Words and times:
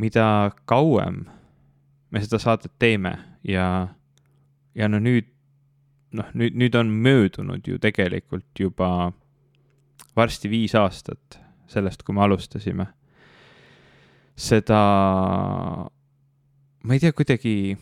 mida 0.00 0.52
kauem 0.68 1.24
me 2.10 2.22
seda 2.24 2.40
saadet 2.42 2.72
teeme 2.80 3.14
ja, 3.46 3.66
ja 4.74 4.88
no 4.88 5.00
nüüd, 5.02 5.28
noh, 6.16 6.30
nüüd, 6.34 6.56
nüüd 6.58 6.78
on 6.78 6.90
möödunud 7.04 7.66
ju 7.68 7.78
tegelikult 7.82 8.48
juba 8.58 9.12
varsti 10.16 10.50
viis 10.50 10.74
aastat 10.74 11.38
sellest, 11.70 12.02
kui 12.02 12.16
me 12.16 12.24
alustasime. 12.24 12.88
seda, 14.40 14.80
ma 16.82 16.96
ei 16.96 17.00
tea, 17.02 17.12
kuidagi 17.12 17.76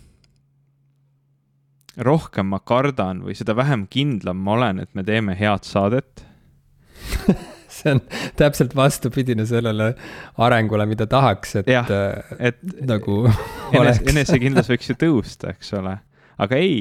rohkem 2.03 2.51
ma 2.51 2.59
kardan 2.59 3.23
või 3.27 3.37
seda 3.39 3.55
vähem 3.57 3.87
kindlam 3.91 4.43
ma 4.43 4.59
olen, 4.59 4.83
et 4.83 4.95
me 4.95 5.05
teeme 5.07 5.39
head 5.39 5.65
saadet 5.67 6.27
see 7.79 7.95
on 7.97 8.03
täpselt 8.39 8.77
vastupidine 8.77 9.47
sellele 9.49 9.93
arengule, 10.45 10.87
mida 10.91 11.07
tahaks, 11.11 11.57
et, 11.63 11.73
et 12.39 12.63
nagu 12.89 13.21
enes, 13.73 14.03
enesekindlus 14.13 14.71
võiks 14.73 14.93
ju 14.93 14.99
tõusta, 14.99 15.55
eks 15.55 15.75
ole, 15.79 15.99
aga 16.39 16.63
ei 16.63 16.81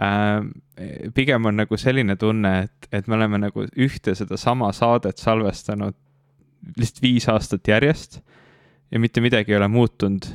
äh,. 0.00 0.42
pigem 1.14 1.48
on 1.50 1.58
nagu 1.58 1.76
selline 1.80 2.16
tunne, 2.16 2.52
et, 2.68 2.90
et 2.92 3.08
me 3.08 3.16
oleme 3.18 3.40
nagu 3.48 3.64
ühte 3.74 4.14
sedasama 4.14 4.70
saadet 4.76 5.18
salvestanud 5.18 5.96
lihtsalt 6.76 7.02
viis 7.02 7.28
aastat 7.30 7.68
järjest 7.68 8.20
ja 8.90 9.00
mitte 9.00 9.20
midagi 9.20 9.52
ei 9.52 9.58
ole 9.58 9.68
muutunud. 9.68 10.26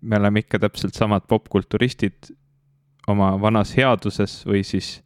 me 0.00 0.18
oleme 0.18 0.42
ikka 0.42 0.58
täpselt 0.58 0.94
samad 0.94 1.22
popkulturistid 1.28 2.32
oma 3.08 3.34
vanas 3.40 3.76
headuses 3.76 4.42
või 4.46 4.64
siis 4.66 4.96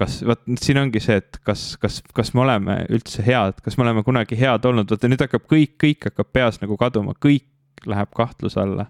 kas, 0.00 0.20
vot 0.26 0.42
siin 0.60 0.80
ongi 0.80 1.00
see, 1.02 1.18
et 1.20 1.38
kas, 1.44 1.74
kas, 1.80 2.00
kas 2.16 2.32
me 2.34 2.44
oleme 2.44 2.76
üldse 2.92 3.24
head, 3.26 3.60
kas 3.64 3.76
me 3.76 3.84
oleme 3.84 4.04
kunagi 4.06 4.38
head 4.40 4.64
olnud, 4.68 4.88
vaata 4.90 5.10
nüüd 5.10 5.24
hakkab 5.24 5.44
kõik, 5.50 5.76
kõik 5.80 6.08
hakkab 6.08 6.30
peas 6.32 6.60
nagu 6.62 6.78
kaduma, 6.80 7.16
kõik 7.20 7.84
läheb 7.90 8.12
kahtluse 8.16 8.60
alla. 8.62 8.86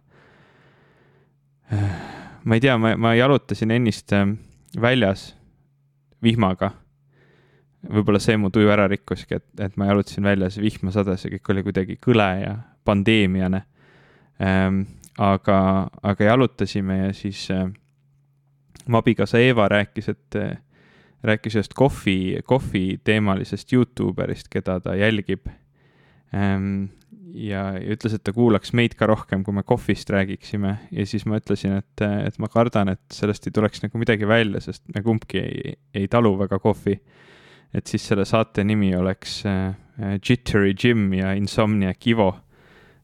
ma 2.44 2.56
ei 2.56 2.62
tea, 2.62 2.76
ma, 2.78 2.94
ma 2.98 3.14
jalutasin 3.14 3.70
ennist 3.74 4.12
ähm, 4.16 4.38
väljas 4.80 5.30
vihmaga. 6.22 6.72
võib-olla 7.90 8.20
see 8.20 8.36
mu 8.36 8.50
tuju 8.52 8.68
ära 8.70 8.86
rikkuski, 8.90 9.38
et, 9.40 9.46
et 9.60 9.76
ma 9.80 9.90
jalutasin 9.90 10.26
väljas, 10.26 10.58
vihma 10.60 10.92
sadas 10.92 11.24
ja 11.24 11.30
kõik 11.32 11.52
oli 11.54 11.66
kuidagi 11.66 11.98
kõle 12.02 12.30
ja 12.42 12.56
pandeemiane 12.84 13.64
ähm,. 14.40 14.82
aga, 15.18 15.90
aga 16.02 16.24
jalutasime 16.24 16.96
ja 16.98 17.12
siis 17.12 17.48
äh, 17.50 17.66
mu 18.86 18.98
abikaasa 19.00 19.38
Eeva 19.38 19.68
rääkis, 19.68 20.08
et 20.08 20.36
rääkis 21.26 21.56
ühest 21.58 21.74
kohvi, 21.76 22.40
kohvi 22.48 23.00
teemalisest 23.04 23.72
Youtuberist, 23.72 24.48
keda 24.52 24.80
ta 24.80 24.96
jälgib 24.96 25.48
ähm,. 26.34 26.88
ja, 27.34 27.68
ütles, 27.78 28.16
et 28.16 28.24
ta 28.26 28.32
kuulaks 28.34 28.72
meid 28.74 28.96
ka 28.98 29.06
rohkem, 29.06 29.44
kui 29.46 29.54
me 29.54 29.62
kohvist 29.62 30.10
räägiksime 30.10 30.74
ja 30.90 31.06
siis 31.06 31.26
ma 31.30 31.38
ütlesin, 31.38 31.76
et, 31.78 32.04
et 32.26 32.38
ma 32.42 32.48
kardan, 32.50 32.90
et 32.94 33.02
sellest 33.14 33.46
ei 33.46 33.54
tuleks 33.54 33.84
nagu 33.84 34.00
midagi 34.02 34.28
välja, 34.28 34.62
sest 34.64 34.82
me 34.94 35.04
kumbki 35.06 35.42
ei, 35.42 35.76
ei 35.94 36.08
talu 36.10 36.34
väga 36.40 36.58
kohvi. 36.58 36.98
et 37.74 37.86
siis 37.86 38.02
selle 38.08 38.24
saate 38.26 38.64
nimi 38.64 38.94
oleks 38.96 39.44
äh, 39.46 39.74
Jittery 40.28 40.74
Jim 40.84 41.12
ja 41.14 41.32
Insomniac 41.38 42.06
Ivo 42.06 42.32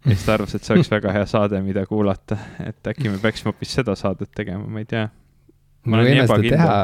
ja 0.04 0.14
siis 0.14 0.26
ta 0.26 0.34
arvas, 0.34 0.54
et 0.54 0.64
see 0.64 0.74
oleks 0.74 0.90
väga 0.90 1.12
hea 1.12 1.26
saade, 1.26 1.60
mida 1.62 1.86
kuulata, 1.86 2.38
et 2.66 2.86
äkki 2.86 3.10
me 3.10 3.18
peaksime 3.22 3.52
hoopis 3.52 3.74
seda 3.78 3.94
saadet 3.98 4.30
tegema, 4.34 4.66
ma 4.66 4.82
ei 4.82 4.88
tea. 4.90 5.08
ma 5.86 6.02
võime 6.02 6.26
seda 6.26 6.42
teha 6.42 6.78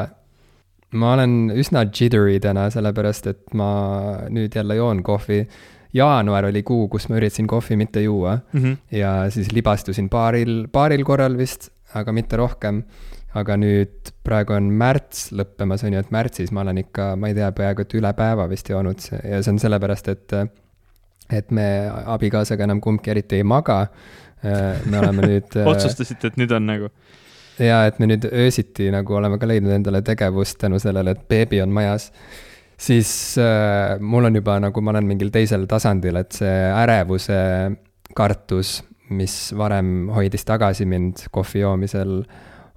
ma 0.93 1.13
olen 1.17 1.53
üsna 1.57 1.85
jittery 1.89 2.39
täna, 2.43 2.67
sellepärast 2.73 3.29
et 3.31 3.55
ma 3.57 3.69
nüüd 4.33 4.55
jälle 4.55 4.77
joon 4.79 5.03
kohvi. 5.03 5.45
jaanuar 5.93 6.47
oli 6.47 6.63
kuu, 6.65 6.87
kus 6.89 7.05
ma 7.09 7.19
üritasin 7.19 7.47
kohvi 7.47 7.75
mitte 7.77 8.01
juua 8.01 8.39
mm 8.53 8.61
-hmm. 8.61 8.77
ja 8.91 9.29
siis 9.29 9.51
libastusin 9.51 10.09
paaril, 10.09 10.67
paaril 10.71 11.03
korral 11.03 11.37
vist, 11.37 11.69
aga 11.93 12.11
mitte 12.11 12.37
rohkem. 12.37 12.83
aga 13.35 13.55
nüüd 13.57 14.11
praegu 14.23 14.53
on 14.53 14.63
märts 14.63 15.31
lõppemas, 15.31 15.83
on 15.85 15.93
ju, 15.93 15.99
et 15.99 16.11
märtsis 16.11 16.51
ma 16.51 16.61
olen 16.61 16.77
ikka, 16.77 17.15
ma 17.15 17.27
ei 17.27 17.33
tea, 17.33 17.51
peaaegu 17.51 17.81
et 17.81 17.93
üle 17.93 18.13
päeva 18.13 18.49
vist 18.49 18.69
joonud 18.69 18.99
ja 19.23 19.41
see 19.41 19.51
on 19.51 19.59
sellepärast, 19.59 20.07
et 20.07 20.33
et 21.31 21.51
me 21.51 21.89
abikaasaga 22.05 22.63
enam 22.63 22.81
kumbki 22.81 23.09
eriti 23.09 23.35
ei 23.35 23.43
maga. 23.43 23.87
me 24.85 24.99
oleme 24.99 25.21
nüüd 25.27 25.55
otsustasite, 25.71 26.27
et 26.27 26.37
nüüd 26.37 26.51
on 26.51 26.65
nagu 26.65 26.89
ja 27.61 27.83
et 27.87 27.99
me 28.01 28.07
nüüd 28.09 28.25
öösiti 28.29 28.89
nagu 28.93 29.17
oleme 29.17 29.37
ka 29.41 29.47
leidnud 29.49 29.75
endale 29.75 30.01
tegevust 30.05 30.59
tänu 30.61 30.79
sellele, 30.81 31.13
et 31.13 31.27
beebi 31.29 31.61
on 31.63 31.73
majas. 31.73 32.11
siis 32.77 33.37
äh, 33.37 33.99
mul 33.99 34.25
on 34.25 34.35
juba 34.35 34.57
nagu 34.59 34.81
ma 34.81 34.91
olen 34.91 35.05
mingil 35.07 35.29
teisel 35.31 35.67
tasandil, 35.69 36.17
et 36.19 36.31
see 36.33 36.55
ärevuse 36.73 37.37
kartus, 38.15 38.81
mis 39.13 39.53
varem 39.57 40.09
hoidis 40.13 40.45
tagasi 40.45 40.85
mind 40.89 41.27
kohvi 41.31 41.61
joomisel, 41.63 42.23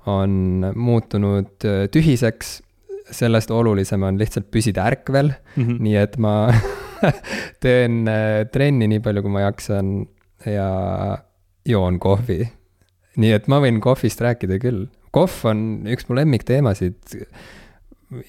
on 0.06 0.72
muutunud 0.74 1.64
äh, 1.64 1.88
tühiseks. 1.90 2.62
sellest 3.06 3.50
olulisem 3.54 4.02
on 4.02 4.16
lihtsalt 4.18 4.48
püsida 4.50 4.82
ärkvel 4.82 5.28
mm, 5.30 5.62
-hmm. 5.62 5.76
nii 5.78 5.96
et 5.96 6.16
ma 6.18 6.52
teen 7.62 8.08
äh, 8.08 8.46
trenni 8.52 8.88
nii 8.88 9.00
palju, 9.00 9.22
kui 9.22 9.30
ma 9.30 9.40
jaksan 9.40 10.06
ja 10.46 11.18
joon 11.66 11.98
kohvi 11.98 12.48
nii 13.20 13.32
et 13.36 13.48
ma 13.50 13.60
võin 13.64 13.80
kohvist 13.82 14.20
rääkida 14.22 14.60
küll. 14.62 14.86
kohv 15.16 15.46
on 15.48 15.60
üks 15.88 16.08
mu 16.08 16.16
lemmikteemasid, 16.18 17.16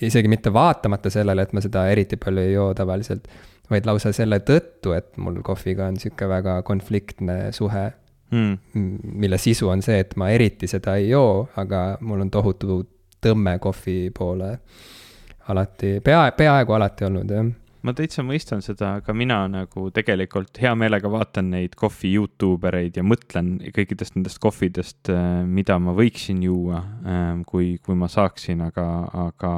isegi 0.02 0.32
mitte 0.32 0.54
vaatamata 0.54 1.12
sellele, 1.12 1.44
et 1.44 1.54
ma 1.54 1.64
seda 1.64 1.88
eriti 1.92 2.20
palju 2.20 2.46
ei 2.46 2.54
joo 2.54 2.72
tavaliselt, 2.78 3.28
vaid 3.72 3.88
lausa 3.90 4.14
selle 4.16 4.40
tõttu, 4.48 4.94
et 4.96 5.18
mul 5.20 5.42
kohviga 5.46 5.90
on 5.92 6.00
sihuke 6.00 6.30
väga 6.30 6.62
konfliktne 6.68 7.52
suhe. 7.52 7.90
Mm.. 8.28 8.58
mille 9.24 9.38
sisu 9.40 9.70
on 9.72 9.80
see, 9.80 10.02
et 10.04 10.10
ma 10.20 10.28
eriti 10.36 10.68
seda 10.68 10.98
ei 11.00 11.06
joo, 11.14 11.46
aga 11.56 11.98
mul 12.04 12.26
on 12.26 12.32
tohutu 12.32 12.82
tõmme 13.24 13.54
kohvi 13.64 14.10
poole 14.16 14.50
alati, 15.48 15.94
pea, 16.04 16.26
peaaegu 16.36 16.76
alati 16.76 17.08
olnud, 17.08 17.32
jah 17.32 17.48
ma 17.86 17.94
täitsa 17.98 18.24
mõistan 18.26 18.64
seda, 18.66 18.98
ka 19.06 19.14
mina 19.18 19.40
nagu 19.52 19.88
tegelikult 19.94 20.58
hea 20.62 20.74
meelega 20.80 21.10
vaatan 21.12 21.52
neid 21.54 21.76
kohvi 21.80 22.14
Youtube 22.18 22.70
ereid 22.72 22.98
ja 22.98 23.04
mõtlen 23.06 23.58
kõikidest 23.76 24.18
nendest 24.18 24.42
kohvidest, 24.44 25.12
äh, 25.14 25.44
mida 25.46 25.78
ma 25.82 25.96
võiksin 25.98 26.42
juua, 26.46 26.82
ähm, 27.06 27.44
kui, 27.48 27.76
kui 27.84 27.98
ma 28.00 28.10
saaksin, 28.12 28.64
aga, 28.68 28.88
aga 29.28 29.54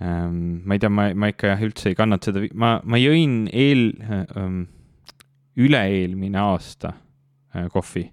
ähm, 0.00 0.62
ma 0.64 0.78
ei 0.78 0.82
tea, 0.82 0.92
ma, 0.92 1.10
ma 1.14 1.32
ikka 1.32 1.52
jah, 1.52 1.66
üldse 1.68 1.92
ei 1.92 1.98
kannata 1.98 2.30
seda, 2.30 2.46
ma, 2.54 2.78
ma 2.84 3.00
jõin 3.00 3.44
eel 3.52 3.90
ähm,, 4.08 4.64
üle-eelmine 5.60 6.40
aasta 6.40 6.94
äh, 7.52 7.68
kohvi 7.72 8.08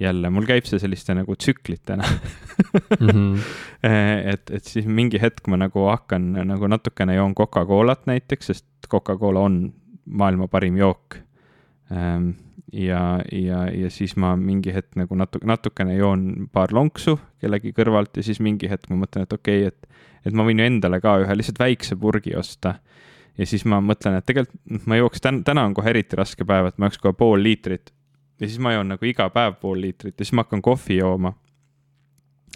jälle, 0.00 0.30
mul 0.30 0.46
käib 0.46 0.66
see 0.68 0.78
selliste 0.78 1.14
nagu 1.18 1.36
tsüklitena 1.36 2.04
mm. 2.06 3.08
-hmm. 3.08 3.38
et, 4.32 4.50
et 4.50 4.64
siis 4.64 4.86
mingi 4.86 5.20
hetk 5.20 5.48
ma 5.48 5.58
nagu 5.58 5.88
hakkan 5.90 6.32
nagu 6.46 6.66
natukene 6.66 7.14
joon 7.14 7.34
Coca-Colat 7.34 8.06
näiteks, 8.06 8.46
sest 8.46 8.66
Coca-Cola 8.90 9.40
on 9.40 9.72
maailma 10.04 10.48
parim 10.48 10.76
jook. 10.76 11.18
Ehm, 11.90 12.30
ja, 12.72 13.20
ja, 13.32 13.64
ja 13.72 13.90
siis 13.90 14.16
ma 14.16 14.36
mingi 14.36 14.72
hetk 14.74 14.96
nagu 14.96 15.14
natuke, 15.14 15.46
natukene 15.46 15.96
joon 15.96 16.48
paar 16.52 16.72
lonksu 16.72 17.18
kellegi 17.40 17.72
kõrvalt 17.76 18.16
ja 18.16 18.22
siis 18.22 18.40
mingi 18.40 18.68
hetk 18.70 18.90
ma 18.90 19.04
mõtlen, 19.04 19.24
et 19.24 19.32
okei 19.32 19.66
okay,, 19.66 19.72
et, 19.72 20.26
et 20.26 20.36
ma 20.36 20.44
võin 20.44 20.60
ju 20.60 20.66
endale 20.68 21.00
ka 21.00 21.18
ühe 21.24 21.36
lihtsalt 21.36 21.58
väikse 21.58 21.96
purgi 21.96 22.36
osta 22.36 22.74
ja 23.38 23.46
siis 23.46 23.64
ma 23.64 23.80
mõtlen, 23.80 24.18
et 24.18 24.26
tegelikult 24.28 24.86
ma 24.86 24.98
jooks 25.00 25.24
täna, 25.24 25.42
täna 25.46 25.64
on 25.64 25.74
kohe 25.74 25.90
eriti 25.90 26.18
raske 26.18 26.44
päev, 26.44 26.68
et 26.68 26.78
ma 26.78 26.90
jooks 26.90 27.00
kohe 27.02 27.16
pool 27.16 27.42
liitrit 27.42 27.92
ja 28.40 28.46
siis 28.46 28.58
ma 28.58 28.72
joon 28.72 28.88
nagu 28.94 29.04
iga 29.04 29.28
päev 29.34 29.58
pool 29.60 29.80
liitrit 29.80 30.18
ja 30.18 30.24
siis 30.24 30.36
ma 30.36 30.44
hakkan 30.46 30.62
kohvi 30.62 30.96
jooma. 30.96 31.32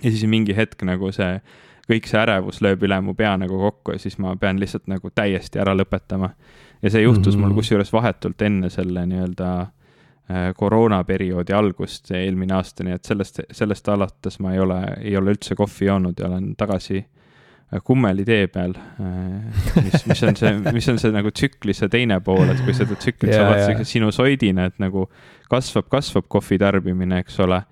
ja 0.02 0.10
siis 0.10 0.24
mingi 0.26 0.56
hetk 0.56 0.82
nagu 0.82 1.12
see, 1.12 1.40
kõik 1.90 2.08
see 2.08 2.20
ärevus 2.20 2.62
lööb 2.64 2.82
üle 2.86 3.00
mu 3.00 3.14
pea 3.14 3.36
nagu 3.36 3.58
kokku 3.58 3.96
ja 3.96 4.02
siis 4.02 4.18
ma 4.18 4.36
pean 4.36 4.60
lihtsalt 4.60 4.86
nagu 4.90 5.10
täiesti 5.14 5.58
ära 5.58 5.74
lõpetama. 5.76 6.30
ja 6.82 6.90
see 6.90 7.02
juhtus 7.02 7.34
mm 7.34 7.38
-hmm. 7.38 7.40
mul 7.40 7.48
mhm. 7.48 7.56
kusjuures 7.56 7.92
vahetult 7.92 8.42
enne 8.42 8.70
selle 8.70 9.06
nii-öelda 9.06 9.60
äh, 9.60 10.54
koroonaperioodi 10.56 11.52
algust 11.52 12.10
eelmine 12.10 12.54
aasta, 12.54 12.84
nii 12.84 12.94
et 12.94 13.04
sellest, 13.04 13.40
sellest 13.50 13.88
alates 13.88 14.40
ma 14.40 14.52
ei 14.52 14.60
ole, 14.60 14.80
ei 15.00 15.16
ole 15.16 15.30
üldse 15.30 15.54
kohvi 15.54 15.86
joonud 15.86 16.18
ja 16.18 16.26
olen 16.26 16.56
tagasi 16.56 17.04
kummeli 17.80 18.24
tee 18.24 18.46
peal, 18.52 18.74
äh, 18.76 19.84
mis, 19.84 20.06
mis 20.06 20.22
on 20.22 20.36
see, 20.36 20.50
mis 20.74 20.88
on 20.92 20.98
see 21.00 21.12
nagu 21.14 21.30
tsükli 21.32 21.74
see 21.76 21.88
teine 21.92 22.18
pool, 22.24 22.44
et 22.52 22.60
kui 22.66 22.74
seda 22.76 22.96
tsüklit 22.98 23.32
sa 23.32 23.46
vaatad 23.48 23.78
yeah. 23.78 23.86
sinusoidina, 23.88 24.66
et 24.68 24.82
nagu 24.82 25.06
kasvab, 25.50 25.88
kasvab 25.92 26.28
kohvi 26.32 26.58
tarbimine, 26.60 27.22
eks 27.24 27.38
ole. 27.44 27.62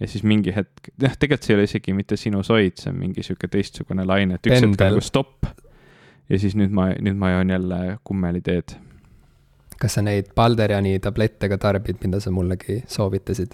ja 0.00 0.08
siis 0.08 0.24
mingi 0.26 0.54
hetk, 0.56 0.88
jah, 1.00 1.16
tegelikult 1.18 1.44
see 1.46 1.52
ei 1.52 1.58
ole 1.58 1.66
isegi 1.68 1.96
mitte 1.96 2.16
sinusoid, 2.16 2.78
see 2.80 2.90
on 2.94 2.96
mingi 3.02 3.24
sihuke 3.26 3.50
teistsugune 3.52 4.06
laine, 4.08 4.38
et 4.40 4.48
üks 4.48 4.64
hetk 4.64 4.80
nagu 4.80 5.02
stopp. 5.04 5.50
ja 6.32 6.40
siis 6.40 6.56
nüüd 6.56 6.72
ma, 6.72 6.88
nüüd 6.96 7.20
ma 7.20 7.34
joon 7.34 7.52
jälle 7.52 7.82
kummeli 8.04 8.40
teed. 8.40 8.76
kas 9.82 9.98
sa 9.98 10.06
neid 10.06 10.32
Balderjani 10.38 10.96
tablette 11.02 11.50
ka 11.52 11.58
tarbid, 11.60 12.00
mida 12.04 12.22
sa 12.24 12.32
mullegi 12.32 12.80
soovitasid? 12.88 13.52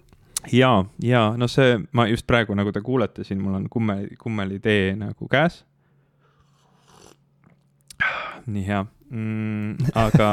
ja, 0.52 0.84
ja 1.02 1.24
no 1.36 1.50
see, 1.50 1.80
ma 1.90 2.06
just 2.06 2.26
praegu, 2.30 2.54
nagu 2.54 2.70
te 2.72 2.84
kuulete 2.86 3.26
siin, 3.26 3.42
mul 3.42 3.58
on 3.58 3.66
kummeli, 3.72 4.14
kummeli 4.22 4.62
tee 4.62 4.94
nagu 4.94 5.26
käes 5.26 5.64
nii 8.46 8.64
hea 8.66 8.84
mm,, 9.10 9.90
aga 9.98 10.30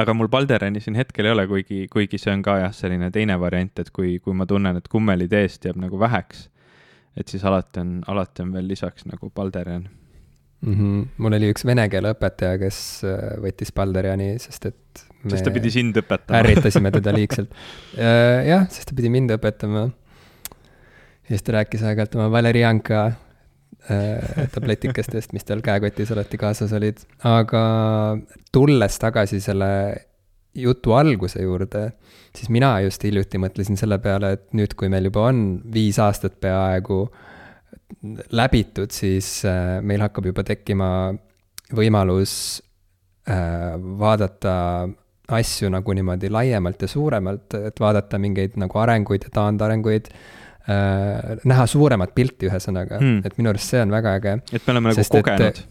aga 0.00 0.14
mul 0.14 0.30
Balderani 0.30 0.82
siin 0.82 0.98
hetkel 0.98 1.26
ei 1.26 1.34
ole, 1.34 1.46
kuigi, 1.50 1.84
kuigi 1.92 2.18
see 2.20 2.32
on 2.34 2.42
ka 2.46 2.58
jah, 2.62 2.74
selline 2.74 3.10
teine 3.14 3.36
variant, 3.42 3.82
et 3.82 3.90
kui, 3.94 4.18
kui 4.22 4.36
ma 4.36 4.46
tunnen, 4.50 4.78
et 4.78 4.90
kummelideest 4.90 5.66
jääb 5.66 5.80
nagu 5.82 5.98
väheks, 6.00 6.48
et 7.18 7.32
siis 7.32 7.44
alati 7.46 7.82
on, 7.82 7.96
alati 8.10 8.44
on 8.44 8.52
veel 8.54 8.68
lisaks 8.70 9.08
nagu 9.10 9.32
Balderan 9.34 9.88
mm. 10.60 10.74
-hmm. 10.74 11.06
mul 11.18 11.38
oli 11.38 11.50
üks 11.54 11.66
vene 11.66 11.88
keele 11.88 12.12
õpetaja, 12.14 12.58
kes 12.60 12.80
äh, 13.04 13.24
võttis 13.42 13.74
Balderani, 13.74 14.36
sest 14.38 14.70
et 14.70 15.06
sest 15.28 15.44
ta 15.44 15.52
pidi 15.52 15.72
sind 15.72 15.96
õpetama 16.00 16.38
ärritasime 16.38 16.92
teda 16.94 17.12
liigselt. 17.18 17.50
Äh, 17.96 18.46
jah, 18.48 18.68
sest 18.70 18.88
ta 18.90 18.96
pidi 18.96 19.10
mind 19.12 19.34
õpetama. 19.36 19.88
ja 19.90 21.34
siis 21.34 21.42
ta 21.46 21.58
rääkis 21.58 21.82
aeg-ajalt 21.82 22.14
oma 22.18 22.30
valerianka 22.30 23.10
äh, 23.88 24.46
tabletikestest, 24.52 25.32
mis 25.36 25.46
tal 25.48 25.62
käekotis 25.64 26.12
alati 26.14 26.40
kaasas 26.40 26.72
olid. 26.76 27.02
aga 27.24 27.64
tulles 28.52 28.98
tagasi 29.00 29.40
selle 29.40 29.70
jutu 30.54 30.94
alguse 30.98 31.42
juurde, 31.42 31.90
siis 32.36 32.50
mina 32.50 32.74
just 32.84 33.04
hiljuti 33.06 33.38
mõtlesin 33.38 33.78
selle 33.78 34.00
peale, 34.02 34.34
et 34.36 34.48
nüüd, 34.56 34.74
kui 34.78 34.90
meil 34.92 35.06
juba 35.08 35.28
on 35.30 35.44
viis 35.72 35.98
aastat 36.02 36.40
peaaegu 36.42 37.04
läbitud, 38.34 38.90
siis 38.94 39.40
äh, 39.48 39.78
meil 39.82 40.02
hakkab 40.04 40.30
juba 40.30 40.44
tekkima 40.46 40.90
võimalus 41.76 42.32
äh, 43.30 43.76
vaadata 43.78 44.56
asju 45.30 45.70
nagu 45.70 45.94
niimoodi 45.94 46.30
laiemalt 46.32 46.82
ja 46.82 46.88
suuremalt, 46.90 47.54
et 47.70 47.80
vaadata 47.80 48.18
mingeid 48.18 48.56
nagu 48.60 48.78
arenguid 48.82 49.26
ja 49.28 49.34
taandarenguid 49.34 50.10
äh,. 50.70 51.36
näha 51.44 51.66
suuremat 51.70 52.14
pilti, 52.14 52.48
ühesõnaga 52.50 52.98
hmm., 53.00 53.20
et 53.26 53.36
minu 53.38 53.52
arust 53.52 53.74
see 53.74 53.82
on 53.82 53.92
väga 53.94 54.16
äge. 54.20 54.38
et 54.52 54.66
me 54.66 54.74
oleme 54.76 54.92
nagu 54.92 55.00
Sest, 55.00 55.14
kogenud. 55.14 55.62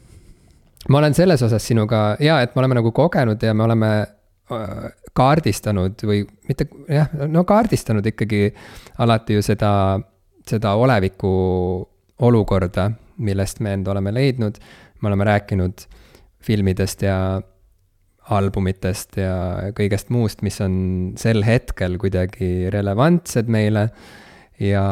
ma 0.90 1.02
olen 1.02 1.18
selles 1.18 1.44
osas 1.48 1.68
sinuga, 1.72 2.04
jaa, 2.24 2.42
et 2.46 2.56
me 2.56 2.64
oleme 2.64 2.80
nagu 2.82 2.92
kogenud 2.96 3.44
ja 3.44 3.54
me 3.54 3.68
oleme 3.68 3.92
kaardistanud 5.14 6.02
või 6.06 6.24
mitte, 6.50 6.66
jah, 6.90 7.12
no 7.30 7.44
kaardistanud 7.48 8.06
ikkagi 8.10 8.48
alati 9.04 9.38
ju 9.38 9.46
seda, 9.46 9.72
seda 10.50 10.74
oleviku 10.80 11.32
olukorda, 12.26 12.90
millest 13.22 13.62
me 13.64 13.76
end 13.78 13.88
oleme 13.88 14.14
leidnud. 14.16 14.58
me 15.02 15.08
oleme 15.08 15.24
rääkinud 15.24 15.86
filmidest 16.44 17.02
ja 17.02 17.42
albumitest 18.30 19.18
ja 19.18 19.72
kõigest 19.78 20.12
muust, 20.14 20.42
mis 20.46 20.60
on 20.62 20.74
sel 21.18 21.44
hetkel 21.44 21.98
kuidagi 22.02 22.70
relevantsed 22.74 23.50
meile. 23.50 23.90
Ja 24.60 24.84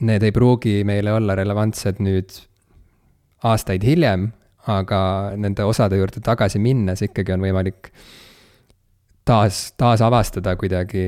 need 0.00 0.22
ei 0.22 0.32
pruugi 0.32 0.80
meile 0.88 1.12
olla 1.12 1.34
relevantsed 1.38 2.00
nüüd 2.00 2.32
aastaid 3.46 3.84
hiljem, 3.84 4.30
aga 4.70 5.00
nende 5.40 5.64
osade 5.64 5.98
juurde 6.00 6.20
tagasi 6.24 6.60
minnes 6.62 7.02
ikkagi 7.04 7.32
on 7.34 7.44
võimalik 7.44 7.90
taas, 9.24 9.70
taasavastada 9.80 10.54
kuidagi 10.60 11.04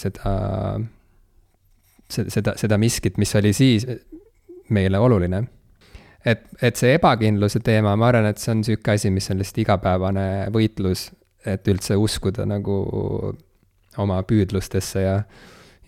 seda, 0.00 0.34
seda, 2.08 2.56
seda 2.60 2.78
miskit, 2.80 3.18
mis 3.20 3.32
oli 3.40 3.52
siis, 3.56 3.86
meile 4.72 5.00
oluline. 5.00 5.44
et, 6.24 6.44
et 6.62 6.76
see 6.78 6.94
ebakindluse 6.94 7.60
teema, 7.64 7.96
ma 7.96 8.12
arvan, 8.12 8.28
et 8.30 8.38
see 8.38 8.52
on 8.54 8.60
sihuke 8.64 8.94
asi, 8.94 9.10
mis 9.10 9.30
on 9.32 9.40
lihtsalt 9.40 9.64
igapäevane 9.64 10.26
võitlus, 10.54 11.08
et 11.46 11.66
üldse 11.68 11.96
uskuda 11.98 12.46
nagu 12.46 12.76
oma 13.98 14.20
püüdlustesse 14.28 15.02
ja, 15.02 15.16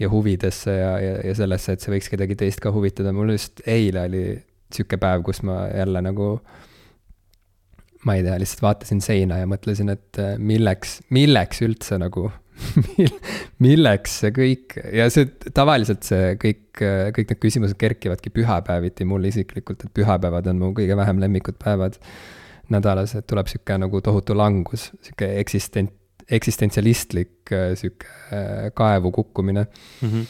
ja 0.01 0.11
huvidesse 0.11 0.75
ja, 0.75 0.93
ja, 1.01 1.17
ja 1.29 1.35
sellesse, 1.39 1.75
et 1.75 1.85
see 1.85 1.95
võiks 1.95 2.11
kedagi 2.13 2.37
teist 2.39 2.63
ka 2.63 2.73
huvitada, 2.75 3.13
mul 3.15 3.35
just 3.37 3.63
eile 3.67 4.07
oli 4.09 4.25
sihuke 4.75 4.99
päev, 5.01 5.23
kus 5.27 5.43
ma 5.47 5.65
jälle 5.71 6.03
nagu 6.03 6.29
ma 8.05 8.17
ei 8.19 8.25
tea, 8.27 8.37
lihtsalt 8.41 8.65
vaatasin 8.65 9.01
seina 9.05 9.41
ja 9.41 9.49
mõtlesin, 9.49 9.93
et 9.95 10.21
milleks, 10.39 10.99
milleks 11.15 11.63
üldse 11.65 11.99
nagu 12.03 12.29
milleks 13.65 14.21
see 14.23 14.31
kõik 14.35 14.77
ja 14.95 15.09
see 15.11 15.27
tavaliselt 15.55 16.07
see 16.07 16.35
kõik, 16.41 16.67
kõik 17.17 17.33
need 17.33 17.41
küsimused 17.43 17.79
kerkivadki 17.81 18.31
pühapäeviti 18.35 19.07
mul 19.09 19.27
isiklikult, 19.31 19.85
et 19.85 19.95
pühapäevad 19.97 20.49
on 20.53 20.61
mu 20.63 20.71
kõige 20.77 20.97
vähem 20.99 21.23
lemmikud 21.23 21.59
päevad 21.63 21.99
nädalas, 22.73 23.15
et 23.19 23.27
tuleb 23.29 23.51
sihuke 23.51 23.77
nagu 23.81 24.01
tohutu 24.05 24.37
langus, 24.37 24.89
sihuke 25.05 25.29
eksistent, 25.43 25.93
eksistentsialistlik 26.31 27.53
sihuke 27.75 28.71
kaevu 28.75 29.13
kukkumine 29.13 29.67
mm. 30.03 30.09
-hmm. 30.09 30.27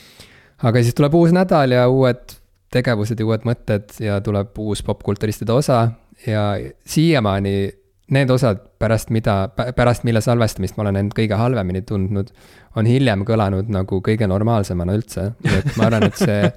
aga 0.63 0.83
siis 0.83 0.95
tuleb 0.95 1.15
uus 1.15 1.33
nädal 1.33 1.71
ja 1.71 1.89
uued 1.89 2.37
tegevused 2.75 3.21
ja 3.21 3.27
uued 3.27 3.47
mõtted 3.47 3.95
ja 4.01 4.21
tuleb 4.21 4.59
uus 4.59 4.83
popkulturistide 4.83 5.53
osa 5.53 5.89
ja 6.27 6.59
siiamaani 6.87 7.73
need 8.15 8.31
osad 8.31 8.61
pärast 8.79 9.11
mida, 9.11 9.49
pärast 9.77 10.05
mille 10.05 10.21
salvestamist 10.21 10.77
ma 10.77 10.85
olen 10.85 10.99
end 11.01 11.15
kõige 11.17 11.37
halvemini 11.41 11.83
tundnud, 11.89 12.29
on 12.77 12.89
hiljem 12.89 13.23
kõlanud 13.25 13.71
nagu 13.73 14.01
kõige 14.05 14.29
normaalsemana 14.29 14.97
üldse, 14.99 15.31
et 15.49 15.71
ma 15.79 15.89
arvan, 15.89 16.11
et 16.11 16.21
see 16.21 16.51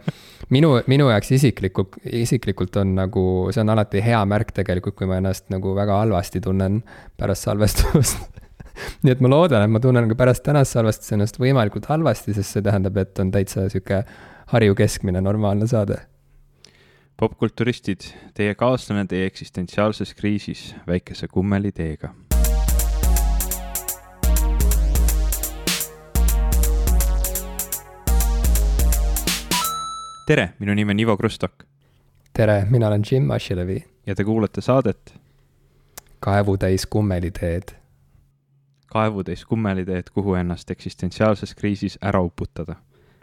minu, 0.55 0.73
minu 0.91 1.07
jaoks 1.11 1.31
isiklikult, 1.37 1.95
isiklikult 2.11 2.75
on 2.81 2.95
nagu, 2.97 3.23
see 3.55 3.63
on 3.63 3.71
alati 3.75 4.03
hea 4.03 4.19
märk 4.27 4.51
tegelikult, 4.59 4.97
kui 4.99 5.07
ma 5.07 5.21
ennast 5.21 5.47
nagu 5.53 5.71
väga 5.77 6.01
halvasti 6.01 6.43
tunnen 6.43 6.81
pärast 7.17 7.47
salvestust 7.47 8.36
nii 9.03 9.15
et 9.15 9.23
ma 9.23 9.31
loodan, 9.31 9.65
et 9.65 9.71
ma 9.71 9.81
tunnen 9.83 10.09
ka 10.09 10.19
pärast 10.19 10.45
tänast 10.45 10.75
salvestust 10.75 11.15
ennast 11.17 11.41
võimalikult 11.41 11.89
halvasti, 11.91 12.35
sest 12.37 12.57
see 12.57 12.65
tähendab, 12.65 12.97
et 13.01 13.23
on 13.23 13.33
täitsa 13.33 13.69
sihuke 13.71 14.03
Harju 14.47 14.77
keskmine 14.79 15.19
normaalne 15.21 15.67
saade 15.67 15.97
popkulturistid, 17.17 18.05
teie 18.37 18.53
kaaslane 18.55 19.07
teie 19.09 19.25
eksistentsiaalses 19.25 20.13
kriisis 20.13 20.75
väikese 20.87 21.27
kummeliteega. 21.27 22.13
tere, 30.27 30.49
minu 30.59 30.73
nimi 30.75 30.91
on 30.91 30.99
Ivo 30.99 31.17
Krustok. 31.17 31.63
tere, 32.33 32.65
mina 32.69 32.87
olen 32.87 33.03
Jim 33.11 33.31
Asilevi. 33.31 33.85
ja 34.05 34.15
te 34.15 34.23
kuulate 34.23 34.61
saadet 34.61 35.13
Kaevutäis 36.19 36.85
kummeliteed. 36.85 37.76
Kaevutäis 38.91 39.45
kummeliteed, 39.45 40.11
kuhu 40.13 40.37
ennast 40.39 40.71
eksistentsiaalses 40.71 41.55
kriisis 41.55 41.97
ära 42.01 42.21
uputada. 42.23 42.75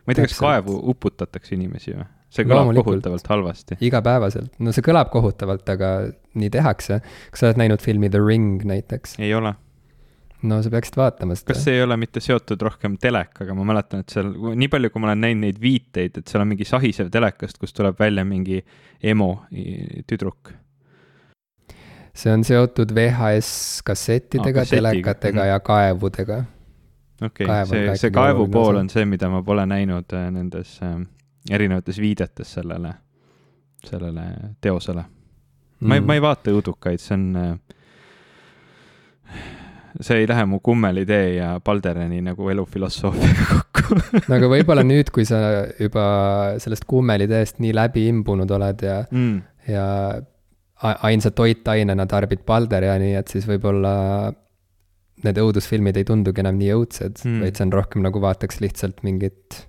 ma 0.05 0.13
ei 0.13 0.15
tea, 0.15 0.29
kas 0.29 0.39
kaevu 0.39 0.77
uputatakse 0.93 1.55
inimesi 1.57 1.97
või? 1.97 2.07
see 2.35 2.47
kõlab 2.49 2.71
kohutavalt 2.83 3.29
halvasti. 3.31 3.79
igapäevaselt, 3.85 4.55
no 4.59 4.73
see 4.75 4.85
kõlab 4.85 5.11
kohutavalt, 5.13 5.69
aga 5.75 5.91
nii 6.39 6.51
tehakse. 6.55 7.01
kas 7.31 7.43
sa 7.43 7.51
oled 7.51 7.61
näinud 7.63 7.85
filmi 7.85 8.11
The 8.11 8.23
Ring 8.23 8.65
näiteks? 8.67 9.19
ei 9.23 9.35
ole. 9.35 9.55
no 10.43 10.61
sa 10.63 10.73
peaksid 10.73 10.99
vaatama 11.01 11.37
seda. 11.39 11.53
kas 11.53 11.63
see 11.67 11.79
ei 11.79 11.85
ole 11.87 11.97
mitte 12.01 12.23
seotud 12.25 12.65
rohkem 12.67 12.99
telekaga, 13.01 13.57
ma 13.57 13.69
mäletan, 13.71 14.05
et 14.05 14.17
seal, 14.17 14.35
nii 14.35 14.71
palju, 14.73 14.91
kui 14.93 15.05
ma 15.05 15.13
olen 15.13 15.25
näinud 15.29 15.47
neid 15.47 15.63
viiteid, 15.63 16.21
et 16.21 16.33
seal 16.33 16.45
on 16.45 16.51
mingi 16.53 16.67
sahisev 16.69 17.13
telekast, 17.15 17.61
kus 17.63 17.77
tuleb 17.77 17.99
välja 18.01 18.27
mingi 18.29 18.61
emo 19.03 19.31
tüdruk. 20.11 20.55
See 22.15 22.33
on 22.33 22.45
seotud 22.47 22.95
VHS 22.95 23.83
kassettidega 23.85 24.61
ah,, 24.61 24.71
telekatega 24.71 25.41
mm 25.41 25.45
-hmm. 25.45 25.49
ja 25.49 25.61
kaevudega. 25.61 26.45
okei 27.23 27.47
okay,, 27.47 27.67
see, 27.67 27.97
see 27.97 28.11
kaevu 28.11 28.49
pool 28.49 28.77
on 28.77 28.91
see, 28.91 29.05
mida 29.05 29.29
ma 29.29 29.43
pole 29.43 29.67
näinud 29.67 30.13
äh, 30.13 30.31
nendes 30.31 30.81
äh, 30.83 31.01
erinevates 31.51 31.99
viidetes 31.99 32.55
sellele, 32.55 32.95
sellele 33.87 34.23
teosele 34.61 35.05
mm.. 35.81 35.89
ma 35.89 35.95
ei, 35.95 36.01
ma 36.01 36.15
ei 36.15 36.23
vaata 36.23 36.51
õudukaid, 36.51 37.03
see 37.03 37.15
on, 37.15 37.59
see 40.01 40.19
ei 40.23 40.29
lähe 40.29 40.45
mu 40.45 40.61
kummelitee 40.61 41.35
ja 41.35 41.61
Balderani 41.65 42.21
nagu 42.23 42.49
elufilosoofiaga 42.51 43.47
kokku 43.55 43.99
no 44.29 44.37
aga 44.37 44.51
võib-olla 44.51 44.87
nüüd, 44.87 45.11
kui 45.15 45.27
sa 45.29 45.41
juba 45.81 46.05
sellest 46.59 46.87
kummeliteest 46.87 47.59
nii 47.59 47.75
läbi 47.75 48.09
imbunud 48.13 48.51
oled 48.51 48.87
ja 48.87 49.03
mm., 49.11 49.43
ja 49.69 49.85
ainsa 50.83 51.31
toitainena 51.31 52.07
tarbid 52.11 52.43
Balderani, 52.47 53.15
et 53.19 53.31
siis 53.31 53.47
võib-olla 53.49 53.95
need 55.25 55.39
õudusfilmid 55.41 55.97
ei 55.97 56.07
tundugi 56.09 56.43
enam 56.43 56.59
nii 56.59 56.73
õudsed 56.75 57.23
mm., 57.23 57.45
vaid 57.45 57.57
see 57.57 57.67
on 57.69 57.73
rohkem 57.73 58.05
nagu 58.05 58.21
vaataks 58.21 58.61
lihtsalt 58.61 59.05
mingit 59.07 59.61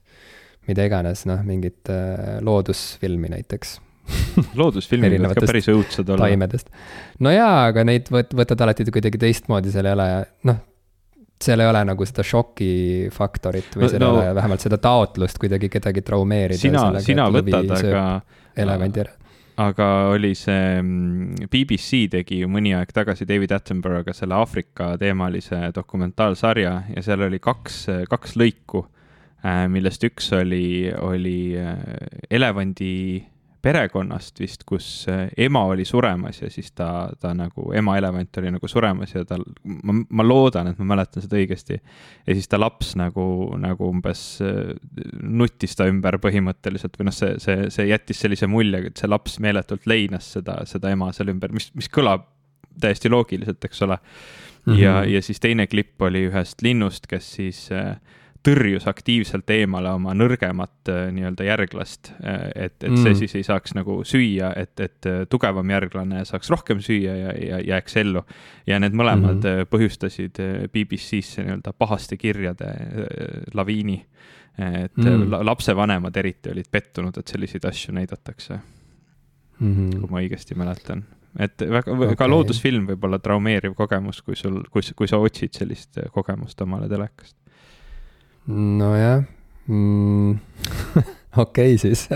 mida 0.69 0.85
iganes, 0.89 1.25
noh, 1.29 1.41
mingit 1.45 1.91
äh, 1.93 2.38
loodusfilmi 2.45 3.31
näiteks 3.35 3.77
loodusfilmid 4.59 5.17
võivad 5.17 5.38
ka 5.38 5.50
päris 5.50 5.69
õudsed 5.71 6.09
olla. 6.09 6.27
taimedest. 6.27 6.71
no 7.25 7.33
jaa, 7.33 7.67
aga 7.71 7.85
neid 7.88 8.09
võt-, 8.13 8.33
võtad 8.38 8.65
alati 8.65 8.88
kuidagi 8.89 9.21
teistmoodi, 9.21 9.74
seal 9.74 9.89
ei 9.89 9.97
ole, 9.97 10.07
noh, 10.50 10.59
seal 11.41 11.62
ei 11.62 11.69
ole 11.69 11.83
nagu 11.89 12.07
seda 12.09 12.25
šokifaktorit 12.25 13.77
või 13.77 13.85
no, 13.85 13.91
seal 13.93 14.01
ei 14.01 14.07
no, 14.07 14.13
ole 14.17 14.33
vähemalt 14.38 14.65
seda 14.65 14.81
taotlust 14.81 15.41
kuidagi 15.41 15.69
kedagi 15.74 16.03
traumeerida. 16.05 16.62
sina, 16.62 16.88
sina 17.05 17.29
võtad, 17.33 17.77
aga. 17.79 18.07
elevandi 18.57 19.05
ära 19.05 19.15
aga 19.57 19.89
oli 20.12 20.33
see, 20.35 20.81
mm, 20.81 21.47
BBC 21.51 22.05
tegi 22.12 22.41
ju 22.41 22.50
mõni 22.51 22.74
aeg 22.75 22.91
tagasi 22.95 23.27
David 23.29 23.53
Attenborough'ga 23.55 24.13
selle 24.13 24.35
Aafrika 24.35 24.95
teemalise 25.00 25.69
dokumentaalsarja 25.75 26.74
ja 26.95 27.05
seal 27.05 27.27
oli 27.27 27.39
kaks, 27.39 27.85
kaks 28.09 28.35
lõiku 28.39 28.85
Äh, 29.45 29.67
millest 29.69 30.01
üks 30.07 30.31
oli, 30.33 30.89
oli 31.05 31.53
äh, 31.59 31.77
elevandi 32.33 33.21
perekonnast 33.65 34.39
vist, 34.39 34.63
kus 34.67 34.88
äh, 35.10 35.25
ema 35.48 35.63
oli 35.72 35.86
suremas 35.88 36.41
ja 36.43 36.50
siis 36.53 36.69
ta, 36.77 37.10
ta 37.22 37.34
nagu, 37.38 37.72
ema 37.74 37.95
elevant 37.98 38.38
oli 38.41 38.51
nagu 38.53 38.69
suremas 38.69 39.15
ja 39.15 39.24
tal, 39.25 39.45
ma, 39.63 39.95
ma 40.05 40.25
loodan, 40.25 40.69
et 40.69 40.81
ma 40.81 40.91
mäletan 40.93 41.25
seda 41.25 41.39
õigesti. 41.39 41.79
ja 42.27 42.38
siis 42.38 42.50
ta 42.51 42.60
laps 42.62 42.93
nagu, 43.00 43.25
nagu 43.62 43.89
umbes 43.89 44.24
äh, 44.45 44.75
nuttis 45.22 45.74
ta 45.77 45.89
ümber 45.89 46.19
põhimõtteliselt 46.22 47.00
või 47.00 47.10
noh, 47.10 47.15
see, 47.15 47.36
see, 47.41 47.69
see 47.74 47.89
jättis 47.89 48.22
sellise 48.22 48.50
mulje, 48.51 48.86
et 48.91 49.01
see 49.01 49.10
laps 49.10 49.39
meeletult 49.43 49.89
leinas 49.89 50.29
seda, 50.38 50.62
seda 50.69 50.93
ema 50.93 51.10
seal 51.15 51.34
ümber, 51.34 51.53
mis, 51.55 51.72
mis 51.77 51.89
kõlab 51.89 52.27
täiesti 52.81 53.10
loogiliselt, 53.10 53.65
eks 53.65 53.81
ole 53.88 53.98
mm. 53.98 54.74
-hmm. 54.74 54.81
ja, 54.84 55.00
ja 55.15 55.22
siis 55.25 55.39
teine 55.39 55.67
klipp 55.67 56.01
oli 56.01 56.27
ühest 56.29 56.62
linnust, 56.62 57.07
kes 57.07 57.34
siis 57.39 57.65
äh, 57.72 57.95
tõrjus 58.45 58.85
aktiivselt 58.89 59.49
eemale 59.53 59.91
oma 59.95 60.13
nõrgemat 60.17 60.91
äh, 60.91 61.07
nii-öelda 61.15 61.47
järglast, 61.47 62.11
äh, 62.21 62.45
et, 62.67 62.77
et 62.83 62.93
see 62.93 63.11
mm. 63.11 63.19
siis 63.21 63.35
ei 63.39 63.45
saaks 63.47 63.75
nagu 63.77 63.99
süüa, 64.07 64.51
et, 64.59 64.73
et 64.83 65.09
äh, 65.09 65.23
tugevam 65.29 65.69
järglane 65.73 66.23
saaks 66.27 66.51
rohkem 66.53 66.81
süüa 66.85 67.15
ja, 67.19 67.33
ja 67.33 67.61
jääks 67.73 67.97
ellu. 68.01 68.25
ja 68.67 68.79
need 68.81 68.93
mõlemad 68.97 69.41
mm 69.41 69.49
-hmm. 69.49 69.69
põhjustasid 69.71 70.41
BBC-sse 70.73 71.43
nii-öelda 71.43 71.73
pahaste 71.73 72.17
kirjade 72.17 72.69
laviini. 73.53 74.05
et 74.57 74.97
mm. 74.97 75.31
lapsevanemad 75.45 76.15
eriti 76.15 76.49
olid 76.49 76.69
pettunud, 76.71 77.17
et 77.17 77.27
selliseid 77.27 77.65
asju 77.65 77.93
näidatakse 77.93 78.53
mm. 79.59 79.73
-hmm. 79.75 79.99
kui 79.99 80.09
ma 80.09 80.21
õigesti 80.21 80.55
mäletan 80.55 81.03
et 81.39 81.61
väga 81.61 81.91
okay., 81.91 82.15
ka 82.15 82.27
loodusfilm 82.29 82.85
võib 82.87 83.03
olla 83.03 83.19
traumeeriv 83.19 83.73
kogemus, 83.75 84.21
kui 84.21 84.35
sul, 84.35 84.61
kui, 84.71 84.81
kui 84.95 85.07
sa 85.07 85.17
otsid 85.17 85.53
sellist 85.53 85.99
kogemust 86.11 86.61
omale 86.61 86.87
telekast 86.89 87.35
nojah 88.47 89.23
mm. 89.67 90.37
okei 91.43 91.77
siis 91.77 92.07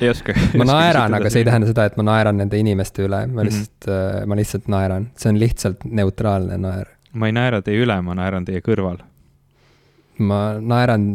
ei 0.00 0.10
oska. 0.10 0.34
ma 0.58 0.66
naeran, 0.68 1.14
aga 1.16 1.30
see 1.30 1.42
ei 1.42 1.48
tähenda 1.48 1.68
seda, 1.70 1.86
et 1.88 1.96
ma 1.98 2.04
naeran 2.10 2.36
nende 2.40 2.58
inimeste 2.60 3.06
üle, 3.06 3.22
ma 3.26 3.40
mhm. 3.40 3.48
lihtsalt 3.48 3.88
mm, 3.88 3.94
-hmm. 3.94 4.26
ma 4.26 4.38
lihtsalt 4.40 4.68
naeran, 4.72 5.08
see 5.16 5.32
on 5.32 5.40
lihtsalt 5.40 5.86
neutraalne 6.00 6.58
naer. 6.60 6.92
ma 7.12 7.30
ei 7.30 7.36
naera 7.36 7.62
teie 7.62 7.82
üle, 7.84 7.96
ma 8.02 8.14
naeran 8.18 8.44
teie 8.44 8.60
kõrval. 8.64 9.00
ma 10.18 10.40
naeran 10.60 11.08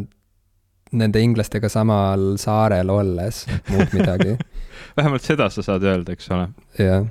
nende 0.91 1.21
inglastega 1.23 1.69
samal 1.69 2.35
saarel 2.37 2.89
olles, 2.89 3.45
muud 3.69 3.93
midagi 3.93 4.35
vähemalt 4.97 5.23
seda 5.23 5.49
sa 5.49 5.63
saad 5.63 5.83
öelda, 5.83 6.17
eks 6.17 6.31
ole. 6.31 6.49
jah 6.79 7.05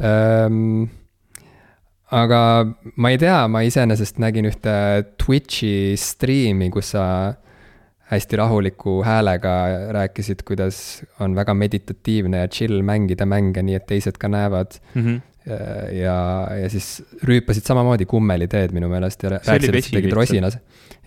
um, 0.00 0.88
aga 2.12 2.40
ma 2.96 3.10
ei 3.10 3.18
tea, 3.18 3.46
ma 3.48 3.62
iseenesest 3.64 4.20
nägin 4.22 4.48
ühte 4.50 4.74
Twitch'i 5.20 5.94
striimi, 6.00 6.68
kus 6.74 6.92
sa 6.94 7.06
hästi 8.12 8.36
rahuliku 8.36 8.98
häälega 9.04 9.52
rääkisid, 9.96 10.44
kuidas 10.46 10.78
on 11.24 11.34
väga 11.36 11.54
meditatiivne 11.56 12.44
ja 12.44 12.48
chill 12.48 12.82
mängida 12.84 13.26
mänge, 13.26 13.62
nii 13.64 13.78
et 13.78 13.86
teised 13.88 14.18
ka 14.20 14.28
näevad 14.28 14.76
mm. 14.94 15.04
-hmm. 15.04 15.20
ja, 15.96 16.18
ja 16.60 16.68
siis 16.70 17.02
rüüpasid 17.24 17.64
samamoodi 17.64 18.04
kummeliteed 18.06 18.76
minu 18.76 18.88
meelest 18.92 19.22
ja 19.22 19.30
rääkisid, 19.38 19.74
et 19.74 19.84
sa 19.84 19.96
tegid 19.96 20.12
rosinas. 20.12 20.58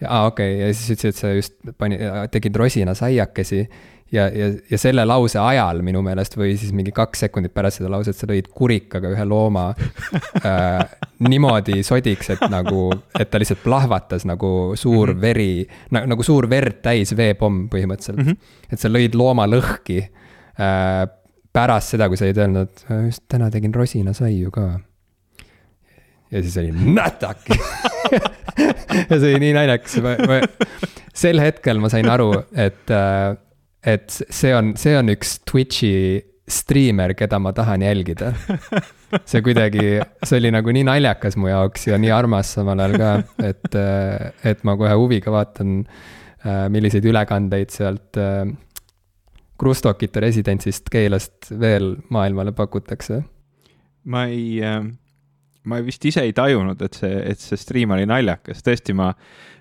aa, 0.07 0.25
okei 0.25 0.55
okay., 0.55 0.67
ja 0.67 0.73
siis 0.73 0.97
ütlesid, 0.97 1.09
et 1.09 1.21
sa 1.21 1.33
just 1.33 1.53
pani, 1.77 1.99
tegid 2.31 2.55
rosinas-aiakesi 2.55 3.67
ja, 4.11 4.27
ja, 4.29 4.51
ja 4.71 4.77
selle 4.79 5.05
lause 5.05 5.39
ajal 5.41 5.81
minu 5.85 6.01
meelest 6.05 6.37
või 6.39 6.55
siis 6.59 6.71
mingi 6.75 6.93
kaks 6.95 7.25
sekundit 7.25 7.53
pärast 7.55 7.81
seda 7.81 7.91
lauset 7.91 8.17
sa 8.17 8.29
lõid 8.29 8.49
kurikaga 8.55 9.11
ühe 9.13 9.25
looma 9.27 9.67
äh, 9.73 10.97
niimoodi 11.27 11.81
sodiks, 11.85 12.31
et 12.35 12.43
nagu, 12.51 12.87
et 13.19 13.31
ta 13.31 13.41
lihtsalt 13.41 13.63
plahvatas 13.65 14.27
nagu 14.29 14.73
suur 14.75 15.11
mm 15.11 15.17
-hmm. 15.17 15.21
veri 15.21 15.67
na,, 15.91 16.05
nagu 16.07 16.23
suur 16.23 16.49
verd 16.49 16.81
täis 16.85 17.15
veepomm 17.17 17.67
põhimõtteliselt 17.73 18.23
mm. 18.23 18.31
-hmm. 18.31 18.73
et 18.73 18.79
sa 18.79 18.91
lõid 18.91 19.15
looma 19.15 19.47
lõhki 19.47 20.01
äh, 20.03 21.07
pärast 21.53 21.95
seda, 21.95 22.07
kui 22.07 22.17
sa 22.17 22.27
olid 22.27 22.37
öelnud, 22.37 22.85
just 23.07 23.23
täna 23.27 23.49
tegin 23.51 23.73
rosinasaiu 23.73 24.51
ka. 24.51 24.79
ja 26.31 26.41
siis 26.41 26.57
oli 26.57 26.71
nätak 26.71 27.49
ja 29.09 29.19
see 29.19 29.33
oli 29.33 29.39
nii 29.39 29.53
naljakas, 29.53 29.99
sel 31.13 31.39
hetkel 31.39 31.79
ma 31.79 31.89
sain 31.89 32.09
aru, 32.09 32.31
et 32.55 32.93
äh, 32.93 33.35
et 33.85 34.09
see 34.11 34.53
on, 34.55 34.73
see 34.79 34.95
on 34.97 35.11
üks 35.13 35.37
Twitch'i 35.47 36.21
striimer, 36.47 37.11
keda 37.17 37.39
ma 37.43 37.51
tahan 37.55 37.83
jälgida. 37.83 38.31
see 39.27 39.41
kuidagi, 39.43 39.97
see 40.23 40.39
oli 40.39 40.51
nagu 40.55 40.71
nii 40.73 40.85
naljakas 40.87 41.35
mu 41.39 41.51
jaoks 41.51 41.89
ja 41.89 41.99
nii 41.99 42.13
armas 42.15 42.53
samal 42.57 42.79
ajal 42.83 42.95
ka, 43.01 43.11
et, 43.49 43.79
et 44.47 44.63
ma 44.67 44.77
kohe 44.79 44.95
huviga 44.95 45.33
vaatan, 45.33 45.81
milliseid 46.71 47.05
ülekandeid 47.09 47.73
sealt 47.73 48.19
Krustokite 49.57 50.21
residentsist 50.21 50.91
Keilast 50.93 51.49
veel 51.59 51.95
maailmale 52.13 52.53
pakutakse. 52.55 53.23
ma 54.05 54.27
ei, 54.31 54.61
ma 55.67 55.81
vist 55.83 56.05
ise 56.07 56.23
ei 56.25 56.33
tajunud, 56.35 56.81
et 56.85 56.97
see, 56.97 57.19
et 57.33 57.41
see 57.41 57.59
stream 57.59 57.93
oli 57.95 58.07
naljakas, 58.09 58.63
tõesti, 58.65 58.95
ma 58.97 59.11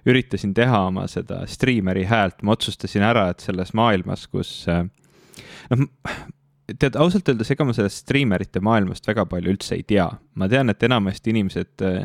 üritasin 0.06 0.54
teha 0.56 0.84
oma 0.88 1.06
seda 1.10 1.42
striimeri 1.50 2.06
häält, 2.06 2.42
ma 2.46 2.54
otsustasin 2.54 3.04
ära, 3.06 3.28
et 3.32 3.44
selles 3.44 3.72
maailmas, 3.76 4.26
kus 4.30 4.52
äh, 4.70 4.84
noh, 5.72 5.86
tead, 6.74 6.98
ausalt 7.00 7.28
öeldes, 7.30 7.52
ega 7.54 7.66
ma 7.66 7.74
sellest 7.76 8.04
striimerite 8.04 8.62
maailmast 8.64 9.06
väga 9.08 9.26
palju 9.30 9.54
üldse 9.54 9.78
ei 9.78 9.86
tea. 9.86 10.08
ma 10.34 10.50
tean, 10.50 10.70
et 10.70 10.82
enamasti 10.86 11.34
inimesed 11.34 11.86
äh, 11.86 12.04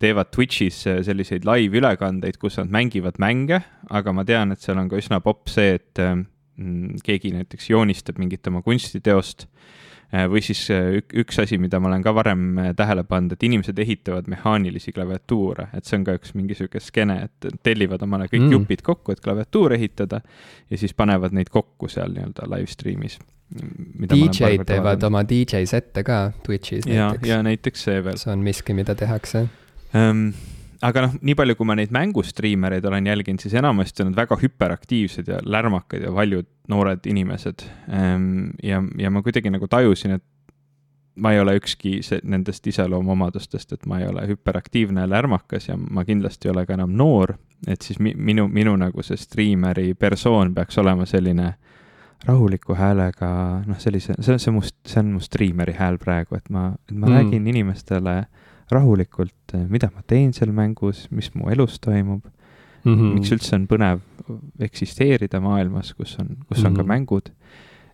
teevad 0.00 0.32
Twitch'is 0.36 0.82
äh, 0.88 1.00
selliseid 1.06 1.48
live-ülekandeid, 1.48 2.40
kus 2.40 2.60
nad 2.60 2.72
mängivad 2.72 3.20
mänge, 3.22 3.62
aga 3.88 4.16
ma 4.16 4.26
tean, 4.28 4.52
et 4.52 4.64
seal 4.64 4.80
on 4.80 4.90
ka 4.92 5.00
üsna 5.00 5.20
popp 5.24 5.48
see, 5.52 5.78
et 5.80 6.00
mm, 6.00 7.00
keegi 7.06 7.32
näiteks 7.36 7.72
joonistab 7.72 8.20
mingit 8.20 8.46
oma 8.52 8.64
kunstiteost 8.66 9.48
või 10.10 10.42
siis 10.42 10.62
äh, 10.74 10.98
üks 11.22 11.38
asi, 11.42 11.58
mida 11.62 11.78
ma 11.80 11.90
olen 11.90 12.02
ka 12.02 12.14
varem 12.14 12.46
äh, 12.58 12.70
tähele 12.76 13.04
pannud, 13.06 13.36
et 13.36 13.44
inimesed 13.46 13.78
ehitavad 13.78 14.30
mehaanilisi 14.30 14.92
klaviatuure, 14.92 15.68
et 15.76 15.86
see 15.86 16.00
on 16.00 16.06
ka 16.08 16.16
üks 16.18 16.34
mingi 16.34 16.56
sihuke 16.58 16.82
skeene, 16.82 17.20
et 17.28 17.50
tellivad 17.66 18.02
omale 18.06 18.26
kõik 18.30 18.46
mm. 18.46 18.54
jupid 18.56 18.84
kokku, 18.86 19.14
et 19.14 19.22
klaviatuur 19.24 19.76
ehitada 19.78 20.22
ja 20.70 20.80
siis 20.80 20.94
panevad 20.98 21.36
neid 21.36 21.52
kokku 21.52 21.88
seal 21.90 22.14
nii-öelda 22.16 22.50
live 22.50 22.70
stream'is. 22.70 23.20
DJ-d 23.50 24.62
teevad 24.66 25.02
oma 25.08 25.24
DJ 25.26 25.64
sette 25.66 26.04
ka 26.06 26.28
Twitch'is 26.46 26.86
näiteks. 26.86 27.26
ja 27.26 27.40
näiteks 27.42 27.82
see 27.88 28.04
veel. 28.06 28.18
see 28.22 28.30
on 28.30 28.44
miski, 28.46 28.76
mida 28.78 28.94
tehakse 28.94 29.48
um, 29.90 30.28
aga 30.86 31.04
noh, 31.04 31.14
nii 31.20 31.36
palju, 31.36 31.56
kui 31.58 31.68
ma 31.68 31.76
neid 31.78 31.92
mängustriimereid 31.94 32.84
olen 32.88 33.08
jälginud, 33.10 33.42
siis 33.42 33.54
enamasti 33.60 34.04
on 34.04 34.10
nad 34.10 34.22
väga 34.22 34.38
hüperaktiivsed 34.40 35.28
ja 35.28 35.40
lärmakad 35.44 36.06
ja 36.06 36.12
valjud 36.14 36.48
noored 36.72 37.06
inimesed. 37.10 37.64
Ehm, 37.92 38.52
ja, 38.64 38.82
ja 38.98 39.10
ma 39.12 39.22
kuidagi 39.22 39.52
nagu 39.52 39.68
tajusin, 39.68 40.16
et 40.16 40.24
ma 41.20 41.34
ei 41.34 41.40
ole 41.42 41.56
ükski 41.58 41.98
see, 42.06 42.20
nendest 42.24 42.66
iseloomuomadustest, 42.70 43.74
et 43.76 43.86
ma 43.90 44.00
ei 44.00 44.08
ole 44.08 44.24
hüperaktiivne 44.30 45.04
ja 45.04 45.10
lärmakas 45.10 45.68
ja 45.68 45.76
ma 45.76 46.04
kindlasti 46.08 46.48
ei 46.48 46.54
ole 46.54 46.64
ka 46.66 46.78
enam 46.78 46.94
noor, 46.96 47.34
et 47.68 47.82
siis 47.84 48.00
mi, 48.00 48.14
minu, 48.16 48.48
minu 48.48 48.76
nagu 48.80 49.04
see 49.04 49.20
striimeri 49.20 49.92
persoon 49.98 50.54
peaks 50.56 50.80
olema 50.80 51.04
selline 51.08 51.54
rahuliku 52.24 52.76
häälega, 52.76 53.28
noh, 53.66 53.80
sellise, 53.80 54.16
see 54.20 54.36
on 54.36 54.40
see 54.40 54.52
mu, 54.52 54.62
see 54.64 55.00
on 55.00 55.12
mu 55.16 55.20
striimeri 55.24 55.74
hääl 55.76 55.98
praegu, 56.00 56.36
et 56.40 56.48
ma, 56.52 56.70
et 56.88 56.96
ma 56.96 57.08
mm. 57.08 57.14
räägin 57.16 57.46
inimestele 57.52 58.16
äh, 58.20 58.39
rahulikult, 58.74 59.54
eh, 59.54 59.64
mida 59.68 59.90
ma 59.94 60.02
teen 60.06 60.32
seal 60.36 60.52
mängus, 60.56 61.06
mis 61.10 61.30
mu 61.34 61.50
elus 61.50 61.78
toimub 61.80 62.24
mm. 62.84 62.94
-hmm. 62.94 63.14
miks 63.16 63.32
üldse 63.34 63.56
on 63.56 63.66
põnev 63.70 64.02
eksisteerida 64.62 65.40
maailmas, 65.42 65.92
kus 65.94 66.16
on, 66.20 66.36
kus 66.46 66.64
on 66.64 66.72
mm 66.72 66.74
-hmm. 66.74 66.76
ka 66.76 66.82
mhm. 66.82 66.88
mängud. 66.92 67.32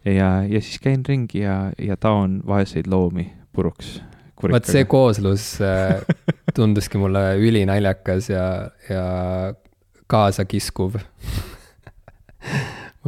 ja, 0.04 0.42
ja 0.44 0.60
siis 0.60 0.78
käin 0.78 1.02
ringi 1.08 1.40
ja, 1.40 1.72
ja 1.78 1.96
taon 1.96 2.42
vaeseid 2.46 2.86
loomi 2.86 3.32
puruks. 3.52 4.02
vot 4.42 4.64
see 4.64 4.84
kooslus 4.84 5.58
äh, 5.60 6.02
tunduski 6.54 6.98
mulle 6.98 7.36
ülinaljakas 7.36 8.28
ja, 8.30 8.70
ja 8.90 9.04
kaasakiskuv 10.06 10.94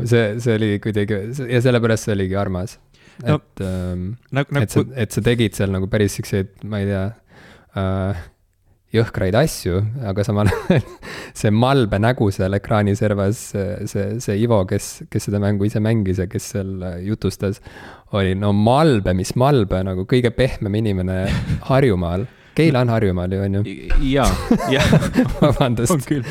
see, 0.04 0.40
see 0.40 0.54
oli 0.54 0.78
kuidagi 0.82 1.14
ja 1.52 1.62
sellepärast 1.62 2.08
see 2.08 2.16
oligi 2.16 2.36
armas. 2.36 2.78
et 3.22 3.30
no,, 3.30 3.40
ähm, 3.60 4.04
nagu, 4.30 4.54
nagu, 4.54 4.62
et 4.62 4.70
sa, 4.70 4.84
et 4.96 5.10
sa 5.10 5.22
tegid 5.22 5.54
seal 5.58 5.72
nagu 5.74 5.86
päris 5.90 6.14
siukseid, 6.18 6.48
ma 6.64 6.78
ei 6.82 6.86
tea 6.86 7.06
äh, 7.76 8.26
jõhkraid 8.94 9.36
asju, 9.36 9.82
aga 10.08 10.24
samal 10.24 10.48
ajal 10.54 10.86
see 11.38 11.52
malbe 11.54 12.00
nägu 12.00 12.30
seal 12.34 12.56
ekraani 12.56 12.94
servas, 12.98 13.42
see, 13.52 14.06
see 14.22 14.38
Ivo, 14.42 14.62
kes, 14.68 15.04
kes 15.12 15.28
seda 15.28 15.40
mängu 15.42 15.68
ise 15.68 15.82
mängis 15.84 16.22
ja 16.22 16.26
kes 16.30 16.52
seal 16.54 16.72
jutustas, 17.04 17.60
oli 18.16 18.32
no 18.38 18.54
malbe, 18.56 19.12
mis 19.14 19.34
malbe, 19.38 19.82
nagu 19.86 20.08
kõige 20.08 20.32
pehmem 20.34 20.80
inimene 20.80 21.22
Harjumaal 21.70 22.26
Keila 22.58 22.80
on 22.82 22.88
Harjumaal 22.88 23.32
ju, 23.32 23.40
on 23.42 23.54
ju? 23.54 23.60
jaa, 24.10 24.30
jah. 24.72 24.86
vabandust. 25.42 25.92
on 25.94 26.00
küll. 26.02 26.24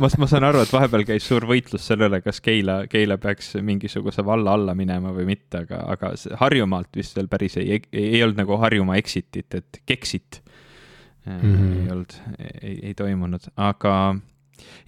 ma, 0.00 0.08
ma 0.08 0.28
saan 0.30 0.46
aru, 0.48 0.62
et 0.64 0.72
vahepeal 0.72 1.04
käis 1.10 1.26
suur 1.28 1.44
võitlus 1.50 1.84
selle 1.84 2.08
üle, 2.08 2.22
kas 2.24 2.40
Keila, 2.40 2.78
Keila 2.88 3.18
peaks 3.20 3.58
mingisuguse 3.60 4.24
valla 4.24 4.54
alla 4.56 4.72
minema 4.78 5.12
või 5.12 5.26
mitte, 5.34 5.66
aga, 5.66 5.82
aga 5.92 6.14
Harjumaalt 6.40 6.96
vist 6.96 7.18
veel 7.18 7.28
päris 7.28 7.58
ei, 7.60 7.76
ei, 7.76 8.06
ei 8.06 8.22
olnud 8.24 8.40
nagu 8.40 8.56
Harjumaa 8.62 8.96
exitit, 9.02 9.52
et 9.58 9.82
Kexit 9.84 10.40
mm 11.26 11.40
-hmm. 11.40 11.82
ei 11.82 11.90
olnud, 11.90 12.18
ei, 12.62 12.78
ei 12.90 12.94
toimunud, 12.94 13.50
aga 13.56 13.94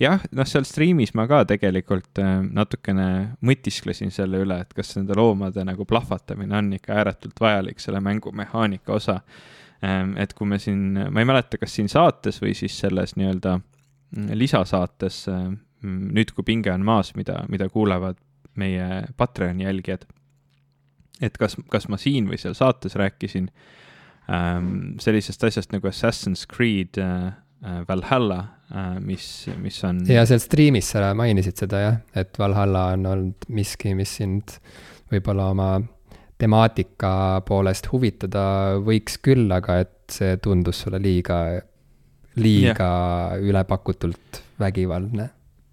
jah, 0.01 0.23
noh, 0.37 0.49
seal 0.49 0.67
striimis 0.69 1.15
ma 1.19 1.27
ka 1.31 1.43
tegelikult 1.49 2.21
äh, 2.23 2.39
natukene 2.45 3.09
mõtisklesin 3.45 4.13
selle 4.15 4.43
üle, 4.45 4.61
et 4.65 4.73
kas 4.77 4.97
nende 4.99 5.17
loomade 5.19 5.65
nagu 5.67 5.87
plahvatamine 5.89 6.57
on 6.59 6.73
ikka 6.79 6.95
ääretult 7.01 7.41
vajalik 7.41 7.83
selle 7.83 8.01
mängu 8.05 8.33
mehaanika 8.37 8.97
osa. 8.99 9.21
Ähm, 9.83 10.15
et 10.21 10.35
kui 10.39 10.47
me 10.47 10.61
siin, 10.63 10.95
ma 11.11 11.23
ei 11.23 11.29
mäleta, 11.29 11.59
kas 11.59 11.75
siin 11.75 11.91
saates 11.91 12.39
või 12.43 12.55
siis 12.55 12.77
selles 12.79 13.17
nii-öelda 13.19 13.57
mm, 13.59 14.35
lisasaates 14.39 15.25
äh, 15.33 15.47
mm, 15.83 16.11
Nüüd, 16.15 16.35
kui 16.37 16.47
pinge 16.47 16.71
on 16.73 16.85
maas, 16.87 17.15
mida, 17.19 17.43
mida 17.51 17.69
kuulevad 17.73 18.21
meie 18.57 19.05
Patreoni 19.17 19.65
jälgijad. 19.65 20.05
et 21.23 21.37
kas, 21.39 21.57
kas 21.71 21.89
ma 21.89 21.97
siin 21.97 22.27
või 22.29 22.39
seal 22.39 22.55
saates 22.59 22.97
rääkisin 22.99 23.49
ähm, 24.31 24.99
sellisest 25.03 25.45
asjast 25.45 25.73
nagu 25.73 25.89
Assassin's 25.89 26.47
Creed 26.47 26.99
äh, 27.01 27.33
Äh, 27.65 27.89
Valhalla, 27.89 28.49
äh, 28.75 29.01
mis, 29.01 29.47
mis 29.63 29.85
on. 29.85 30.01
ja 30.11 30.25
seal 30.27 30.41
striimis 30.43 30.89
sa 30.97 31.13
mainisid 31.15 31.61
seda 31.63 31.79
jah, 31.79 31.99
et 32.19 32.35
Valhalla 32.39 32.89
on 32.97 33.05
olnud 33.07 33.45
miski, 33.55 33.93
mis 33.95 34.17
sind 34.19 34.57
võib-olla 35.13 35.47
oma 35.53 35.69
temaatika 36.43 37.13
poolest 37.47 37.87
huvitada 37.93 38.81
võiks 38.83 39.21
küll, 39.23 39.47
aga 39.55 39.79
et 39.85 39.95
see 40.11 40.35
tundus 40.43 40.83
sulle 40.83 40.99
liiga, 41.05 41.39
liiga 42.35 42.91
yeah. 42.91 43.47
ülepakutult 43.47 44.43
vägivaldne 44.59 45.29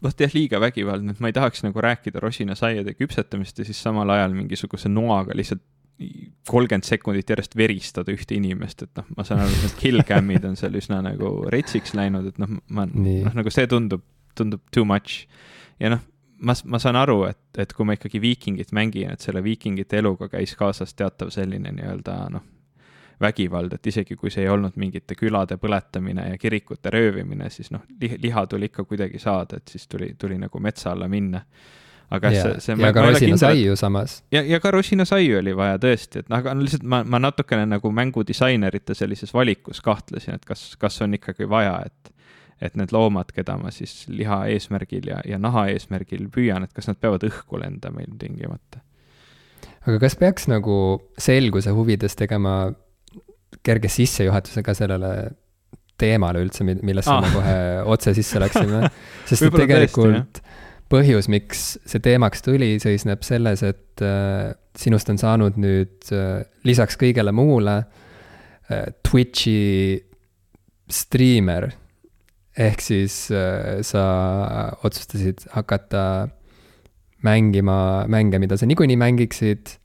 vot 0.06 0.22
jah, 0.22 0.38
liiga 0.38 0.62
vägivaldne, 0.62 1.18
et 1.18 1.26
ma 1.26 1.34
ei 1.34 1.40
tahaks 1.40 1.66
nagu 1.66 1.82
rääkida 1.82 2.22
rosinasaiade 2.22 2.94
küpsetamist 3.00 3.58
ja 3.58 3.66
siis 3.66 3.82
samal 3.82 4.14
ajal 4.14 4.38
mingisuguse 4.38 4.94
noaga 4.94 5.34
lihtsalt 5.34 5.66
kolmkümmend 6.50 6.88
sekundit 6.88 7.30
järjest 7.30 7.56
veristada 7.60 8.14
ühte 8.14 8.38
inimest, 8.38 8.86
et 8.86 9.00
noh, 9.00 9.08
ma 9.18 9.26
saan 9.28 9.44
aru, 9.44 9.56
et 9.56 9.66
need 9.66 9.80
kill 9.80 10.04
cam'id 10.08 10.46
on 10.48 10.56
seal 10.60 10.78
üsna 10.80 11.02
nagu 11.06 11.32
retsiks 11.52 11.96
läinud, 11.98 12.30
et 12.32 12.40
noh, 12.42 12.54
ma, 12.76 12.86
noh, 12.88 13.34
nagu 13.36 13.52
see 13.54 13.68
tundub, 13.70 14.06
tundub 14.38 14.64
too 14.76 14.88
much. 14.88 15.26
ja 15.80 15.92
noh, 15.94 16.06
ma, 16.40 16.56
ma 16.72 16.80
saan 16.82 17.00
aru, 17.00 17.24
et, 17.30 17.42
et 17.60 17.74
kui 17.76 17.88
ma 17.88 17.98
ikkagi 17.98 18.22
viikingit 18.24 18.72
mängin, 18.76 19.12
et 19.14 19.26
selle 19.26 19.44
viikingite 19.44 20.00
eluga 20.00 20.30
käis 20.32 20.56
kaasas 20.60 20.96
teatav 20.96 21.34
selline 21.36 21.74
nii-öelda 21.76 22.16
noh, 22.34 22.48
vägivald, 23.20 23.76
et 23.76 23.92
isegi 23.92 24.16
kui 24.16 24.32
see 24.32 24.46
ei 24.46 24.50
olnud 24.50 24.80
mingite 24.80 25.18
külade 25.20 25.60
põletamine 25.60 26.30
ja 26.30 26.40
kirikute 26.40 26.94
röövimine, 26.96 27.50
siis 27.52 27.74
noh, 27.76 27.84
liha 28.00 28.46
tuli 28.48 28.72
ikka 28.72 28.88
kuidagi 28.88 29.20
saada, 29.20 29.60
et 29.60 29.68
siis 29.68 29.88
tuli, 29.92 30.14
tuli 30.20 30.40
nagu 30.40 30.64
metsa 30.64 30.94
alla 30.96 31.12
minna 31.12 31.44
aga 32.10 32.32
ja, 32.34 32.44
see, 32.44 32.62
see. 32.64 32.78
ja 32.82 32.92
ka 32.94 33.04
rosinasaiu 33.06 33.76
samas. 33.80 34.20
ja, 34.34 34.42
ja 34.46 34.60
ka 34.60 34.72
rosinasaiu 34.74 35.40
oli 35.40 35.54
vaja 35.58 35.78
tõesti, 35.82 36.24
et 36.24 36.32
noh, 36.32 36.42
aga 36.42 36.56
lihtsalt 36.58 36.86
ma, 36.90 37.04
ma 37.06 37.22
natukene 37.22 37.68
nagu 37.70 37.92
mängudisainerite 37.94 38.98
sellises 38.98 39.34
valikus 39.36 39.84
kahtlesin, 39.86 40.40
et 40.40 40.48
kas, 40.48 40.72
kas 40.82 41.00
on 41.06 41.14
ikkagi 41.20 41.50
vaja, 41.50 41.78
et, 41.86 42.14
et 42.66 42.78
need 42.80 42.94
loomad, 42.96 43.32
keda 43.36 43.60
ma 43.62 43.74
siis 43.74 44.04
liha 44.10 44.42
eesmärgil 44.56 45.12
ja, 45.12 45.22
ja 45.28 45.42
naha 45.42 45.68
eesmärgil 45.74 46.28
püüan, 46.34 46.66
et 46.66 46.74
kas 46.76 46.90
nad 46.90 47.00
peavad 47.02 47.26
õhku 47.30 47.62
lendama 47.62 48.04
ilmtingimata. 48.06 48.82
aga 49.86 50.00
kas 50.02 50.18
peaks 50.20 50.50
nagu 50.50 50.80
selguse 51.18 51.74
huvides 51.78 52.18
tegema 52.18 52.72
kerge 53.66 53.90
sissejuhatuse 53.92 54.64
ka 54.66 54.74
sellele 54.78 55.14
teemale 56.00 56.42
üldse, 56.42 56.64
millesse 56.64 57.12
ah. 57.12 57.22
me 57.22 57.32
kohe 57.34 57.56
otse 57.92 58.14
sisse 58.18 58.40
läksime, 58.42 58.88
sest 59.30 59.46
et 59.46 59.58
tegelikult 59.62 60.40
tõesti, 60.40 60.49
põhjus, 60.90 61.30
miks 61.32 61.78
see 61.88 62.02
teemaks 62.04 62.44
tuli, 62.46 62.74
seisneb 62.82 63.24
selles, 63.26 63.64
et 63.66 64.04
äh, 64.06 64.52
sinust 64.78 65.10
on 65.12 65.20
saanud 65.22 65.60
nüüd 65.62 66.10
äh, 66.16 66.42
lisaks 66.68 66.98
kõigele 67.00 67.34
muule 67.36 67.82
äh, 67.82 68.90
Twitch'i 69.06 70.00
striimer. 70.90 71.72
ehk 72.60 72.82
siis 72.82 73.14
sa 73.88 74.02
otsustasid 74.84 75.46
hakata 75.54 76.28
mängima 77.24 78.08
mänge, 78.12 78.40
mida 78.42 78.58
sa 78.58 78.66
niikuinii 78.66 78.98
mängiksid. 79.00 79.78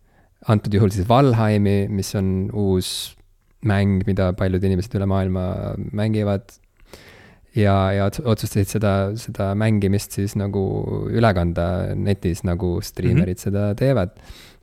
antud 0.49 0.75
juhul 0.75 0.91
siis 0.91 1.07
Valheimi, 1.09 1.87
mis 1.89 2.15
on 2.15 2.51
uus 2.51 3.15
mäng, 3.63 4.03
mida 4.07 4.33
paljud 4.33 4.65
inimesed 4.65 4.97
üle 4.97 5.07
maailma 5.07 5.45
mängivad 5.93 6.51
ja, 7.57 7.75
ja 7.95 8.09
otsustasid 8.09 8.71
seda, 8.77 8.95
seda 9.19 9.53
mängimist 9.59 10.17
siis 10.19 10.35
nagu 10.39 10.65
üle 11.13 11.31
kanda 11.37 11.69
netis, 11.97 12.43
nagu 12.47 12.79
striimerid 12.83 13.37
mm 13.37 13.41
-hmm. 13.41 13.45
seda 13.45 13.75
teevad. 13.79 14.11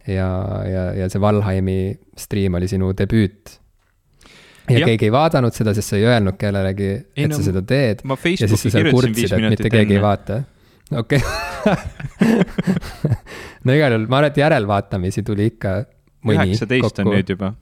ja, 0.08 0.30
ja, 0.66 0.84
ja 0.98 1.10
see 1.10 1.22
Valheimi 1.22 1.98
stream 2.18 2.54
oli 2.54 2.68
sinu 2.68 2.94
debüüt. 2.98 3.60
ja, 4.70 4.80
ja 4.80 4.86
keegi 4.86 5.06
ei 5.06 5.12
vaadanud 5.12 5.54
seda, 5.54 5.74
sest 5.74 5.90
sa 5.90 5.98
ei 5.98 6.06
öelnud 6.06 6.38
kellelegi, 6.38 6.92
et 7.16 7.30
no, 7.30 7.36
sa 7.36 7.44
seda 7.44 7.62
teed. 7.62 8.02
ja 8.40 8.48
siis 8.48 8.62
sa 8.62 8.70
seal 8.70 8.92
kurtsid, 8.92 9.32
et 9.32 9.50
mitte 9.50 9.70
keegi 9.70 9.94
enne. 9.94 10.00
ei 10.00 10.02
vaata. 10.02 10.44
okei 10.92 11.22
okay. 11.22 12.28
no 13.66 13.74
igal 13.74 13.92
juhul, 13.92 14.08
ma 14.08 14.18
arvan, 14.18 14.32
et 14.32 14.38
järelvaatamisi 14.38 15.24
tuli 15.24 15.46
ikka 15.54 15.86
mõni 16.26 16.50
üheksateist 16.50 17.00
on 17.00 17.14
nüüd 17.14 17.30
juba. 17.30 17.54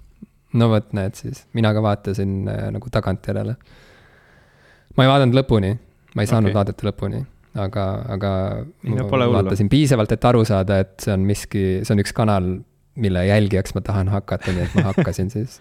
no 0.54 0.70
vot, 0.70 0.94
näed 0.94 1.20
siis, 1.20 1.46
mina 1.54 1.74
ka 1.74 1.84
vaatasin 1.84 2.48
äh, 2.48 2.66
nagu 2.74 2.90
tagantjärele 2.90 3.56
ma 4.98 5.06
ei 5.06 5.12
vaadanud 5.12 5.38
lõpuni, 5.38 5.74
ma 6.16 6.24
ei 6.26 6.30
saanud 6.30 6.50
okay. 6.50 6.58
vaadata 6.58 6.88
lõpuni, 6.88 7.22
aga, 7.60 7.86
aga 8.16 8.32
no, 8.64 9.08
ma 9.10 9.28
vaatasin 9.40 9.70
piisavalt, 9.72 10.14
et 10.16 10.30
aru 10.30 10.46
saada, 10.48 10.80
et 10.86 10.96
see 11.04 11.14
on 11.16 11.26
miski, 11.28 11.66
see 11.84 11.96
on 11.96 12.04
üks 12.04 12.16
kanal, 12.16 12.50
mille 13.00 13.26
jälgijaks 13.28 13.76
ma 13.78 13.84
tahan 13.86 14.10
hakata, 14.12 14.54
nii 14.56 14.66
et 14.66 14.78
ma 14.80 14.90
hakkasin 14.92 15.32
siis. 15.34 15.60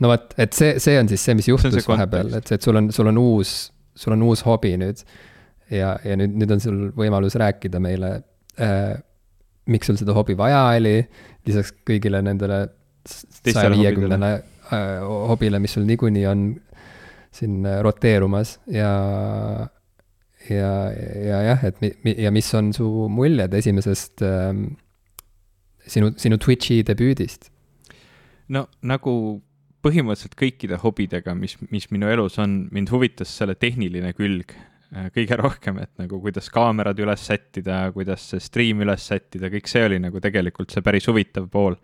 no 0.00 0.12
vot, 0.12 0.36
et 0.40 0.56
see, 0.56 0.76
see 0.82 0.98
on 1.00 1.10
siis 1.10 1.24
see, 1.28 1.36
mis 1.38 1.50
juhtus 1.50 1.88
vahepeal, 1.88 2.36
et 2.38 2.48
see, 2.48 2.60
et 2.60 2.68
sul 2.68 2.78
on, 2.80 2.92
sul 2.94 3.10
on 3.12 3.20
uus, 3.20 3.56
sul 3.96 4.16
on 4.16 4.24
uus 4.28 4.44
hobi 4.46 4.76
nüüd. 4.80 5.02
ja, 5.72 5.96
ja 6.04 6.16
nüüd, 6.18 6.38
nüüd 6.40 6.56
on 6.56 6.62
sul 6.62 6.80
võimalus 6.96 7.36
rääkida 7.40 7.82
meile 7.82 8.18
äh,, 8.62 8.96
miks 9.66 9.90
sul 9.90 9.98
seda 9.98 10.14
hobi 10.14 10.36
vaja 10.38 10.62
oli, 10.76 11.00
lisaks 11.46 11.72
kõigile 11.86 12.22
nendele 12.22 12.66
saja 13.06 13.70
viiekümnele 13.72 14.30
äh, 14.36 15.02
hobile, 15.30 15.58
mis 15.62 15.74
sul 15.76 15.86
niikuinii 15.88 16.26
on 16.30 16.46
siin 17.36 17.66
äh, 17.66 17.80
roteerumas 17.84 18.56
ja, 18.72 18.90
ja, 20.50 20.72
ja 20.92 21.42
jah, 21.50 21.66
et 21.68 21.80
mi, 21.82 22.14
ja 22.16 22.32
mis 22.34 22.48
on 22.56 22.72
su 22.76 22.88
muljed 23.12 23.54
esimesest 23.54 24.24
ähm, 24.26 24.68
sinu, 25.86 26.12
sinu 26.20 26.38
Twitch'i 26.42 26.82
debüüdist? 26.86 27.50
no 28.52 28.66
nagu 28.86 29.12
põhimõtteliselt 29.86 30.34
kõikide 30.38 30.78
hobidega, 30.82 31.34
mis, 31.38 31.54
mis 31.70 31.86
minu 31.94 32.08
elus 32.10 32.40
on, 32.42 32.64
mind 32.74 32.90
huvitas 32.90 33.30
selle 33.38 33.54
tehniline 33.58 34.12
külg 34.18 34.54
äh, 34.56 35.08
kõige 35.14 35.38
rohkem, 35.38 35.80
et 35.84 35.92
nagu 36.00 36.20
kuidas 36.22 36.50
kaamerad 36.54 36.98
üles 37.02 37.26
sättida, 37.28 37.84
kuidas 37.94 38.26
see 38.32 38.42
stream 38.42 38.82
üles 38.86 39.06
sättida, 39.06 39.50
kõik 39.52 39.70
see 39.70 39.86
oli 39.86 40.02
nagu 40.02 40.22
tegelikult 40.22 40.74
see 40.74 40.84
päris 40.86 41.08
huvitav 41.10 41.50
pool 41.52 41.78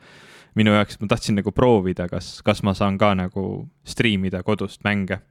minu 0.59 0.75
jaoks, 0.75 0.99
ma 1.01 1.09
tahtsin 1.09 1.39
nagu 1.39 1.53
proovida, 1.55 2.09
kas, 2.11 2.41
kas 2.45 2.61
ma 2.67 2.75
saan 2.77 2.99
ka 3.01 3.15
nagu 3.17 3.47
striimida 3.89 4.43
kodust 4.45 4.83
mänge 4.85 5.23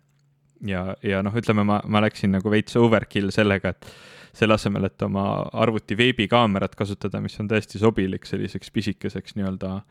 ja, 0.67 0.85
ja 1.05 1.21
noh, 1.25 1.35
ütleme, 1.37 1.65
ma, 1.67 1.81
ma 1.85 2.01
läksin 2.05 2.35
nagu 2.37 2.51
veits 2.53 2.77
overkill 2.79 3.31
sellega, 3.33 3.73
et 3.73 3.91
selle 4.33 4.55
asemel, 4.55 4.87
et 4.87 5.01
oma 5.01 5.25
arvuti 5.63 5.97
veebikaamerat 5.97 6.75
kasutada, 6.79 7.21
mis 7.21 7.39
on 7.39 7.49
täiesti 7.51 7.79
sobilik 7.79 8.25
selliseks 8.25 8.71
pisikeseks 8.71 9.35
nii-öelda 9.35 9.81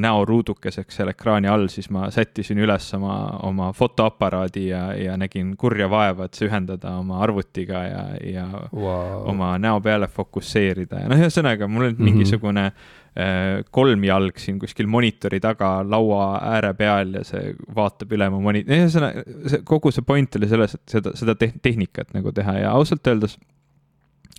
näoruudukeseks 0.00 1.00
seal 1.00 1.10
ekraani 1.10 1.50
all, 1.50 1.66
siis 1.68 1.90
ma 1.90 2.06
sättisin 2.14 2.60
üles 2.62 2.86
oma, 2.94 3.16
oma 3.42 3.72
fotoaparaadi 3.74 4.68
ja, 4.68 4.84
ja 4.94 5.16
nägin 5.18 5.56
kurja 5.58 5.90
vaeva, 5.90 6.28
et 6.28 6.38
see 6.38 6.46
ühendada 6.46 6.94
oma 7.00 7.18
arvutiga 7.24 7.82
ja, 7.88 8.04
ja 8.24 8.46
wow. 8.72 9.26
oma 9.34 9.56
näo 9.58 9.80
peale 9.82 10.06
fokusseerida 10.08 11.04
ja 11.04 11.10
noh, 11.10 11.20
ühesõnaga 11.20 11.68
mul 11.68 11.88
on 11.88 11.92
mm 11.92 11.96
-hmm. 11.98 12.12
mingisugune 12.12 12.70
Äh, 13.18 13.64
kolmjalg 13.74 14.36
siin 14.38 14.60
kuskil 14.62 14.86
monitori 14.86 15.40
taga 15.42 15.80
laua 15.82 16.36
ääre 16.46 16.68
peal 16.78 17.16
ja 17.18 17.24
see 17.26 17.56
vaatab 17.74 18.12
üle 18.14 18.28
mu 18.30 18.38
moni-, 18.44 18.62
ühesõnaga, 18.62 19.24
kogu 19.66 19.90
see 19.90 20.04
point 20.06 20.38
oli 20.38 20.46
selles, 20.46 20.76
et 20.78 20.94
seda, 20.94 21.10
seda 21.18 21.34
te 21.34 21.48
tehnikat 21.58 22.14
nagu 22.14 22.30
teha 22.30 22.54
ja 22.60 22.70
ausalt 22.70 23.10
öeldes 23.10 23.34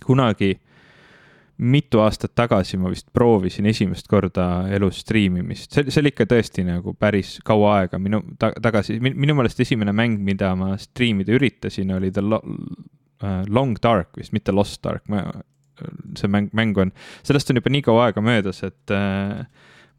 kunagi 0.06 0.54
mitu 1.62 2.00
aastat 2.02 2.32
tagasi 2.34 2.78
ma 2.80 2.90
vist 2.90 3.06
proovisin 3.14 3.68
esimest 3.70 4.08
korda 4.10 4.46
elus 4.72 5.02
striimimist, 5.04 5.70
see, 5.74 5.90
see 5.92 6.00
oli 6.02 6.12
ikka 6.12 6.26
tõesti 6.30 6.64
nagu 6.66 6.94
päris 6.98 7.36
kaua 7.46 7.76
aega. 7.82 8.00
Minu 8.02 8.22
ta, 8.40 8.50
tagasi, 8.62 8.98
minu 9.02 9.36
meelest 9.38 9.60
esimene 9.62 9.94
mäng, 9.94 10.18
mida 10.24 10.54
ma 10.58 10.72
striimida 10.80 11.34
üritasin, 11.36 11.92
oli 11.94 12.10
The 12.14 12.24
Lo 12.24 12.40
uh, 12.42 13.42
Long 13.48 13.76
Dark 13.82 14.18
vist, 14.18 14.34
mitte 14.34 14.54
Lost 14.54 14.82
Dark, 14.82 15.06
ma 15.12 15.26
see 16.18 16.30
mäng, 16.30 16.50
mäng 16.56 16.78
on, 16.78 16.92
sellest 17.26 17.50
on 17.50 17.60
juba 17.60 17.72
nii 17.72 17.84
kaua 17.84 18.08
aega 18.08 18.24
möödas, 18.24 18.62
et 18.66 18.94
äh, 18.94 19.44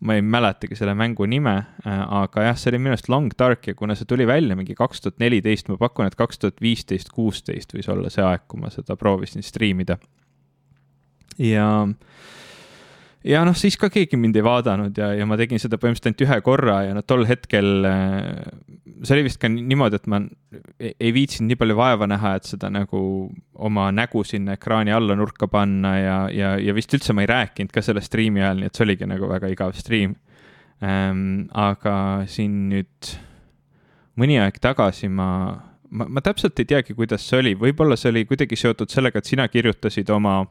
ma 0.04 0.18
ei 0.18 0.24
mäletagi 0.26 0.76
selle 0.76 0.96
mängu 1.00 1.26
nime 1.30 1.56
äh,, 1.88 2.02
aga 2.24 2.50
jah, 2.50 2.58
see 2.60 2.74
oli 2.74 2.82
minu 2.82 2.96
arust 2.96 3.10
Long 3.12 3.32
Dark 3.40 3.68
ja 3.70 3.76
kuna 3.78 3.96
see 3.96 4.08
tuli 4.10 4.28
välja 4.28 4.58
mingi 4.60 4.76
kaks 4.76 5.04
tuhat 5.04 5.22
neliteist, 5.24 5.70
ma 5.72 5.80
pakun, 5.80 6.10
et 6.10 6.18
kaks 6.20 6.42
tuhat 6.42 6.62
viisteist, 6.64 7.14
kuusteist 7.16 7.76
võis 7.76 7.90
olla 7.92 8.12
see 8.14 8.26
aeg, 8.26 8.46
kui 8.52 8.62
ma 8.62 8.72
seda 8.74 8.98
proovisin 9.00 9.46
striimida. 9.46 9.98
ja 11.40 11.68
ja 13.28 13.44
noh, 13.48 13.56
siis 13.58 13.78
ka 13.80 13.90
keegi 13.94 14.20
mind 14.20 14.38
ei 14.40 14.46
vaadanud 14.46 14.98
ja, 15.00 15.14
ja 15.18 15.28
ma 15.30 15.38
tegin 15.40 15.62
seda 15.62 15.80
põhimõtteliselt 15.80 16.12
ainult 16.12 16.26
ühe 16.28 16.40
korra 16.46 16.78
ja 16.88 16.96
noh, 16.98 17.06
tol 17.08 17.26
hetkel 17.30 17.88
äh, 17.88 18.42
see 19.04 19.16
oli 19.18 19.26
vist 19.28 19.40
ka 19.42 19.50
niimoodi, 19.52 20.00
et 20.00 20.08
ma 20.12 20.20
ei 20.80 21.12
viitsinud 21.16 21.52
nii 21.52 21.60
palju 21.60 21.78
vaeva 21.78 22.08
näha, 22.10 22.36
et 22.40 22.48
seda 22.48 22.70
nagu 22.74 23.02
oma 23.68 23.90
nägu 23.96 24.24
sinna 24.28 24.58
ekraani 24.58 24.94
alla 24.96 25.16
nurka 25.20 25.48
panna 25.52 25.94
ja, 26.00 26.18
ja, 26.34 26.54
ja 26.60 26.76
vist 26.76 26.94
üldse 26.96 27.16
ma 27.16 27.26
ei 27.26 27.32
rääkinud 27.32 27.74
ka 27.74 27.84
selle 27.86 28.04
striimi 28.04 28.44
ajal, 28.44 28.62
nii 28.62 28.72
et 28.72 28.80
see 28.80 28.88
oligi 28.88 29.10
nagu 29.10 29.30
väga 29.32 29.52
igav 29.54 29.76
striim 29.78 30.16
ähm,. 30.84 31.46
aga 31.52 31.96
siin 32.30 32.68
nüüd 32.72 33.14
mõni 34.20 34.40
aeg 34.42 34.60
tagasi 34.64 35.10
ma, 35.10 35.30
ma, 35.90 36.08
ma 36.08 36.24
täpselt 36.24 36.60
ei 36.62 36.70
teagi, 36.70 36.96
kuidas 36.98 37.26
see 37.28 37.40
oli, 37.40 37.56
võib-olla 37.60 37.98
see 38.00 38.12
oli 38.14 38.28
kuidagi 38.30 38.60
seotud 38.60 38.92
sellega, 38.92 39.20
et 39.20 39.32
sina 39.32 39.48
kirjutasid 39.52 40.12
oma 40.14 40.42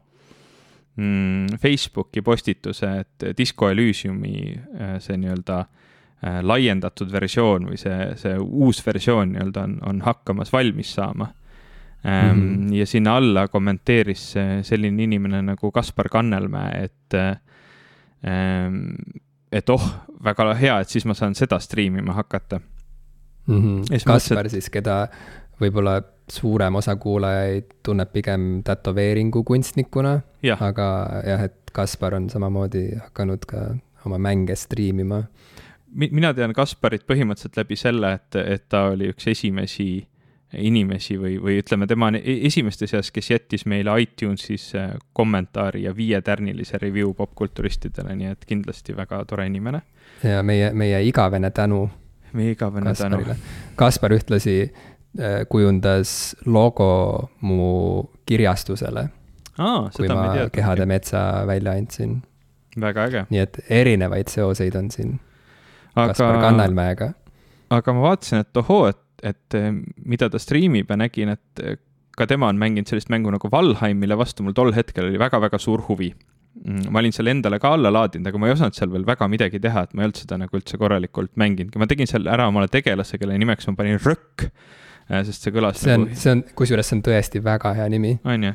mm, 0.95 1.59
Facebooki 1.61 2.21
postituse, 2.21 2.89
et 2.99 3.37
Disco 3.37 3.69
Elysiumi 3.69 4.35
äh, 4.53 4.97
see 5.03 5.17
nii-öelda 5.17 5.59
äh, 5.59 6.41
laiendatud 6.41 7.11
versioon 7.11 7.69
või 7.71 7.79
see, 7.81 8.11
see 8.19 8.37
uus 8.39 8.83
versioon 8.85 9.33
nii-öelda 9.35 9.65
on, 9.67 9.79
on 9.89 10.03
hakkamas 10.05 10.53
valmis 10.53 10.93
saama 10.93 11.29
mm. 12.03 12.11
-hmm. 12.11 12.73
ja 12.75 12.85
sinna 12.85 13.17
alla 13.17 13.47
kommenteeris 13.47 14.33
selline 14.61 15.03
inimene 15.03 15.41
nagu 15.41 15.71
Kaspar 15.71 16.09
Kannelmäe, 16.09 16.83
et 16.83 17.13
ähm, 18.23 18.95
et 19.53 19.69
oh, 19.69 19.83
väga 20.23 20.53
hea, 20.57 20.79
et 20.81 20.89
siis 20.89 21.05
ma 21.05 21.13
saan 21.13 21.35
seda 21.35 21.59
striimima 21.59 22.13
hakata 22.13 22.59
mm. 23.47 23.61
-hmm. 23.61 24.05
Kaspar 24.05 24.49
siis, 24.49 24.69
keda 24.69 25.07
võib-olla 25.61 26.01
suurem 26.29 26.75
osa 26.75 26.95
kuulajaid 26.95 27.65
tunneb 27.83 28.11
pigem 28.13 28.63
tätoveeringu 28.63 29.43
kunstnikuna, 29.43 30.19
aga 30.59 30.87
jah, 31.27 31.43
et 31.49 31.59
Kaspar 31.73 32.13
on 32.13 32.29
samamoodi 32.29 32.91
hakanud 33.01 33.45
ka 33.49 33.63
oma 34.05 34.17
mänge 34.17 34.55
striimima. 34.55 35.23
mina 35.95 36.33
tean 36.33 36.53
Kasparit 36.53 37.03
põhimõtteliselt 37.07 37.57
läbi 37.57 37.75
selle, 37.75 38.13
et, 38.13 38.35
et 38.35 38.69
ta 38.69 38.87
oli 38.93 39.09
üks 39.13 39.27
esimesi 39.27 40.07
inimesi 40.57 41.17
või, 41.17 41.37
või 41.41 41.57
ütleme, 41.61 41.87
tema 41.87 42.09
on 42.11 42.17
e-, 42.17 42.39
esimeste 42.47 42.87
seas, 42.87 43.11
kes 43.11 43.29
jättis 43.31 43.65
meile 43.69 43.93
iTunesis 44.01 44.69
äh, 44.77 44.91
kommentaari 45.13 45.83
ja 45.83 45.95
viietärnilise 45.95 46.77
review 46.81 47.13
popkulturistidele, 47.17 48.15
nii 48.15 48.31
et 48.33 48.45
kindlasti 48.45 48.95
väga 48.97 49.23
tore 49.29 49.47
inimene. 49.49 49.81
ja 50.23 50.43
meie, 50.43 50.71
meie 50.73 51.03
igavene 51.07 51.51
tänu. 51.51 51.89
meie 52.33 52.51
igavene 52.51 52.93
Kasparile. 52.93 53.35
tänu. 53.37 53.73
Kaspar 53.75 54.13
ühtlasi 54.13 54.73
kujundas 55.49 56.35
logo 56.45 57.29
mu 57.41 58.03
kirjastusele. 58.25 59.07
kui 59.95 60.07
ma, 60.09 60.15
ma 60.15 60.49
Kehade 60.49 60.85
metsa 60.89 61.43
välja 61.47 61.75
andsin. 61.77 62.21
väga 62.81 63.05
äge. 63.05 63.25
nii 63.29 63.39
et 63.39 63.59
erinevaid 63.69 64.31
seoseid 64.33 64.75
on 64.75 64.89
siin 64.91 65.19
aga... 65.95 66.07
Kaspar 66.07 66.39
Kannelmäega. 66.41 67.13
aga 67.69 67.93
ma 67.93 68.05
vaatasin, 68.07 68.41
et 68.41 68.61
ohoo, 68.63 68.87
et, 68.89 69.01
et 69.21 69.57
äh, 69.57 69.71
mida 70.05 70.29
ta 70.33 70.41
striimib 70.41 70.89
ja 70.89 70.97
nägin, 70.97 71.35
et 71.37 71.61
äh, 71.61 71.77
ka 72.17 72.25
tema 72.29 72.49
on 72.49 72.57
mänginud 72.61 72.89
sellist 72.89 73.13
mängu 73.13 73.29
nagu 73.33 73.49
Valheim, 73.51 74.01
mille 74.01 74.17
vastu 74.17 74.45
mul 74.45 74.57
tol 74.57 74.73
hetkel 74.73 75.11
oli 75.11 75.21
väga-väga 75.21 75.61
suur 75.61 75.85
huvi 75.87 76.09
mm, 76.13 76.89
ma 76.89 77.01
olin 77.01 77.13
selle 77.13 77.33
endale 77.33 77.61
ka 77.61 77.75
alla 77.77 77.93
laadinud, 77.93 78.29
aga 78.29 78.41
ma 78.41 78.49
ei 78.49 78.57
osanud 78.57 78.77
seal 78.77 78.93
veel 78.93 79.05
väga 79.05 79.29
midagi 79.29 79.61
teha, 79.61 79.85
et 79.85 79.93
ma 79.93 80.01
ei 80.01 80.09
olnud 80.09 80.21
seda 80.25 80.41
nagu 80.41 80.57
üldse 80.57 80.81
korralikult 80.81 81.37
mänginudki, 81.37 81.81
ma 81.81 81.89
tegin 81.89 82.09
seal 82.09 82.25
ära 82.29 82.49
omale 82.49 82.73
tegelase, 82.73 83.21
kelle 83.21 83.37
nimeks 83.37 83.69
ma 83.69 83.77
panin 83.77 84.01
Rõkk 84.01 84.49
Äh, 84.49 84.61
sest 85.27 85.47
see 85.47 85.55
kõlas 85.55 85.81
see 85.81 85.95
on 85.95 86.07
nagu..., 86.07 86.19
see 86.19 86.35
on, 86.35 86.45
kusjuures 86.57 86.89
see 86.89 86.97
on 86.97 87.03
tõesti 87.09 87.43
väga 87.43 87.73
hea 87.79 87.89
nimi. 87.93 88.15
on 88.23 88.47
ju? 88.49 88.53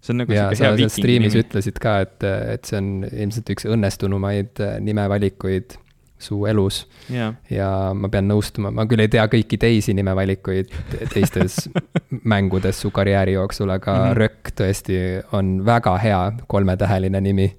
see 0.00 0.14
on 0.14 0.22
nagu 0.22 0.34
ja 0.34 0.46
sa 0.52 0.62
seal 0.62 0.94
striimis 0.94 1.34
nimi. 1.34 1.44
ütlesid 1.44 1.82
ka, 1.82 1.98
et, 2.06 2.24
et 2.54 2.70
see 2.70 2.80
on 2.80 2.88
ilmselt 3.10 3.52
üks 3.54 3.68
õnnestunumaid 3.68 4.64
äh, 4.64 4.78
nimevalikuid 4.84 5.78
su 6.18 6.40
elus 6.50 6.82
yeah.. 7.10 7.34
ja 7.50 7.68
ma 7.94 8.10
pean 8.10 8.26
nõustuma, 8.26 8.72
ma 8.74 8.86
küll 8.90 9.04
ei 9.04 9.10
tea 9.12 9.24
kõiki 9.30 9.58
teisi 9.60 9.94
nimevalikuid 9.94 10.72
teistes 11.12 11.68
mängudes 12.32 12.80
su 12.82 12.90
karjääri 12.94 13.36
jooksul, 13.36 13.70
aga 13.70 13.94
mm 13.94 14.06
-hmm. 14.06 14.18
Rökk 14.18 14.54
tõesti 14.60 14.96
on 15.32 15.60
väga 15.66 15.94
hea 16.02 16.22
kolmetäheline 16.46 17.20
nimi 17.20 17.52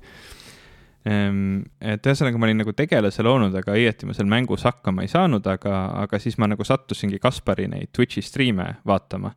et 1.06 2.08
ühesõnaga, 2.08 2.40
ma 2.40 2.48
olin 2.50 2.60
nagu 2.60 2.74
tegelase 2.76 3.24
loonud, 3.24 3.54
aga 3.56 3.76
õieti 3.78 4.08
ma 4.08 4.16
seal 4.16 4.28
mängus 4.30 4.66
hakkama 4.68 5.06
ei 5.06 5.12
saanud, 5.12 5.46
aga, 5.48 5.78
aga 6.04 6.20
siis 6.20 6.36
ma 6.42 6.50
nagu 6.52 6.66
sattusingi 6.68 7.22
Kaspari 7.24 7.70
neid 7.72 7.94
Twitch'i 7.96 8.24
striime 8.26 8.74
vaatama. 8.88 9.32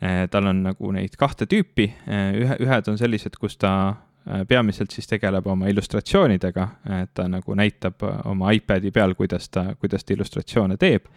Eh, 0.00 0.22
tal 0.32 0.46
on 0.48 0.62
nagu 0.64 0.92
neid 0.96 1.16
kahte 1.20 1.44
tüüpi, 1.50 1.90
eh, 2.06 2.30
ühe, 2.40 2.54
ühed 2.64 2.86
on 2.88 2.96
sellised, 2.96 3.34
kus 3.40 3.58
ta 3.60 3.72
eh, 3.90 4.46
peamiselt 4.48 4.94
siis 4.94 5.10
tegeleb 5.10 5.50
oma 5.50 5.68
illustratsioonidega, 5.68 6.68
et 7.02 7.12
ta 7.14 7.26
nagu 7.28 7.58
näitab 7.58 8.06
oma 8.30 8.54
iPad'i 8.56 8.94
peal, 8.94 9.12
kuidas 9.18 9.50
ta, 9.52 9.74
kuidas 9.76 10.06
ta 10.06 10.14
illustratsioone 10.16 10.78
teeb. 10.80 11.10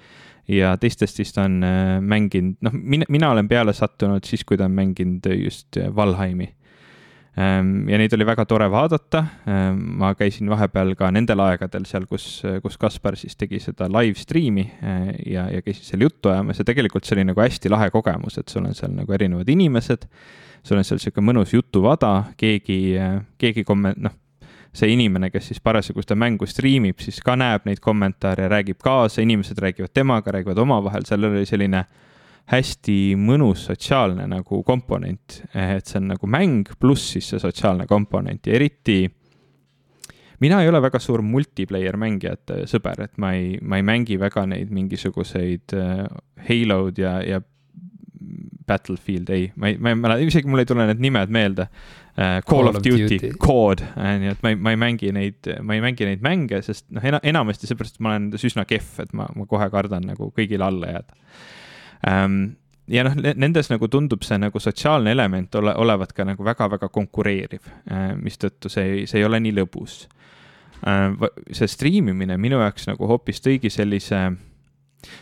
ja 0.47 0.73
teistest 0.75 1.15
siis 1.15 1.32
ta 1.32 1.45
on 1.47 1.62
mänginud, 2.03 2.58
noh, 2.65 2.73
mina, 2.75 3.06
mina 3.10 3.29
olen 3.32 3.47
peale 3.47 3.71
sattunud 3.73 4.25
siis, 4.27 4.43
kui 4.43 4.58
ta 4.60 4.65
on 4.67 4.73
mänginud 4.75 5.29
just 5.39 5.77
Valheimi 5.95 6.49
Ehm, 6.49 6.62
ja 7.36 7.98
neid 7.98 8.13
oli 8.13 8.26
väga 8.28 8.46
tore 8.46 8.67
vaadata. 8.69 9.24
Ehm, 9.50 9.80
ma 10.02 10.13
käisin 10.17 10.50
vahepeal 10.52 10.93
ka 10.98 11.10
nendel 11.13 11.41
aegadel 11.41 11.88
seal, 11.89 12.06
kus, 12.10 12.43
kus 12.62 12.78
Kaspar 12.78 13.17
siis 13.17 13.36
tegi 13.39 13.60
seda 13.63 13.88
live 13.89 14.19
stream'i 14.19 14.67
eh, 14.69 15.10
ja, 15.34 15.48
ja 15.50 15.63
käisin 15.65 15.88
seal 15.88 16.06
juttu 16.06 16.30
ajamas 16.30 16.62
ja 16.62 16.67
tegelikult 16.67 17.08
see 17.08 17.17
oli 17.17 17.28
nagu 17.32 17.41
hästi 17.41 17.74
lahe 17.74 17.89
kogemus, 17.93 18.38
et 18.38 18.54
sul 18.54 18.67
on 18.69 18.78
seal 18.78 18.93
nagu 18.93 19.17
erinevad 19.17 19.50
inimesed. 19.50 20.06
sul 20.63 20.78
on 20.80 20.86
seal 20.88 21.02
sihuke 21.02 21.22
mõnus 21.22 21.52
jutuvada, 21.52 22.30
keegi, 22.38 22.96
keegi 23.41 23.65
komment-, 23.67 24.00
noh 24.00 24.19
see 24.74 24.89
inimene, 24.89 25.30
kes 25.30 25.52
siis 25.52 25.60
parasjagu 25.62 26.02
seda 26.02 26.15
mängu 26.17 26.48
striimib, 26.50 26.98
siis 27.04 27.19
ka 27.22 27.36
näeb 27.38 27.67
neid 27.69 27.78
kommentaare, 27.82 28.48
räägib 28.50 28.80
kaasa, 28.82 29.22
inimesed 29.22 29.60
räägivad 29.62 29.93
temaga, 29.93 30.34
räägivad 30.34 30.58
omavahel, 30.63 31.06
seal 31.06 31.28
oli 31.30 31.46
selline 31.46 31.84
äh, 31.84 32.12
hästi 32.51 33.15
mõnus 33.19 33.67
sotsiaalne 33.69 34.25
nagu 34.27 34.62
komponent, 34.67 35.39
et 35.56 35.88
see 35.88 35.99
on 36.01 36.10
nagu 36.12 36.27
mäng 36.27 36.73
pluss 36.79 37.13
siis 37.15 37.29
see 37.32 37.39
sotsiaalne 37.39 37.88
komponent 37.88 38.47
ja 38.47 38.58
eriti 38.58 39.06
mina 40.43 40.60
ei 40.62 40.69
ole 40.69 40.82
väga 40.84 40.99
suur 40.99 41.23
multiplayer 41.23 41.95
mängijate 41.99 42.65
sõber, 42.69 43.06
et 43.08 43.15
ma 43.21 43.32
ei, 43.38 43.56
ma 43.62 43.79
ei 43.79 43.88
mängi 43.88 44.19
väga 44.19 44.45
neid 44.49 44.73
mingisuguseid 44.75 45.75
äh, 45.77 46.06
Halo'd 46.49 46.99
ja, 46.99 47.17
ja 47.23 47.39
Battlefield, 48.67 49.29
ei, 49.36 49.49
ma 49.60 49.71
ei, 49.71 49.77
ma 49.79 49.91
ei 49.91 49.99
mäleta, 49.99 50.23
isegi 50.23 50.47
mul 50.47 50.63
ei 50.63 50.67
tule 50.67 50.88
need 50.88 51.03
nimed 51.03 51.32
meelde 51.34 51.67
uh,. 51.67 52.13
Call, 52.13 52.43
Call 52.47 52.69
of, 52.69 52.77
of 52.77 52.84
Duty, 52.86 53.08
Duty., 53.17 53.32
COD 53.41 53.82
uh,, 53.88 54.12
nii 54.19 54.32
et 54.36 54.43
ma 54.43 54.51
ei, 54.53 54.60
ma 54.67 54.75
ei 54.75 54.79
mängi 54.84 55.12
neid, 55.15 55.51
ma 55.63 55.77
ei 55.77 55.84
mängi 55.84 56.08
neid 56.08 56.23
mänge, 56.23 56.60
sest 56.65 56.89
noh, 56.93 57.03
enamasti 57.23 57.69
seepärast, 57.69 57.97
et 57.97 58.03
ma 58.03 58.13
olen 58.13 58.29
üsna 58.36 58.67
kehv, 58.69 58.93
et 59.03 59.15
ma, 59.17 59.27
ma 59.36 59.47
kohe 59.49 59.67
kardan 59.73 60.08
nagu 60.12 60.32
kõigile 60.36 60.67
alla 60.67 60.91
jääda 60.97 61.21
ja 62.87 63.03
noh, 63.07 63.15
nendes 63.15 63.69
nagu 63.71 63.87
tundub 63.91 64.25
see 64.25 64.39
nagu 64.41 64.59
sotsiaalne 64.59 65.13
element 65.15 65.55
ole, 65.55 65.75
olevat 65.79 66.13
ka 66.15 66.25
nagu 66.27 66.43
väga-väga 66.45 66.89
konkureeriv, 66.93 67.69
äh, 67.91 68.11
mistõttu 68.19 68.71
see 68.71 68.89
ei, 68.89 69.05
see 69.07 69.21
ei 69.21 69.27
ole 69.27 69.39
nii 69.43 69.55
lõbus. 69.61 70.03
Äh, 70.87 71.15
see 71.51 71.69
striimimine 71.71 72.37
minu 72.41 72.59
jaoks 72.63 72.89
nagu 72.91 73.07
hoopis 73.07 73.39
tõigi 73.43 73.71
sellise, 73.73 74.25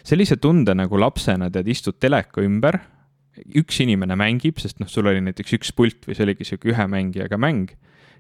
sellise 0.02 0.40
tunde 0.42 0.76
nagu 0.78 1.00
lapsena 1.00 1.52
tead, 1.54 1.70
istud 1.70 2.00
teleka 2.02 2.42
ümber, 2.46 2.80
üks 3.58 3.80
inimene 3.84 4.18
mängib, 4.20 4.60
sest 4.60 4.82
noh, 4.82 4.90
sul 4.92 5.08
oli 5.08 5.22
näiteks 5.24 5.56
üks 5.58 5.72
pult 5.76 6.08
või 6.08 6.18
see 6.18 6.26
oligi 6.28 6.46
sihuke 6.48 6.74
ühe 6.74 6.88
mängijaga 6.90 7.38
mäng 7.40 7.72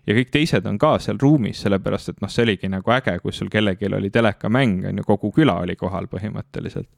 ja 0.07 0.15
kõik 0.17 0.31
teised 0.33 0.65
on 0.65 0.79
ka 0.81 0.95
seal 1.03 1.19
ruumis, 1.21 1.59
sellepärast 1.61 2.13
et 2.13 2.21
noh, 2.23 2.31
see 2.31 2.45
oligi 2.45 2.69
nagu 2.71 2.93
äge, 2.95 3.17
kui 3.21 3.33
sul 3.35 3.51
kellelgi 3.53 3.89
oli 3.91 4.09
telekamäng, 4.13 4.85
on 4.89 5.01
ju, 5.01 5.05
kogu 5.05 5.33
küla 5.35 5.59
oli 5.65 5.75
kohal 5.77 6.07
põhimõtteliselt 6.09 6.89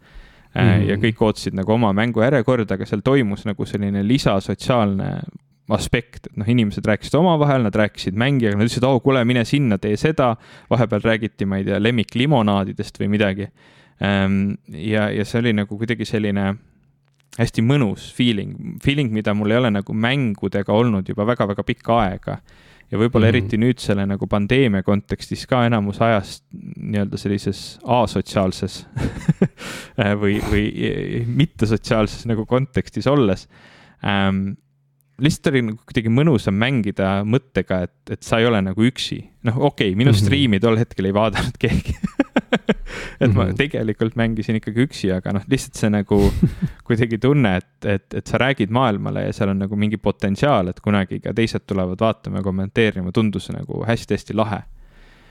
mm. 0.54 0.84
ja 0.90 0.98
kõik 1.02 1.22
ootasid 1.26 1.56
nagu 1.58 1.76
oma 1.76 1.94
mängu 1.96 2.24
järjekorda, 2.24 2.78
aga 2.78 2.88
seal 2.90 3.04
toimus 3.06 3.48
nagu 3.50 3.66
selline 3.70 4.04
lisasotsiaalne 4.08 5.10
aspekt, 5.74 6.28
et 6.28 6.36
noh, 6.40 6.50
inimesed 6.50 6.86
rääkisid 6.86 7.16
omavahel, 7.16 7.64
nad 7.64 7.76
rääkisid 7.80 8.18
mängijaga, 8.20 8.58
nad 8.60 8.68
ütlesid, 8.68 8.84
oo, 8.88 9.00
kuule, 9.04 9.24
mine 9.28 9.46
sinna, 9.48 9.78
tee 9.82 9.96
seda. 9.98 10.34
vahepeal 10.70 11.06
räägiti, 11.06 11.48
ma 11.48 11.62
ei 11.62 11.70
tea, 11.70 11.80
lemmiklimonaadidest 11.80 13.00
või 13.00 13.14
midagi. 13.16 13.48
Ehm, 14.04 14.58
ja, 14.68 15.08
ja 15.14 15.26
see 15.26 15.40
oli 15.40 15.54
nagu 15.56 15.78
kuidagi 15.80 16.06
selline 16.06 16.50
hästi 17.38 17.64
mõnus 17.66 18.10
feeling, 18.14 18.76
feeling, 18.84 19.14
mida 19.14 19.34
mul 19.34 19.56
ei 19.56 19.62
ole 19.62 19.72
nagu 19.74 19.96
mängudega 19.96 20.76
olnud 20.76 21.08
juba 21.10 21.26
väga-väga 21.32 21.64
pikka 21.66 21.96
aega 22.04 22.38
ja 22.94 23.00
võib-olla 23.02 23.26
mm 23.26 23.34
-hmm. 23.34 23.42
eriti 23.42 23.58
nüüd 23.58 23.82
selle 23.82 24.06
nagu 24.06 24.28
pandeemia 24.30 24.84
kontekstis 24.86 25.48
ka 25.50 25.64
enamus 25.66 26.02
ajast 26.06 26.44
nii-öelda 26.54 27.18
sellises 27.18 27.62
asotsiaalses 27.84 28.84
või, 30.22 30.38
või 30.52 30.66
mittesotsiaalses 31.26 32.28
nagu 32.30 32.46
kontekstis 32.46 33.10
olles 33.10 33.48
ähm, 34.06 34.54
lihtsalt 35.24 35.52
oli 35.54 35.64
nagu 35.72 35.80
kuidagi 35.88 36.12
mõnusam 36.14 36.56
mängida 36.58 37.16
mõttega, 37.26 37.84
et, 37.88 37.98
et 38.14 38.24
sa 38.26 38.40
ei 38.42 38.48
ole 38.50 38.62
nagu 38.66 38.86
üksi. 38.86 39.24
noh, 39.44 39.58
okei 39.58 39.92
okay,, 39.92 39.98
minu 39.98 40.12
mm 40.12 40.16
-hmm. 40.16 40.26
striimi 40.26 40.60
tol 40.60 40.78
hetkel 40.78 41.10
ei 41.10 41.14
vaadanud 41.14 41.58
keegi 41.60 41.98
et 43.20 43.30
ma 43.30 43.46
mhm. 43.46 43.56
tegelikult 43.60 44.18
mängisin 44.20 44.60
ikkagi 44.60 44.86
üksi, 44.88 45.10
aga 45.16 45.36
noh, 45.38 45.48
lihtsalt 45.50 45.80
see 45.80 45.92
nagu 45.94 46.20
kuidagi 46.88 47.20
tunne, 47.24 47.56
et, 47.62 47.90
et, 47.96 48.08
et 48.20 48.30
sa 48.30 48.42
räägid 48.42 48.74
maailmale 48.74 49.28
ja 49.28 49.34
seal 49.36 49.54
on 49.54 49.64
nagu 49.66 49.80
mingi 49.80 50.00
potentsiaal, 50.02 50.72
et 50.74 50.80
kunagi 50.84 51.22
ka 51.24 51.36
teised 51.38 51.68
tulevad 51.70 52.02
vaatama 52.04 52.42
ja 52.42 52.48
kommenteerima, 52.48 53.14
tundus 53.16 53.50
nagu 53.54 53.84
hästi-hästi 53.88 54.38
lahe 54.38 54.64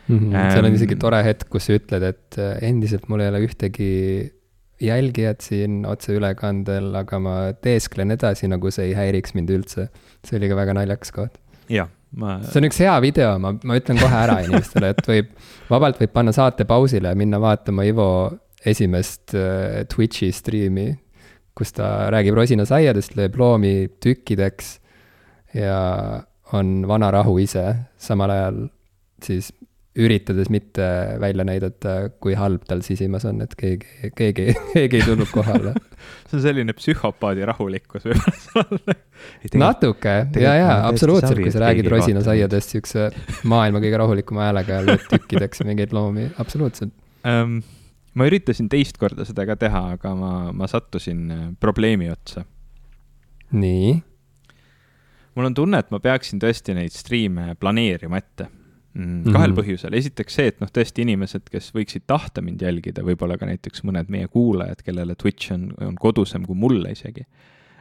mm. 0.08 0.18
-hmm. 0.18 0.34
Ähm, 0.34 0.52
seal 0.52 0.68
on 0.68 0.78
isegi 0.78 0.96
tore 0.96 1.22
hetk, 1.24 1.48
kus 1.50 1.66
sa 1.68 1.78
ütled, 1.78 2.06
et 2.12 2.38
äh, 2.38 2.56
endiselt 2.68 3.08
mul 3.08 3.24
ei 3.24 3.32
ole 3.32 3.46
ühtegi 3.46 3.92
jälgijat 4.82 5.40
siin 5.40 5.86
otseülekandel, 5.86 6.94
aga 6.98 7.18
ma 7.22 7.34
teesklen 7.62 8.10
edasi, 8.10 8.48
nagu 8.50 8.70
see 8.70 8.90
ei 8.90 8.94
häiriks 8.98 9.34
mind 9.38 9.50
üldse. 9.50 9.88
see 10.26 10.38
oli 10.38 10.48
ka 10.50 10.56
väga 10.58 10.74
naljakas 10.74 11.12
koht. 11.14 11.38
jah 11.70 11.88
ma. 12.18 12.38
see 12.46 12.61
on 12.61 12.68
üks 12.68 12.81
hea 12.83 12.94
video, 13.05 13.35
ma, 13.42 13.55
ma 13.64 13.79
ütlen 13.79 14.01
kohe 14.01 14.18
ära 14.25 14.40
inimestele, 14.44 14.92
et 14.94 15.09
võib, 15.09 15.33
vabalt 15.70 16.01
võib 16.03 16.12
panna 16.14 16.35
saate 16.37 16.66
pausile 16.68 17.12
ja 17.12 17.18
minna 17.18 17.40
vaatama 17.42 17.87
Ivo 17.88 18.09
esimest 18.68 19.35
äh, 19.38 19.83
Twitch'i 19.90 20.31
striimi, 20.35 20.90
kus 21.57 21.75
ta 21.77 22.11
räägib 22.12 22.37
rosinasaiadest, 22.38 23.16
lööb 23.18 23.37
loomi 23.40 23.75
tükkideks 24.03 24.77
ja 25.59 25.81
on 26.57 26.81
vana 26.88 27.11
rahu 27.12 27.38
ise, 27.42 27.66
samal 28.01 28.33
ajal 28.33 28.62
siis 29.25 29.51
üritades 29.98 30.48
mitte 30.48 30.85
välja 31.20 31.44
näidata, 31.44 31.94
kui 32.22 32.33
halb 32.38 32.64
tal 32.68 32.81
sisimas 32.85 33.26
on, 33.28 33.42
et 33.44 33.52
keegi, 33.59 34.12
keegi, 34.16 34.46
keegi 34.72 35.00
ei 35.02 35.05
tulnud 35.05 35.28
kohale 35.33 35.74
see 36.31 36.38
on 36.38 36.44
selline 36.46 36.72
psühhopaadi 36.76 37.44
rahulikkus 37.48 38.07
võib-olla 38.09 38.96
natuke, 39.66 40.14
ja, 40.40 40.55
ja 40.57 40.70
absoluutselt, 40.88 41.42
kui 41.42 41.52
sa 41.52 41.66
räägid 41.66 41.90
rosinasaiadest 41.92 42.76
siukse 42.76 43.11
maailma 43.52 43.83
kõige 43.85 44.00
rahulikuma 44.00 44.48
häälega 44.48 44.78
ja 44.78 44.87
lööd 44.87 45.05
tükkideks 45.12 45.61
mingeid 45.68 45.92
loomi, 45.96 46.31
absoluutselt 46.40 46.94
um,. 47.28 47.61
ma 48.16 48.28
üritasin 48.28 48.72
teist 48.72 48.96
korda 49.00 49.28
seda 49.28 49.44
ka 49.48 49.59
teha, 49.61 49.85
aga 49.98 50.14
ma, 50.16 50.33
ma 50.57 50.70
sattusin 50.72 51.28
äh, 51.33 51.44
probleemi 51.61 52.09
otsa. 52.12 52.46
nii? 53.52 53.92
mul 55.37 55.52
on 55.52 55.61
tunne, 55.61 55.85
et 55.85 55.92
ma 55.92 56.00
peaksin 56.00 56.40
tõesti 56.40 56.81
neid 56.81 56.96
striime 56.96 57.52
planeerima 57.61 58.24
ette 58.24 58.48
Mm, 58.94 59.33
kahel 59.33 59.50
mm 59.50 59.55
-hmm. 59.55 59.61
põhjusel, 59.61 59.94
esiteks 59.96 60.35
see, 60.37 60.50
et 60.50 60.59
noh, 60.61 60.68
tõesti 60.68 61.00
inimesed, 61.07 61.46
kes 61.48 61.70
võiksid 61.72 62.02
tahta 62.07 62.42
mind 62.44 62.61
jälgida, 62.61 63.00
võib-olla 63.07 63.38
ka 63.40 63.46
näiteks 63.48 63.87
mõned 63.88 64.11
meie 64.12 64.28
kuulajad, 64.28 64.83
kellele 64.85 65.14
Twitch 65.16 65.52
on, 65.55 65.70
on 65.81 65.94
kodusem 65.96 66.44
kui 66.44 66.59
mulle 66.59 66.92
isegi 66.92 67.24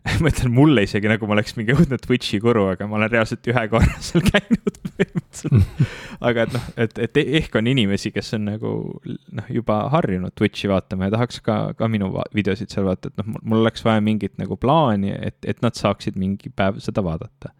ma 0.21 0.32
ütlen 0.32 0.54
mulle 0.54 0.84
isegi 0.86 1.10
nagu 1.10 1.28
ma 1.30 1.36
oleks 1.36 1.54
mingi 1.58 1.76
õudne 1.76 2.00
Twitch'i 2.02 2.39
guru, 2.41 2.65
aga 2.74 2.88
ma 2.89 2.97
olen 2.97 3.12
reaalselt 3.12 3.45
ühe 3.52 3.63
korra 3.69 3.97
seal 4.08 4.24
käinud 4.26 4.80
põhimõtteliselt. 4.88 5.86
aga 6.28 6.45
et 6.47 6.56
noh, 6.56 6.67
et, 6.86 7.02
et 7.06 7.19
ehk 7.21 7.58
on 7.60 7.69
inimesi, 7.69 8.13
kes 8.15 8.34
on 8.38 8.47
nagu 8.50 8.74
noh, 9.06 9.52
juba 9.54 9.84
harjunud 9.93 10.34
Twitch'i 10.38 10.71
vaatama 10.71 11.10
ja 11.10 11.15
tahaks 11.17 11.41
ka, 11.45 11.60
ka 11.78 11.89
minu 11.91 12.10
videosid 12.38 12.74
seal 12.74 12.88
vaadata, 12.89 13.12
et 13.12 13.21
noh, 13.21 13.38
mul 13.43 13.62
oleks 13.62 13.86
vaja 13.86 14.02
mingit 14.06 14.38
nagu 14.41 14.58
plaani, 14.58 15.13
et, 15.19 15.38
et 15.45 15.62
nad 15.65 15.78
saaksid 15.78 16.17
mingi 16.19 16.50
päev 16.56 16.82
seda 16.82 17.06
vaadata 17.06 17.54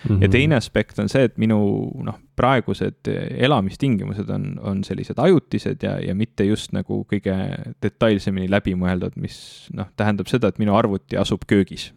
Mm 0.00 0.16
-hmm. 0.16 0.22
ja 0.22 0.28
teine 0.28 0.56
aspekt 0.56 0.98
on 0.98 1.08
see, 1.08 1.24
et 1.24 1.38
minu 1.38 1.58
noh, 2.04 2.18
praegused 2.36 3.08
elamistingimused 3.36 4.30
on, 4.30 4.58
on 4.62 4.84
sellised 4.84 5.18
ajutised 5.18 5.82
ja, 5.82 5.98
ja 6.00 6.14
mitte 6.14 6.44
just 6.44 6.72
nagu 6.72 7.04
kõige 7.12 7.36
detailsemini 7.82 8.50
läbimõeldud, 8.50 9.16
mis 9.16 9.68
noh, 9.76 9.86
tähendab 9.96 10.26
seda, 10.26 10.48
et 10.48 10.58
minu 10.58 10.74
arvuti 10.74 11.16
asub 11.16 11.44
köögis 11.46 11.92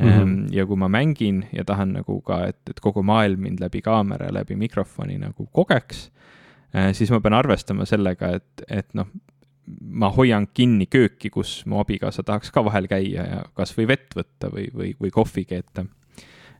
mm. 0.00 0.08
-hmm. 0.08 0.54
ja 0.56 0.66
kui 0.66 0.76
ma 0.76 0.88
mängin 0.88 1.44
ja 1.52 1.64
tahan 1.64 1.92
nagu 1.92 2.20
ka, 2.20 2.44
et, 2.46 2.60
et 2.70 2.80
kogu 2.80 3.02
maailm 3.02 3.40
mind 3.40 3.60
läbi 3.60 3.82
kaamera, 3.82 4.32
läbi 4.32 4.56
mikrofoni 4.56 5.18
nagu 5.18 5.46
kogeks, 5.52 6.10
eh, 6.74 6.94
siis 6.94 7.10
ma 7.10 7.20
pean 7.20 7.34
arvestama 7.34 7.84
sellega, 7.84 8.34
et, 8.40 8.64
et 8.68 8.94
noh, 8.94 9.06
ma 9.80 10.10
hoian 10.10 10.48
kinni 10.54 10.86
kööki, 10.86 11.30
kus 11.30 11.62
mu 11.66 11.78
abikaasa 11.80 12.22
tahaks 12.22 12.50
ka 12.50 12.64
vahel 12.64 12.88
käia 12.90 13.26
ja 13.26 13.42
kasvõi 13.54 13.86
vett 13.86 14.16
võtta 14.16 14.50
või, 14.50 14.66
või, 14.74 14.94
või 15.00 15.10
kohvi 15.14 15.44
keeta 15.44 15.84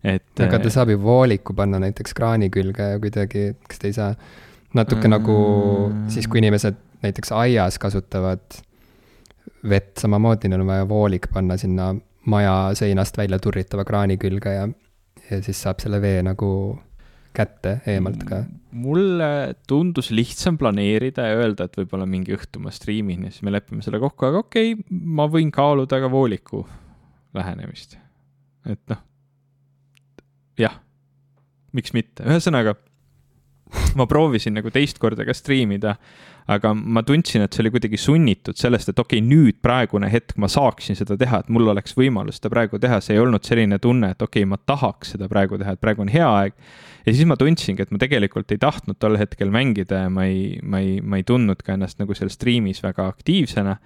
et. 0.04 0.30
aga 0.40 0.58
ta 0.58 0.68
äh, 0.68 0.74
saab 0.74 0.92
ju 0.94 1.00
vooliku 1.02 1.54
panna 1.56 1.80
näiteks 1.82 2.14
kraani 2.16 2.50
külge 2.50 2.92
ja 2.94 3.00
kuidagi, 3.02 3.54
kas 3.68 3.82
te 3.82 3.90
ei 3.90 3.96
saa 3.96 4.14
natuke 4.74 5.08
mm. 5.08 5.14
nagu 5.16 5.36
siis, 6.12 6.28
kui 6.30 6.42
inimesed 6.42 6.78
näiteks 7.04 7.32
aias 7.36 7.78
kasutavad 7.80 8.60
vett, 9.68 9.96
samamoodi 10.00 10.50
neil 10.50 10.62
on 10.64 10.70
vaja 10.70 10.86
voolik 10.88 11.30
panna 11.32 11.56
sinna 11.60 11.94
maja 12.30 12.70
seinast 12.76 13.18
välja 13.18 13.38
turritava 13.42 13.84
kraani 13.88 14.16
külge 14.20 14.52
ja, 14.54 14.68
ja 15.30 15.42
siis 15.42 15.60
saab 15.62 15.80
selle 15.82 16.00
vee 16.02 16.20
nagu 16.24 16.50
kätte 17.36 17.76
eemalt 17.86 18.24
ka. 18.26 18.42
mulle 18.74 19.54
tundus 19.68 20.10
lihtsam 20.10 20.58
planeerida 20.58 21.28
ja 21.28 21.38
öelda, 21.38 21.66
et 21.66 21.76
võib-olla 21.78 22.06
mingi 22.10 22.34
õhtu 22.34 22.62
ma 22.62 22.72
striimin 22.74 23.28
ja 23.28 23.34
siis 23.34 23.44
me 23.46 23.54
lepime 23.54 23.84
selle 23.86 24.00
kokku, 24.02 24.26
aga 24.26 24.42
okei 24.44 24.74
okay,, 24.74 24.86
ma 24.90 25.28
võin 25.30 25.52
kaaluda 25.54 26.00
ka 26.02 26.10
vooliku 26.10 26.64
lähenemist. 27.36 27.96
et 28.66 28.82
noh, 28.90 29.02
jah, 30.60 30.78
miks 31.76 31.94
mitte, 31.96 32.24
ühesõnaga 32.26 32.76
ma 33.98 34.06
proovisin 34.10 34.56
nagu 34.56 34.70
teist 34.74 34.98
korda 35.02 35.24
ka 35.26 35.34
striimida, 35.36 35.94
aga 36.50 36.72
ma 36.74 37.02
tundsin, 37.06 37.44
et 37.44 37.54
see 37.54 37.62
oli 37.62 37.72
kuidagi 37.74 37.98
sunnitud 38.00 38.58
sellest, 38.58 38.90
et 38.90 38.98
okei 38.98 39.20
okay,, 39.20 39.26
nüüd 39.26 39.60
praegune 39.62 40.10
hetk 40.10 40.36
ma 40.40 40.48
saaksin 40.50 40.98
seda 40.98 41.16
teha, 41.20 41.42
et 41.44 41.50
mul 41.52 41.70
oleks 41.70 41.94
võimalus 41.98 42.40
seda 42.40 42.50
praegu 42.52 42.80
teha, 42.82 43.00
see 43.04 43.14
ei 43.16 43.22
olnud 43.22 43.46
selline 43.46 43.78
tunne, 43.82 44.12
et 44.14 44.22
okei 44.22 44.42
okay,, 44.42 44.50
ma 44.50 44.58
tahaks 44.58 45.14
seda 45.14 45.30
praegu 45.30 45.60
teha, 45.60 45.76
et 45.76 45.82
praegu 45.82 46.04
on 46.06 46.12
hea 46.12 46.26
aeg. 46.26 46.58
ja 47.06 47.14
siis 47.14 47.28
ma 47.28 47.38
tundsingi, 47.40 47.86
et 47.86 47.94
ma 47.94 48.02
tegelikult 48.02 48.50
ei 48.50 48.62
tahtnud 48.62 48.98
tol 48.98 49.18
hetkel 49.20 49.52
mängida 49.54 50.04
ja 50.06 50.12
ma 50.12 50.26
ei, 50.26 50.58
ma 50.62 50.82
ei, 50.82 50.98
ma 51.00 51.20
ei 51.20 51.26
tundnud 51.26 51.62
ka 51.62 51.78
ennast 51.78 52.02
nagu 52.02 52.16
seal 52.16 52.32
striimis 52.32 52.82
väga 52.82 53.06
aktiivsena 53.12 53.78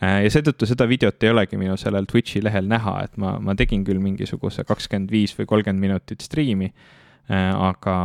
ja 0.00 0.32
seetõttu 0.32 0.68
seda 0.68 0.86
videot 0.88 1.22
ei 1.22 1.32
olegi 1.34 1.58
minu 1.60 1.76
sellel 1.80 2.08
Twitch'i 2.08 2.42
lehel 2.44 2.68
näha, 2.70 2.96
et 3.04 3.16
ma, 3.20 3.34
ma 3.42 3.54
tegin 3.58 3.84
küll 3.84 4.00
mingisuguse 4.02 4.64
kakskümmend 4.68 5.12
viis 5.12 5.34
või 5.36 5.48
kolmkümmend 5.50 5.82
minutit 5.82 6.24
striimi, 6.24 6.70
äh, 7.30 7.50
aga, 7.52 7.96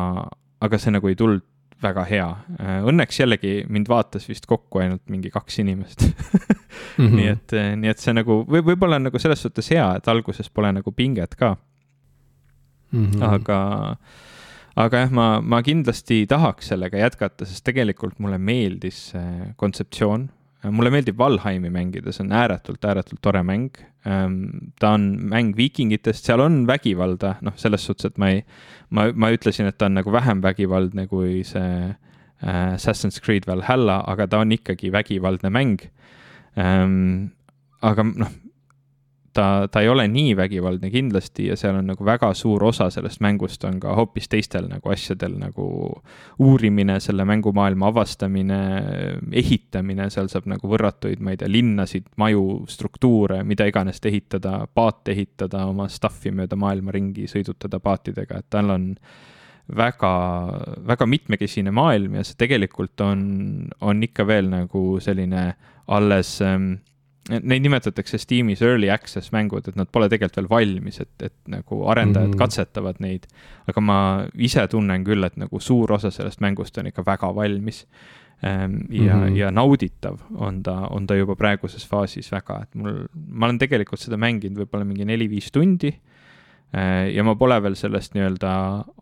aga 0.65 0.79
see 0.81 0.95
nagu 0.95 1.11
ei 1.11 1.15
tulnud 1.19 1.45
väga 1.83 2.05
hea. 2.09 2.27
Äh, 2.59 2.81
õnneks 2.89 3.19
jällegi 3.19 3.55
mind 3.71 3.89
vaatas 3.91 4.27
vist 4.29 4.47
kokku 4.49 4.81
ainult 4.83 5.03
mingi 5.11 5.31
kaks 5.31 5.59
inimest 5.63 6.05
mm. 6.07 7.07
-hmm. 7.07 7.15
nii 7.15 7.27
et, 7.31 7.55
nii 7.81 7.91
et 7.91 8.03
see 8.03 8.15
nagu 8.15 8.41
või 8.47 8.63
võib-olla 8.71 8.99
on 8.99 9.09
nagu 9.09 9.19
selles 9.21 9.41
suhtes 9.43 9.71
hea, 9.71 9.87
et 9.97 10.07
alguses 10.11 10.49
pole 10.49 10.71
nagu 10.75 10.91
pinget 10.91 11.35
ka 11.35 11.55
mm. 12.91 13.05
-hmm. 13.05 13.23
aga, 13.23 13.59
aga 14.75 15.03
jah, 15.05 15.11
ma, 15.11 15.27
ma 15.41 15.61
kindlasti 15.63 16.25
tahaks 16.27 16.71
sellega 16.73 16.97
jätkata, 16.97 17.45
sest 17.45 17.65
tegelikult 17.67 18.19
mulle 18.19 18.37
meeldis 18.37 19.09
see 19.11 19.53
kontseptsioon 19.55 20.29
mulle 20.71 20.91
meeldib 20.93 21.17
Valheimi 21.19 21.69
mängida, 21.73 22.13
see 22.15 22.23
on 22.25 22.33
ääretult, 22.35 22.85
ääretult 22.85 23.21
tore 23.25 23.41
mäng. 23.45 23.75
Ehm, 24.07 24.71
ta 24.79 24.93
on 24.95 25.07
mäng 25.31 25.55
viikingitest, 25.57 26.27
seal 26.27 26.43
on 26.43 26.63
vägivalda, 26.69 27.35
noh, 27.45 27.55
selles 27.59 27.85
suhtes, 27.87 28.11
et 28.11 28.21
ma 28.21 28.31
ei, 28.33 28.43
ma, 28.89 29.09
ma 29.13 29.31
ütlesin, 29.35 29.69
et 29.69 29.77
ta 29.77 29.89
on 29.89 29.97
nagu 29.99 30.13
vähem 30.13 30.43
vägivaldne 30.45 31.07
kui 31.11 31.43
see 31.47 31.69
äh, 31.89 32.73
Assassin's 32.75 33.19
Creed 33.23 33.47
Valhalla, 33.49 34.01
aga 34.07 34.29
ta 34.31 34.41
on 34.45 34.55
ikkagi 34.55 34.91
vägivaldne 34.93 35.51
mäng. 35.53 35.87
Ehm, 36.55 37.31
aga 37.85 38.07
noh, 38.07 38.31
ta, 39.35 39.67
ta 39.71 39.81
ei 39.83 39.89
ole 39.91 40.07
nii 40.07 40.35
vägivaldne 40.37 40.89
kindlasti 40.91 41.49
ja 41.49 41.57
seal 41.59 41.75
on 41.79 41.89
nagu 41.91 42.05
väga 42.07 42.29
suur 42.37 42.63
osa 42.63 42.87
sellest 42.93 43.19
mängust 43.23 43.63
on 43.67 43.79
ka 43.83 43.95
hoopis 43.97 44.29
teistel 44.31 44.69
nagu 44.71 44.91
asjadel 44.93 45.35
nagu 45.39 45.67
uurimine, 46.39 46.97
selle 47.03 47.25
mängumaailma 47.27 47.89
avastamine, 47.91 48.59
ehitamine, 49.43 50.07
seal 50.13 50.31
saab 50.31 50.47
nagu 50.51 50.71
võrratuid, 50.71 51.19
ma 51.19 51.35
ei 51.35 51.41
tea, 51.41 51.51
linnasid, 51.51 52.07
maju, 52.21 52.63
struktuure, 52.71 53.41
mida 53.47 53.67
iganes 53.67 53.99
ehitada, 54.05 54.61
paate 54.73 55.15
ehitada, 55.15 55.65
oma 55.71 55.89
stuff'i 55.91 56.31
mööda 56.35 56.57
maailma 56.59 56.95
ringi 56.95 57.27
sõidutada 57.31 57.81
paatidega, 57.83 58.39
et 58.39 58.49
tal 58.55 58.71
on 58.71 58.89
väga, 59.75 60.15
väga 60.87 61.07
mitmekesine 61.09 61.73
maailm 61.75 62.19
ja 62.19 62.25
see 62.25 62.39
tegelikult 62.45 63.01
on, 63.03 63.21
on 63.81 64.03
ikka 64.05 64.27
veel 64.27 64.51
nagu 64.51 64.87
selline 65.03 65.47
alles 65.91 66.37
ähm, 66.45 66.77
Neid 67.25 67.63
nimetatakse 67.65 68.19
Steamis 68.21 68.61
early 68.61 68.91
access 68.93 69.31
mängud, 69.33 69.65
et 69.65 69.77
nad 69.79 69.89
pole 69.89 70.05
tegelikult 70.11 70.37
veel 70.37 70.49
valmis, 70.49 70.99
et, 71.01 71.13
et 71.25 71.33
nagu 71.49 71.79
arendajad 71.89 72.27
mm 72.27 72.33
-hmm. 72.33 72.37
katsetavad 72.37 72.99
neid. 73.01 73.25
aga 73.67 73.81
ma 73.81 73.97
ise 74.35 74.67
tunnen 74.67 75.03
küll, 75.03 75.23
et 75.23 75.37
nagu 75.37 75.59
suur 75.59 75.91
osa 75.91 76.11
sellest 76.11 76.39
mängust 76.39 76.77
on 76.77 76.87
ikka 76.87 77.05
väga 77.05 77.35
valmis. 77.35 77.87
Ehm, 78.43 78.77
ja 78.89 79.15
mm, 79.15 79.23
-hmm. 79.23 79.35
ja 79.37 79.51
nauditav 79.51 80.19
on 80.35 80.63
ta, 80.63 80.87
on 80.89 81.07
ta 81.07 81.15
juba 81.15 81.35
praeguses 81.35 81.87
faasis 81.87 82.31
väga, 82.31 82.59
et 82.63 82.75
mul, 82.75 83.07
ma 83.27 83.45
olen 83.45 83.59
tegelikult 83.59 83.99
seda 83.99 84.17
mänginud 84.17 84.57
võib-olla 84.57 84.85
mingi 84.85 85.05
neli-viis 85.05 85.51
tundi 85.51 85.95
Äh, 85.95 86.14
ja 87.13 87.23
ma 87.23 87.35
pole 87.39 87.55
veel 87.63 87.75
sellest 87.79 88.15
nii-öelda 88.15 88.51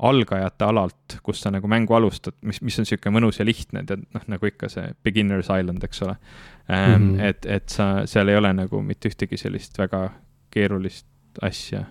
algajate 0.09 0.65
alalt, 0.67 1.15
kus 1.25 1.39
sa 1.41 1.51
nagu 1.53 1.69
mängu 1.71 1.95
alustad, 1.97 2.35
mis, 2.45 2.59
mis 2.61 2.77
on 2.77 2.85
niisugune 2.85 3.15
mõnus 3.15 3.39
ja 3.39 3.47
lihtne, 3.47 3.85
tead, 3.89 4.03
noh, 4.13 4.27
nagu 4.29 4.49
ikka 4.49 4.69
see 4.69 4.91
beginner's 5.05 5.49
island, 5.49 5.83
eks 5.83 6.03
ole 6.05 6.15
mm. 6.15 6.75
-hmm. 6.75 7.21
et, 7.29 7.45
et 7.45 7.69
sa, 7.69 8.05
seal 8.09 8.29
ei 8.29 8.37
ole 8.37 8.53
nagu 8.53 8.81
mitte 8.85 9.09
ühtegi 9.09 9.39
sellist 9.41 9.79
väga 9.79 10.09
keerulist 10.53 11.07
asja 11.41 11.85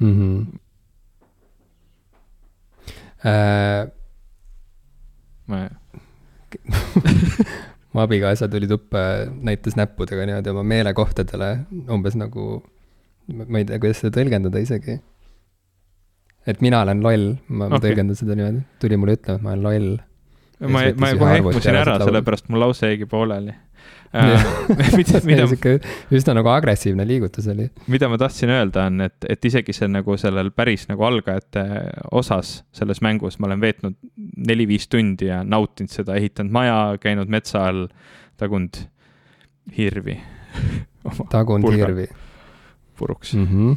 mm. 0.00 0.14
-hmm. 0.14 0.60
Äh... 3.24 3.88
ma 5.46 5.68
mu 7.94 8.00
abikaasa 8.00 8.48
tuli 8.48 8.68
tuppa 8.68 8.98
näitas 9.42 9.76
näppudega 9.76 10.26
niimoodi 10.26 10.50
oma 10.50 10.62
meelekohtadele, 10.62 11.50
umbes 11.94 12.16
nagu, 12.18 12.64
ma 13.32 13.60
ei 13.60 13.68
tea, 13.68 13.80
kuidas 13.82 14.02
seda 14.02 14.14
tõlgendada 14.18 14.62
isegi. 14.62 14.98
et 16.46 16.64
mina 16.64 16.82
olen 16.84 17.04
loll, 17.04 17.30
ma 17.48 17.70
okay. 17.70 17.88
tõlgendan 17.88 18.18
seda 18.18 18.36
niimoodi, 18.38 18.64
tuli 18.82 18.98
mulle 19.00 19.18
ütlema, 19.18 19.38
et 19.38 19.46
ma 19.46 19.54
olen 19.54 19.68
loll. 19.68 19.92
ma, 20.68 20.86
ma 21.00 21.12
kohe 21.20 21.38
ehmusin 21.40 21.80
ära, 21.82 21.98
sellepärast 22.04 22.50
mu 22.52 22.60
lause 22.60 22.92
jäigi 22.92 23.08
pooleli 23.10 23.54
Äh, 24.14 24.44
mida, 24.98 25.18
mida 25.26 25.44
sihuke 25.50 25.72
üsna 26.14 26.36
nagu 26.38 26.46
agressiivne 26.52 27.02
liigutus 27.08 27.48
oli. 27.50 27.64
mida 27.90 28.06
ma 28.06 28.18
tahtsin 28.20 28.52
öelda, 28.54 28.84
on, 28.86 29.02
et, 29.08 29.16
et 29.26 29.48
isegi 29.48 29.74
see 29.74 29.88
nagu 29.90 30.14
sellel 30.20 30.52
päris 30.54 30.86
nagu 30.86 31.02
algajate 31.02 31.64
osas 32.14 32.60
selles 32.70 33.02
mängus 33.02 33.40
ma 33.42 33.48
olen 33.48 33.64
veetnud 33.64 33.96
neli-viis 34.46 34.86
tundi 34.92 35.32
ja 35.32 35.40
nautinud 35.42 35.90
seda, 35.90 36.14
ehitanud 36.20 36.54
maja, 36.54 36.76
käinud 37.02 37.32
metsa 37.34 37.64
all, 37.72 37.88
tagunud 38.38 38.84
hirvi 39.74 40.20
tagunud 41.34 41.74
hirvi. 41.74 42.06
Puruks 42.98 43.34
mm. 43.34 43.46
-hmm. 43.46 43.76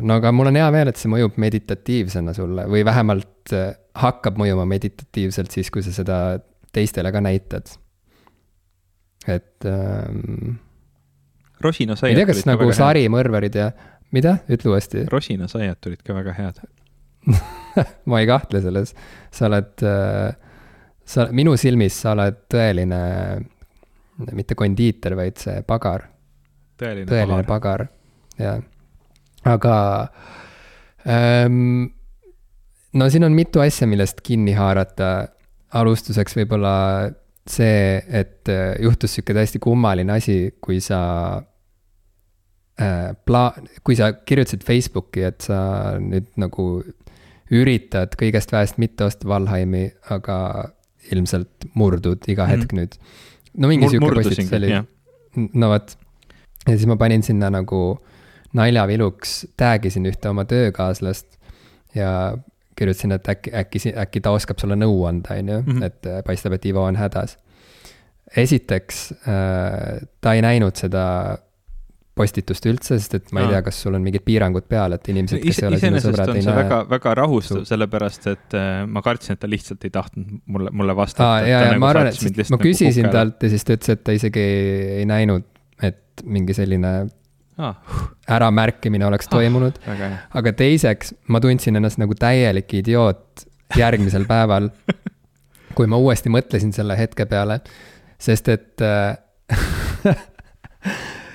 no 0.00 0.14
aga 0.20 0.32
mul 0.32 0.46
on 0.50 0.56
hea 0.56 0.68
meel, 0.72 0.88
et 0.90 0.96
see 1.00 1.10
mõjub 1.12 1.36
meditatiivsena 1.40 2.32
sulle 2.36 2.66
või 2.70 2.84
vähemalt 2.86 3.52
äh, 3.56 3.74
hakkab 3.96 4.38
mõjuma 4.40 4.66
meditatiivselt 4.68 5.50
siis, 5.54 5.70
kui 5.72 5.84
sa 5.84 5.92
seda 5.94 6.38
teistele 6.76 7.12
ka 7.12 7.20
näitad. 7.24 7.66
et 9.26 9.64
ähm,. 9.64 10.56
rosinasaiad. 11.60 12.12
ei 12.12 12.16
tea, 12.20 12.30
kas 12.32 12.46
nagu 12.46 12.68
sarimõrvarid 12.72 13.54
ja, 13.58 13.70
mida, 14.12 14.38
ütle 14.52 14.74
uuesti. 14.74 15.06
rosinasaiad 15.16 15.80
tulid 15.80 16.02
ka 16.06 16.14
väga 16.14 16.36
head 16.36 16.60
ma 18.10 18.20
ei 18.22 18.28
kahtle 18.28 18.60
selles, 18.62 18.94
sa 19.34 19.48
oled 19.48 19.82
äh,, 19.82 20.36
sa, 21.04 21.28
minu 21.34 21.56
silmis 21.58 21.96
sa 22.02 22.12
oled 22.14 22.44
tõeline, 22.52 23.00
mitte 24.32 24.56
kondiiter, 24.58 25.16
vaid 25.18 25.36
see 25.40 25.60
pagar. 25.66 26.08
tõeline, 26.80 27.08
tõeline 27.10 27.44
pagar, 27.48 27.86
pagar., 27.86 28.40
jah. 28.40 28.62
aga 29.44 29.76
ähm, 31.08 31.86
no 32.96 33.08
siin 33.12 33.24
on 33.28 33.36
mitu 33.36 33.62
asja, 33.64 33.88
millest 33.88 34.22
kinni 34.24 34.56
haarata 34.56 35.12
alustuseks 35.76 36.36
võib-olla 36.38 36.76
see, 37.46 38.02
et 38.08 38.48
äh, 38.50 38.74
juhtus 38.82 39.16
sihuke 39.16 39.34
täiesti 39.36 39.60
kummaline 39.62 40.16
asi, 40.16 40.38
kui 40.62 40.80
sa 40.84 41.00
äh, 42.80 43.12
pla-, 43.26 43.54
kui 43.86 43.98
sa 43.98 44.12
kirjutasid 44.18 44.64
Facebooki, 44.66 45.26
et 45.28 45.46
sa 45.46 45.58
nüüd 46.02 46.32
nagu 46.40 46.68
üritad 47.54 48.16
kõigest 48.18 48.52
väest 48.54 48.80
mitte 48.82 49.06
osta 49.06 49.28
Valheimi, 49.30 49.86
aga 50.10 50.38
ilmselt 51.14 51.68
murdud 51.78 52.26
iga 52.30 52.48
hetk 52.50 52.72
mm. 52.72 52.80
nüüd. 52.80 52.96
No 53.56 53.70
mingi 53.70 53.88
sihuke 53.90 54.18
postitus 54.20 54.52
oli. 54.58 54.74
no 55.54 55.70
vot, 55.72 55.96
ja 56.66 56.74
siis 56.74 56.86
ma 56.90 56.98
panin 57.00 57.24
sinna 57.26 57.50
nagu 57.52 57.80
naljaviluks, 58.56 59.38
tag 59.58 59.88
isin 59.88 60.06
ühte 60.08 60.30
oma 60.30 60.46
töökaaslast 60.48 61.38
ja 61.96 62.10
kirjutasin, 62.76 63.16
et 63.16 63.28
äkki, 63.28 63.52
äkki, 63.56 63.80
äkki 64.04 64.20
ta 64.24 64.32
oskab 64.36 64.60
sulle 64.60 64.76
nõu 64.78 65.04
anda, 65.08 65.38
on 65.40 65.52
ju, 65.52 65.58
mhm. 65.64 65.82
et 65.86 66.08
äh, 66.10 66.22
paistab, 66.26 66.56
et 66.56 66.68
Ivo 66.68 66.84
on 66.84 66.98
hädas. 67.00 67.38
esiteks 68.36 69.12
äh,, 69.28 70.02
ta 70.20 70.32
ei 70.34 70.42
näinud 70.42 70.76
seda 70.76 71.04
postitust 72.16 72.64
üldse, 72.70 72.96
sest 72.96 73.14
et 73.18 73.32
ma 73.36 73.42
ei 73.44 73.50
tea, 73.52 73.60
kas 73.66 73.78
sul 73.84 73.96
on 73.98 74.04
mingid 74.04 74.24
piirangud 74.24 74.64
peal, 74.70 74.94
et 74.96 75.08
inimesed, 75.12 75.42
kes 75.42 75.58
ei 75.60 75.66
ole 75.68 75.80
sinu 75.80 76.00
sõbrad, 76.00 76.32
ei 76.32 76.44
näe. 76.46 76.54
väga, 76.62 76.78
väga 76.88 77.12
rahustav, 77.18 77.60
sellepärast 77.68 78.28
et 78.32 78.56
äh, 78.56 78.78
ma 78.88 79.02
kartsin, 79.04 79.36
et 79.36 79.42
ta 79.42 79.50
lihtsalt 79.50 79.84
ei 79.84 79.92
tahtnud 79.92 80.38
mulle, 80.54 80.72
mulle 80.72 80.96
vastata. 80.96 81.44
ja, 81.44 81.60
ja 81.66 81.74
nagu 81.74 81.82
ma 81.84 81.90
arvan, 81.92 82.08
et 82.08 82.24
ma 82.24 82.46
nagu 82.54 82.62
küsisin 82.62 83.04
nagu 83.04 83.16
talt 83.18 83.44
ja 83.44 83.50
siis 83.52 83.68
ta 83.68 83.76
ütles, 83.76 83.98
et 83.98 84.04
ta 84.06 84.16
isegi 84.16 84.44
ei 85.02 85.04
näinud, 85.08 85.44
et 85.84 86.24
mingi 86.24 86.56
selline 86.56 86.92
ah. 87.60 87.98
äramärkimine 88.38 89.04
oleks 89.10 89.28
toimunud 89.32 89.76
ah,. 89.84 90.06
aga 90.40 90.54
teiseks, 90.56 91.12
ma 91.28 91.42
tundsin 91.44 91.76
ennast 91.76 92.00
nagu 92.00 92.16
täielik 92.16 92.72
idioot 92.80 93.44
järgmisel 93.76 94.24
päeval, 94.32 94.70
kui 95.76 95.84
ma 95.84 96.00
uuesti 96.00 96.32
mõtlesin 96.32 96.72
selle 96.72 96.96
hetke 96.96 97.28
peale, 97.28 97.60
sest 98.16 98.48
et 98.56 98.86
äh, 98.88 99.20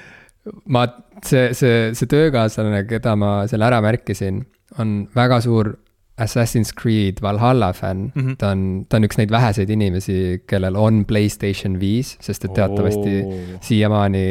ma, 0.65 0.88
see, 1.25 1.51
see, 1.58 1.91
see 1.97 2.10
töökaaslane, 2.10 2.84
keda 2.89 3.15
ma 3.19 3.32
selle 3.51 3.67
ära 3.67 3.82
märkisin, 3.84 4.43
on 4.82 5.01
väga 5.15 5.41
suur 5.45 5.75
Assassin's 6.21 6.73
Creed 6.77 7.21
Valhalla 7.21 7.71
fänn 7.73 8.12
mm, 8.13 8.21
-hmm. 8.21 8.38
ta 8.38 8.51
on, 8.54 8.86
ta 8.89 8.97
on 8.97 9.08
üks 9.08 9.17
neid 9.17 9.32
väheseid 9.32 9.69
inimesi, 9.69 10.43
kellel 10.47 10.75
on 10.77 11.06
Playstation 11.06 11.80
viis, 11.80 12.15
sest 12.21 12.45
et 12.45 12.54
teatavasti 12.54 13.21
oh. 13.25 13.38
siiamaani 13.62 14.25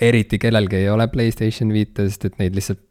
eriti 0.00 0.38
kellelgi 0.38 0.76
ei 0.76 0.90
ole 0.92 1.08
Playstation 1.08 1.72
viite, 1.72 2.08
sest 2.08 2.28
et 2.30 2.38
neid 2.38 2.54
lihtsalt 2.54 2.84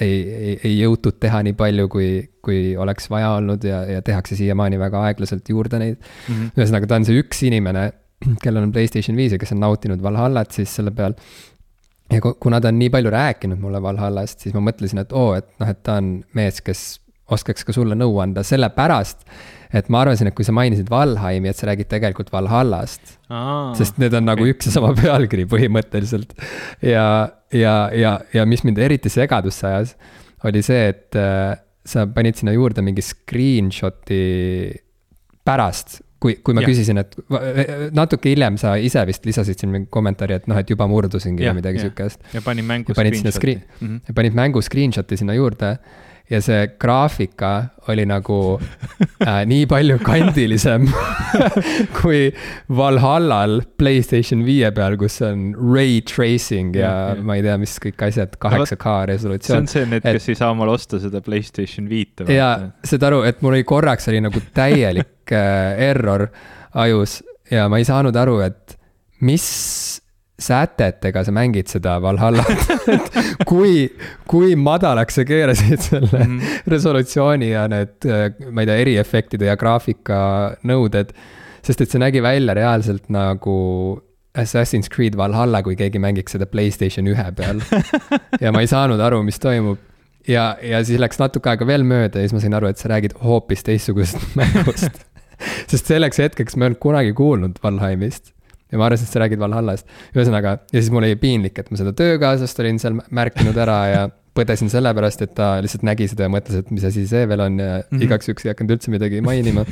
ei, 0.00 0.20
ei, 0.32 0.52
ei 0.64 0.76
jõutud 0.78 1.18
teha 1.20 1.42
nii 1.44 1.56
palju, 1.58 1.88
kui, 1.92 2.10
kui 2.44 2.76
oleks 2.80 3.10
vaja 3.12 3.34
olnud 3.38 3.64
ja, 3.66 3.82
ja 3.88 4.02
tehakse 4.04 4.36
siiamaani 4.38 4.78
väga 4.80 5.02
aeglaselt 5.08 5.48
juurde 5.48 5.80
neid 5.82 5.98
mm 5.98 6.34
-hmm.. 6.34 6.52
ühesõnaga, 6.56 6.88
ta 6.88 7.00
on 7.00 7.08
see 7.08 7.20
üks 7.20 7.42
inimene, 7.48 7.90
kellel 8.44 8.68
on 8.68 8.72
Playstation 8.72 9.16
viis 9.16 9.34
ja 9.34 9.40
kes 9.40 9.52
on 9.56 9.60
nautinud 9.64 10.02
Valhallat 10.02 10.52
siis 10.56 10.74
selle 10.76 10.90
peal. 10.90 11.16
Ja 12.10 12.20
kuna 12.22 12.60
ta 12.60 12.72
on 12.72 12.78
nii 12.80 12.90
palju 12.90 13.12
rääkinud 13.14 13.60
mulle 13.60 13.82
Valhallast, 13.82 14.40
siis 14.42 14.56
ma 14.56 14.64
mõtlesin, 14.70 15.02
et 15.04 15.12
oo, 15.12 15.32
et 15.38 15.48
noh, 15.62 15.70
et 15.70 15.82
ta 15.86 16.00
on 16.00 16.18
mees, 16.36 16.60
kes 16.64 16.84
oskaks 17.30 17.64
ka 17.66 17.74
sulle 17.74 17.94
nõu 17.98 18.18
anda, 18.22 18.42
sellepärast 18.46 19.26
et 19.76 19.90
ma 19.92 20.02
arvasin, 20.02 20.30
et 20.30 20.34
kui 20.34 20.46
sa 20.46 20.54
mainisid 20.54 20.90
Valheimi, 20.90 21.50
et 21.50 21.58
sa 21.58 21.68
räägid 21.68 21.90
tegelikult 21.90 22.32
Valhallast. 22.34 23.16
sest 23.78 24.00
need 24.02 24.14
on 24.18 24.26
nagu 24.26 24.46
üks 24.50 24.66
ja 24.66 24.74
sama 24.74 24.92
pealkiri 24.98 25.46
põhimõtteliselt. 25.50 26.34
ja, 26.82 27.30
ja, 27.54 27.74
ja, 27.94 28.16
ja 28.34 28.46
mis 28.46 28.64
mind 28.66 28.80
eriti 28.82 29.12
segadusse 29.12 29.66
ajas, 29.68 29.94
oli 30.46 30.62
see, 30.66 30.88
et 30.90 31.18
äh, 31.18 31.54
sa 31.86 32.06
panid 32.10 32.40
sinna 32.40 32.54
juurde 32.56 32.82
mingi 32.84 33.04
screenshot'i 33.04 34.22
pärast, 35.46 36.00
kui, 36.20 36.36
kui 36.44 36.56
ma 36.56 36.64
ja. 36.64 36.68
küsisin, 36.68 37.00
et 37.00 37.16
natuke 37.96 38.32
hiljem 38.32 38.58
sa 38.60 38.74
ise 38.76 39.02
vist 39.08 39.24
lisasid 39.28 39.62
siin 39.62 39.72
mingi 39.72 39.88
kommentaari, 39.92 40.40
et 40.40 40.50
noh, 40.50 40.58
et 40.60 40.70
juba 40.70 40.88
murdusingi 40.90 41.46
või 41.48 41.56
midagi 41.62 41.82
sihukest. 41.84 42.22
ja 42.36 42.44
panin 42.44 42.68
mängu 42.68 42.94
screenshot'i. 42.94 43.56
Mm 43.56 43.88
-hmm. 43.88 44.00
ja 44.08 44.14
panid 44.14 44.36
mängu 44.36 44.62
screenshot'i 44.62 45.16
sinna 45.16 45.34
juurde 45.38 45.76
ja 46.30 46.38
see 46.44 46.66
graafika 46.80 47.52
oli 47.90 48.04
nagu 48.06 48.38
äh, 48.58 49.40
nii 49.50 49.64
palju 49.70 49.98
kandilisem 50.04 50.86
kui 51.98 52.28
Valhallal 52.76 53.60
Playstation 53.80 54.44
viie 54.46 54.70
peal, 54.76 54.96
kus 55.00 55.18
on 55.26 55.50
ray 55.58 56.00
tracing 56.06 56.76
ja, 56.78 56.86
ja, 56.86 57.14
ja. 57.14 57.24
ma 57.26 57.38
ei 57.38 57.44
tea, 57.46 57.56
mis 57.60 57.74
kõik 57.82 58.04
asjad, 58.06 58.36
kaheksa 58.42 58.78
K 58.80 58.94
resolutsioon. 59.10 59.66
see 59.66 59.82
on 59.82 59.88
see, 59.88 59.90
need, 59.96 60.06
kes 60.06 60.30
ei 60.30 60.38
saa 60.38 60.52
omale 60.54 60.76
osta 60.78 61.02
seda 61.02 61.22
Playstation 61.24 61.90
viite. 61.90 62.28
ja 62.30 62.52
saad 62.86 63.08
aru, 63.10 63.24
et 63.28 63.42
mul 63.42 63.58
oli 63.58 63.66
korraks 63.66 64.10
oli 64.12 64.22
nagu 64.22 64.44
täielik 64.54 65.34
äh, 65.34 65.74
error 65.90 66.28
ajus 66.78 67.20
ja 67.50 67.66
ma 67.70 67.80
ei 67.82 67.88
saanud 67.88 68.16
aru, 68.16 68.38
et 68.46 68.78
mis 69.26 69.48
sätetega 70.40 71.24
sa 71.26 71.32
mängid 71.34 71.70
seda 71.70 71.96
Valhallat 72.02 72.70
et 72.94 73.18
kui, 73.48 73.86
kui 74.30 74.54
madalaks 74.58 75.20
sa 75.20 75.26
keerasid 75.28 75.86
selle 75.90 76.24
mm 76.24 76.38
resolutsiooni 76.70 77.50
ja 77.50 77.64
need, 77.70 78.06
ma 78.52 78.62
ei 78.62 78.68
tea, 78.68 78.76
eriefektide 78.84 79.48
ja 79.48 79.56
graafika 79.58 80.20
nõuded. 80.66 81.12
sest 81.64 81.82
et 81.82 81.92
see 81.92 82.00
nägi 82.00 82.22
välja 82.22 82.54
reaalselt 82.56 83.08
nagu 83.12 83.56
Assassin's 84.38 84.88
Creed 84.92 85.16
Valhalla, 85.18 85.62
kui 85.66 85.74
keegi 85.76 85.98
mängiks 85.98 86.36
seda 86.36 86.46
Playstation 86.46 87.08
ühe 87.10 87.26
peal. 87.36 87.62
ja 88.40 88.52
ma 88.54 88.62
ei 88.62 88.70
saanud 88.70 89.00
aru, 89.02 89.22
mis 89.26 89.40
toimub. 89.42 89.78
ja, 90.28 90.54
ja 90.62 90.84
siis 90.84 91.00
läks 91.02 91.18
natuke 91.20 91.50
aega 91.52 91.66
veel 91.66 91.84
mööda 91.84 92.20
ja 92.20 92.28
siis 92.28 92.36
ma 92.36 92.44
sain 92.44 92.56
aru, 92.56 92.70
et 92.70 92.78
sa 92.78 92.92
räägid 92.92 93.16
hoopis 93.24 93.66
teistsugusest 93.66 94.34
mängust 94.40 95.04
sest 95.70 95.88
selleks 95.88 96.20
hetkeks 96.20 96.56
ma 96.56 96.66
ei 96.66 96.72
olnud 96.72 96.82
kunagi 96.82 97.16
kuulnud 97.16 97.58
Valheimist 97.64 98.34
ja 98.70 98.78
ma 98.78 98.86
arvasin, 98.86 99.08
et 99.08 99.14
sa 99.14 99.22
räägid 99.22 99.42
Valhallast. 99.42 99.86
ühesõnaga, 100.14 100.56
ja 100.72 100.78
siis 100.78 100.90
mul 100.94 101.06
oli 101.06 101.18
piinlik, 101.20 101.58
et 101.58 101.70
ma 101.70 101.80
seda 101.80 101.92
töökaaslast 101.96 102.62
olin 102.62 102.78
seal 102.82 102.98
märkinud 103.10 103.56
ära 103.58 103.78
ja 103.90 104.04
põdesin 104.36 104.70
sellepärast, 104.72 105.24
et 105.26 105.34
ta 105.38 105.56
lihtsalt 105.62 105.84
nägi 105.86 106.06
seda 106.10 106.28
ja 106.28 106.32
mõtles, 106.32 106.62
et 106.62 106.70
mis 106.74 106.86
asi 106.86 107.06
see 107.10 107.26
veel 107.28 107.42
on 107.46 107.58
ja 107.58 107.72
mm 107.78 107.82
-hmm. 107.90 108.04
igaks 108.06 108.28
juhuks 108.28 108.46
ei 108.46 108.52
hakanud 108.54 108.76
üldse 108.76 108.92
midagi 108.94 109.20
mainima 109.20 109.64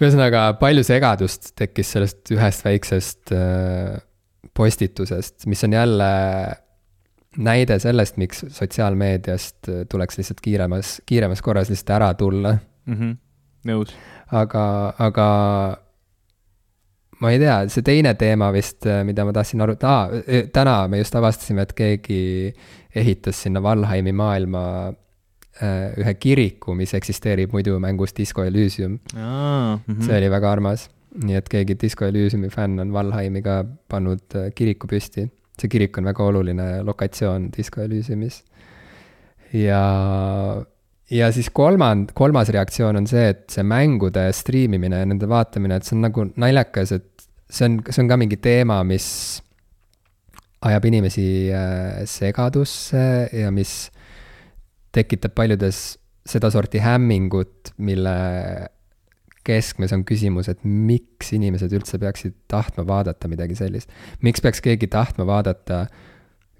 ühesõnaga, 0.00 0.52
palju 0.60 0.84
segadust 0.86 1.52
tekkis 1.58 1.92
sellest 1.96 2.32
ühest 2.34 2.64
väiksest 2.64 3.32
äh, 3.34 3.98
postitusest, 4.54 5.46
mis 5.46 5.64
on 5.64 5.72
jälle 5.72 6.10
näide 7.38 7.78
sellest, 7.78 8.16
miks 8.16 8.44
sotsiaalmeediast 8.48 9.68
tuleks 9.90 10.18
lihtsalt 10.18 10.40
kiiremas, 10.40 11.02
kiiremas 11.06 11.42
korras 11.42 11.68
lihtsalt 11.70 11.90
ära 11.90 12.14
tulla 12.14 12.56
mm. 12.86 12.94
-hmm. 12.94 13.16
nõus. 13.70 13.92
aga, 14.32 14.94
aga 14.98 15.28
ma 17.20 17.32
ei 17.34 17.40
tea, 17.42 17.56
see 17.72 17.84
teine 17.86 18.14
teema 18.18 18.50
vist, 18.54 18.86
äh, 18.86 19.02
mida 19.06 19.24
ma 19.26 19.34
tahtsin 19.34 19.62
arutada 19.64 20.20
ah,, 20.20 20.44
täna 20.54 20.76
me 20.90 21.00
just 21.02 21.16
avastasime, 21.18 21.64
et 21.66 21.74
keegi 21.78 22.20
ehitas 22.98 23.42
sinna 23.44 23.62
Valheimi 23.62 24.12
maailma 24.16 24.62
äh, 24.88 25.98
ühe 25.98 26.14
kiriku, 26.20 26.76
mis 26.78 26.94
eksisteerib 26.98 27.54
muidu 27.56 27.78
mängus 27.82 28.14
Disco 28.16 28.44
Elysium 28.44 28.98
mm. 29.14 29.18
-hmm. 29.18 30.04
see 30.06 30.18
oli 30.18 30.30
väga 30.30 30.52
armas. 30.52 30.88
nii 31.24 31.34
et 31.34 31.48
keegi 31.48 31.74
Disco 31.80 32.04
Elysiumi 32.04 32.48
fänn 32.52 32.80
on 32.80 32.92
Valheimi 32.92 33.42
ka 33.42 33.64
pannud 33.88 34.34
äh, 34.36 34.52
kiriku 34.54 34.86
püsti. 34.86 35.28
see 35.60 35.68
kirik 35.68 35.98
on 35.98 36.04
väga 36.04 36.24
oluline 36.24 36.82
lokatsioon 36.82 37.50
Disco 37.56 37.80
Elysiumis. 37.82 38.44
ja, 39.52 39.82
ja 41.10 41.30
siis 41.32 41.50
kolmand-, 41.54 42.12
kolmas 42.16 42.50
reaktsioon 42.54 43.00
on 43.00 43.06
see, 43.10 43.28
et 43.32 43.46
see 43.52 43.64
mängude 43.66 44.28
striimimine 44.36 45.02
ja 45.02 45.08
nende 45.08 45.28
vaatamine, 45.30 45.78
et 45.78 45.88
see 45.88 45.96
on 45.96 46.04
nagu 46.08 46.26
naljakas, 46.36 46.94
et 46.98 47.28
see 47.48 47.68
on, 47.68 47.78
see 47.88 48.02
on 48.04 48.10
ka 48.10 48.18
mingi 48.20 48.40
teema, 48.44 48.80
mis 48.86 49.08
ajab 50.68 50.88
inimesi 50.90 51.28
äh, 51.54 52.02
segadusse 52.10 53.04
ja 53.32 53.52
mis 53.54 53.88
tekitab 54.94 55.36
paljudes 55.38 55.98
sedasorti 56.28 56.82
hämmingut, 56.82 57.72
mille 57.78 58.16
keskmes 59.48 59.94
on 59.96 60.04
küsimus, 60.04 60.50
et 60.52 60.60
miks 60.66 61.32
inimesed 61.36 61.72
üldse 61.72 62.00
peaksid 62.00 62.34
tahtma 62.52 62.84
vaadata 62.88 63.30
midagi 63.32 63.56
sellist. 63.56 63.88
miks 64.20 64.42
peaks 64.44 64.60
keegi 64.64 64.90
tahtma 64.92 65.24
vaadata, 65.28 65.86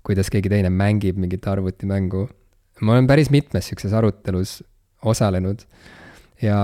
kuidas 0.07 0.31
keegi 0.33 0.49
teine 0.53 0.71
mängib 0.73 1.19
mingit 1.21 1.45
arvutimängu? 1.51 2.29
Ma 2.81 2.95
olen 2.95 3.07
päris 3.11 3.31
mitmes 3.35 3.69
sihukeses 3.69 3.97
arutelus 3.97 4.59
osalenud 5.05 5.65
ja 6.43 6.59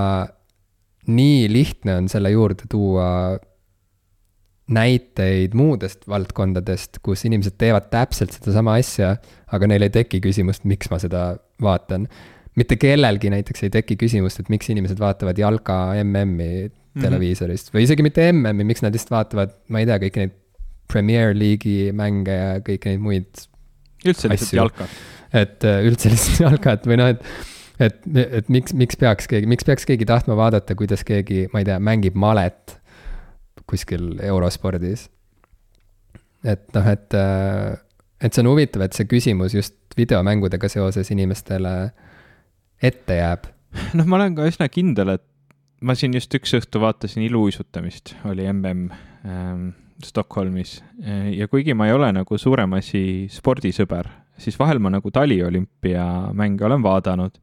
nii 1.06 1.48
lihtne 1.52 1.96
on 2.00 2.08
selle 2.08 2.30
juurde 2.30 2.68
tuua 2.70 3.38
näiteid 4.74 5.52
muudest 5.54 6.06
valdkondadest, 6.08 7.02
kus 7.04 7.26
inimesed 7.28 7.58
teevad 7.60 7.90
täpselt 7.92 8.32
sedasama 8.32 8.78
asja, 8.80 9.16
aga 9.52 9.68
neil 9.68 9.84
ei 9.84 9.92
teki 9.92 10.22
küsimust, 10.24 10.64
miks 10.68 10.88
ma 10.92 11.00
seda 11.02 11.34
vaatan. 11.62 12.08
mitte 12.54 12.76
kellelgi 12.78 13.32
näiteks 13.34 13.66
ei 13.66 13.70
teki 13.74 13.96
küsimust, 13.98 14.38
et 14.40 14.48
miks 14.48 14.68
inimesed 14.70 15.00
vaatavad 15.02 15.38
jalka 15.38 15.92
MM-i 16.04 16.68
mhm. 16.70 17.02
televiisorist 17.02 17.66
mm 17.66 17.70
-hmm. 17.70 17.76
või 17.76 17.88
isegi 17.88 18.02
mitte 18.06 18.32
MM-i, 18.32 18.64
miks 18.64 18.82
nad 18.82 18.94
lihtsalt 18.94 19.10
vaatavad, 19.10 19.56
ma 19.68 19.82
ei 19.82 19.86
tea, 19.90 19.98
kõiki 19.98 20.22
neid 20.22 20.36
Premier 20.92 21.34
League'i 21.34 21.92
mänge 21.92 22.32
ja 22.32 22.60
kõiki 22.64 22.92
neid 22.92 23.00
muid. 23.00 23.44
üldse 24.04 24.28
lihtsalt 24.28 24.52
jalkat. 24.52 24.96
Et 25.34 25.66
äh, 25.66 25.82
üldse 25.88 26.12
lihtsalt 26.12 26.40
jalkat 26.46 26.88
või 26.88 27.00
noh, 27.00 27.12
et 27.14 27.52
et, 27.82 28.00
et 28.14 28.50
miks, 28.52 28.74
miks 28.76 28.98
peaks 28.98 29.26
keegi, 29.30 29.48
miks 29.50 29.66
peaks 29.66 29.86
keegi 29.88 30.06
tahtma 30.06 30.36
vaadata, 30.38 30.76
kuidas 30.78 31.02
keegi, 31.06 31.48
ma 31.52 31.62
ei 31.62 31.68
tea, 31.68 31.80
mängib 31.82 32.14
malet 32.18 32.76
kuskil 33.70 34.14
eurospordis. 34.22 35.08
et 36.44 36.66
noh, 36.76 36.86
et, 36.90 37.14
äh, 37.16 37.74
et 38.20 38.34
see 38.34 38.44
on 38.44 38.52
huvitav, 38.52 38.84
et 38.84 38.96
see 38.96 39.08
küsimus 39.08 39.56
just 39.56 39.76
videomängudega 39.96 40.68
seoses 40.68 41.10
inimestele 41.14 41.74
ette 42.82 43.16
jääb. 43.16 43.48
noh, 43.98 44.06
ma 44.06 44.20
olen 44.20 44.36
ka 44.36 44.48
üsna 44.50 44.68
kindel, 44.68 45.16
et 45.16 45.24
ma 45.84 45.96
siin 45.98 46.14
just 46.14 46.34
üks 46.36 46.52
õhtu 46.60 46.82
vaatasin 46.82 47.24
iluuisutamist, 47.26 48.14
oli 48.28 48.46
mm 48.46 48.92
ähm, 49.24 49.72
Stockholmis 50.04 50.82
ja 51.32 51.46
kuigi 51.48 51.72
ma 51.74 51.86
ei 51.86 51.94
ole 51.94 52.08
nagu 52.12 52.38
suurem 52.38 52.72
asi 52.76 53.28
spordisõber, 53.30 54.08
siis 54.40 54.58
vahel 54.58 54.80
ma 54.82 54.92
nagu 54.94 55.10
taliolümpiamänge 55.10 56.66
olen 56.66 56.82
vaadanud. 56.82 57.38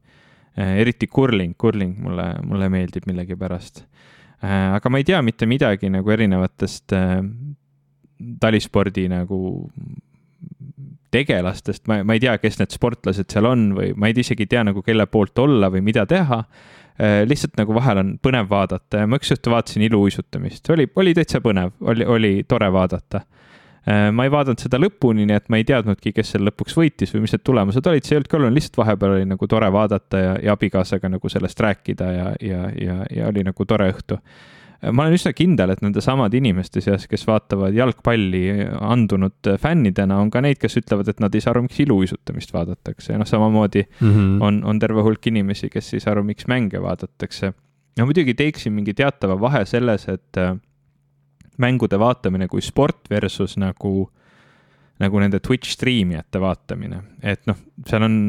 Äh, 0.58 0.78
eriti 0.82 1.06
curling, 1.06 1.54
curling 1.56 1.96
mulle, 2.04 2.26
mulle 2.44 2.68
meeldib 2.68 3.06
millegipärast. 3.08 3.84
Äh, 4.44 4.74
aga 4.76 4.90
ma 4.90 5.00
ei 5.00 5.06
tea 5.08 5.22
mitte 5.24 5.48
midagi 5.48 5.88
nagu 5.92 6.12
erinevatest 6.12 6.92
äh, 6.92 7.22
talispordi 8.40 9.06
nagu 9.08 9.38
tegelastest, 11.12 11.86
ma, 11.88 12.02
ma 12.04 12.16
ei 12.16 12.20
tea, 12.20 12.36
kes 12.40 12.60
need 12.60 12.72
sportlased 12.72 13.32
seal 13.32 13.48
on 13.48 13.72
või 13.76 13.90
ma 13.96 14.08
ei 14.08 14.16
isegi 14.16 14.46
tea 14.48 14.62
nagu 14.64 14.84
kelle 14.84 15.06
poolt 15.08 15.40
olla 15.40 15.68
või 15.72 15.82
mida 15.84 16.06
teha. 16.08 16.44
Lihtsalt 17.26 17.56
nagu 17.56 17.74
vahel 17.74 17.98
on 17.98 18.10
põnev 18.22 18.46
vaadata. 18.50 19.00
Ja 19.02 19.08
ma 19.08 19.18
üks 19.18 19.32
õhtu 19.34 19.50
vaatasin 19.50 19.82
iluuisutamist, 19.88 20.68
oli, 20.70 20.84
oli 21.00 21.14
täitsa 21.16 21.40
põnev, 21.44 21.72
oli, 21.88 22.04
oli 22.04 22.32
tore 22.48 22.68
vaadata 22.72 23.22
ma 23.86 24.24
ei 24.24 24.30
vaadanud 24.30 24.62
seda 24.62 24.78
lõpuni, 24.78 25.24
nii 25.26 25.34
et 25.34 25.48
ma 25.50 25.58
ei 25.58 25.66
teadnudki, 25.66 26.12
kes 26.14 26.34
seal 26.34 26.46
lõpuks 26.46 26.76
võitis 26.78 27.10
või 27.14 27.24
mis 27.24 27.34
need 27.34 27.42
tulemused 27.42 27.86
olid, 27.90 28.06
see 28.06 28.14
ei 28.14 28.20
olnud 28.20 28.30
ka 28.30 28.38
oluline, 28.38 28.54
lihtsalt 28.54 28.78
vahepeal 28.78 29.16
oli 29.16 29.28
nagu 29.32 29.48
tore 29.50 29.70
vaadata 29.74 30.20
ja, 30.22 30.32
ja 30.46 30.54
abikaasaga 30.54 31.10
nagu 31.10 31.30
sellest 31.32 31.60
rääkida 31.60 32.10
ja, 32.14 32.26
ja, 32.38 32.64
ja, 32.78 32.98
ja 33.10 33.30
oli 33.32 33.42
nagu 33.46 33.66
tore 33.66 33.90
õhtu. 33.90 34.20
Äh, 34.22 34.92
ma 34.94 35.06
olen 35.06 35.18
üsna 35.18 35.34
kindel, 35.34 35.74
et 35.74 35.82
nendesamade 35.82 36.38
inimeste 36.38 36.82
seas, 36.84 37.08
kes 37.10 37.26
vaatavad 37.26 37.74
jalgpalli 37.74 38.44
andunud 38.78 39.52
fännidena, 39.62 40.20
on 40.22 40.30
ka 40.30 40.44
neid, 40.44 40.62
kes 40.62 40.78
ütlevad, 40.82 41.10
et 41.10 41.22
nad 41.22 41.34
ei 41.34 41.42
saa 41.42 41.56
aru, 41.56 41.66
miks 41.66 41.82
iluuisutamist 41.82 42.54
vaadatakse 42.54 43.16
ja 43.16 43.20
noh, 43.22 43.28
samamoodi 43.28 43.82
mm 43.88 44.10
-hmm. 44.10 44.42
on, 44.46 44.62
on 44.64 44.78
terve 44.78 45.02
hulk 45.02 45.26
inimesi, 45.26 45.70
kes 45.74 45.94
ei 45.94 46.00
saa 46.00 46.14
aru, 46.14 46.22
miks 46.30 46.46
mänge 46.46 46.82
vaadatakse. 46.82 47.52
no 47.98 48.06
muidugi 48.06 48.34
teeksin 48.34 48.72
mingi 48.72 48.94
teatava 48.94 49.40
vahe 49.40 49.64
selles, 49.64 50.08
et 50.08 50.38
äh, 50.38 50.54
mängude 51.62 51.98
vaatamine 52.00 52.48
kui 52.50 52.62
sport 52.64 53.08
versus 53.10 53.56
nagu, 53.60 54.06
nagu 55.02 55.22
nende 55.22 55.40
Twitch 55.40 55.72
striimijate 55.76 56.42
vaatamine, 56.42 57.02
et 57.22 57.46
noh, 57.50 57.58
seal 57.88 58.06
on 58.06 58.20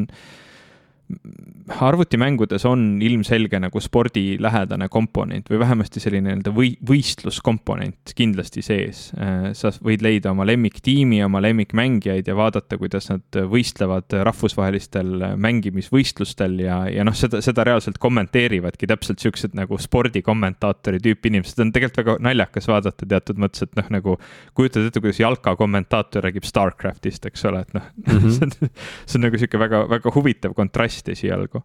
arvutimängudes 1.68 2.64
on 2.68 3.02
ilmselge 3.02 3.58
nagu 3.60 3.80
spordilähedane 3.80 4.88
komponent 4.92 5.48
või 5.50 5.58
vähemasti 5.62 6.00
selline 6.00 6.28
nii-öelda 6.28 6.52
või, 6.54 6.74
võistluskomponent 6.88 8.12
kindlasti 8.16 8.62
sees. 8.64 9.06
Äh, 9.16 9.50
sa 9.56 9.72
võid 9.84 10.04
leida 10.04 10.32
oma 10.32 10.46
lemmiktiimi, 10.48 11.22
oma 11.24 11.42
lemmikmängijaid 11.44 12.28
ja 12.28 12.36
vaadata, 12.36 12.78
kuidas 12.80 13.08
nad 13.12 13.40
võistlevad 13.50 14.16
rahvusvahelistel 14.28 15.36
mängimisvõistlustel 15.40 16.58
ja, 16.64 16.82
ja 16.92 17.04
noh, 17.06 17.16
seda, 17.16 17.40
seda 17.44 17.66
reaalselt 17.68 18.00
kommenteerivadki 18.02 18.88
täpselt 18.90 19.24
siuksed 19.24 19.56
nagu 19.56 19.78
spordikommentaatori 19.80 21.00
tüüpi 21.04 21.32
inimesed, 21.32 21.60
on 21.64 21.72
tegelikult 21.74 22.02
väga 22.04 22.16
naljakas 22.28 22.68
vaadata 22.70 23.08
teatud 23.08 23.40
mõttes, 23.40 23.64
et 23.64 23.76
noh, 23.80 23.88
nagu 23.92 24.18
kujutad 24.56 24.88
ette, 24.88 25.00
kuidas 25.04 25.20
jalka 25.20 25.56
kommentaator 25.60 26.24
räägib 26.28 26.44
Starcraftist, 26.48 27.24
eks 27.28 27.48
ole, 27.48 27.64
et 27.64 27.76
noh 27.76 27.88
mm, 28.04 28.18
-hmm. 28.18 28.30
see 28.36 28.48
on, 28.48 28.74
see 29.06 29.18
on 29.18 29.26
nagu 29.28 29.40
sihuke 29.40 29.60
väga, 29.60 29.84
väga 29.90 30.12
huvitav 30.14 30.54
kontrast 30.56 30.93
esialgu. 31.14 31.62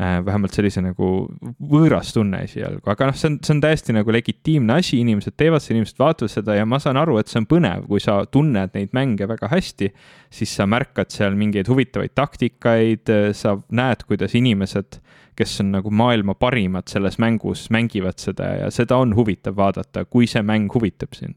Äh, 0.00 0.22
vähemalt 0.24 0.54
sellise 0.56 0.80
nagu 0.80 1.06
võõras 1.68 2.14
tunne 2.16 2.38
esialgu, 2.46 2.80
aga 2.88 3.10
noh, 3.10 3.16
see 3.18 3.28
on, 3.28 3.34
see 3.44 3.52
on 3.52 3.58
täiesti 3.60 3.92
nagu 3.92 4.14
legitiimne 4.14 4.78
asi, 4.80 4.96
inimesed 5.02 5.36
teevad 5.36 5.60
seda, 5.60 5.76
inimesed 5.76 6.00
vaatavad 6.00 6.32
seda 6.32 6.56
ja 6.56 6.64
ma 6.66 6.78
saan 6.80 6.96
aru, 6.96 7.18
et 7.20 7.28
see 7.28 7.42
on 7.42 7.46
põnev, 7.50 7.84
kui 7.90 8.00
sa 8.00 8.22
tunned 8.24 8.72
neid 8.72 8.96
mänge 8.96 9.28
väga 9.28 9.50
hästi, 9.52 9.90
siis 10.32 10.56
sa 10.56 10.64
märkad 10.64 11.12
seal 11.12 11.36
mingeid 11.36 11.68
huvitavaid 11.68 12.16
taktikaid, 12.16 13.12
sa 13.36 13.58
näed, 13.68 14.06
kuidas 14.08 14.32
inimesed, 14.40 14.96
kes 15.36 15.60
on 15.60 15.74
nagu 15.76 15.92
maailma 15.92 16.38
parimad 16.40 16.88
selles 16.88 17.20
mängus, 17.20 17.68
mängivad 17.70 18.16
seda 18.20 18.48
ja 18.62 18.72
seda 18.72 18.96
on 18.96 19.12
huvitav 19.18 19.60
vaadata, 19.60 20.06
kui 20.08 20.24
see 20.24 20.40
mäng 20.40 20.72
huvitab 20.72 21.12
sind 21.20 21.36